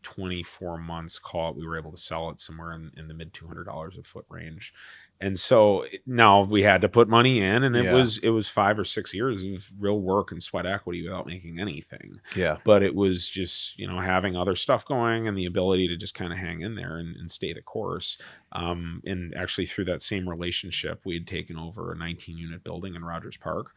24 0.05 0.79
months, 0.79 1.19
call 1.19 1.51
it, 1.51 1.57
we 1.57 1.67
were 1.67 1.77
able 1.77 1.91
to 1.91 1.97
sell 1.97 2.31
it 2.31 2.39
somewhere 2.39 2.73
in, 2.73 2.93
in 2.97 3.09
the 3.09 3.15
mid 3.15 3.33
$200 3.33 3.99
a 3.99 4.03
foot 4.03 4.27
range. 4.29 4.73
And 5.21 5.41
so 5.41 5.87
now 6.07 6.45
we 6.45 6.63
had 6.63 6.83
to 6.83 6.89
put 6.89 7.09
money 7.09 7.41
in 7.41 7.63
and 7.63 7.75
it 7.75 7.85
yeah. 7.85 7.95
was 7.95 8.19
it 8.19 8.31
was 8.31 8.49
five 8.49 8.79
or 8.79 8.85
six 8.85 9.15
years 9.15 9.43
of 9.45 9.71
real 9.79 10.01
work 10.01 10.33
and 10.33 10.43
sweat 10.43 10.67
equity 10.67 11.03
without 11.03 11.27
making 11.27 11.59
anything. 11.59 12.21
Yeah. 12.37 12.59
But 12.65 12.83
it 12.83 12.95
was 12.95 13.29
just 13.29 13.79
you 13.79 13.87
know 13.87 14.01
having 14.01 14.37
other 14.37 14.55
stuff 14.55 14.85
going 14.85 15.27
and 15.27 15.39
the 15.39 15.47
ability 15.47 15.89
to 15.89 15.97
just 15.97 16.15
kind 16.15 16.33
of 16.33 16.39
hang 16.39 16.61
in 16.61 16.75
there 16.75 16.99
and, 16.99 17.17
and 17.17 17.31
stay 17.31 17.53
the 17.53 17.63
course. 17.63 18.19
Um, 18.53 19.03
and 19.07 19.35
actually 19.35 19.67
through 19.67 19.87
that 19.87 20.03
same 20.03 20.29
relationship 20.29 21.01
we 21.05 21.15
had 21.15 21.27
taken 21.27 21.57
over 21.57 21.93
a 21.93 21.97
19 21.97 22.37
unit 22.37 22.63
building 22.63 22.95
in 22.95 23.05
rogers 23.05 23.37
park 23.37 23.73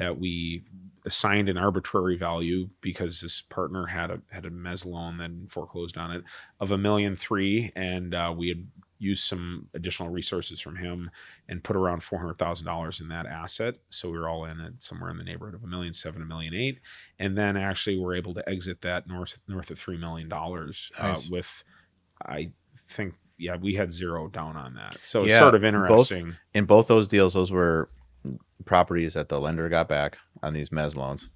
that 0.00 0.18
we 0.18 0.64
assigned 1.06 1.48
an 1.48 1.56
arbitrary 1.56 2.16
value 2.16 2.68
because 2.80 3.20
this 3.20 3.42
partner 3.42 3.86
had 3.86 4.10
a 4.10 4.20
had 4.30 4.44
a 4.44 4.50
mez 4.50 4.84
loan 4.84 5.16
then 5.16 5.46
foreclosed 5.48 5.96
on 5.96 6.10
it 6.10 6.22
of 6.58 6.70
a 6.70 6.76
million 6.76 7.16
three 7.16 7.72
and 7.74 8.14
uh, 8.14 8.34
we 8.36 8.48
had 8.48 8.66
used 9.00 9.24
some 9.24 9.66
additional 9.74 10.10
resources 10.10 10.60
from 10.60 10.76
him 10.76 11.10
and 11.48 11.64
put 11.64 11.74
around 11.74 12.02
four 12.02 12.18
hundred 12.18 12.38
thousand 12.38 12.66
dollars 12.66 13.00
in 13.00 13.08
that 13.08 13.26
asset. 13.26 13.76
So 13.88 14.10
we 14.10 14.18
were 14.18 14.28
all 14.28 14.44
in 14.44 14.60
it 14.60 14.82
somewhere 14.82 15.10
in 15.10 15.16
the 15.16 15.24
neighborhood 15.24 15.54
of 15.54 15.64
a 15.64 15.66
million 15.66 15.94
seven, 15.94 16.20
a 16.20 16.26
million 16.26 16.54
eight, 16.54 16.80
and 17.18 17.36
then 17.36 17.56
actually 17.56 17.98
we're 17.98 18.14
able 18.14 18.34
to 18.34 18.46
exit 18.48 18.82
that 18.82 19.08
north 19.08 19.38
north 19.48 19.70
of 19.70 19.78
three 19.78 19.96
million 19.96 20.28
dollars 20.28 20.92
uh, 20.98 21.08
nice. 21.08 21.26
uh, 21.26 21.28
with, 21.32 21.64
I 22.24 22.52
think, 22.76 23.14
yeah, 23.38 23.56
we 23.56 23.74
had 23.74 23.90
zero 23.90 24.28
down 24.28 24.56
on 24.56 24.74
that. 24.74 25.02
So 25.02 25.24
yeah, 25.24 25.30
it's 25.32 25.38
sort 25.38 25.54
of 25.54 25.64
interesting. 25.64 26.26
Both, 26.26 26.36
in 26.52 26.64
both 26.66 26.86
those 26.86 27.08
deals, 27.08 27.32
those 27.32 27.50
were 27.50 27.88
properties 28.64 29.14
that 29.14 29.28
the 29.28 29.40
lender 29.40 29.68
got 29.68 29.88
back 29.88 30.18
on 30.42 30.52
these 30.52 30.70
mez 30.70 30.96
loans, 30.96 31.28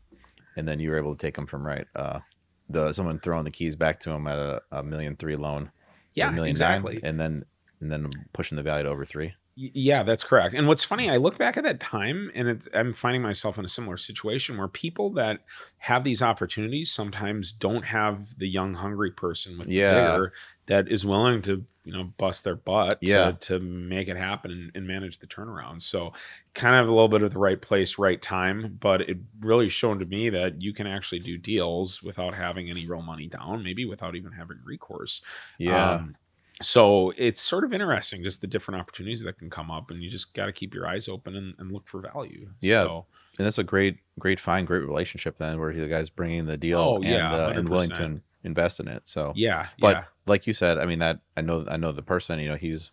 and 0.56 0.68
then 0.68 0.78
you 0.78 0.90
were 0.90 0.98
able 0.98 1.14
to 1.14 1.26
take 1.26 1.36
them 1.36 1.46
from 1.46 1.66
right. 1.66 1.86
Uh, 1.94 2.20
the 2.68 2.92
someone 2.92 3.18
throwing 3.18 3.44
the 3.44 3.50
keys 3.50 3.76
back 3.76 4.00
to 4.00 4.10
them 4.10 4.26
at 4.26 4.38
a, 4.38 4.62
a 4.72 4.82
million 4.82 5.16
three 5.16 5.36
loan. 5.36 5.70
Yeah, 6.14 6.34
exactly. 6.44 6.94
Nine, 6.94 7.02
and 7.04 7.20
then 7.20 7.44
and 7.80 7.90
then 7.90 8.10
pushing 8.32 8.56
the 8.56 8.62
value 8.62 8.84
to 8.84 8.90
over 8.90 9.04
three. 9.04 9.34
Yeah, 9.56 10.02
that's 10.02 10.24
correct. 10.24 10.54
And 10.54 10.66
what's 10.66 10.82
funny, 10.82 11.08
I 11.08 11.16
look 11.16 11.38
back 11.38 11.56
at 11.56 11.62
that 11.62 11.78
time 11.78 12.28
and 12.34 12.68
I'm 12.74 12.92
finding 12.92 13.22
myself 13.22 13.56
in 13.56 13.64
a 13.64 13.68
similar 13.68 13.96
situation 13.96 14.58
where 14.58 14.66
people 14.66 15.10
that 15.10 15.40
have 15.78 16.02
these 16.02 16.22
opportunities 16.22 16.90
sometimes 16.90 17.52
don't 17.52 17.84
have 17.84 18.36
the 18.38 18.48
young, 18.48 18.74
hungry 18.74 19.12
person 19.12 19.58
with 19.58 19.68
yeah. 19.68 20.12
vigor 20.12 20.32
that 20.66 20.88
is 20.88 21.06
willing 21.06 21.40
to, 21.42 21.64
you 21.84 21.92
know, 21.92 22.04
bust 22.18 22.42
their 22.42 22.56
butt 22.56 22.98
yeah. 23.00 23.30
to, 23.30 23.58
to 23.58 23.60
make 23.60 24.08
it 24.08 24.16
happen 24.16 24.50
and, 24.50 24.72
and 24.74 24.88
manage 24.88 25.18
the 25.18 25.26
turnaround. 25.26 25.82
So, 25.82 26.12
kind 26.54 26.74
of 26.74 26.88
a 26.88 26.90
little 26.90 27.08
bit 27.08 27.22
of 27.22 27.32
the 27.32 27.38
right 27.38 27.60
place, 27.60 27.96
right 27.96 28.20
time. 28.20 28.76
But 28.80 29.02
it 29.02 29.18
really 29.40 29.68
shown 29.68 30.00
to 30.00 30.04
me 30.04 30.30
that 30.30 30.62
you 30.62 30.72
can 30.72 30.88
actually 30.88 31.20
do 31.20 31.38
deals 31.38 32.02
without 32.02 32.34
having 32.34 32.70
any 32.70 32.86
real 32.86 33.02
money 33.02 33.28
down, 33.28 33.62
maybe 33.62 33.84
without 33.84 34.16
even 34.16 34.32
having 34.32 34.58
recourse. 34.64 35.20
Yeah. 35.58 35.90
Um, 35.92 36.16
so 36.62 37.12
it's 37.16 37.40
sort 37.40 37.64
of 37.64 37.72
interesting 37.72 38.22
just 38.22 38.40
the 38.40 38.46
different 38.46 38.80
opportunities 38.80 39.22
that 39.24 39.38
can 39.38 39.50
come 39.50 39.70
up 39.70 39.90
and 39.90 40.02
you 40.02 40.10
just 40.10 40.34
got 40.34 40.46
to 40.46 40.52
keep 40.52 40.72
your 40.72 40.86
eyes 40.86 41.08
open 41.08 41.34
and, 41.34 41.54
and 41.58 41.72
look 41.72 41.86
for 41.86 42.00
value. 42.00 42.48
Yeah 42.60 42.84
so, 42.84 43.06
and 43.38 43.46
that's 43.46 43.58
a 43.58 43.64
great 43.64 43.98
great 44.18 44.38
fine 44.38 44.64
great 44.64 44.82
relationship 44.82 45.38
then 45.38 45.58
where 45.58 45.72
the 45.72 45.88
guy's 45.88 46.10
bringing 46.10 46.46
the 46.46 46.56
deal 46.56 46.80
oh, 46.80 46.94
and, 46.96 47.04
yeah, 47.04 47.34
uh, 47.34 47.52
and 47.56 47.68
willing 47.68 47.90
to 47.90 48.20
invest 48.44 48.78
in 48.78 48.88
it 48.88 49.02
so. 49.04 49.32
Yeah 49.34 49.68
but 49.78 49.96
yeah. 49.96 50.04
like 50.26 50.46
you 50.46 50.52
said 50.52 50.78
i 50.78 50.86
mean 50.86 51.00
that 51.00 51.20
i 51.36 51.40
know 51.40 51.64
i 51.68 51.76
know 51.76 51.92
the 51.92 52.02
person 52.02 52.38
you 52.38 52.48
know 52.48 52.56
he's 52.56 52.90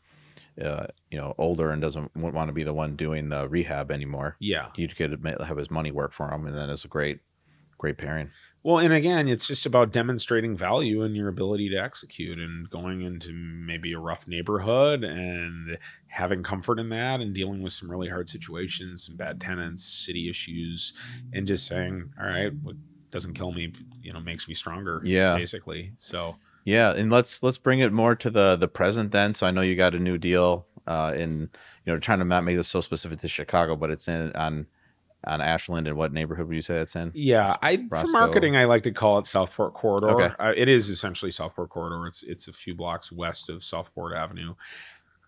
uh, 0.60 0.88
you 1.10 1.18
know 1.18 1.34
older 1.38 1.72
and 1.72 1.82
doesn't 1.82 2.16
want 2.16 2.50
to 2.50 2.54
be 2.54 2.64
the 2.64 2.74
one 2.74 2.96
doing 2.96 3.30
the 3.30 3.48
rehab 3.48 3.92
anymore. 3.92 4.36
Yeah. 4.40 4.68
He 4.76 4.88
could 4.88 5.24
have 5.46 5.58
his 5.58 5.72
money 5.72 5.92
work 5.92 6.14
for 6.14 6.32
him 6.32 6.46
and 6.46 6.56
then 6.56 6.70
it's 6.70 6.86
a 6.86 6.90
great 6.90 7.20
great 7.82 7.98
pairing 7.98 8.30
well, 8.64 8.78
and 8.78 8.94
again, 8.94 9.28
it's 9.28 9.48
just 9.48 9.66
about 9.66 9.92
demonstrating 9.92 10.56
value 10.56 11.02
and 11.02 11.16
your 11.16 11.28
ability 11.28 11.70
to 11.70 11.78
execute 11.78 12.38
and 12.38 12.70
going 12.70 13.02
into 13.02 13.34
maybe 13.34 13.92
a 13.94 13.98
rough 13.98 14.28
neighborhood 14.28 15.04
and 15.04 15.80
having 16.08 16.44
comfort 16.44 16.78
in 16.78 16.90
that 16.90 17.22
and 17.22 17.34
dealing 17.34 17.64
with 17.64 17.74
some 17.74 17.90
really 17.90 18.08
hard 18.08 18.30
situations, 18.30 19.08
some 19.08 19.16
bad 19.16 19.42
tenants, 19.42 19.84
city 19.84 20.30
issues, 20.30 20.94
and 21.34 21.48
just 21.48 21.66
saying, 21.66 22.12
all 22.20 22.28
right, 22.28 22.54
what 22.62 22.76
doesn't 23.10 23.34
kill 23.34 23.52
me, 23.52 23.74
you 24.04 24.14
know, 24.14 24.20
makes 24.20 24.48
me 24.48 24.54
stronger. 24.54 25.02
Yeah. 25.04 25.36
Basically. 25.36 25.94
So 25.98 26.36
yeah, 26.64 26.94
and 26.94 27.12
let's 27.12 27.42
let's 27.42 27.58
bring 27.58 27.80
it 27.80 27.92
more 27.92 28.16
to 28.16 28.30
the 28.30 28.56
the 28.56 28.68
present 28.68 29.12
then. 29.12 29.34
So 29.34 29.48
I 29.48 29.52
know 29.52 29.62
you 29.62 29.76
got 29.76 29.96
a 29.96 30.00
new 30.00 30.20
deal 30.20 30.68
uh 30.86 31.14
in 31.16 31.50
you 31.86 31.94
know 31.94 32.00
trying 32.00 32.20
to 32.20 32.26
not 32.26 32.44
make 32.44 32.58
this 32.58 32.68
so 32.68 32.80
specific 32.80 33.18
to 33.20 33.28
Chicago, 33.28 33.76
but 33.76 33.90
it's 33.90 34.08
in 34.08 34.32
on 34.34 34.68
on 35.26 35.42
Ashland 35.42 35.88
and 35.88 35.96
what 35.96 36.14
neighborhood 36.14 36.48
would 36.48 36.56
you 36.56 36.62
say 36.62 36.78
it's 36.78 36.96
in? 36.96 37.12
Yeah, 37.14 37.56
I 37.62 37.78
for 37.90 38.06
marketing 38.08 38.56
I 38.56 38.66
like 38.66 38.84
to 38.84 38.92
call 38.92 39.20
it 39.20 39.28
Southport 39.28 39.74
Corridor. 39.74 40.10
Okay. 40.10 40.36
Uh, 40.40 40.54
it 40.56 40.68
is 40.70 40.90
essentially 40.90 41.32
Southport 41.32 41.70
Corridor. 41.70 42.08
It's 42.08 42.24
it's 42.24 42.48
a 42.48 42.54
few 42.54 42.74
blocks 42.74 43.12
west 43.12 43.50
of 43.50 43.64
Southport 43.64 44.16
Avenue. 44.16 44.56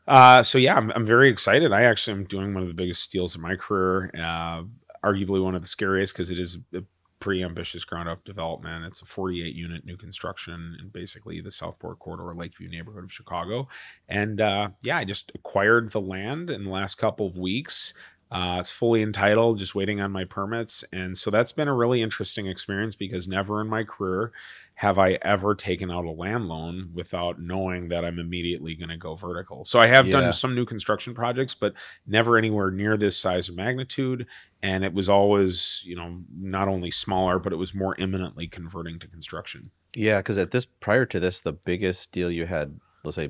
Uh, 0.08 0.44
so 0.44 0.58
yeah, 0.58 0.76
I'm, 0.76 0.92
I'm 0.92 1.06
very 1.06 1.30
excited. 1.30 1.72
I 1.72 1.84
actually 1.84 2.18
am 2.18 2.26
doing 2.26 2.54
one 2.54 2.64
of 2.64 2.68
the 2.68 2.76
biggest 2.76 3.12
deals 3.12 3.36
of 3.36 3.42
my 3.42 3.56
career. 3.56 4.12
Uh, 4.18 4.64
arguably 5.04 5.44
one 5.44 5.56
of 5.56 5.62
the 5.62 5.68
scariest 5.68 6.14
because 6.14 6.32
it 6.32 6.40
is 6.40 6.58
a 6.74 6.84
pretty 7.24 7.42
ambitious 7.42 7.86
ground 7.86 8.10
up 8.10 8.24
development. 8.26 8.84
It's 8.84 9.02
a 9.02 9.06
48 9.06 9.56
unit 9.56 9.86
new 9.86 9.96
construction 9.96 10.76
in 10.78 10.90
basically 10.90 11.40
the 11.40 11.52
Southport 11.52 12.00
Corridor, 12.00 12.34
Lakeview 12.34 12.68
neighborhood 12.68 13.06
of 13.06 13.14
Chicago. 13.14 13.70
And 14.10 14.42
uh, 14.42 14.72
yeah, 14.82 14.98
I 14.98 15.06
just 15.06 15.32
acquired 15.34 15.92
the 15.92 16.02
land 16.02 16.50
in 16.50 16.66
the 16.66 16.70
last 16.70 16.96
couple 16.96 17.26
of 17.26 17.38
weeks. 17.38 17.94
Uh, 18.32 18.58
it's 18.60 18.72
fully 18.72 19.04
entitled, 19.04 19.60
just 19.60 19.76
waiting 19.76 20.02
on 20.02 20.12
my 20.12 20.24
permits. 20.24 20.84
And 20.92 21.16
so 21.16 21.30
that's 21.30 21.52
been 21.52 21.68
a 21.68 21.74
really 21.74 22.02
interesting 22.02 22.48
experience 22.48 22.96
because 22.96 23.28
never 23.28 23.62
in 23.62 23.68
my 23.68 23.84
career 23.84 24.32
have 24.76 24.98
I 24.98 25.20
ever 25.22 25.54
taken 25.54 25.92
out 25.92 26.06
a 26.06 26.10
land 26.10 26.48
loan 26.48 26.90
without 26.96 27.40
knowing 27.40 27.90
that 27.90 28.04
I'm 28.04 28.18
immediately 28.18 28.74
going 28.74 28.90
to 28.90 28.98
go 28.98 29.14
vertical. 29.16 29.66
So 29.66 29.80
I 29.80 29.86
have 29.86 30.08
Yeah. 30.08 30.20
done 30.20 30.34
some 30.34 30.56
new 30.56 30.66
construction 30.66 31.14
projects, 31.14 31.54
but 31.54 31.76
never 32.08 32.36
anywhere 32.36 32.72
near 32.72 32.98
this 32.98 33.16
size 33.16 33.50
of 33.50 33.56
magnitude. 33.56 34.26
And 34.64 34.84
it 34.84 34.94
was 34.94 35.08
always, 35.08 35.84
you 35.86 35.96
know, 35.96 36.24
not 36.36 36.68
only 36.68 36.90
smaller, 36.90 37.38
but 37.38 37.54
it 37.54 37.58
was 37.58 37.76
more 37.76 37.96
imminently 38.00 38.48
converting 38.48 38.98
to 39.00 39.08
construction. 39.08 39.70
Yeah, 39.96 40.20
because 40.20 40.40
at 40.40 40.50
this 40.50 40.66
prior 40.66 41.06
to 41.06 41.20
this, 41.20 41.40
the 41.40 41.54
biggest 41.54 42.12
deal 42.12 42.32
you 42.32 42.48
had, 42.48 42.80
let's 43.04 43.18
say, 43.18 43.30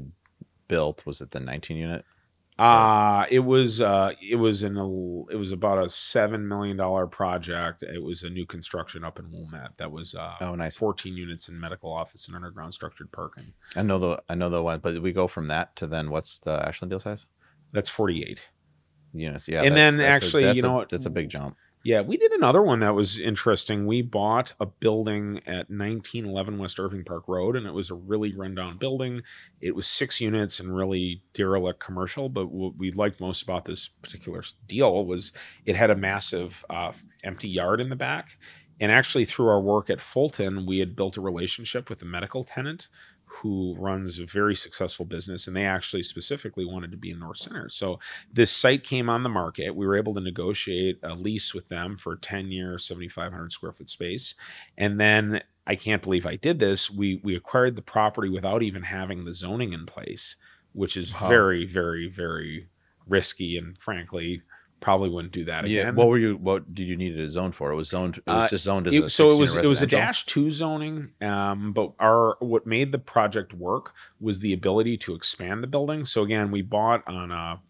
built 0.70 1.06
was 1.06 1.20
it 1.20 1.32
the 1.32 1.42
19 1.42 1.76
unit? 1.76 2.06
Uh 2.60 3.26
it 3.32 3.40
was 3.40 3.82
uh 3.82 4.12
it 4.22 4.36
was 4.36 4.62
in 4.64 4.78
a 4.78 4.86
it 5.32 5.38
was 5.38 5.52
about 5.52 5.84
a 5.84 5.90
seven 5.90 6.48
million 6.48 6.78
dollar 6.78 7.08
project. 7.08 7.82
It 7.84 8.02
was 8.04 8.24
a 8.24 8.30
new 8.30 8.46
construction 8.46 9.04
up 9.04 9.18
in 9.20 9.32
Wilmette 9.32 9.72
that 9.78 9.92
was 9.92 10.14
uh 10.14 10.36
Oh, 10.42 10.54
nice. 10.56 10.76
14 10.78 11.18
units 11.18 11.50
in 11.50 11.60
medical 11.60 11.92
office 11.92 12.28
and 12.28 12.36
underground 12.36 12.74
structured 12.74 13.12
parking. 13.12 13.54
I 13.76 13.82
know 13.82 13.98
the 13.98 14.22
I 14.30 14.36
know 14.36 14.50
the 14.50 14.62
one, 14.62 14.80
but 14.80 15.02
we 15.02 15.12
go 15.14 15.28
from 15.28 15.48
that 15.48 15.76
to 15.78 15.88
then 15.88 16.10
what's 16.12 16.40
the 16.40 16.52
Ashland 16.68 16.92
deal 16.92 17.00
size? 17.00 17.26
That's 17.72 17.90
48. 17.90 18.48
Units, 19.16 19.48
yeah. 19.48 19.62
And 19.64 19.76
that's- 19.76 19.92
then 19.94 19.98
that's 20.00 20.22
a- 20.22 20.26
actually, 20.26 20.44
that's 20.44 20.58
you 20.58 20.64
a- 20.64 20.68
know 20.68 20.74
what? 20.74 20.90
that's 20.90 21.06
a 21.06 21.10
big 21.10 21.30
jump. 21.30 21.56
Yeah, 21.86 22.00
we 22.00 22.16
did 22.16 22.32
another 22.32 22.62
one 22.62 22.80
that 22.80 22.96
was 22.96 23.20
interesting. 23.20 23.86
We 23.86 24.02
bought 24.02 24.54
a 24.58 24.66
building 24.66 25.40
at 25.40 25.70
1911 25.70 26.58
West 26.58 26.80
Irving 26.80 27.04
Park 27.04 27.26
Road, 27.28 27.58
and 27.58 27.68
it 27.68 27.74
was 27.74 27.90
a 27.90 27.94
really 27.96 28.34
rundown 28.34 28.78
building. 28.78 29.22
It 29.60 29.76
was 29.76 29.86
six 29.86 30.22
units 30.22 30.62
and 30.62 30.74
really 30.74 31.24
derelict 31.34 31.82
commercial. 31.82 32.30
But 32.30 32.52
what 32.52 32.78
we 32.78 32.92
liked 32.92 33.20
most 33.20 33.42
about 33.42 33.66
this 33.66 33.90
particular 34.02 34.44
deal 34.66 35.06
was 35.06 35.34
it 35.66 35.76
had 35.76 35.90
a 35.90 35.96
massive 35.96 36.64
uh, 36.70 36.94
empty 37.22 37.50
yard 37.50 37.82
in 37.82 37.90
the 37.90 37.98
back. 37.98 38.38
And 38.80 38.90
actually, 38.90 39.26
through 39.26 39.50
our 39.50 39.62
work 39.62 39.90
at 39.90 40.02
Fulton, 40.02 40.66
we 40.66 40.80
had 40.80 40.96
built 40.96 41.18
a 41.18 41.22
relationship 41.22 41.90
with 41.90 42.02
a 42.02 42.06
medical 42.06 42.46
tenant 42.46 42.88
who 43.42 43.76
runs 43.80 44.20
a 44.20 44.26
very 44.26 44.56
successful 44.56 45.06
business, 45.06 45.48
and 45.48 45.56
they 45.56 45.66
actually 45.66 46.04
specifically 46.04 46.66
wanted 46.66 46.92
to 46.92 46.98
be 46.98 47.12
in 47.12 47.20
North 47.20 47.38
Center. 47.40 47.68
So 47.70 48.00
this 48.32 48.52
site 48.52 48.84
came 48.84 49.10
on 49.10 49.24
the 49.24 49.30
market. 49.30 49.76
We 49.76 49.88
were 49.88 49.98
able 49.98 50.14
to 50.14 50.22
negotiate 50.22 51.00
a 51.04 51.16
lease 51.16 51.54
with 51.54 51.68
them 51.68 51.98
for 51.98 52.14
a 52.14 52.20
10 52.20 52.52
year, 52.52 52.78
7,500 52.78 53.52
square 53.52 53.74
foot 53.74 53.90
space. 53.90 54.36
And 54.78 55.00
then 55.00 55.42
I 55.66 55.76
can't 55.76 56.02
believe 56.02 56.26
I 56.26 56.36
did 56.36 56.60
this. 56.60 56.92
We, 56.92 57.22
we 57.24 57.36
acquired 57.36 57.76
the 57.76 57.82
property 57.82 58.30
without 58.30 58.62
even 58.64 58.84
having 58.84 59.26
the 59.26 59.34
zoning 59.34 59.74
in 59.74 59.86
place, 59.86 60.36
which 60.74 60.96
is 60.96 61.14
Wow. 61.14 61.28
very, 61.28 61.66
very, 61.66 62.08
very 62.08 62.68
risky. 63.08 63.58
And 63.58 63.78
frankly, 63.78 64.44
probably 64.84 65.10
wouldn't 65.10 65.34
do 65.34 65.46
that 65.46 65.64
again. 65.64 65.86
Yeah. 65.88 65.92
What 65.92 66.10
were 66.10 66.18
you? 66.18 66.36
What 66.36 66.76
did 66.76 66.84
you 66.88 66.98
need 66.98 67.18
it 67.18 67.24
a 67.24 67.32
zone 67.32 67.54
for? 67.54 67.72
It 67.72 67.76
was 67.76 67.88
zoned. 67.90 68.18
It 68.18 68.24
was 68.28 68.44
Uh, 68.44 68.48
just 68.50 68.66
zoned 68.66 68.88
as 68.88 68.94
It- 68.94 69.04
a 69.06 69.10
so 69.10 69.32
it 69.32 69.40
was 69.40 69.56
it 69.56 69.66
was 69.70 69.82
a 69.82 69.88
dash 69.88 70.26
two 70.26 70.52
zoning 70.52 71.14
um, 71.22 71.72
but 71.72 71.94
our 72.00 72.36
what 72.40 72.68
made 72.68 72.92
the 72.92 73.00
project 73.00 73.54
work 73.54 73.94
was 74.20 74.40
the 74.40 74.52
ability 74.54 74.98
to 74.98 75.16
expand 75.16 75.64
the 75.64 75.68
building 75.68 76.04
so 76.06 76.22
again 76.24 76.52
we 76.52 76.62
bought 76.62 77.02
on 77.08 77.32
a 77.32 77.62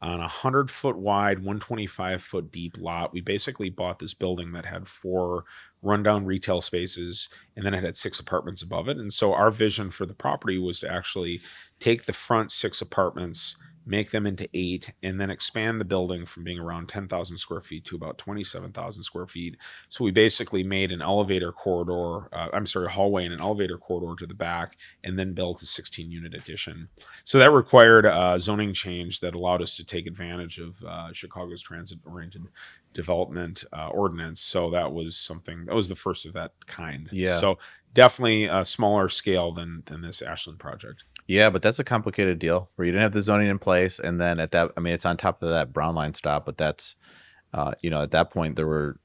on 0.00 0.20
a 0.20 0.28
hundred 0.28 0.70
foot 0.70 0.96
wide 0.96 1.38
125 1.38 2.22
foot 2.22 2.50
deep 2.50 2.76
lot 2.78 3.12
we 3.12 3.20
basically 3.20 3.68
bought 3.70 3.98
this 3.98 4.14
building 4.14 4.52
that 4.52 4.64
had 4.66 4.88
four 4.88 5.44
rundown 5.82 6.24
retail 6.24 6.60
spaces 6.62 7.28
and 7.56 7.64
then 7.66 7.74
it 7.74 7.84
had 7.84 7.96
six 7.96 8.18
apartments 8.18 8.62
above 8.62 8.88
it 8.88 8.96
and 8.96 9.12
so 9.12 9.32
our 9.34 9.50
vision 9.50 9.90
for 9.90 10.06
the 10.06 10.14
property 10.14 10.58
was 10.58 10.78
to 10.78 10.90
actually 10.90 11.40
take 11.80 12.04
the 12.06 12.12
front 12.12 12.50
six 12.50 12.80
apartments 12.80 13.56
make 13.86 14.10
them 14.10 14.26
into 14.26 14.48
eight 14.54 14.92
and 15.02 15.20
then 15.20 15.30
expand 15.30 15.80
the 15.80 15.84
building 15.84 16.26
from 16.26 16.44
being 16.44 16.58
around 16.58 16.88
10,000 16.88 17.38
square 17.38 17.60
feet 17.60 17.84
to 17.84 17.96
about 17.96 18.18
27,000 18.18 19.02
square 19.02 19.26
feet 19.26 19.56
so 19.88 20.04
we 20.04 20.10
basically 20.10 20.62
made 20.62 20.92
an 20.92 21.02
elevator 21.02 21.52
corridor, 21.52 22.28
uh, 22.34 22.48
I'm 22.52 22.66
sorry, 22.66 22.86
a 22.86 22.90
hallway 22.90 23.24
and 23.24 23.34
an 23.34 23.40
elevator 23.40 23.78
corridor 23.78 24.16
to 24.18 24.26
the 24.26 24.34
back, 24.34 24.76
and 25.02 25.18
then 25.18 25.34
built 25.34 25.62
a 25.62 25.66
16 25.66 26.10
unit 26.10 26.34
addition. 26.34 26.88
So 27.24 27.38
that 27.38 27.52
required 27.52 28.06
a 28.06 28.38
zoning 28.38 28.72
change 28.72 29.20
that 29.20 29.34
allowed 29.34 29.62
us 29.62 29.76
to 29.76 29.84
take 29.84 30.06
advantage 30.06 30.58
of 30.58 30.82
uh, 30.82 31.12
Chicago's 31.12 31.62
transit 31.62 31.98
oriented 32.04 32.46
development 32.92 33.64
uh, 33.72 33.88
ordinance. 33.88 34.40
So 34.40 34.70
that 34.70 34.92
was 34.92 35.16
something 35.16 35.66
that 35.66 35.74
was 35.74 35.88
the 35.88 35.96
first 35.96 36.26
of 36.26 36.32
that 36.34 36.52
kind. 36.66 37.08
Yeah. 37.12 37.38
So 37.38 37.58
definitely 37.92 38.44
a 38.44 38.64
smaller 38.64 39.08
scale 39.08 39.52
than 39.52 39.82
than 39.86 40.00
this 40.00 40.22
Ashland 40.22 40.58
project. 40.58 41.04
Yeah, 41.26 41.50
but 41.50 41.62
that's 41.62 41.78
a 41.78 41.84
complicated 41.84 42.38
deal 42.38 42.70
where 42.76 42.84
you 42.84 42.92
didn't 42.92 43.02
have 43.02 43.12
the 43.12 43.22
zoning 43.22 43.48
in 43.48 43.58
place, 43.58 43.98
and 43.98 44.20
then 44.20 44.38
at 44.38 44.50
that, 44.50 44.72
I 44.76 44.80
mean, 44.80 44.92
it's 44.92 45.06
on 45.06 45.16
top 45.16 45.42
of 45.42 45.48
that 45.48 45.72
brown 45.72 45.94
line 45.94 46.14
stop, 46.14 46.44
but 46.44 46.58
that's, 46.58 46.96
uh, 47.54 47.72
you 47.80 47.88
know, 47.88 48.02
at 48.02 48.10
that 48.10 48.30
point 48.30 48.56
there 48.56 48.66
were 48.66 48.98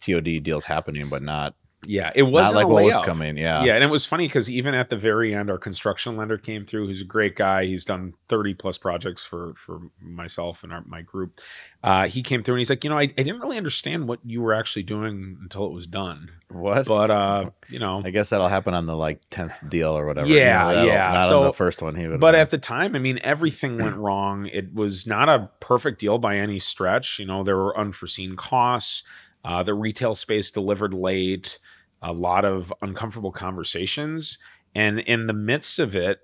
TOD 0.00 0.42
deals 0.42 0.64
happening, 0.64 1.08
but 1.08 1.22
not 1.22 1.54
Yeah, 1.86 2.10
it 2.14 2.24
wasn't 2.24 2.56
like 2.56 2.66
a 2.66 2.68
what 2.68 2.84
was 2.84 2.98
coming. 2.98 3.36
Yeah, 3.36 3.62
Yeah, 3.64 3.74
and 3.74 3.84
it 3.84 3.90
was 3.90 4.04
funny 4.04 4.26
because 4.26 4.50
even 4.50 4.74
at 4.74 4.90
the 4.90 4.96
very 4.96 5.34
end, 5.34 5.50
our 5.50 5.58
construction 5.58 6.16
lender 6.16 6.36
came 6.38 6.66
through. 6.66 6.86
Who's 6.88 7.00
a 7.00 7.04
great 7.04 7.36
guy. 7.36 7.64
He's 7.66 7.84
done 7.84 8.14
thirty 8.28 8.54
plus 8.54 8.78
projects 8.78 9.24
for 9.24 9.54
for 9.54 9.80
myself 10.00 10.62
and 10.64 10.72
our, 10.72 10.82
my 10.86 11.02
group. 11.02 11.36
Uh, 11.82 12.08
he 12.08 12.22
came 12.22 12.42
through 12.42 12.54
and 12.56 12.60
he's 12.60 12.70
like, 12.70 12.82
you 12.84 12.90
know, 12.90 12.98
I, 12.98 13.02
I 13.02 13.06
didn't 13.06 13.38
really 13.40 13.56
understand 13.56 14.08
what 14.08 14.20
you 14.24 14.42
were 14.42 14.52
actually 14.52 14.82
doing 14.82 15.38
until 15.40 15.66
it 15.66 15.72
was 15.72 15.86
done. 15.86 16.30
What? 16.48 16.86
But 16.86 17.10
uh, 17.10 17.50
you 17.68 17.78
know, 17.78 18.02
I 18.04 18.10
guess 18.10 18.30
that'll 18.30 18.48
happen 18.48 18.74
on 18.74 18.86
the 18.86 18.96
like 18.96 19.20
tenth 19.30 19.54
deal 19.68 19.90
or 19.96 20.06
whatever. 20.06 20.28
you 20.28 20.36
Yeah, 20.36 20.72
know, 20.72 20.84
yeah. 20.84 21.10
Not 21.12 21.28
So- 21.28 21.40
on 21.40 21.46
the 21.46 21.52
first 21.52 21.82
one. 21.82 21.94
He 21.94 22.06
would. 22.08 22.20
but 22.20 22.34
at 22.34 22.50
the 22.50 22.58
time, 22.58 22.96
I 22.96 22.98
mean, 22.98 23.18
everything 23.22 23.78
went 23.78 23.96
wrong. 24.06 24.46
It 24.52 24.74
was 24.74 25.06
not 25.06 25.28
a 25.28 25.50
perfect 25.60 26.00
deal 26.00 26.18
by 26.18 26.36
any 26.36 26.58
stretch. 26.58 27.18
You 27.18 27.26
know, 27.26 27.42
there 27.44 27.56
were 27.56 27.76
unforeseen 27.78 28.36
costs. 28.36 29.02
Uh, 29.44 29.62
the 29.62 29.74
retail 29.74 30.16
space 30.16 30.50
delivered 30.50 30.92
late. 30.92 31.60
A 32.02 32.12
lot 32.12 32.44
of 32.44 32.72
uncomfortable 32.82 33.32
conversations, 33.32 34.38
and 34.74 35.00
in 35.00 35.26
the 35.26 35.32
midst 35.32 35.78
of 35.78 35.96
it, 35.96 36.20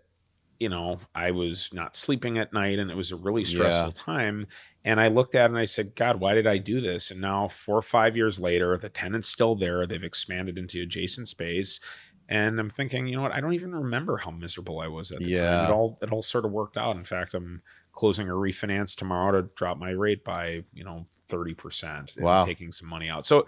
you 0.61 0.69
know, 0.69 1.01
I 1.15 1.33
was 1.33 1.71
not 1.73 1.97
sleeping 1.97 2.39
at 2.39 2.53
night, 2.53 2.79
and 2.79 2.91
it 2.91 2.97
was 2.97 3.11
a 3.11 3.17
really 3.17 3.45
stressful 3.45 3.93
Yeah. 3.93 4.03
time. 4.05 4.47
And 4.85 5.01
I 5.01 5.09
looked 5.09 5.35
at 5.35 5.45
it 5.47 5.51
and 5.51 5.59
I 5.59 5.65
said, 5.65 5.97
God, 5.97 6.21
why 6.21 6.35
did 6.35 6.47
I 6.47 6.59
do 6.59 6.81
this? 6.81 7.11
And 7.11 7.21
now, 7.21 7.49
four 7.49 7.77
or 7.79 7.83
five 7.83 8.17
years 8.17 8.39
later, 8.39 8.77
the 8.79 8.89
tenant's 8.89 9.29
still 9.29 9.57
there. 9.57 9.87
They've 9.87 10.03
expanded 10.05 10.59
into 10.59 10.81
adjacent 10.83 11.29
space. 11.29 11.81
And 12.29 12.59
I'm 12.61 12.71
thinking, 12.71 13.09
you 13.09 13.17
know 13.17 13.23
what? 13.23 13.33
I 13.33 13.41
don't 13.41 13.55
even 13.55 13.75
remember 13.75 14.19
how 14.19 14.31
miserable 14.31 14.81
I 14.81 14.87
was 14.89 15.11
at 15.11 15.19
the 15.19 15.25
Yeah. 15.25 15.41
time. 15.43 15.63
It 15.65 15.71
all 15.71 15.99
it 16.01 16.13
all 16.13 16.23
sort 16.23 16.45
of 16.45 16.53
worked 16.53 16.77
out. 16.77 16.97
In 16.97 17.05
fact, 17.05 17.35
I'm 17.35 17.63
closing 17.93 18.29
a 18.31 18.33
refinance 18.33 18.95
tomorrow 18.97 19.33
to 19.43 19.49
drop 19.57 19.77
my 19.79 19.91
rate 19.91 20.25
by 20.25 20.63
you 20.73 20.85
know 20.85 21.07
thirty 21.29 21.55
percent. 21.55 22.13
Wow. 22.17 22.45
taking 22.45 22.73
some 22.73 22.89
money 22.89 23.11
out. 23.11 23.27
So 23.27 23.47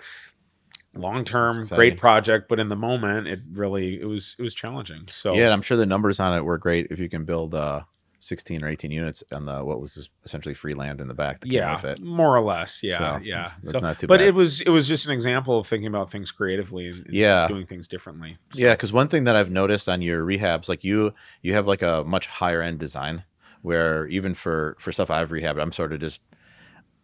long 0.96 1.24
term, 1.24 1.62
great 1.68 1.98
project, 1.98 2.48
but 2.48 2.58
in 2.60 2.68
the 2.68 2.76
moment, 2.76 3.26
it 3.26 3.40
really 3.52 4.00
it 4.00 4.06
was 4.06 4.36
it 4.38 4.42
was 4.42 4.54
challenging. 4.54 5.04
So 5.10 5.34
yeah, 5.34 5.50
I'm 5.52 5.62
sure 5.62 5.76
the 5.76 5.86
numbers 5.86 6.20
on 6.20 6.36
it 6.36 6.42
were 6.42 6.58
great. 6.58 6.88
If 6.90 6.98
you 6.98 7.08
can 7.08 7.24
build 7.24 7.54
uh, 7.54 7.82
16 8.20 8.64
or 8.64 8.68
18 8.68 8.90
units 8.90 9.22
on 9.32 9.44
the 9.44 9.62
what 9.64 9.80
was 9.80 10.08
essentially 10.24 10.54
free 10.54 10.72
land 10.72 11.00
in 11.00 11.08
the 11.08 11.14
back 11.14 11.40
that 11.40 11.50
yeah, 11.50 11.94
more 12.00 12.34
or 12.36 12.40
less. 12.40 12.82
Yeah, 12.82 12.96
So, 12.96 13.20
yeah. 13.22 13.40
it's- 13.42 13.58
it's 13.58 13.72
So, 13.72 13.78
not 13.80 13.98
too 13.98 14.06
but 14.06 14.18
bad. 14.20 14.28
it 14.28 14.34
was 14.34 14.60
it 14.62 14.70
was 14.70 14.88
just 14.88 15.04
an 15.06 15.12
example 15.12 15.58
of 15.58 15.66
thinking 15.66 15.88
about 15.88 16.10
things 16.10 16.30
creatively 16.30 16.88
and, 16.88 17.04
and 17.04 17.14
Yeah. 17.14 17.46
doing 17.48 17.66
things 17.66 17.86
differently. 17.86 18.38
So- 18.52 18.58
Yeah, 18.60 18.72
because 18.74 18.92
one 18.94 19.08
thing 19.08 19.24
that 19.24 19.36
I've 19.36 19.50
noticed 19.50 19.88
on 19.90 20.00
your 20.00 20.24
rehabs, 20.24 20.68
like 20.70 20.84
you, 20.84 21.12
you 21.42 21.52
have 21.52 21.66
like 21.66 21.82
a 21.82 22.02
much 22.06 22.26
higher 22.26 22.62
end 22.62 22.78
design, 22.78 23.24
where 23.60 24.06
even 24.06 24.32
for 24.34 24.76
for 24.80 24.90
stuff 24.90 25.10
I've 25.10 25.30
rehabbed, 25.30 25.60
I'm 25.60 25.72
sort 25.72 25.92
of 25.92 26.00
just, 26.00 26.22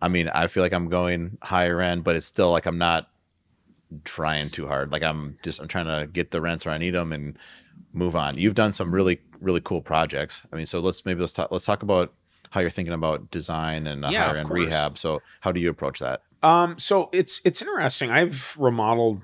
I 0.01 0.09
mean, 0.09 0.28
I 0.30 0.47
feel 0.47 0.62
like 0.62 0.72
I'm 0.72 0.88
going 0.88 1.36
higher 1.43 1.82
end, 1.82 2.03
but 2.05 2.16
it's 2.16 2.24
still 2.26 2.51
like 2.51 2.64
I'm 2.64 2.78
not 2.78 3.11
trying 4.05 4.51
too 4.51 4.66
hard. 4.66 4.93
Like 4.93 5.03
I'm 5.03 5.38
just 5.43 5.61
I'm 5.61 5.68
trying 5.68 5.86
to 5.86 6.07
get 6.07 6.30
the 6.30 6.41
rents 6.41 6.64
where 6.64 6.74
I 6.74 6.78
need 6.78 6.95
them 6.95 7.12
and 7.12 7.38
move 7.93 8.16
on. 8.16 8.38
You've 8.38 8.55
done 8.55 8.72
some 8.72 8.95
really 8.95 9.20
really 9.41 9.61
cool 9.61 9.80
projects. 9.80 10.43
I 10.53 10.57
mean, 10.57 10.66
so 10.66 10.80
let's 10.80 11.05
maybe 11.05 11.20
let's 11.20 11.32
talk 11.32 11.51
let's 11.51 11.64
talk 11.64 11.82
about 11.82 12.12
how 12.51 12.61
you're 12.61 12.70
thinking 12.70 12.95
about 12.95 13.30
design 13.30 13.86
and 13.86 14.05
Yeah, 14.11 14.24
higher 14.24 14.36
end 14.36 14.51
rehab. 14.51 14.99
So 14.99 15.22
how 15.41 15.53
do 15.53 15.61
you 15.61 15.70
approach 15.70 16.01
that? 16.01 16.22
Um, 16.43 16.78
so 16.78 17.11
it's 17.12 17.41
it's 17.45 17.62
interesting. 17.62 18.11
I've 18.11 18.57
remodeled 18.59 19.22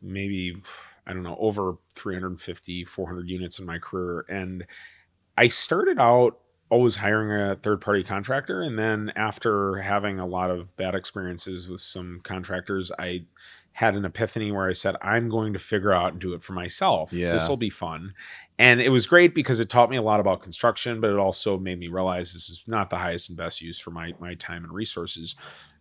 maybe 0.00 0.60
I 1.06 1.12
don't 1.12 1.22
know 1.22 1.36
over 1.40 1.76
350, 1.94 2.84
400 2.84 3.28
units 3.28 3.58
in 3.58 3.66
my 3.66 3.78
career, 3.78 4.24
and 4.28 4.66
I 5.36 5.48
started 5.48 5.98
out 5.98 6.38
always 6.70 6.96
hiring 6.96 7.50
a 7.50 7.56
third 7.56 7.80
party 7.80 8.02
contractor. 8.04 8.62
And 8.62 8.78
then 8.78 9.12
after 9.16 9.76
having 9.76 10.18
a 10.18 10.26
lot 10.26 10.50
of 10.50 10.76
bad 10.76 10.94
experiences 10.94 11.68
with 11.68 11.80
some 11.80 12.20
contractors, 12.22 12.92
I 12.98 13.24
had 13.78 13.94
an 13.94 14.04
epiphany 14.04 14.50
where 14.50 14.68
I 14.68 14.72
said, 14.72 14.96
I'm 15.00 15.28
going 15.28 15.52
to 15.52 15.58
figure 15.60 15.92
out 15.92 16.10
and 16.10 16.20
do 16.20 16.34
it 16.34 16.42
for 16.42 16.52
myself. 16.52 17.12
Yeah. 17.12 17.32
This 17.32 17.48
will 17.48 17.56
be 17.56 17.70
fun. 17.70 18.12
And 18.58 18.80
it 18.80 18.88
was 18.88 19.06
great 19.06 19.36
because 19.36 19.60
it 19.60 19.70
taught 19.70 19.88
me 19.88 19.96
a 19.96 20.02
lot 20.02 20.18
about 20.18 20.42
construction, 20.42 21.00
but 21.00 21.10
it 21.10 21.16
also 21.16 21.60
made 21.60 21.78
me 21.78 21.86
realize 21.86 22.32
this 22.32 22.50
is 22.50 22.64
not 22.66 22.90
the 22.90 22.96
highest 22.96 23.28
and 23.28 23.38
best 23.38 23.60
use 23.60 23.78
for 23.78 23.92
my, 23.92 24.14
my 24.18 24.34
time 24.34 24.64
and 24.64 24.72
resources. 24.72 25.36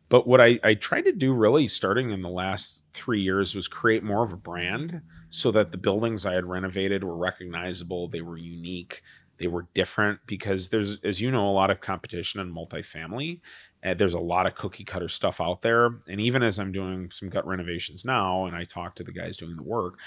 But 0.10 0.28
what 0.28 0.40
I, 0.40 0.60
I 0.64 0.76
tried 0.76 1.06
to 1.06 1.12
do 1.12 1.34
really 1.34 1.68
starting 1.68 2.12
in 2.12 2.22
the 2.22 2.30
last 2.30 2.84
three 2.94 3.22
years 3.22 3.56
was 3.56 3.68
create 3.68 4.04
more 4.04 4.24
of 4.24 4.32
a 4.32 4.38
brand 4.38 5.02
so 5.32 5.50
that 5.50 5.72
the 5.72 5.78
buildings 5.80 6.24
I 6.24 6.34
had 6.34 6.46
renovated 6.46 7.04
were 7.04 7.18
recognizable, 7.18 8.10
they 8.10 8.22
were 8.22 8.38
unique, 8.38 9.02
they 9.40 9.48
were 9.48 9.68
different 9.74 10.20
because 10.28 10.70
there's, 10.70 11.00
as 11.04 11.20
you 11.20 11.32
know, 11.32 11.50
a 11.50 11.52
lot 11.52 11.72
of 11.72 11.82
competition 11.82 12.40
in 12.42 12.54
multifamily. 12.54 13.40
Uh, 13.84 13.94
there's 13.94 14.14
a 14.14 14.20
lot 14.20 14.48
of 14.48 14.56
cookie 14.56 14.84
cutter 14.84 15.08
stuff 15.10 15.40
out 15.40 15.62
there. 15.62 16.00
And 16.08 16.20
even 16.20 16.44
as 16.44 16.60
I'm 16.60 16.72
doing 16.72 17.12
some 17.12 17.30
gut 17.30 17.46
renovations 17.48 18.04
now, 18.04 18.46
and 18.46 18.56
I 18.56 18.64
talk 18.66 18.96
to 18.96 19.04
the 19.04 19.12
guys 19.12 19.38
doing 19.38 19.56
the 19.56 19.64
work, 19.64 20.00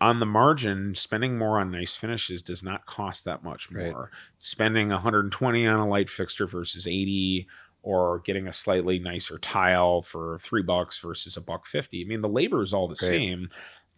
on 0.00 0.18
the 0.18 0.26
margin, 0.26 0.94
spending 0.96 1.38
more 1.38 1.60
on 1.60 1.70
nice 1.70 1.94
finishes 1.94 2.42
does 2.42 2.62
not 2.62 2.86
cost 2.86 3.24
that 3.24 3.44
much 3.44 3.70
more. 3.70 4.10
Right. 4.10 4.10
Spending 4.36 4.88
120 4.88 5.66
on 5.66 5.78
a 5.80 5.88
light 5.88 6.10
fixture 6.10 6.46
versus 6.46 6.86
80 6.86 7.46
or 7.82 8.20
getting 8.20 8.48
a 8.48 8.52
slightly 8.52 8.98
nicer 8.98 9.38
tile 9.38 10.02
for 10.02 10.38
three 10.42 10.62
bucks 10.62 10.98
versus 11.00 11.36
a 11.36 11.40
buck 11.40 11.66
50. 11.66 12.02
I 12.02 12.04
mean, 12.08 12.20
the 12.20 12.28
labor 12.28 12.62
is 12.62 12.72
all 12.72 12.88
the 12.88 12.96
Right. 13.00 13.22
same. 13.22 13.48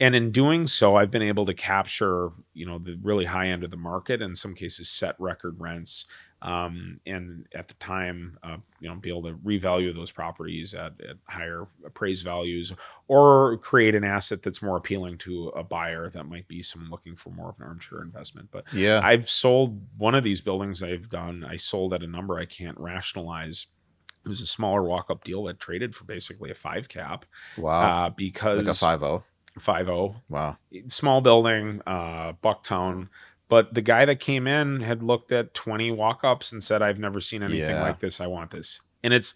And 0.01 0.15
in 0.17 0.33
doing 0.33 0.67
so, 0.67 0.97
I've 0.97 1.11
been 1.11 1.23
able 1.23 1.47
to 1.47 1.55
capture, 1.55 2.31
you 2.53 2.67
know, 2.67 2.79
the 2.79 2.99
really 3.03 3.27
high 3.27 3.47
end 3.49 3.63
of 3.63 3.71
the 3.71 3.77
market, 3.77 4.21
in 4.21 4.35
some 4.35 4.55
cases, 4.55 4.91
set 4.91 5.15
record 5.19 5.61
rents, 5.61 6.07
um, 6.45 6.99
and 7.07 7.47
at 7.55 7.69
the 7.69 7.75
time, 7.75 8.39
uh, 8.43 8.59
you 8.79 8.89
know, 8.89 8.95
be 8.97 9.09
able 9.09 9.23
to 9.23 9.33
revalue 9.33 9.95
those 9.95 10.11
properties 10.11 10.75
at, 10.75 10.93
at 11.01 11.17
higher 11.27 11.67
appraised 11.87 12.23
values, 12.23 12.71
or 13.09 13.57
create 13.59 13.95
an 13.95 14.05
asset 14.05 14.43
that's 14.43 14.61
more 14.63 14.77
appealing 14.77 15.17
to 15.19 15.49
a 15.57 15.65
buyer 15.65 16.11
that 16.11 16.25
might 16.25 16.47
be 16.47 16.63
someone 16.63 16.91
looking 16.91 17.17
for 17.17 17.31
more 17.31 17.49
of 17.49 17.59
an 17.59 17.65
armchair 17.67 18.03
investment. 18.03 18.49
But 18.53 18.65
Yeah. 18.75 19.01
I've 19.03 19.29
sold 19.29 19.81
one 19.97 20.15
of 20.15 20.23
these 20.23 20.43
buildings 20.43 20.83
I've 20.83 21.09
done. 21.09 21.45
I 21.49 21.57
sold 21.57 21.95
at 21.95 22.03
a 22.03 22.07
number 22.07 22.39
I 22.39 22.45
can't 22.45 22.79
rationalize. 22.79 23.67
It 24.25 24.29
was 24.29 24.43
a 24.43 24.47
smaller 24.47 24.83
walk 24.83 25.11
up 25.11 25.25
deal 25.25 25.45
that 25.45 25.59
traded 25.59 25.95
for 25.95 26.05
basically 26.05 26.51
a 26.51 26.55
five 26.55 26.89
cap 26.89 27.25
wow. 27.57 28.07
uh, 28.07 28.11
because 28.11 28.59
like 28.59 28.67
a 28.67 28.75
five 28.75 29.01
zero. 29.01 29.25
five 29.59 29.89
oh 29.89 30.17
Wow. 30.29 30.59
small 30.89 31.23
building, 31.23 31.81
uh, 31.87 32.33
Bucktown. 32.43 33.09
But 33.49 33.75
the 33.75 33.83
guy 33.83 34.05
that 34.05 34.21
came 34.21 34.47
in 34.47 34.81
had 34.81 35.03
looked 35.03 35.31
at 35.31 35.53
20 35.55 35.91
walk 35.91 36.25
ups 36.25 36.51
and 36.51 36.63
said, 36.63 36.81
I've 36.83 36.99
never 36.99 37.21
seen 37.21 37.43
anything 37.43 37.71
Yeah. 37.77 37.83
like 37.83 38.01
this. 38.01 38.21
I 38.21 38.27
want 38.27 38.51
this. 38.51 38.81
And 39.03 39.13
it's 39.13 39.35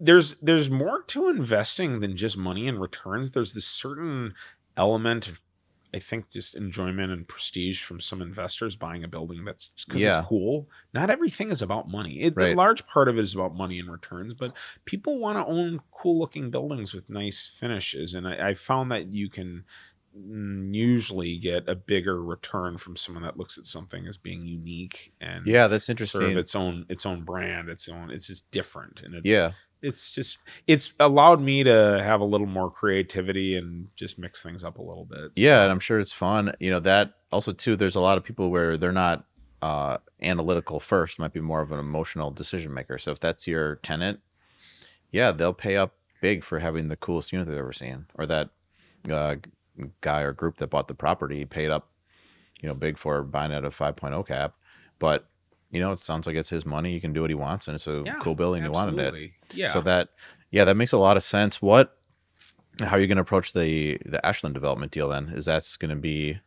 there's 0.00 0.34
there's 0.42 0.68
more 0.68 1.02
to 1.04 1.28
investing 1.28 2.00
than 2.00 2.16
just 2.16 2.36
money 2.36 2.66
and 2.66 2.80
returns. 2.80 3.30
There's 3.30 3.54
this 3.54 3.66
certain 3.66 4.34
element 4.76 5.28
of 5.28 5.40
I 5.94 6.00
think 6.00 6.30
just 6.30 6.56
enjoyment 6.56 7.12
and 7.12 7.28
prestige 7.28 7.80
from 7.84 8.00
some 8.00 8.20
investors 8.20 8.74
buying 8.74 9.04
a 9.04 9.08
building 9.08 9.44
that's 9.44 9.68
because 9.86 10.02
Yeah. 10.02 10.18
it's 10.18 10.26
cool. 10.28 10.68
Not 10.92 11.08
everything 11.08 11.52
is 11.52 11.62
about 11.62 11.88
money. 11.88 12.22
It, 12.22 12.34
Right. 12.34 12.52
A 12.52 12.56
large 12.56 12.84
part 12.88 13.08
of 13.08 13.16
it 13.16 13.20
is 13.20 13.32
about 13.32 13.54
money 13.54 13.78
and 13.78 13.88
returns, 13.88 14.34
but 14.34 14.56
people 14.84 15.20
want 15.20 15.38
to 15.38 15.46
own 15.46 15.80
cool 15.92 16.18
looking 16.18 16.50
buildings 16.50 16.92
with 16.92 17.08
nice 17.08 17.46
finishes. 17.46 18.12
And 18.12 18.26
I, 18.26 18.48
I 18.48 18.54
found 18.54 18.90
that 18.90 19.12
you 19.12 19.30
can 19.30 19.64
usually 20.14 21.38
get 21.38 21.68
a 21.68 21.74
bigger 21.74 22.22
return 22.22 22.78
from 22.78 22.96
someone 22.96 23.24
that 23.24 23.36
looks 23.36 23.58
at 23.58 23.66
something 23.66 24.06
as 24.06 24.16
being 24.16 24.46
unique 24.46 25.12
and 25.20 25.46
Yeah, 25.46 25.66
that's 25.66 25.86
sort 25.86 26.00
of 26.00 26.02
interesting. 26.02 26.38
its 26.38 26.54
own 26.54 26.86
its 26.88 27.04
own 27.06 27.22
brand, 27.22 27.68
its 27.68 27.88
own 27.88 28.10
it's 28.10 28.26
just 28.28 28.50
different. 28.50 29.00
And 29.02 29.14
it's 29.14 29.26
yeah. 29.26 29.52
it's 29.82 30.10
just 30.10 30.38
it's 30.66 30.92
allowed 31.00 31.40
me 31.40 31.64
to 31.64 32.00
have 32.02 32.20
a 32.20 32.24
little 32.24 32.46
more 32.46 32.70
creativity 32.70 33.56
and 33.56 33.88
just 33.96 34.18
mix 34.18 34.42
things 34.42 34.62
up 34.64 34.78
a 34.78 34.82
little 34.82 35.04
bit. 35.04 35.32
Yeah, 35.34 35.62
and 35.62 35.72
I'm 35.72 35.80
sure 35.80 35.98
it's 36.00 36.12
fun. 36.12 36.52
You 36.60 36.70
know, 36.70 36.80
that 36.80 37.14
also 37.32 37.52
too, 37.52 37.74
there's 37.76 37.96
a 37.96 38.00
lot 38.00 38.16
of 38.18 38.24
people 38.24 38.50
where 38.50 38.76
they're 38.76 38.92
not 38.92 39.24
uh 39.62 39.98
analytical 40.22 40.78
first, 40.80 41.18
might 41.18 41.32
be 41.32 41.40
more 41.40 41.60
of 41.60 41.72
an 41.72 41.78
emotional 41.78 42.30
decision 42.30 42.72
maker. 42.72 42.98
So 42.98 43.10
if 43.10 43.20
that's 43.20 43.46
your 43.46 43.76
tenant, 43.76 44.20
yeah, 45.10 45.32
they'll 45.32 45.52
pay 45.54 45.76
up 45.76 45.94
big 46.20 46.44
for 46.44 46.58
having 46.60 46.88
the 46.88 46.96
coolest 46.96 47.32
unit 47.32 47.48
they've 47.48 47.56
ever 47.56 47.72
seen. 47.72 48.06
Or 48.14 48.26
that 48.26 48.50
uh 49.10 49.36
guy 50.00 50.22
or 50.22 50.32
group 50.32 50.56
that 50.58 50.68
bought 50.68 50.88
the 50.88 50.94
property 50.94 51.44
paid 51.44 51.70
up, 51.70 51.88
you 52.60 52.68
know, 52.68 52.74
big 52.74 52.98
for 52.98 53.22
buying 53.22 53.52
at 53.52 53.64
a 53.64 53.70
5.0 53.70 54.26
cap. 54.26 54.54
But 54.98 55.28
you 55.70 55.80
know, 55.80 55.90
it 55.90 55.98
sounds 55.98 56.26
like 56.26 56.36
it's 56.36 56.50
his 56.50 56.64
money. 56.64 56.92
He 56.92 57.00
can 57.00 57.12
do 57.12 57.20
what 57.22 57.30
he 57.30 57.34
wants, 57.34 57.66
and 57.66 57.74
it's 57.74 57.88
a 57.88 58.02
Yeah, 58.06 58.18
cool 58.20 58.36
building. 58.36 58.62
He 58.62 58.68
wanted 58.68 58.94
it. 58.94 59.00
absolutely. 59.00 59.32
Yeah. 59.52 59.66
So 59.68 59.80
that 59.80 60.10
yeah, 60.50 60.64
that 60.64 60.76
makes 60.76 60.92
a 60.92 60.98
lot 60.98 61.16
of 61.16 61.24
sense. 61.24 61.60
What 61.60 61.98
how 62.80 62.96
are 62.96 63.00
you 63.00 63.06
going 63.08 63.16
to 63.16 63.22
approach 63.22 63.52
the 63.54 63.98
the 64.06 64.24
Ashland 64.24 64.54
development 64.54 64.92
deal 64.92 65.08
then? 65.08 65.30
Is 65.30 65.46
that's 65.46 65.76
going 65.76 65.90
to 65.90 65.96
be 65.96 66.38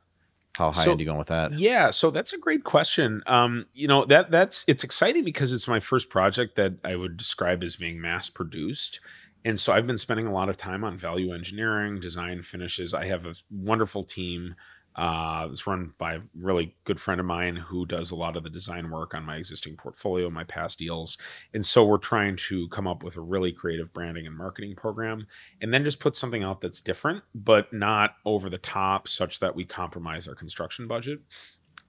how 0.55 0.71
high 0.71 0.85
So- 0.85 0.91
end 0.91 0.99
are 0.99 1.03
you 1.03 1.05
going 1.07 1.19
with 1.19 1.27
that? 1.27 1.51
Yeah, 1.59 1.89
so 1.89 2.09
that's 2.09 2.31
a 2.33 2.37
great 2.37 2.63
question. 2.63 3.21
Um, 3.27 3.65
you 3.73 3.87
know 3.89 4.05
that 4.05 4.31
that's 4.31 4.63
it's 4.65 4.83
exciting 4.85 5.25
because 5.25 5.51
it's 5.51 5.67
my 5.67 5.81
first 5.81 6.09
project 6.09 6.55
that 6.55 6.75
I 6.85 6.95
would 6.95 7.17
describe 7.17 7.63
as 7.65 7.75
being 7.75 7.99
mass 7.99 8.29
produced, 8.29 9.01
and 9.45 9.59
so 9.59 9.73
I've 9.73 9.87
been 9.87 9.97
spending 9.97 10.27
a 10.27 10.33
lot 10.33 10.49
of 10.49 10.57
time 10.57 10.83
on 10.83 10.97
value 10.97 11.33
engineering, 11.33 11.99
design, 11.99 12.41
finishes. 12.41 12.93
I 12.93 13.05
have 13.05 13.25
a 13.25 13.35
wonderful 13.49 14.03
team. 14.03 14.55
Uh, 14.95 15.47
it's 15.51 15.67
run 15.67 15.93
by 15.99 16.15
a 16.15 16.21
really 16.33 16.75
good 16.83 16.99
friend 16.99 17.19
of 17.19 17.25
mine 17.25 17.55
who 17.55 17.85
does 17.85 18.09
a 18.09 18.15
lot 18.15 18.35
of 18.35 18.43
the 18.43 18.49
design 18.49 18.89
work 18.89 19.13
on 19.13 19.23
my 19.23 19.35
existing 19.35 19.75
portfolio, 19.75 20.27
my 20.27 20.43
past 20.43 20.79
deals, 20.79 21.19
and 21.53 21.63
so 21.63 21.85
we're 21.85 21.99
trying 21.99 22.35
to 22.35 22.67
come 22.69 22.87
up 22.87 23.03
with 23.03 23.15
a 23.15 23.21
really 23.21 23.51
creative 23.51 23.93
branding 23.93 24.25
and 24.25 24.35
marketing 24.35 24.75
program 24.75 25.27
and 25.61 25.71
then 25.71 25.83
just 25.83 25.99
put 25.99 26.15
something 26.15 26.43
out 26.43 26.61
that's 26.61 26.81
different 26.81 27.23
but 27.35 27.71
not 27.71 28.15
over 28.25 28.49
the 28.49 28.57
top 28.57 29.07
such 29.07 29.39
that 29.39 29.55
we 29.55 29.63
compromise 29.63 30.27
our 30.27 30.35
construction 30.35 30.87
budget 30.87 31.19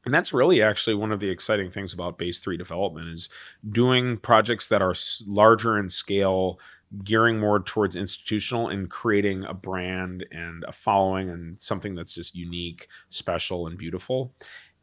and 0.05 0.15
that's 0.15 0.33
really 0.33 0.63
actually 0.63 0.95
one 0.95 1.13
of 1.13 1.21
the 1.21 1.29
exciting 1.29 1.71
things 1.71 1.93
about 1.93 2.19
base 2.19 2.41
3 2.41 2.57
development 2.57 3.09
is 3.09 3.29
doing 3.69 4.17
projects 4.17 4.69
that 4.69 4.83
are 4.83 4.95
larger 5.27 5.79
in 5.79 5.91
scale 5.91 6.59
gearing 7.05 7.39
more 7.39 7.61
towards 7.61 7.97
institutional 7.97 8.69
and 8.69 8.91
creating 8.91 9.45
a 9.45 9.55
brand 9.55 10.25
and 10.31 10.65
a 10.67 10.73
following 10.73 11.29
and 11.29 11.61
something 11.61 11.95
that's 11.95 12.13
just 12.13 12.35
unique 12.35 12.89
special 13.11 13.67
and 13.67 13.77
beautiful 13.77 14.33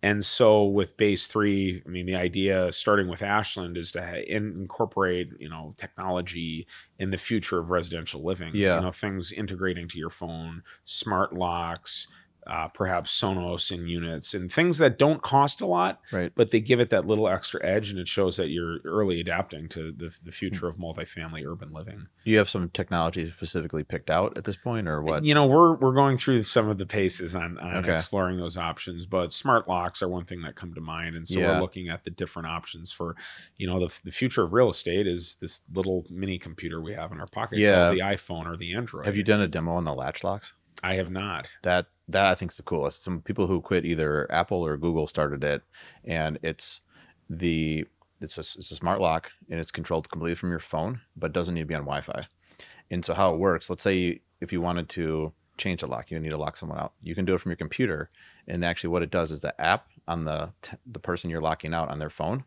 and 0.05 0.23
so 0.23 0.65
with 0.65 0.97
base 0.97 1.25
three, 1.25 1.81
I 1.83 1.89
mean, 1.89 2.05
the 2.05 2.15
idea 2.15 2.71
starting 2.71 3.07
with 3.07 3.23
Ashland 3.23 3.75
is 3.75 3.91
to 3.93 4.05
ha- 4.05 4.23
incorporate, 4.27 5.31
you 5.39 5.49
know, 5.49 5.73
technology 5.77 6.67
in 6.99 7.09
the 7.09 7.17
future 7.17 7.57
of 7.57 7.71
residential 7.71 8.23
living. 8.23 8.51
Yeah. 8.53 8.75
You 8.75 8.81
know, 8.83 8.91
things 8.91 9.31
integrating 9.31 9.87
to 9.87 9.97
your 9.97 10.11
phone, 10.11 10.61
smart 10.83 11.33
locks, 11.33 12.07
uh, 12.47 12.67
perhaps 12.67 13.19
Sonos 13.19 13.71
in 13.71 13.87
units, 13.87 14.33
and 14.33 14.51
things 14.51 14.77
that 14.77 14.97
don't 14.99 15.21
cost 15.21 15.61
a 15.61 15.65
lot, 15.65 16.01
Right. 16.11 16.31
but 16.35 16.51
they 16.51 16.59
give 16.61 16.79
it 16.79 16.89
that 16.91 17.05
little 17.07 17.27
extra 17.27 17.63
edge, 17.65 17.89
and 17.89 17.99
it 17.99 18.07
shows 18.07 18.37
that 18.37 18.49
you're 18.49 18.79
early 18.85 19.19
adapting 19.19 19.67
to 19.69 19.91
the, 19.91 20.15
the 20.23 20.31
future 20.31 20.67
of 20.67 20.77
multifamily 20.77 21.43
urban 21.45 21.71
living. 21.71 22.07
Do 22.23 22.31
you 22.31 22.37
have 22.37 22.49
some 22.49 22.69
technology 22.69 23.31
specifically 23.31 23.83
picked 23.83 24.09
out 24.09 24.37
at 24.37 24.43
this 24.43 24.55
point, 24.57 24.87
or 24.87 25.01
what? 25.01 25.23
You 25.25 25.33
know, 25.33 25.45
we're 25.45 25.75
we're 25.75 25.93
going 25.93 26.17
through 26.17 26.43
some 26.43 26.69
of 26.69 26.77
the 26.77 26.85
paces 26.85 27.35
on, 27.35 27.57
on 27.59 27.77
Okay. 27.77 27.93
exploring 27.93 28.37
those 28.37 28.57
options, 28.57 29.05
but 29.05 29.33
smart 29.33 29.67
locks 29.67 30.01
are 30.01 30.07
one 30.07 30.25
thing 30.25 30.41
that 30.43 30.55
come 30.55 30.73
to 30.73 30.81
mind, 30.81 31.15
and 31.15 31.27
so 31.27 31.39
Yeah. 31.39 31.53
we're 31.55 31.61
looking 31.61 31.89
at 31.89 32.03
the 32.03 32.11
different 32.11 32.47
options 32.47 32.91
for, 32.91 33.15
you 33.57 33.67
know, 33.67 33.79
the 33.79 33.99
the 34.03 34.11
future 34.11 34.43
of 34.43 34.53
real 34.53 34.69
estate 34.69 35.07
is 35.07 35.37
this 35.41 35.61
little 35.73 36.05
mini 36.09 36.37
computer 36.37 36.79
we 36.81 36.93
have 36.93 37.11
in 37.11 37.19
our 37.19 37.27
pocket, 37.27 37.59
Yeah. 37.59 37.89
the 37.91 37.99
iPhone 37.99 38.45
or 38.45 38.55
the 38.57 38.73
Android. 38.75 39.05
Have 39.05 39.15
you 39.17 39.23
done 39.23 39.41
a 39.41 39.47
demo 39.47 39.73
on 39.73 39.83
the 39.83 39.93
latch 39.93 40.23
locks? 40.23 40.53
I 40.84 40.95
have 40.95 41.09
not. 41.11 41.49
That 41.63 41.88
that 42.07 42.26
I 42.26 42.36
think 42.36 42.51
is 42.51 42.57
the 42.57 42.63
coolest. 42.63 43.03
Some 43.03 43.21
people 43.21 43.47
who 43.47 43.61
quit 43.61 43.86
either 43.86 44.32
Apple 44.32 44.65
or 44.65 44.78
Google 44.78 45.07
started 45.07 45.43
it, 45.43 45.63
and 46.03 46.38
it's 46.43 46.82
the 47.30 47.86
it's 48.21 48.38
a 48.38 48.41
it's 48.41 48.71
a 48.71 48.76
smart 48.76 49.01
lock 49.01 49.32
and 49.49 49.59
it's 49.59 49.71
controlled 49.71 50.09
completely 50.09 50.36
from 50.36 50.49
your 50.51 50.59
phone, 50.59 51.01
but 51.15 51.34
doesn't 51.34 51.55
need 51.55 51.61
to 51.61 51.65
be 51.65 51.76
on 51.76 51.82
Wi-Fi. 51.82 52.28
And 52.91 53.03
so 53.03 53.13
how 53.13 53.34
it 53.34 53.39
works? 53.39 53.69
Let's 53.69 53.84
say 53.84 54.21
if 54.41 54.53
you 54.53 54.61
wanted 54.61 54.89
to 54.89 55.34
change 55.57 55.82
the 55.82 55.88
lock, 55.88 56.11
you 56.11 56.19
need 56.19 56.30
to 56.30 56.38
lock 56.38 56.57
someone 56.57 56.78
out. 56.78 56.93
You 57.01 57.15
can 57.15 57.26
do 57.26 57.34
it 57.34 57.41
from 57.41 57.51
your 57.51 57.57
computer, 57.57 58.09
and 58.47 58.63
actually 58.63 58.89
what 58.89 59.01
it 59.01 59.11
does 59.11 59.32
is 59.32 59.39
the 59.39 59.59
app 59.59 59.88
on 60.07 60.26
the 60.26 60.51
the 60.86 60.99
person 60.99 61.30
you're 61.30 61.41
locking 61.41 61.73
out 61.73 61.89
on 61.89 61.99
their 61.99 62.09
phone, 62.09 62.43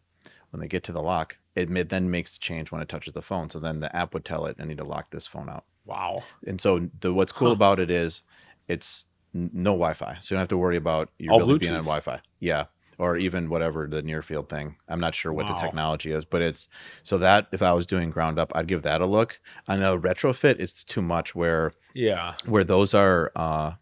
when 0.50 0.60
they 0.60 0.68
get 0.68 0.84
to 0.84 0.92
the 0.92 1.02
lock, 1.02 1.38
it 1.54 1.88
then 1.88 2.10
makes 2.10 2.34
the 2.34 2.38
change 2.38 2.70
when 2.70 2.80
it 2.80 2.88
touches 2.88 3.14
the 3.14 3.22
phone. 3.22 3.50
So 3.50 3.58
then 3.58 3.80
the 3.80 3.94
app 3.94 4.14
would 4.14 4.24
tell 4.24 4.46
it, 4.46 4.56
"I 4.60 4.64
need 4.64 4.78
to 4.78 4.84
lock 4.84 5.10
this 5.10 5.26
phone 5.26 5.48
out." 5.48 5.64
Wow. 5.88 6.22
And 6.46 6.60
so 6.60 6.88
the 7.00 7.12
what's 7.12 7.32
cool 7.32 7.48
Huh. 7.48 7.54
about 7.54 7.80
it 7.80 7.90
is 7.90 8.22
it's 8.68 9.04
no 9.34 9.72
Wi-Fi, 9.72 10.18
so 10.20 10.34
you 10.34 10.36
don't 10.36 10.42
have 10.42 10.48
to 10.48 10.58
worry 10.58 10.76
about 10.76 11.10
your 11.18 11.32
All 11.32 11.38
building 11.38 11.58
being 11.58 11.72
on 11.72 11.80
Wi-Fi. 11.84 12.20
Yeah, 12.40 12.64
or 12.98 13.16
even 13.16 13.48
whatever 13.48 13.86
the 13.86 14.02
near 14.02 14.22
field 14.22 14.48
thing. 14.48 14.76
I'm 14.88 15.00
not 15.00 15.14
sure 15.14 15.32
what 15.32 15.46
the 15.46 15.54
technology 15.54 16.12
is, 16.12 16.24
but 16.24 16.42
it's 16.42 16.68
so 17.02 17.18
that 17.18 17.46
if 17.52 17.62
I 17.62 17.72
was 17.72 17.86
doing 17.86 18.10
ground 18.10 18.38
up, 18.38 18.52
I'd 18.54 18.66
give 18.68 18.82
that 18.82 19.00
a 19.00 19.06
look. 19.06 19.40
On 19.66 19.82
a 19.82 19.98
retrofit, 19.98 20.56
it's 20.60 20.84
too 20.84 21.02
much 21.02 21.34
where 21.34 21.72
Yeah. 21.94 22.34
where 22.46 22.64
those 22.64 22.94
are 22.94 23.32
uh, 23.36 23.72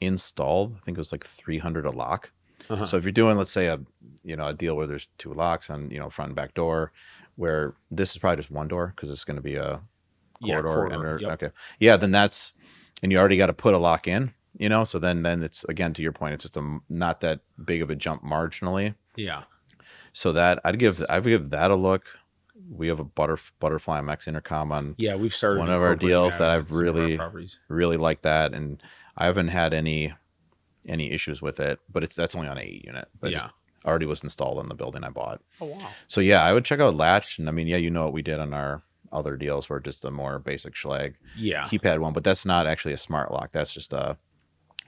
installed. 0.00 0.76
I 0.76 0.80
think 0.84 0.96
it 0.96 1.00
was 1.00 1.12
like 1.12 1.24
300 1.24 1.84
a 1.84 1.90
lock. 1.90 2.32
Uh-huh. 2.68 2.84
So 2.84 2.96
if 2.96 3.04
you're 3.04 3.12
doing, 3.12 3.36
let's 3.36 3.50
say 3.52 3.66
a 3.66 3.80
you 4.22 4.36
know 4.36 4.46
a 4.46 4.54
deal 4.54 4.76
where 4.76 4.86
there's 4.86 5.08
two 5.18 5.32
locks 5.32 5.70
on 5.70 5.90
you 5.90 5.98
know 5.98 6.10
front 6.10 6.30
and 6.30 6.36
back 6.36 6.54
door, 6.54 6.92
where 7.36 7.74
this 7.90 8.10
is 8.12 8.18
probably 8.18 8.36
just 8.36 8.50
one 8.50 8.68
door 8.68 8.92
because 8.94 9.10
it's 9.10 9.24
going 9.24 9.36
to 9.36 9.42
be 9.42 9.56
a 9.56 9.80
Yeah, 10.40 10.60
corridor. 10.60 10.68
corridor, 10.74 10.94
enter- 10.94 11.18
yep. 11.20 11.32
Okay, 11.42 11.50
yeah, 11.78 11.96
then 11.96 12.10
that's 12.12 12.52
and 13.02 13.10
you 13.12 13.18
already 13.18 13.36
got 13.36 13.46
to 13.46 13.52
put 13.54 13.74
a 13.74 13.78
lock 13.78 14.06
in. 14.08 14.32
You 14.58 14.68
know, 14.68 14.84
so 14.84 14.98
then 14.98 15.22
then 15.22 15.42
it's 15.42 15.64
again 15.64 15.94
to 15.94 16.02
your 16.02 16.12
point, 16.12 16.34
it's 16.34 16.42
just 16.44 16.56
a 16.56 16.78
not 16.88 17.20
that 17.20 17.40
big 17.64 17.82
of 17.82 17.90
a 17.90 17.94
jump 17.96 18.22
marginally. 18.24 18.94
Yeah. 19.16 19.44
So 20.12 20.32
that 20.32 20.58
I'd 20.64 20.78
give 20.78 21.04
I'd 21.08 21.24
give 21.24 21.50
that 21.50 21.70
a 21.70 21.76
look. 21.76 22.04
We 22.70 22.88
have 22.88 23.00
a 23.00 23.04
butter 23.04 23.38
butterfly 23.58 24.00
MX 24.00 24.28
intercom 24.28 24.70
on 24.72 24.94
Yeah, 24.98 25.14
we've 25.16 25.34
started 25.34 25.60
One 25.60 25.70
of 25.70 25.80
our 25.82 25.96
deals 25.96 26.38
that 26.38 26.56
with 26.56 26.66
I've 26.66 26.68
some 26.68 26.76
of 26.76 26.94
our 26.96 27.00
really- 27.02 27.16
properties. 27.16 27.58
really 27.68 27.96
like 27.96 28.22
that 28.22 28.52
and 28.52 28.82
I 29.16 29.26
haven't 29.26 29.48
had 29.48 29.72
any 29.72 30.12
any 30.86 31.10
issues 31.12 31.40
with 31.42 31.60
it, 31.60 31.78
but 31.92 32.02
it's 32.04 32.16
that's 32.16 32.34
only 32.34 32.48
on 32.48 32.58
a 32.58 32.82
unit. 32.84 33.08
But 33.20 33.30
Yeah. 33.32 33.38
just 33.40 33.54
already 33.84 34.06
was 34.06 34.22
installed 34.22 34.58
in 34.62 34.68
the 34.68 34.74
building 34.74 35.04
I 35.04 35.10
bought. 35.10 35.40
Oh 35.60 35.66
wow. 35.66 35.88
So 36.06 36.20
yeah, 36.20 36.42
I 36.42 36.52
would 36.52 36.64
check 36.64 36.80
out 36.80 36.94
Latch 36.96 37.38
and 37.38 37.48
I 37.48 37.52
mean, 37.52 37.66
yeah, 37.66 37.76
you 37.76 37.90
know 37.90 38.04
what 38.04 38.12
we 38.12 38.22
did 38.22 38.38
on 38.40 38.52
our 38.52 38.82
other 39.12 39.36
deals 39.36 39.68
were 39.68 39.80
just 39.80 40.04
a 40.04 40.10
more 40.10 40.38
basic 40.38 40.74
Schlage 40.74 41.14
Yeah. 41.36 41.64
keypad 41.64 41.98
one, 41.98 42.12
but 42.12 42.24
that's 42.24 42.44
not 42.46 42.66
actually 42.66 42.94
a 42.94 42.98
smart 42.98 43.30
lock. 43.32 43.50
That's 43.52 43.72
just 43.72 43.92
a 43.92 44.18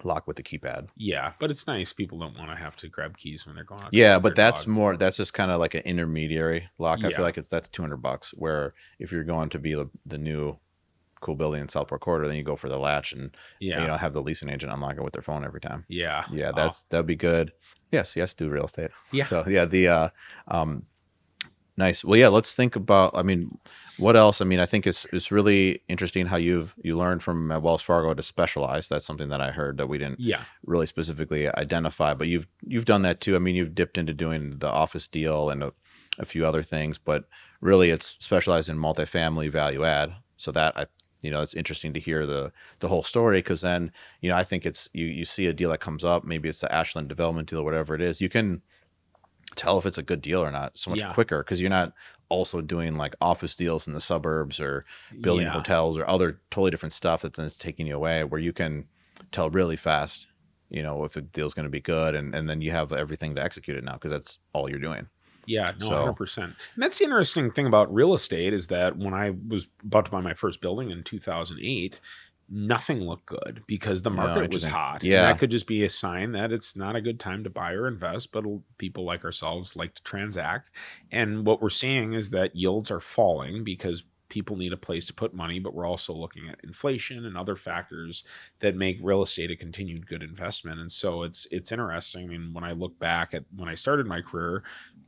lock 0.05 0.27
with 0.27 0.36
the 0.36 0.43
keypad. 0.43 0.89
Yeah, 0.97 1.32
but 1.39 1.51
it's 1.51 1.66
nice. 1.66 1.93
People 1.93 2.19
don't 2.19 2.36
want 2.36 2.51
to 2.51 2.57
have 2.57 2.77
to 2.77 2.89
grab 2.89 3.16
keys 3.16 3.47
when 3.47 3.55
they're 3.55 3.65
going 3.65 3.82
out. 3.82 3.93
Yeah, 3.94 4.19
but 4.19 4.35
that's 4.35 4.62
dog. 4.65 4.69
more 4.74 4.97
that's 4.97 5.16
just 5.16 5.32
kind 5.35 5.51
of 5.51 5.61
like 5.61 5.74
an 5.74 5.82
intermediary 5.82 6.69
lock. 6.78 7.05
I 7.05 7.11
feel 7.11 7.23
like 7.24 7.39
it's 7.39 7.49
that's 7.49 7.69
200 7.69 7.97
bucks 7.99 8.31
where 8.36 8.74
if 8.99 9.12
you're 9.12 9.24
going 9.24 9.49
to 9.51 9.59
be 9.59 9.74
the, 9.74 9.89
the 10.07 10.19
new 10.19 10.59
cool 11.20 11.36
building 11.36 11.61
in 11.61 11.69
Southport 11.69 12.01
Corridor, 12.01 12.27
then 12.27 12.36
you 12.36 12.43
go 12.43 12.57
for 12.57 12.69
the 12.69 12.78
latch 12.78 13.12
and 13.12 13.31
yeah, 13.61 13.81
you 13.81 13.86
know 13.86 13.97
have 13.97 14.12
the 14.12 14.23
leasing 14.23 14.49
agent 14.49 14.73
unlock 14.73 14.97
it 14.97 15.05
with 15.05 15.12
their 15.12 15.23
phone 15.23 15.44
every 15.44 15.61
time. 15.61 15.85
yeah, 15.89 16.24
Yeah, 16.32 16.49
Oh, 16.51 16.57
that's 16.57 16.82
that'd 16.90 17.07
be 17.07 17.15
good. 17.16 17.53
Yes, 17.93 18.16
yes, 18.16 18.35
do 18.35 18.49
real 18.51 18.65
estate. 18.65 18.90
Yeah. 19.12 19.23
So 19.24 19.44
yeah, 19.47 19.65
the 19.66 19.86
uh 19.86 20.09
um 20.49 20.86
nice. 21.77 22.05
Well, 22.05 22.19
yeah, 22.19 22.28
let's 22.28 22.55
think 22.57 22.74
about 22.74 23.12
I 23.15 23.23
mean, 23.23 23.57
what 23.98 24.16
else? 24.16 24.40
I 24.40 24.44
mean, 24.44 24.59
I 24.60 24.66
think 24.66 24.86
it's 24.86 25.06
it's 25.12 25.31
really 25.31 25.82
interesting 25.89 26.27
how 26.27 26.36
you've 26.36 26.74
you 26.82 26.97
learned 26.97 27.23
from 27.23 27.51
uh, 27.52 27.59
Wells 27.60 27.82
Fargo 27.82 28.14
to 28.14 28.23
specialize. 28.23 28.89
That's 28.89 29.05
something 29.06 29.28
that 29.28 29.40
I 29.40 29.51
heard 29.51 29.77
that 29.78 29.89
we 29.89 29.98
didn't 29.98 30.20
yeah, 30.20 30.44
really 30.64 30.86
specifically 30.86 31.48
identify, 31.48 32.14
but 32.14 32.28
you've 32.28 32.47
you've 32.62 32.85
done 32.86 33.02
that 33.02 33.20
too. 33.20 33.36
I 33.36 33.39
mean, 33.39 33.55
you've 33.55 33.74
dipped 33.74 33.98
into 33.98 34.14
doing 34.14 34.59
the 34.59 34.69
office 34.70 35.06
deal 35.06 35.51
and 35.51 35.62
a, 35.62 35.73
a 36.19 36.24
few 36.24 36.47
other 36.47 36.62
things, 36.62 36.98
but 36.98 37.24
really 37.60 37.90
it's 37.90 38.16
specialized 38.19 38.69
in 38.69 38.78
multifamily 38.78 39.51
value 39.51 39.85
add. 39.85 40.14
So 40.36 40.51
that 40.52 40.77
I 40.77 40.86
you 41.20 41.31
know 41.31 41.40
it's 41.43 41.55
interesting 41.55 41.93
to 41.93 42.01
hear 42.01 42.27
the 42.27 42.51
the 42.81 42.89
whole 42.89 43.02
story 43.05 43.39
because 43.39 43.60
then 43.60 43.93
you 44.20 44.31
know 44.31 44.36
I 44.36 44.43
think 44.44 44.66
it's 44.66 44.89
you 44.93 45.06
you 45.06 45.24
see 45.24 45.47
a 45.47 45.52
deal 45.52 45.70
that 45.70 45.78
comes 45.81 46.05
up, 46.05 46.24
maybe 46.24 46.48
it's 46.48 46.60
the 46.60 46.74
Ashland 46.74 47.09
development 47.09 47.48
deal, 47.51 47.60
or 47.60 47.64
whatever 47.64 47.94
it 47.94 48.01
is, 48.01 48.20
you 48.20 48.28
can 48.28 48.62
tell 49.55 49.78
if 49.78 49.85
it's 49.85 49.98
a 49.98 50.02
good 50.02 50.23
deal 50.23 50.40
or 50.40 50.51
not 50.51 50.78
so 50.78 50.90
much 50.90 51.01
Yeah. 51.01 51.12
quicker 51.12 51.43
because 51.43 51.60
you're 51.60 51.69
not 51.70 51.93
also 52.33 52.61
doing 52.63 52.97
like 52.97 53.15
office 53.21 53.55
deals 53.55 53.87
in 53.87 53.93
the 53.93 54.01
suburbs 54.01 54.59
or 54.59 54.85
building 55.21 55.47
yeah. 55.47 55.53
hotels 55.53 55.99
or 55.99 56.09
other 56.09 56.41
totally 56.51 56.71
different 56.71 56.95
stuff 56.95 57.23
that's 57.23 57.39
then 57.39 57.51
taking 57.59 57.87
you 57.87 57.95
away 57.95 58.25
where 58.25 58.41
you 58.41 58.53
can 58.53 58.87
tell 59.31 59.51
really 59.51 59.77
fast 59.77 60.27
you 60.71 60.83
know 60.83 61.05
if 61.05 61.17
a 61.17 61.21
deal's 61.21 61.55
going 61.55 61.65
to 61.71 61.71
be 61.71 61.81
good 61.81 62.15
and, 62.15 62.35
and 62.35 62.49
then 62.49 62.61
you 62.63 62.71
have 62.71 62.93
everything 62.93 63.35
to 63.35 63.43
execute 63.43 63.77
it 63.77 63.85
now 63.85 63.93
because 63.95 64.11
that's 64.11 64.39
all 64.55 64.69
you're 64.71 64.79
doing 64.91 65.07
Yeah, 65.47 65.73
no, 65.81 65.87
So- 65.89 65.99
hundred 65.99 66.17
percent. 66.17 66.51
And 66.75 66.83
that's 66.83 66.99
the 66.99 67.05
interesting 67.05 67.51
thing 67.51 67.67
about 67.67 67.93
real 67.93 68.15
estate 68.15 68.53
is 68.55 68.69
that 68.69 68.97
when 68.97 69.13
I 69.13 69.35
was 69.49 69.69
about 69.85 70.05
to 70.07 70.11
buy 70.11 70.21
my 70.21 70.35
first 70.35 70.61
building 70.61 70.91
in 70.91 71.03
two 71.03 71.19
thousand 71.19 71.59
eight, 71.61 72.01
nothing 72.53 73.01
looked 73.01 73.27
good 73.27 73.65
because 73.66 74.03
the 74.03 74.11
market 74.11 74.49
was 74.51 74.65
interesting. 74.65 74.70
hot. 74.73 75.07
And 75.11 75.11
Yeah. 75.12 75.23
that 75.23 75.39
could 75.39 75.51
just 75.51 75.66
be 75.66 75.85
a 75.85 75.89
sign 75.89 76.33
that 76.33 76.53
it's 76.53 76.77
not 76.77 76.97
a 76.97 77.01
good 77.01 77.19
time 77.19 77.45
to 77.45 77.51
buy 77.51 77.73
or 77.73 77.89
invest. 77.89 78.33
But 78.33 78.45
people 78.79 79.05
like 79.05 79.24
ourselves 79.24 79.77
like 79.77 79.95
to 79.95 80.03
transact, 80.03 80.70
and 81.11 81.47
what 81.47 81.62
we're 81.62 81.70
seeing 81.70 82.12
is 82.12 82.31
that 82.31 82.55
yields 82.57 82.91
are 82.91 83.01
falling 83.01 83.65
because 83.65 84.05
people 84.29 84.57
need 84.57 84.73
a 84.73 84.79
place 84.79 85.05
to 85.07 85.12
put 85.12 85.35
money, 85.35 85.59
but 85.59 85.74
we're 85.74 85.85
also 85.87 86.15
looking 86.15 86.49
at 86.49 86.59
inflation 86.65 87.27
and 87.27 87.37
other 87.37 87.55
factors 87.55 88.24
that 88.61 88.74
make 88.74 88.99
real 89.03 89.20
estate 89.23 89.51
a 89.51 89.57
continued 89.57 90.07
good 90.07 90.23
investment. 90.23 90.81
And 90.81 90.91
so 90.91 91.23
it's 91.23 91.47
it's 91.51 91.70
interesting. 91.73 92.24
I 92.24 92.29
mean, 92.29 92.55
when 92.55 92.65
I 92.65 92.73
look 92.73 92.99
back 92.99 93.35
at 93.35 93.45
when 93.55 93.69
I 93.69 93.74
started 93.74 94.07
my 94.07 94.23
career, 94.23 94.62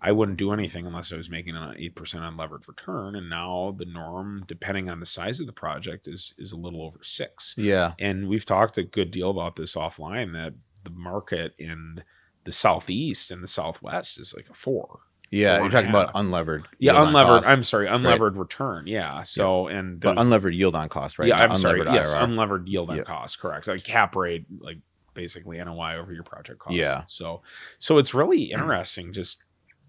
I 0.07 0.13
wouldn't 0.13 0.37
do 0.39 0.53
anything 0.53 0.87
unless 0.87 1.13
I 1.13 1.17
was 1.17 1.31
making 1.31 1.57
an 1.57 1.75
eight 1.79 1.95
percent 1.97 2.23
unlevered 2.25 2.69
return. 2.69 3.17
And 3.17 3.31
now 3.31 3.75
the 3.79 3.87
norm, 3.87 4.45
depending 4.47 4.91
on 4.91 5.01
the 5.01 5.07
size 5.07 5.41
of 5.41 5.47
the 5.47 5.53
project, 5.53 6.07
is 6.07 6.35
is 6.39 6.53
a 6.53 6.57
little 6.59 6.83
over 6.83 6.99
six. 7.03 7.55
yeah 7.57 7.95
And 7.99 8.29
we've 8.29 8.45
talked 8.47 8.77
a 8.79 8.83
good 8.83 9.11
deal 9.11 9.31
about 9.31 9.57
this 9.57 9.75
offline 9.75 10.33
that 10.35 10.55
the 10.85 10.91
market 10.91 11.55
in 11.59 12.05
the 12.45 12.53
southeast 12.53 13.31
and 13.31 13.43
the 13.43 13.49
southwest 13.49 14.21
is 14.21 14.35
like 14.37 14.49
a 14.51 14.55
four. 14.55 15.01
yeah 15.31 15.59
you're 15.61 15.71
talking 15.71 15.89
about 15.89 16.13
unlevered 16.13 16.67
Yeah, 16.79 16.93
unlevered. 16.97 17.47
I'm 17.47 17.63
sorry, 17.63 17.87
unlevered 17.87 18.37
return. 18.37 18.87
Yeah. 18.87 19.23
So 19.23 19.69
and 19.69 19.99
but 19.99 20.19
unlevered 20.19 20.55
yield 20.55 20.77
on 20.77 20.91
cost 20.91 21.19
right 21.19 21.29
yeah, 21.29 21.37
Not 21.37 21.53
I'm 21.53 21.57
sorry. 21.57 21.81
unlevered 21.81 21.95
Yes, 21.95 22.15
unlevered 22.15 22.69
yield 22.69 22.91
on 22.91 22.97
Yeah. 22.99 23.03
cost. 23.05 23.39
Correct. 23.41 23.67
Like 23.67 23.83
cap 23.85 24.15
rate, 24.15 24.45
like 24.61 24.79
basically 25.15 25.57
NOI 25.65 25.97
over 25.97 26.13
your 26.13 26.25
project 26.25 26.59
cost. 26.59 26.77
Yeah. 26.77 27.05
So, 27.07 27.43
so 27.79 27.97
it's 27.99 28.13
really 28.13 28.43
interesting. 28.57 29.13
Just 29.15 29.43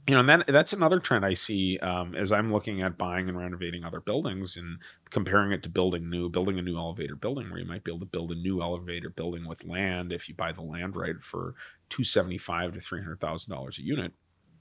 you 0.07 0.13
know, 0.13 0.19
and 0.19 0.29
that 0.29 0.47
that's 0.47 0.73
another 0.73 0.99
trend 0.99 1.25
I 1.25 1.33
see 1.33 1.77
um, 1.79 2.15
as 2.15 2.31
I'm 2.31 2.51
looking 2.53 2.81
at 2.81 2.97
buying 2.97 3.27
and 3.27 3.37
renovating 3.37 3.83
other 3.83 3.99
buildings 3.99 4.55
and 4.55 4.77
comparing 5.09 5.51
it 5.51 5.63
to 5.63 5.69
building 5.69 6.09
new, 6.09 6.29
building 6.29 6.59
a 6.59 6.61
new 6.61 6.77
elevator 6.77 7.15
building 7.15 7.49
where 7.49 7.59
you 7.59 7.65
might 7.65 7.83
be 7.83 7.91
able 7.91 8.01
to 8.01 8.05
build 8.05 8.31
a 8.31 8.35
new 8.35 8.61
elevator 8.61 9.09
building 9.09 9.47
with 9.47 9.65
land 9.65 10.11
if 10.11 10.29
you 10.29 10.35
buy 10.35 10.51
the 10.51 10.61
land 10.61 10.95
right 10.95 11.15
for 11.21 11.55
two 11.89 12.03
seventy 12.03 12.37
five 12.37 12.73
to 12.73 12.79
three 12.79 13.01
hundred 13.01 13.19
thousand 13.19 13.51
dollars 13.51 13.77
a 13.79 13.81
unit. 13.83 14.11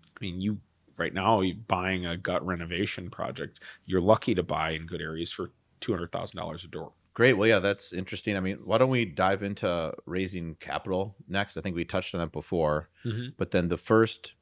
I 0.06 0.18
mean, 0.24 0.40
you 0.40 0.58
right 0.96 1.12
now 1.12 1.40
you 1.40 1.54
buying 1.54 2.06
a 2.06 2.16
gut 2.16 2.44
renovation 2.46 3.10
project, 3.10 3.60
you're 3.84 4.00
lucky 4.00 4.34
to 4.34 4.42
buy 4.42 4.70
in 4.70 4.86
good 4.86 5.00
areas 5.02 5.30
for 5.32 5.50
two 5.80 5.92
hundred 5.92 6.12
thousand 6.12 6.38
dollars 6.38 6.64
a 6.64 6.68
door. 6.68 6.92
great 7.12 7.34
well 7.34 7.46
yeah 7.48 7.58
that's 7.58 7.92
interesting 7.92 8.36
i 8.36 8.40
mean 8.40 8.56
why 8.64 8.78
don't 8.78 8.88
we 8.88 9.04
dive 9.04 9.42
into 9.42 9.92
raising 10.06 10.54
capital 10.54 11.14
next 11.28 11.56
i 11.56 11.60
think 11.60 11.76
we 11.76 11.84
touched 11.84 12.14
on 12.14 12.20
it 12.22 12.32
before 12.32 12.88
Mm-hmm. 13.04 13.28
but 13.36 13.50
then 13.50 13.68
the 13.68 13.76
first 13.76 14.32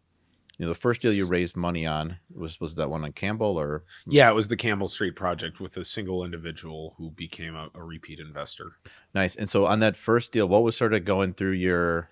you 0.59 0.67
know 0.67 0.69
the 0.73 0.79
first 0.79 1.01
deal 1.01 1.13
you 1.13 1.27
raised 1.27 1.57
money 1.57 1.87
on 1.87 2.19
was 2.35 2.61
was 2.61 2.75
that 2.75 2.91
one 2.91 3.05
on 3.05 3.13
campbell 3.13 3.59
or 3.59 3.85
Yeah, 4.07 4.31
it 4.31 4.35
was 4.35 4.49
the 4.49 4.57
Campbell 4.57 4.89
Street 4.89 5.17
project 5.17 5.61
with 5.61 5.77
a 5.77 5.85
single 5.85 6.25
individual 6.25 6.95
who 6.99 7.11
became 7.11 7.55
a, 7.55 7.69
a 7.75 7.83
repeat 7.83 8.21
investor. 8.21 8.73
Nice. 9.15 9.35
And 9.35 9.49
so 9.49 9.67
on 9.67 9.81
that 9.81 9.97
first 9.97 10.33
deal, 10.33 10.49
what 10.49 10.63
was 10.63 10.77
sort 10.77 10.95
of 10.95 11.05
going 11.05 11.35
through 11.35 11.53
your 11.53 12.11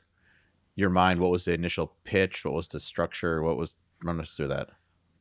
your 0.74 0.90
mind? 0.90 1.20
What 1.20 1.30
was 1.30 1.44
the 1.44 1.52
initial 1.52 1.94
pitch? 2.04 2.44
What 2.44 2.54
was 2.54 2.68
the 2.68 2.80
structure? 2.80 3.42
What 3.42 3.56
was 3.56 3.74
run 4.02 4.20
us 4.20 4.30
through 4.30 4.48
that? 4.48 4.70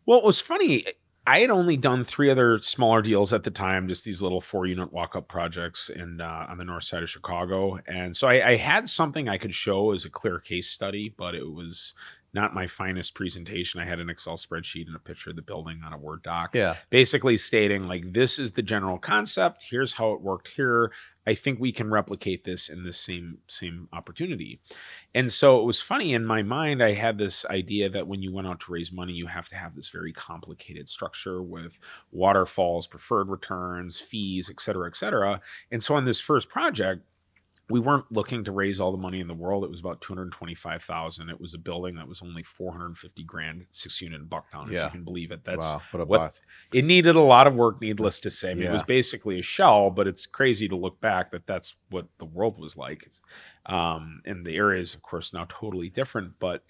Well, 0.06 0.20
it 0.20 0.26
was 0.26 0.40
funny. 0.40 0.86
I 1.28 1.41
had 1.41 1.52
only 1.52 1.78
done 1.78 2.04
three 2.04 2.32
other 2.32 2.60
smaller 2.60 3.04
deals 3.04 3.34
at 3.34 3.44
the 3.44 3.52
time, 3.52 3.88
just 3.88 4.04
these 4.04 4.20
little 4.20 4.41
four 4.41 4.66
unit 4.66 4.91
walk 4.91 5.16
up 5.16 5.28
projects 5.28 5.88
in 5.88 6.22
uh, 6.22 6.48
on 6.50 6.58
the 6.58 6.64
north 6.64 6.86
side 6.86 7.04
of 7.04 7.10
Chicago, 7.10 7.78
and 7.86 8.18
so 8.18 8.28
I, 8.28 8.48
I 8.48 8.56
had 8.56 8.90
something 8.90 9.30
I 9.30 9.38
could 9.38 9.54
show 9.54 9.91
as 9.91 10.06
a 10.06 10.10
clear 10.10 10.40
case 10.40 10.72
study, 10.72 11.14
but 11.16 11.36
it 11.36 11.52
was 11.52 11.94
not 12.34 12.53
my 12.53 12.68
finest 12.68 13.15
presentation. 13.15 13.80
I 13.80 13.85
had 13.85 13.99
an 13.99 14.10
Excel 14.10 14.38
spreadsheet 14.38 14.88
and 14.88 14.95
a 14.95 14.99
picture 14.99 15.31
of 15.31 15.35
the 15.35 15.41
building 15.41 15.81
on 15.85 15.93
a 15.93 15.97
Word 15.97 16.23
doc. 16.23 16.51
Yeah. 16.53 16.76
basically 16.89 17.38
stating 17.38 17.88
like 17.88 18.14
this 18.14 18.38
is 18.39 18.53
the 18.53 18.61
general 18.61 18.97
concept 18.97 19.65
here's 19.69 19.93
how 19.93 20.11
it 20.14 20.22
worked 20.22 20.49
here 20.49 20.91
i 21.27 21.34
think 21.34 21.60
we 21.60 21.72
can 21.72 21.89
replicate 21.89 22.43
this 22.43 22.69
in 22.69 22.84
the 22.84 22.93
same 22.93 23.38
same 23.47 23.88
opportunity 23.93 24.60
and 25.14 25.31
so 25.31 25.60
it 25.60 25.65
was 25.65 25.81
funny 25.81 26.14
in 26.14 26.26
my 26.26 26.41
mind 26.43 26.81
i 26.84 26.93
had 26.93 27.18
this 27.18 27.45
idea 27.45 27.89
that 27.89 28.07
when 28.07 28.22
you 28.22 28.34
went 28.34 28.47
out 28.47 28.60
to 28.60 28.72
raise 28.72 28.91
money 28.91 29.14
you 29.14 29.27
have 29.27 29.47
to 29.47 29.56
have 29.56 29.76
this 29.76 29.89
very 29.89 30.11
complicated 30.14 30.88
structure 30.89 31.41
with 31.41 31.80
waterfalls 32.11 32.88
preferred 32.88 33.30
returns 33.30 33.99
fees 33.99 34.49
et 34.49 34.60
cetera 34.60 34.88
et 34.88 34.95
cetera 34.95 35.39
and 35.72 35.84
so 35.84 35.95
on 35.95 36.06
this 36.06 36.19
first 36.19 36.49
project 36.49 37.01
we 37.70 37.80
weren't 37.80 38.12
looking 38.12 38.44
to 38.46 38.52
raise 38.52 38.80
all 38.80 38.91
the 38.91 38.98
money 38.98 39.20
in 39.20 39.28
the 39.28 39.34
world. 39.34 39.64
It 39.64 39.70
was 39.70 39.80
about 39.80 40.02
225,000. 40.02 41.30
It 41.30 41.40
was 41.40 41.54
a 41.54 41.58
building 41.58 41.96
that 41.96 42.08
was 42.08 42.22
only 42.22 42.41
450 42.44 43.24
grand, 43.24 43.66
six 43.70 44.02
unit 44.02 44.22
in 44.22 44.28
Bucktown, 44.28 44.68
if 44.68 44.74
Yeah. 44.74 44.86
you 44.86 44.91
can 44.91 45.04
believe 45.04 45.32
it. 45.32 45.44
That's 45.44 45.66
wow. 45.66 45.82
What 45.91 46.08
what 46.08 46.40
it 46.74 46.86
needed 46.86 47.16
a 47.16 47.22
lot 47.22 47.48
of 47.48 47.56
work 47.56 47.82
needless 47.82 48.20
to 48.22 48.30
say 48.32 48.52
I 48.52 48.54
mean, 48.54 48.64
it 48.66 48.72
was 48.72 48.84
basically 48.84 49.40
a 49.40 49.44
shell 49.44 49.90
but 49.90 50.08
it's 50.08 50.26
crazy 50.26 50.68
to 50.68 50.76
look 50.76 51.00
back 51.02 51.32
that 51.32 51.48
that's 51.48 51.76
what 51.90 52.08
the 52.20 52.26
world 52.26 52.60
was 52.60 52.78
like 52.78 53.10
um, 53.66 54.22
and 54.26 54.46
the 54.46 54.56
area 54.56 54.82
is 54.82 54.94
of 54.94 55.02
course 55.02 55.34
now 55.34 55.46
totally 55.50 55.90
different 55.90 56.34
but 56.40 56.64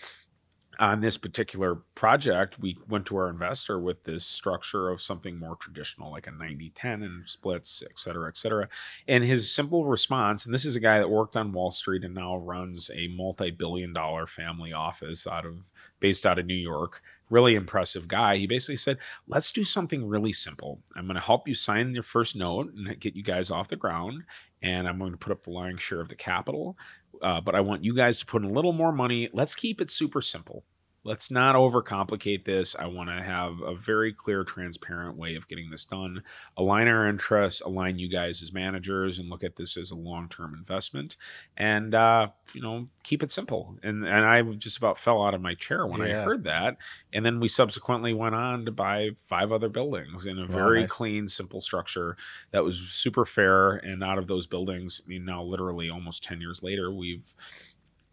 on 0.79 1.01
this 1.01 1.17
particular 1.17 1.75
project 1.95 2.59
we 2.59 2.77
went 2.87 3.05
to 3.05 3.15
our 3.17 3.29
investor 3.29 3.79
with 3.79 4.03
this 4.05 4.25
structure 4.25 4.89
of 4.89 5.01
something 5.01 5.37
more 5.37 5.55
traditional 5.55 6.11
like 6.11 6.27
a 6.27 6.31
90-10 6.31 7.03
and 7.03 7.29
splits 7.29 7.83
et 7.85 7.97
cetera 7.97 8.27
et 8.27 8.37
cetera 8.37 8.67
and 9.07 9.23
his 9.23 9.51
simple 9.51 9.85
response 9.85 10.45
and 10.45 10.53
this 10.53 10.65
is 10.65 10.75
a 10.75 10.79
guy 10.79 10.97
that 10.97 11.09
worked 11.09 11.37
on 11.37 11.51
wall 11.51 11.71
street 11.71 12.03
and 12.03 12.15
now 12.15 12.37
runs 12.37 12.89
a 12.93 13.07
multi-billion 13.07 13.93
dollar 13.93 14.25
family 14.25 14.73
office 14.73 15.27
out 15.27 15.45
of 15.45 15.71
based 15.99 16.25
out 16.25 16.39
of 16.39 16.45
new 16.45 16.53
york 16.53 17.01
really 17.29 17.55
impressive 17.55 18.07
guy 18.07 18.37
he 18.37 18.47
basically 18.47 18.75
said 18.75 18.97
let's 19.27 19.51
do 19.51 19.63
something 19.63 20.07
really 20.07 20.33
simple. 20.33 20.81
I'm 20.95 21.05
going 21.05 21.15
to 21.15 21.21
help 21.21 21.47
you 21.47 21.53
sign 21.53 21.93
your 21.93 22.03
first 22.03 22.35
note 22.35 22.73
and 22.73 22.99
get 22.99 23.15
you 23.15 23.23
guys 23.23 23.51
off 23.51 23.69
the 23.69 23.75
ground. 23.75 24.23
And 24.61 24.87
I'm 24.87 24.97
going 24.97 25.11
to 25.11 25.17
put 25.17 25.31
up 25.31 25.43
the 25.43 25.51
lion's 25.51 25.81
share 25.81 26.01
of 26.01 26.09
the 26.09 26.15
capital. 26.15 26.77
Uh, 27.21 27.41
but 27.41 27.55
I 27.55 27.61
want 27.61 27.83
you 27.83 27.93
guys 27.93 28.19
to 28.19 28.25
put 28.25 28.43
in 28.43 28.49
a 28.49 28.53
little 28.53 28.73
more 28.73 28.91
money. 28.91 29.29
Let's 29.33 29.55
keep 29.55 29.81
it 29.81 29.89
super 29.91 30.21
simple. 30.21 30.63
Let's 31.09 31.31
not 31.31 31.55
overcomplicate 31.55 32.43
this. 32.43 32.75
I 32.75 32.85
want 32.85 33.09
to 33.09 33.23
have 33.23 33.61
a 33.61 33.73
very 33.73 34.13
clear, 34.13 34.43
transparent 34.43 35.17
way 35.17 35.33
of 35.33 35.47
getting 35.47 35.71
this 35.71 35.83
done. 35.83 36.21
Align 36.55 36.87
our 36.87 37.07
interests, 37.07 37.61
align 37.61 37.97
you 37.97 38.07
guys 38.07 38.43
as 38.43 38.53
managers, 38.53 39.17
and 39.17 39.27
look 39.27 39.43
at 39.43 39.55
this 39.55 39.75
as 39.75 39.89
a 39.89 39.95
long-term 39.95 40.53
investment. 40.53 41.17
And 41.57 41.95
uh, 41.95 42.27
you 42.53 42.61
know, 42.61 42.89
keep 43.01 43.23
it 43.23 43.31
simple. 43.31 43.75
And 43.81 44.05
and 44.05 44.23
I 44.23 44.43
just 44.43 44.77
about 44.77 44.99
fell 44.99 45.25
out 45.25 45.33
of 45.33 45.41
my 45.41 45.55
chair 45.55 45.87
when 45.87 45.99
Yeah. 46.01 46.21
I 46.21 46.23
heard 46.23 46.43
that. 46.43 46.77
And 47.11 47.25
then 47.25 47.39
we 47.39 47.47
subsequently 47.47 48.13
went 48.13 48.35
on 48.35 48.65
to 48.65 48.71
buy 48.71 49.09
five 49.25 49.51
other 49.51 49.67
buildings 49.69 50.27
in 50.27 50.37
a 50.37 50.45
very 50.45 50.81
nice. 50.81 50.91
clean, 50.91 51.27
simple 51.27 51.59
structure 51.59 52.17
that 52.51 52.63
was 52.63 52.77
super 52.91 53.25
fair. 53.25 53.71
And 53.71 54.03
out 54.03 54.19
of 54.19 54.27
those 54.27 54.45
buildings, 54.45 55.01
I 55.03 55.09
mean, 55.09 55.25
now 55.25 55.41
literally 55.41 55.89
almost 55.89 56.23
ten 56.23 56.39
years 56.39 56.61
later, 56.61 56.91
we've 56.91 57.33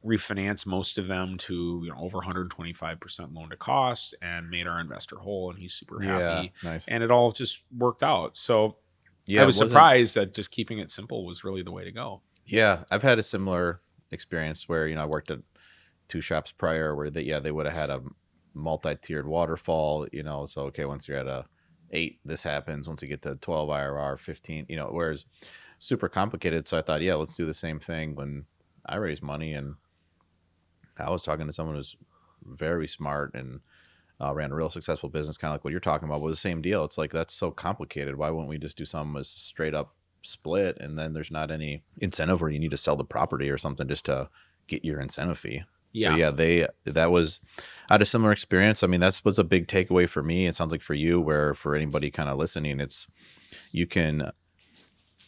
refinanced 0.07 0.67
most 0.67 0.99
of 0.99 1.09
them 1.09 1.37
to 1.37 1.81
you 1.85 1.91
know 1.91 1.99
over 1.99 2.19
125% 2.19 3.35
loan 3.35 3.51
to 3.51 3.57
cost 3.57 4.15
and 4.23 4.49
made 4.49 4.67
our 4.67 4.81
investor 4.81 5.17
whole 5.17 5.51
and 5.51 5.59
he's 5.59 5.75
super 5.75 6.01
happy 6.01 6.53
nice. 6.63 6.87
and 6.87 7.03
it 7.03 7.11
all 7.11 7.33
just 7.33 7.63
worked 7.77 8.03
out 8.03 8.37
so 8.39 8.77
Yeah, 9.27 9.43
i 9.43 9.47
was 9.47 9.57
surprised 9.59 10.15
that 10.15 10.33
just 10.33 10.51
keeping 10.51 10.79
it 10.79 10.91
simple 10.91 11.27
was 11.27 11.43
really 11.45 11.63
the 11.63 11.73
way 11.73 11.85
to 11.85 11.93
go 11.93 12.23
Yeah, 12.47 12.85
I've 12.93 13.03
had 13.03 13.19
a 13.19 13.23
similar 13.25 13.81
experience 14.13 14.69
where 14.69 14.87
you 14.87 14.95
know 14.95 15.03
I 15.03 15.07
worked 15.07 15.31
at 15.33 15.41
two 16.07 16.21
shops 16.21 16.53
prior 16.53 16.95
where 16.95 17.11
they 17.11 17.23
yeah 17.23 17.41
they 17.41 17.51
would 17.51 17.67
have 17.67 17.75
had 17.75 17.91
a 17.91 18.01
multi-tiered 18.55 19.27
waterfall. 19.27 20.07
You 20.13 20.23
know, 20.23 20.47
so 20.47 20.63
okay, 20.67 20.85
once 20.85 21.09
you're 21.09 21.19
at 21.19 21.27
a 21.27 21.45
eight, 21.91 22.21
this 22.25 22.43
happens. 22.45 22.89
Once 22.89 23.03
you 23.03 23.09
get 23.09 23.23
to 23.23 23.35
twelve 23.37 23.69
IRR, 23.69 24.19
fifteen. 24.21 24.65
You 24.69 24.77
know, 24.77 24.89
whereas 24.93 25.25
super 25.79 26.09
complicated. 26.09 26.69
So 26.69 26.79
I 26.79 26.83
thought, 26.83 27.03
yeah, 27.03 27.15
let's 27.17 27.35
do 27.37 27.47
the 27.47 27.55
same 27.55 27.81
thing 27.81 28.15
when 28.15 28.47
I 28.87 28.97
raise 28.97 29.21
money. 29.23 29.53
And 29.53 29.75
I 30.99 31.11
was 31.11 31.23
talking 31.23 31.47
to 31.47 31.53
someone 31.53 31.77
who's 31.77 31.97
very 32.45 32.89
smart 32.89 33.35
and 33.35 33.61
uh, 34.21 34.33
ran 34.35 34.53
a 34.53 34.55
real 34.55 34.71
successful 34.71 35.09
business, 35.09 35.37
kind 35.37 35.51
of 35.51 35.55
like 35.57 35.65
what 35.65 35.71
you're 35.71 35.81
talking 35.81 36.09
about. 36.09 36.21
Was 36.21 36.33
the 36.37 36.41
same 36.41 36.63
deal. 36.63 36.85
It's 36.85 36.99
like 36.99 37.13
that's 37.13 37.35
so 37.35 37.51
complicated. 37.51 38.17
Why 38.17 38.31
wouldn't 38.31 38.49
we 38.49 38.59
just 38.59 38.79
do 38.79 38.85
something 38.85 39.19
as 39.21 39.29
straight 39.29 39.75
up 39.75 39.95
split 40.23 40.77
and 40.81 40.99
then 40.99 41.13
there's 41.13 41.31
not 41.31 41.51
any 41.51 41.85
incentive 41.99 42.41
where 42.41 42.51
you 42.51 42.59
need 42.59 42.71
to 42.73 42.77
sell 42.77 42.97
the 42.97 43.05
property 43.05 43.49
or 43.49 43.57
something 43.57 43.87
just 43.87 44.07
to 44.07 44.29
get 44.67 44.85
your 44.85 45.01
incentive 45.01 45.39
fee. 45.39 45.63
So 45.95 46.11
Yeah. 46.11 46.17
yeah, 46.17 46.31
they 46.31 46.67
that 46.85 47.11
was 47.11 47.41
I 47.89 47.95
had 47.95 48.03
a 48.03 48.07
similar 48.07 48.33
experience. 48.33 48.83
I 48.83 48.87
mean, 48.87 49.01
that's 49.01 49.25
was 49.25 49.39
a 49.39 49.45
big 49.45 49.69
takeaway 49.69 50.09
for 50.09 50.23
me. 50.23 50.47
It 50.47 50.55
sounds 50.55 50.73
like 50.73 50.83
for 50.83 50.95
you, 50.95 51.21
where 51.21 51.55
for 51.55 51.75
anybody 51.75 52.11
kind 52.11 52.29
of 52.29 52.39
listening, 52.39 52.81
it's 52.81 53.07
you 53.71 53.87
can, 53.87 54.33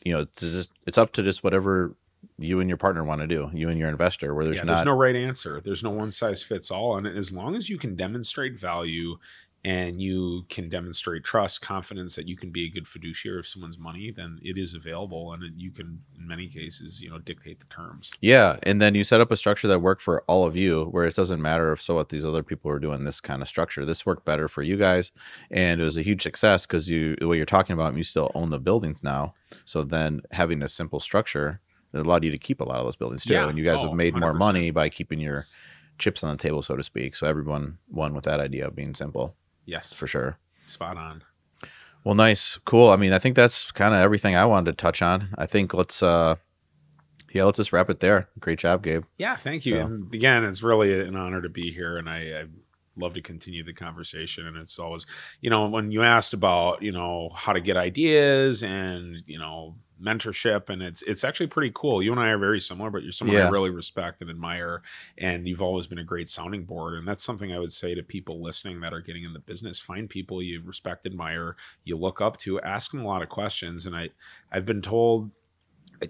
you 0.05 0.13
know, 0.13 0.21
it's 0.21 0.43
just 0.43 0.73
it's 0.87 0.99
up 0.99 1.13
to 1.13 1.23
just 1.23 1.45
whatever 1.45 1.97
you 2.39 2.61
and 2.61 2.69
your 2.69 2.77
partner 2.77 3.05
want 3.05 3.21
to 3.21 3.27
do, 3.27 3.51
you 3.53 3.69
and 3.69 3.79
your 3.79 3.89
investor. 3.89 4.35
Where 4.35 4.45
there's 4.45 4.59
yeah, 4.59 4.65
not 4.65 4.77
there's 4.77 4.87
no 4.87 4.93
right 4.97 5.17
answer 5.17 5.61
there's 5.63 5.83
no 5.83 5.91
one 5.91 6.11
size 6.11 6.43
fits 6.43 6.71
all 6.71 6.97
and 6.97 7.07
as 7.07 7.33
long 7.33 7.55
as 7.57 7.69
you 7.69 7.79
can 7.79 7.97
demonstrate 7.97 8.59
value 8.59 9.17
and 9.65 10.01
you 10.01 10.45
can 10.49 10.69
demonstrate 10.69 11.25
trust 11.25 11.61
confidence 11.61 12.15
that 12.15 12.29
you 12.29 12.37
can 12.37 12.51
be 12.51 12.65
a 12.65 12.71
good 12.71 12.87
fiduciary 12.87 13.41
of 13.41 13.47
someone's 13.47 13.77
money 13.79 14.13
then 14.15 14.39
it 14.43 14.57
is 14.57 14.73
available 14.73 15.33
and 15.33 15.43
it- 15.43 15.53
you 15.57 15.73
can 15.73 16.01
in 16.17 16.29
many 16.29 16.47
cases 16.49 17.03
you 17.03 17.11
know 17.11 17.19
dictate 17.19 17.59
the 17.59 17.67
terms 17.67 18.11
Yeah, 18.21 18.59
and 18.63 18.81
then 18.81 18.95
you 18.95 19.03
set 19.03 19.21
up 19.21 19.33
a 19.33 19.37
structure 19.37 19.67
that 19.69 19.81
worked 19.83 20.01
for 20.03 20.23
all 20.29 20.47
of 20.47 20.55
you, 20.57 20.85
where 20.85 21.05
it 21.07 21.15
doesn't 21.17 21.43
matter 21.43 21.73
if 21.73 21.83
so 21.83 21.97
what 21.97 22.09
these 22.09 22.25
other 22.25 22.43
people 22.45 22.71
are 22.71 22.79
doing 22.79 23.05
this 23.05 23.21
kind 23.21 23.43
of 23.43 23.49
structure. 23.49 23.85
This 23.85 24.07
worked 24.07 24.25
better 24.25 24.47
for 24.49 24.63
you 24.63 24.77
guys, 24.77 25.11
and 25.51 25.81
it 25.81 25.85
was 25.85 25.97
a 25.97 26.03
huge 26.03 26.23
success 26.23 26.67
because 26.67 26.89
you 26.89 27.17
what 27.23 27.35
you're 27.35 27.47
talking 27.47 27.75
about, 27.75 27.97
you 27.97 28.05
still 28.05 28.31
own 28.35 28.51
the 28.51 28.59
buildings 28.61 29.03
now. 29.03 29.35
So 29.65 29.83
then 29.83 30.23
having 30.33 30.63
a 30.63 30.69
simple 30.69 31.01
structure 31.01 31.61
allowed 31.93 32.25
you 32.25 32.31
to 32.31 32.39
keep 32.39 32.61
a 32.61 32.65
lot 32.65 32.79
of 32.79 32.85
those 32.85 32.97
buildings 32.97 33.25
too, 33.25 33.33
Yeah. 33.35 33.49
and 33.49 33.59
you 33.59 33.65
guys 33.65 33.83
Oh, 33.83 33.89
have 33.89 33.97
made 33.97 34.15
more 34.15 34.33
100%. 34.33 34.39
money 34.39 34.71
by 34.71 34.89
keeping 34.89 35.21
your 35.21 35.47
chips 35.99 36.23
on 36.23 36.31
the 36.37 36.43
table, 36.43 36.63
so 36.63 36.77
to 36.77 36.83
speak. 36.83 37.17
So 37.17 37.27
everyone 37.27 37.79
won 37.91 38.15
with 38.15 38.25
that 38.25 38.41
idea 38.41 38.67
of 38.67 38.77
being 38.77 38.95
simple 38.95 39.35
yes 39.67 39.93
for 39.95 40.07
sure. 40.07 40.39
spot 40.67 40.97
on 40.97 41.23
Well, 42.05 42.15
nice, 42.15 42.59
cool. 42.65 42.91
I 42.91 42.97
mean, 42.97 43.13
I 43.13 43.19
think 43.19 43.35
that's 43.37 43.71
kind 43.73 43.93
of 43.95 44.01
everything 44.01 44.35
I 44.37 44.45
wanted 44.47 44.71
to 44.71 44.77
touch 44.81 45.03
on. 45.03 45.29
I 45.37 45.47
think 45.47 45.75
let's, 45.75 46.03
uh 46.03 46.37
yeah, 47.33 47.45
let's 47.45 47.57
just 47.59 47.73
wrap 47.75 47.91
it 47.91 48.01
there. 48.01 48.29
Great 48.41 48.59
job, 48.59 48.83
Gabe. 48.83 49.05
Yeah, 49.19 49.37
thank 49.37 49.67
you. 49.67 49.75
So- 49.77 49.81
And 49.83 50.15
again, 50.15 50.45
it's 50.45 50.63
really 50.63 50.99
an 51.07 51.15
honor 51.17 51.43
to 51.43 51.49
be 51.51 51.71
here, 51.73 51.99
and 51.99 52.09
I, 52.09 52.17
I 52.41 52.45
love 52.99 53.15
to 53.15 53.23
continue 53.23 53.65
the 53.65 53.73
conversation. 53.73 54.47
And 54.47 54.57
it's 54.57 54.79
always, 54.79 55.07
you 55.41 55.51
know, 55.51 55.69
when 55.69 55.91
you 55.91 56.03
asked 56.03 56.33
about, 56.33 56.83
you 56.83 56.93
know, 56.93 57.31
how 57.35 57.53
to 57.53 57.61
get 57.61 57.77
ideas 57.77 58.63
and 58.63 59.23
you 59.27 59.39
know 59.39 59.77
mentorship, 60.03 60.69
and 60.69 60.83
it's 60.83 61.03
it's 61.03 61.25
actually 61.25 61.49
pretty 61.49 61.73
cool. 61.75 62.03
You 62.03 62.13
and 62.13 62.21
I 62.21 62.29
are 62.29 62.39
very 62.39 62.61
similar, 62.61 62.91
but 62.91 63.03
you're 63.03 63.13
someone 63.13 63.37
I 63.37 63.49
really 63.49 63.71
respect 63.71 64.21
and 64.21 64.31
admire, 64.31 64.83
and 65.17 65.47
you've 65.47 65.63
always 65.63 65.87
been 65.87 65.99
a 65.99 66.05
great 66.05 66.29
sounding 66.29 66.65
board. 66.65 66.95
And 66.95 67.07
that's 67.07 67.25
something 67.25 67.53
I 67.53 67.59
would 67.59 67.73
say 67.73 67.95
to 67.95 68.03
people 68.03 68.43
listening 68.43 68.81
that 68.81 68.93
are 68.93 69.01
getting 69.01 69.25
in 69.25 69.33
the 69.33 69.39
business: 69.41 69.79
find 69.79 70.09
people 70.09 70.43
you 70.43 70.63
respect, 70.65 71.07
admire, 71.07 71.57
you 71.85 71.97
look 71.97 72.21
up 72.21 72.37
to, 72.39 72.61
ask 72.61 72.93
them 72.93 73.05
a 73.05 73.07
lot 73.07 73.23
of 73.23 73.29
questions. 73.29 73.87
And 73.87 73.97
I, 73.97 74.11
I've 74.53 74.67
been 74.67 74.83
told 74.83 75.31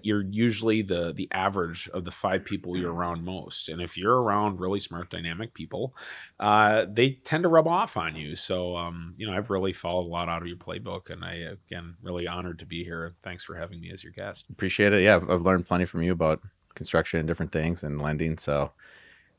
you're 0.03 0.23
usually 0.23 0.81
the 0.81 1.11
the 1.13 1.27
average 1.31 1.89
of 1.93 2.05
the 2.05 2.11
five 2.11 2.45
people 2.45 2.77
you're 2.77 2.93
around 2.93 3.23
most 3.23 3.69
and 3.69 3.81
if 3.81 3.97
you're 3.97 4.21
around 4.21 4.59
really 4.59 4.79
smart 4.79 5.09
dynamic 5.09 5.53
people 5.53 5.95
uh, 6.39 6.85
they 6.91 7.09
tend 7.11 7.43
to 7.43 7.49
rub 7.49 7.67
off 7.67 7.97
on 7.97 8.15
you 8.15 8.35
so 8.35 8.75
um, 8.77 9.13
you 9.17 9.25
know 9.27 9.33
i've 9.33 9.49
really 9.49 9.73
followed 9.73 10.05
a 10.05 10.07
lot 10.11 10.29
out 10.29 10.41
of 10.41 10.47
your 10.47 10.57
playbook 10.57 11.09
and 11.09 11.23
i 11.25 11.33
again 11.33 11.95
really 12.01 12.27
honored 12.27 12.59
to 12.59 12.65
be 12.65 12.83
here 12.83 13.15
thanks 13.23 13.43
for 13.43 13.55
having 13.55 13.81
me 13.81 13.91
as 13.91 14.03
your 14.03 14.13
guest 14.13 14.45
Appreciate 14.51 14.93
it. 14.93 15.01
Yeah, 15.01 15.15
I've- 15.17 15.31
I've 15.31 15.41
learned 15.41 15.67
plenty 15.67 15.85
from 15.85 16.03
you 16.03 16.11
about 16.11 16.41
construction 16.75 17.19
and 17.19 17.27
different 17.27 17.51
things 17.51 17.83
and 17.83 17.99
lending. 18.01 18.37
So 18.37 18.71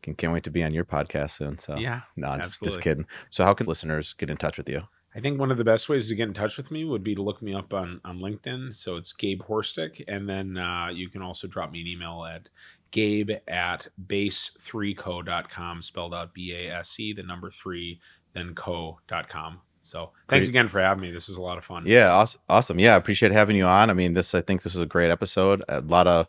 can, 0.02 0.14
can't 0.14 0.32
wait 0.32 0.44
to 0.44 0.50
be 0.50 0.62
on 0.64 0.72
your 0.74 0.84
podcast 0.84 1.30
soon. 1.32 1.58
So 1.58 1.76
yeah 1.76 2.00
no, 2.16 2.28
I'm 2.28 2.40
just, 2.40 2.62
just 2.62 2.80
kidding. 2.80 3.06
So 3.30 3.44
how 3.44 3.54
can 3.54 3.66
listeners 3.66 4.12
get 4.14 4.30
in 4.30 4.36
touch 4.36 4.58
with 4.58 4.68
you? 4.68 4.82
I 5.14 5.20
think 5.20 5.40
one 5.40 5.50
of 5.50 5.58
the 5.58 5.64
best 5.64 5.88
ways 5.88 6.08
to 6.08 6.14
get 6.14 6.28
in 6.28 6.34
touch 6.34 6.56
with 6.56 6.70
me 6.70 6.84
would 6.84 7.02
be 7.02 7.16
to 7.16 7.22
look 7.22 7.42
me 7.42 7.52
up 7.52 7.74
on, 7.74 8.00
on 8.04 8.20
LinkedIn. 8.20 8.74
So 8.76 8.96
it's 8.96 9.12
Gabe 9.12 9.42
Horstick. 9.42 10.04
And 10.06 10.28
then 10.28 10.56
uh, 10.56 10.88
you 10.92 11.08
can 11.08 11.20
also 11.20 11.48
drop 11.48 11.72
me 11.72 11.80
an 11.80 11.88
email 11.88 12.24
at 12.24 12.48
gabe 12.92 13.30
at 13.48 13.88
base3co.com, 14.06 15.82
spelled 15.82 16.14
out 16.14 16.32
B 16.32 16.52
A 16.52 16.76
S 16.76 16.98
E, 17.00 17.12
the 17.12 17.24
number 17.24 17.50
three, 17.50 18.00
then 18.34 18.54
co.com. 18.54 19.60
So 19.82 20.10
thanks 20.28 20.46
Great. 20.46 20.50
again 20.50 20.68
for 20.68 20.80
having 20.80 21.02
me. 21.02 21.10
This 21.10 21.28
was 21.28 21.38
a 21.38 21.42
lot 21.42 21.58
of 21.58 21.64
fun. 21.64 21.82
Yeah, 21.86 22.12
awesome. 22.12 22.40
awesome. 22.48 22.78
Yeah, 22.78 22.94
I 22.94 22.96
appreciate 22.96 23.32
having 23.32 23.56
you 23.56 23.64
on. 23.64 23.90
I 23.90 23.94
mean, 23.94 24.14
this 24.14 24.34
I 24.34 24.40
think 24.40 24.62
this 24.62 24.76
is 24.76 24.82
a 24.82 24.86
great 24.86 25.10
episode. 25.10 25.64
A 25.68 25.80
lot 25.80 26.06
of 26.06 26.28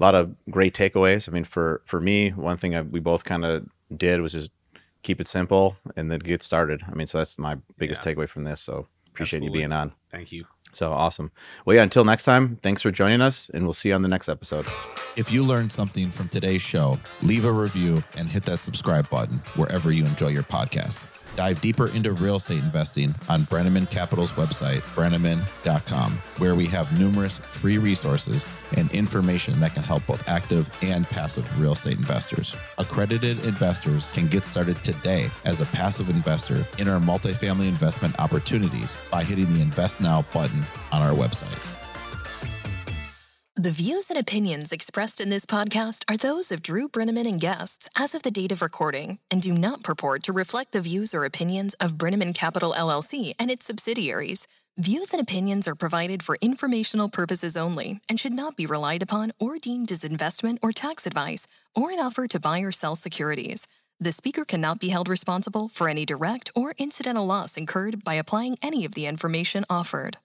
a 0.00 0.02
lot 0.02 0.14
of 0.14 0.34
great 0.50 0.74
takeaways. 0.74 1.28
I 1.28 1.32
mean, 1.32 1.44
for 1.44 1.82
for 1.84 2.00
me, 2.00 2.30
one 2.30 2.56
thing 2.56 2.74
I, 2.74 2.80
we 2.80 3.00
both 3.00 3.24
kind 3.24 3.44
of 3.44 3.66
did 3.94 4.22
was 4.22 4.32
just 4.32 4.50
keep 5.02 5.20
it 5.20 5.28
simple 5.28 5.76
and 5.96 6.10
then 6.10 6.20
get 6.20 6.42
started. 6.42 6.82
I 6.90 6.94
mean, 6.94 7.06
so 7.06 7.18
that's 7.18 7.38
my 7.38 7.56
biggest 7.78 8.04
Yeah. 8.04 8.12
takeaway 8.14 8.28
from 8.28 8.44
this. 8.44 8.60
So 8.60 8.86
appreciate 9.08 9.38
Absolutely. 9.38 9.58
you 9.60 9.68
being 9.68 9.72
on. 9.72 9.92
Thank 10.10 10.32
you. 10.32 10.46
So 10.74 10.90
awesome. 10.92 11.32
Well, 11.66 11.76
yeah. 11.76 11.82
Until 11.82 12.04
next 12.04 12.24
time, 12.24 12.56
thanks 12.62 12.80
for 12.80 12.90
joining 12.90 13.20
us, 13.20 13.50
and 13.52 13.64
we'll 13.64 13.74
see 13.74 13.90
you 13.90 13.94
on 13.94 14.00
the 14.02 14.08
next 14.08 14.28
episode. 14.30 14.64
If 15.18 15.30
you 15.30 15.42
learned 15.44 15.70
something 15.70 16.08
from 16.08 16.28
today's 16.30 16.62
show, 16.62 16.98
leave 17.22 17.44
a 17.44 17.52
review 17.52 18.02
and 18.16 18.26
hit 18.28 18.44
that 18.44 18.58
subscribe 18.58 19.10
button 19.10 19.36
wherever 19.56 19.92
you 19.92 20.06
enjoy 20.06 20.28
your 20.28 20.44
podcast. 20.44 21.06
Dive 21.36 21.60
deeper 21.60 21.88
into 21.88 22.12
real 22.12 22.36
estate 22.36 22.62
investing 22.62 23.14
on 23.28 23.42
Breneman 23.42 23.90
Capital's 23.90 24.32
website, 24.32 24.80
breneman.com, 24.94 26.12
where 26.38 26.54
we 26.54 26.66
have 26.66 26.98
numerous 26.98 27.38
free 27.38 27.78
resources 27.78 28.44
and 28.76 28.90
information 28.92 29.58
that 29.60 29.74
can 29.74 29.82
help 29.82 30.06
both 30.06 30.28
active 30.28 30.74
and 30.82 31.06
passive 31.06 31.60
real 31.60 31.72
estate 31.72 31.96
investors. 31.96 32.56
Accredited 32.78 33.44
investors 33.46 34.08
can 34.12 34.26
get 34.26 34.44
started 34.44 34.76
today 34.76 35.28
as 35.44 35.60
a 35.60 35.66
passive 35.76 36.10
investor 36.10 36.64
in 36.78 36.88
our 36.88 37.00
multifamily 37.00 37.68
investment 37.68 38.18
opportunities 38.20 38.96
by 39.10 39.22
hitting 39.22 39.46
the 39.52 39.62
Invest 39.62 40.00
Now 40.00 40.22
button 40.32 40.62
on 40.92 41.02
our 41.02 41.14
website. 41.14 41.71
The 43.56 43.70
views 43.70 44.08
and 44.08 44.18
opinions 44.18 44.72
expressed 44.72 45.20
in 45.20 45.28
this 45.28 45.44
podcast 45.44 46.04
are 46.08 46.16
those 46.16 46.50
of 46.50 46.62
Drew 46.62 46.88
Breneman 46.88 47.28
and 47.28 47.38
guests 47.38 47.86
as 47.98 48.14
of 48.14 48.22
the 48.22 48.30
date 48.30 48.50
of 48.50 48.62
recording 48.62 49.18
and 49.30 49.42
do 49.42 49.52
not 49.52 49.82
purport 49.82 50.22
to 50.22 50.32
reflect 50.32 50.72
the 50.72 50.80
views 50.80 51.12
or 51.12 51.26
opinions 51.26 51.74
of 51.74 51.98
Breneman 51.98 52.34
Capital 52.34 52.74
LLC 52.74 53.34
and 53.38 53.50
its 53.50 53.66
subsidiaries. 53.66 54.48
Views 54.78 55.12
and 55.12 55.20
opinions 55.20 55.68
are 55.68 55.74
provided 55.74 56.22
for 56.22 56.38
informational 56.40 57.10
purposes 57.10 57.54
only 57.54 58.00
and 58.08 58.18
should 58.18 58.32
not 58.32 58.56
be 58.56 58.64
relied 58.64 59.02
upon 59.02 59.32
or 59.38 59.58
deemed 59.58 59.92
as 59.92 60.02
investment 60.02 60.58
or 60.62 60.72
tax 60.72 61.06
advice 61.06 61.46
or 61.76 61.90
an 61.90 62.00
offer 62.00 62.26
to 62.26 62.40
buy 62.40 62.60
or 62.60 62.72
sell 62.72 62.96
securities. 62.96 63.66
The 64.00 64.12
speaker 64.12 64.46
cannot 64.46 64.80
be 64.80 64.88
held 64.88 65.10
responsible 65.10 65.68
for 65.68 65.90
any 65.90 66.06
direct 66.06 66.48
or 66.56 66.72
incidental 66.78 67.26
loss 67.26 67.58
incurred 67.58 68.02
by 68.02 68.14
applying 68.14 68.56
any 68.62 68.86
of 68.86 68.94
the 68.94 69.04
information 69.04 69.66
offered. 69.68 70.16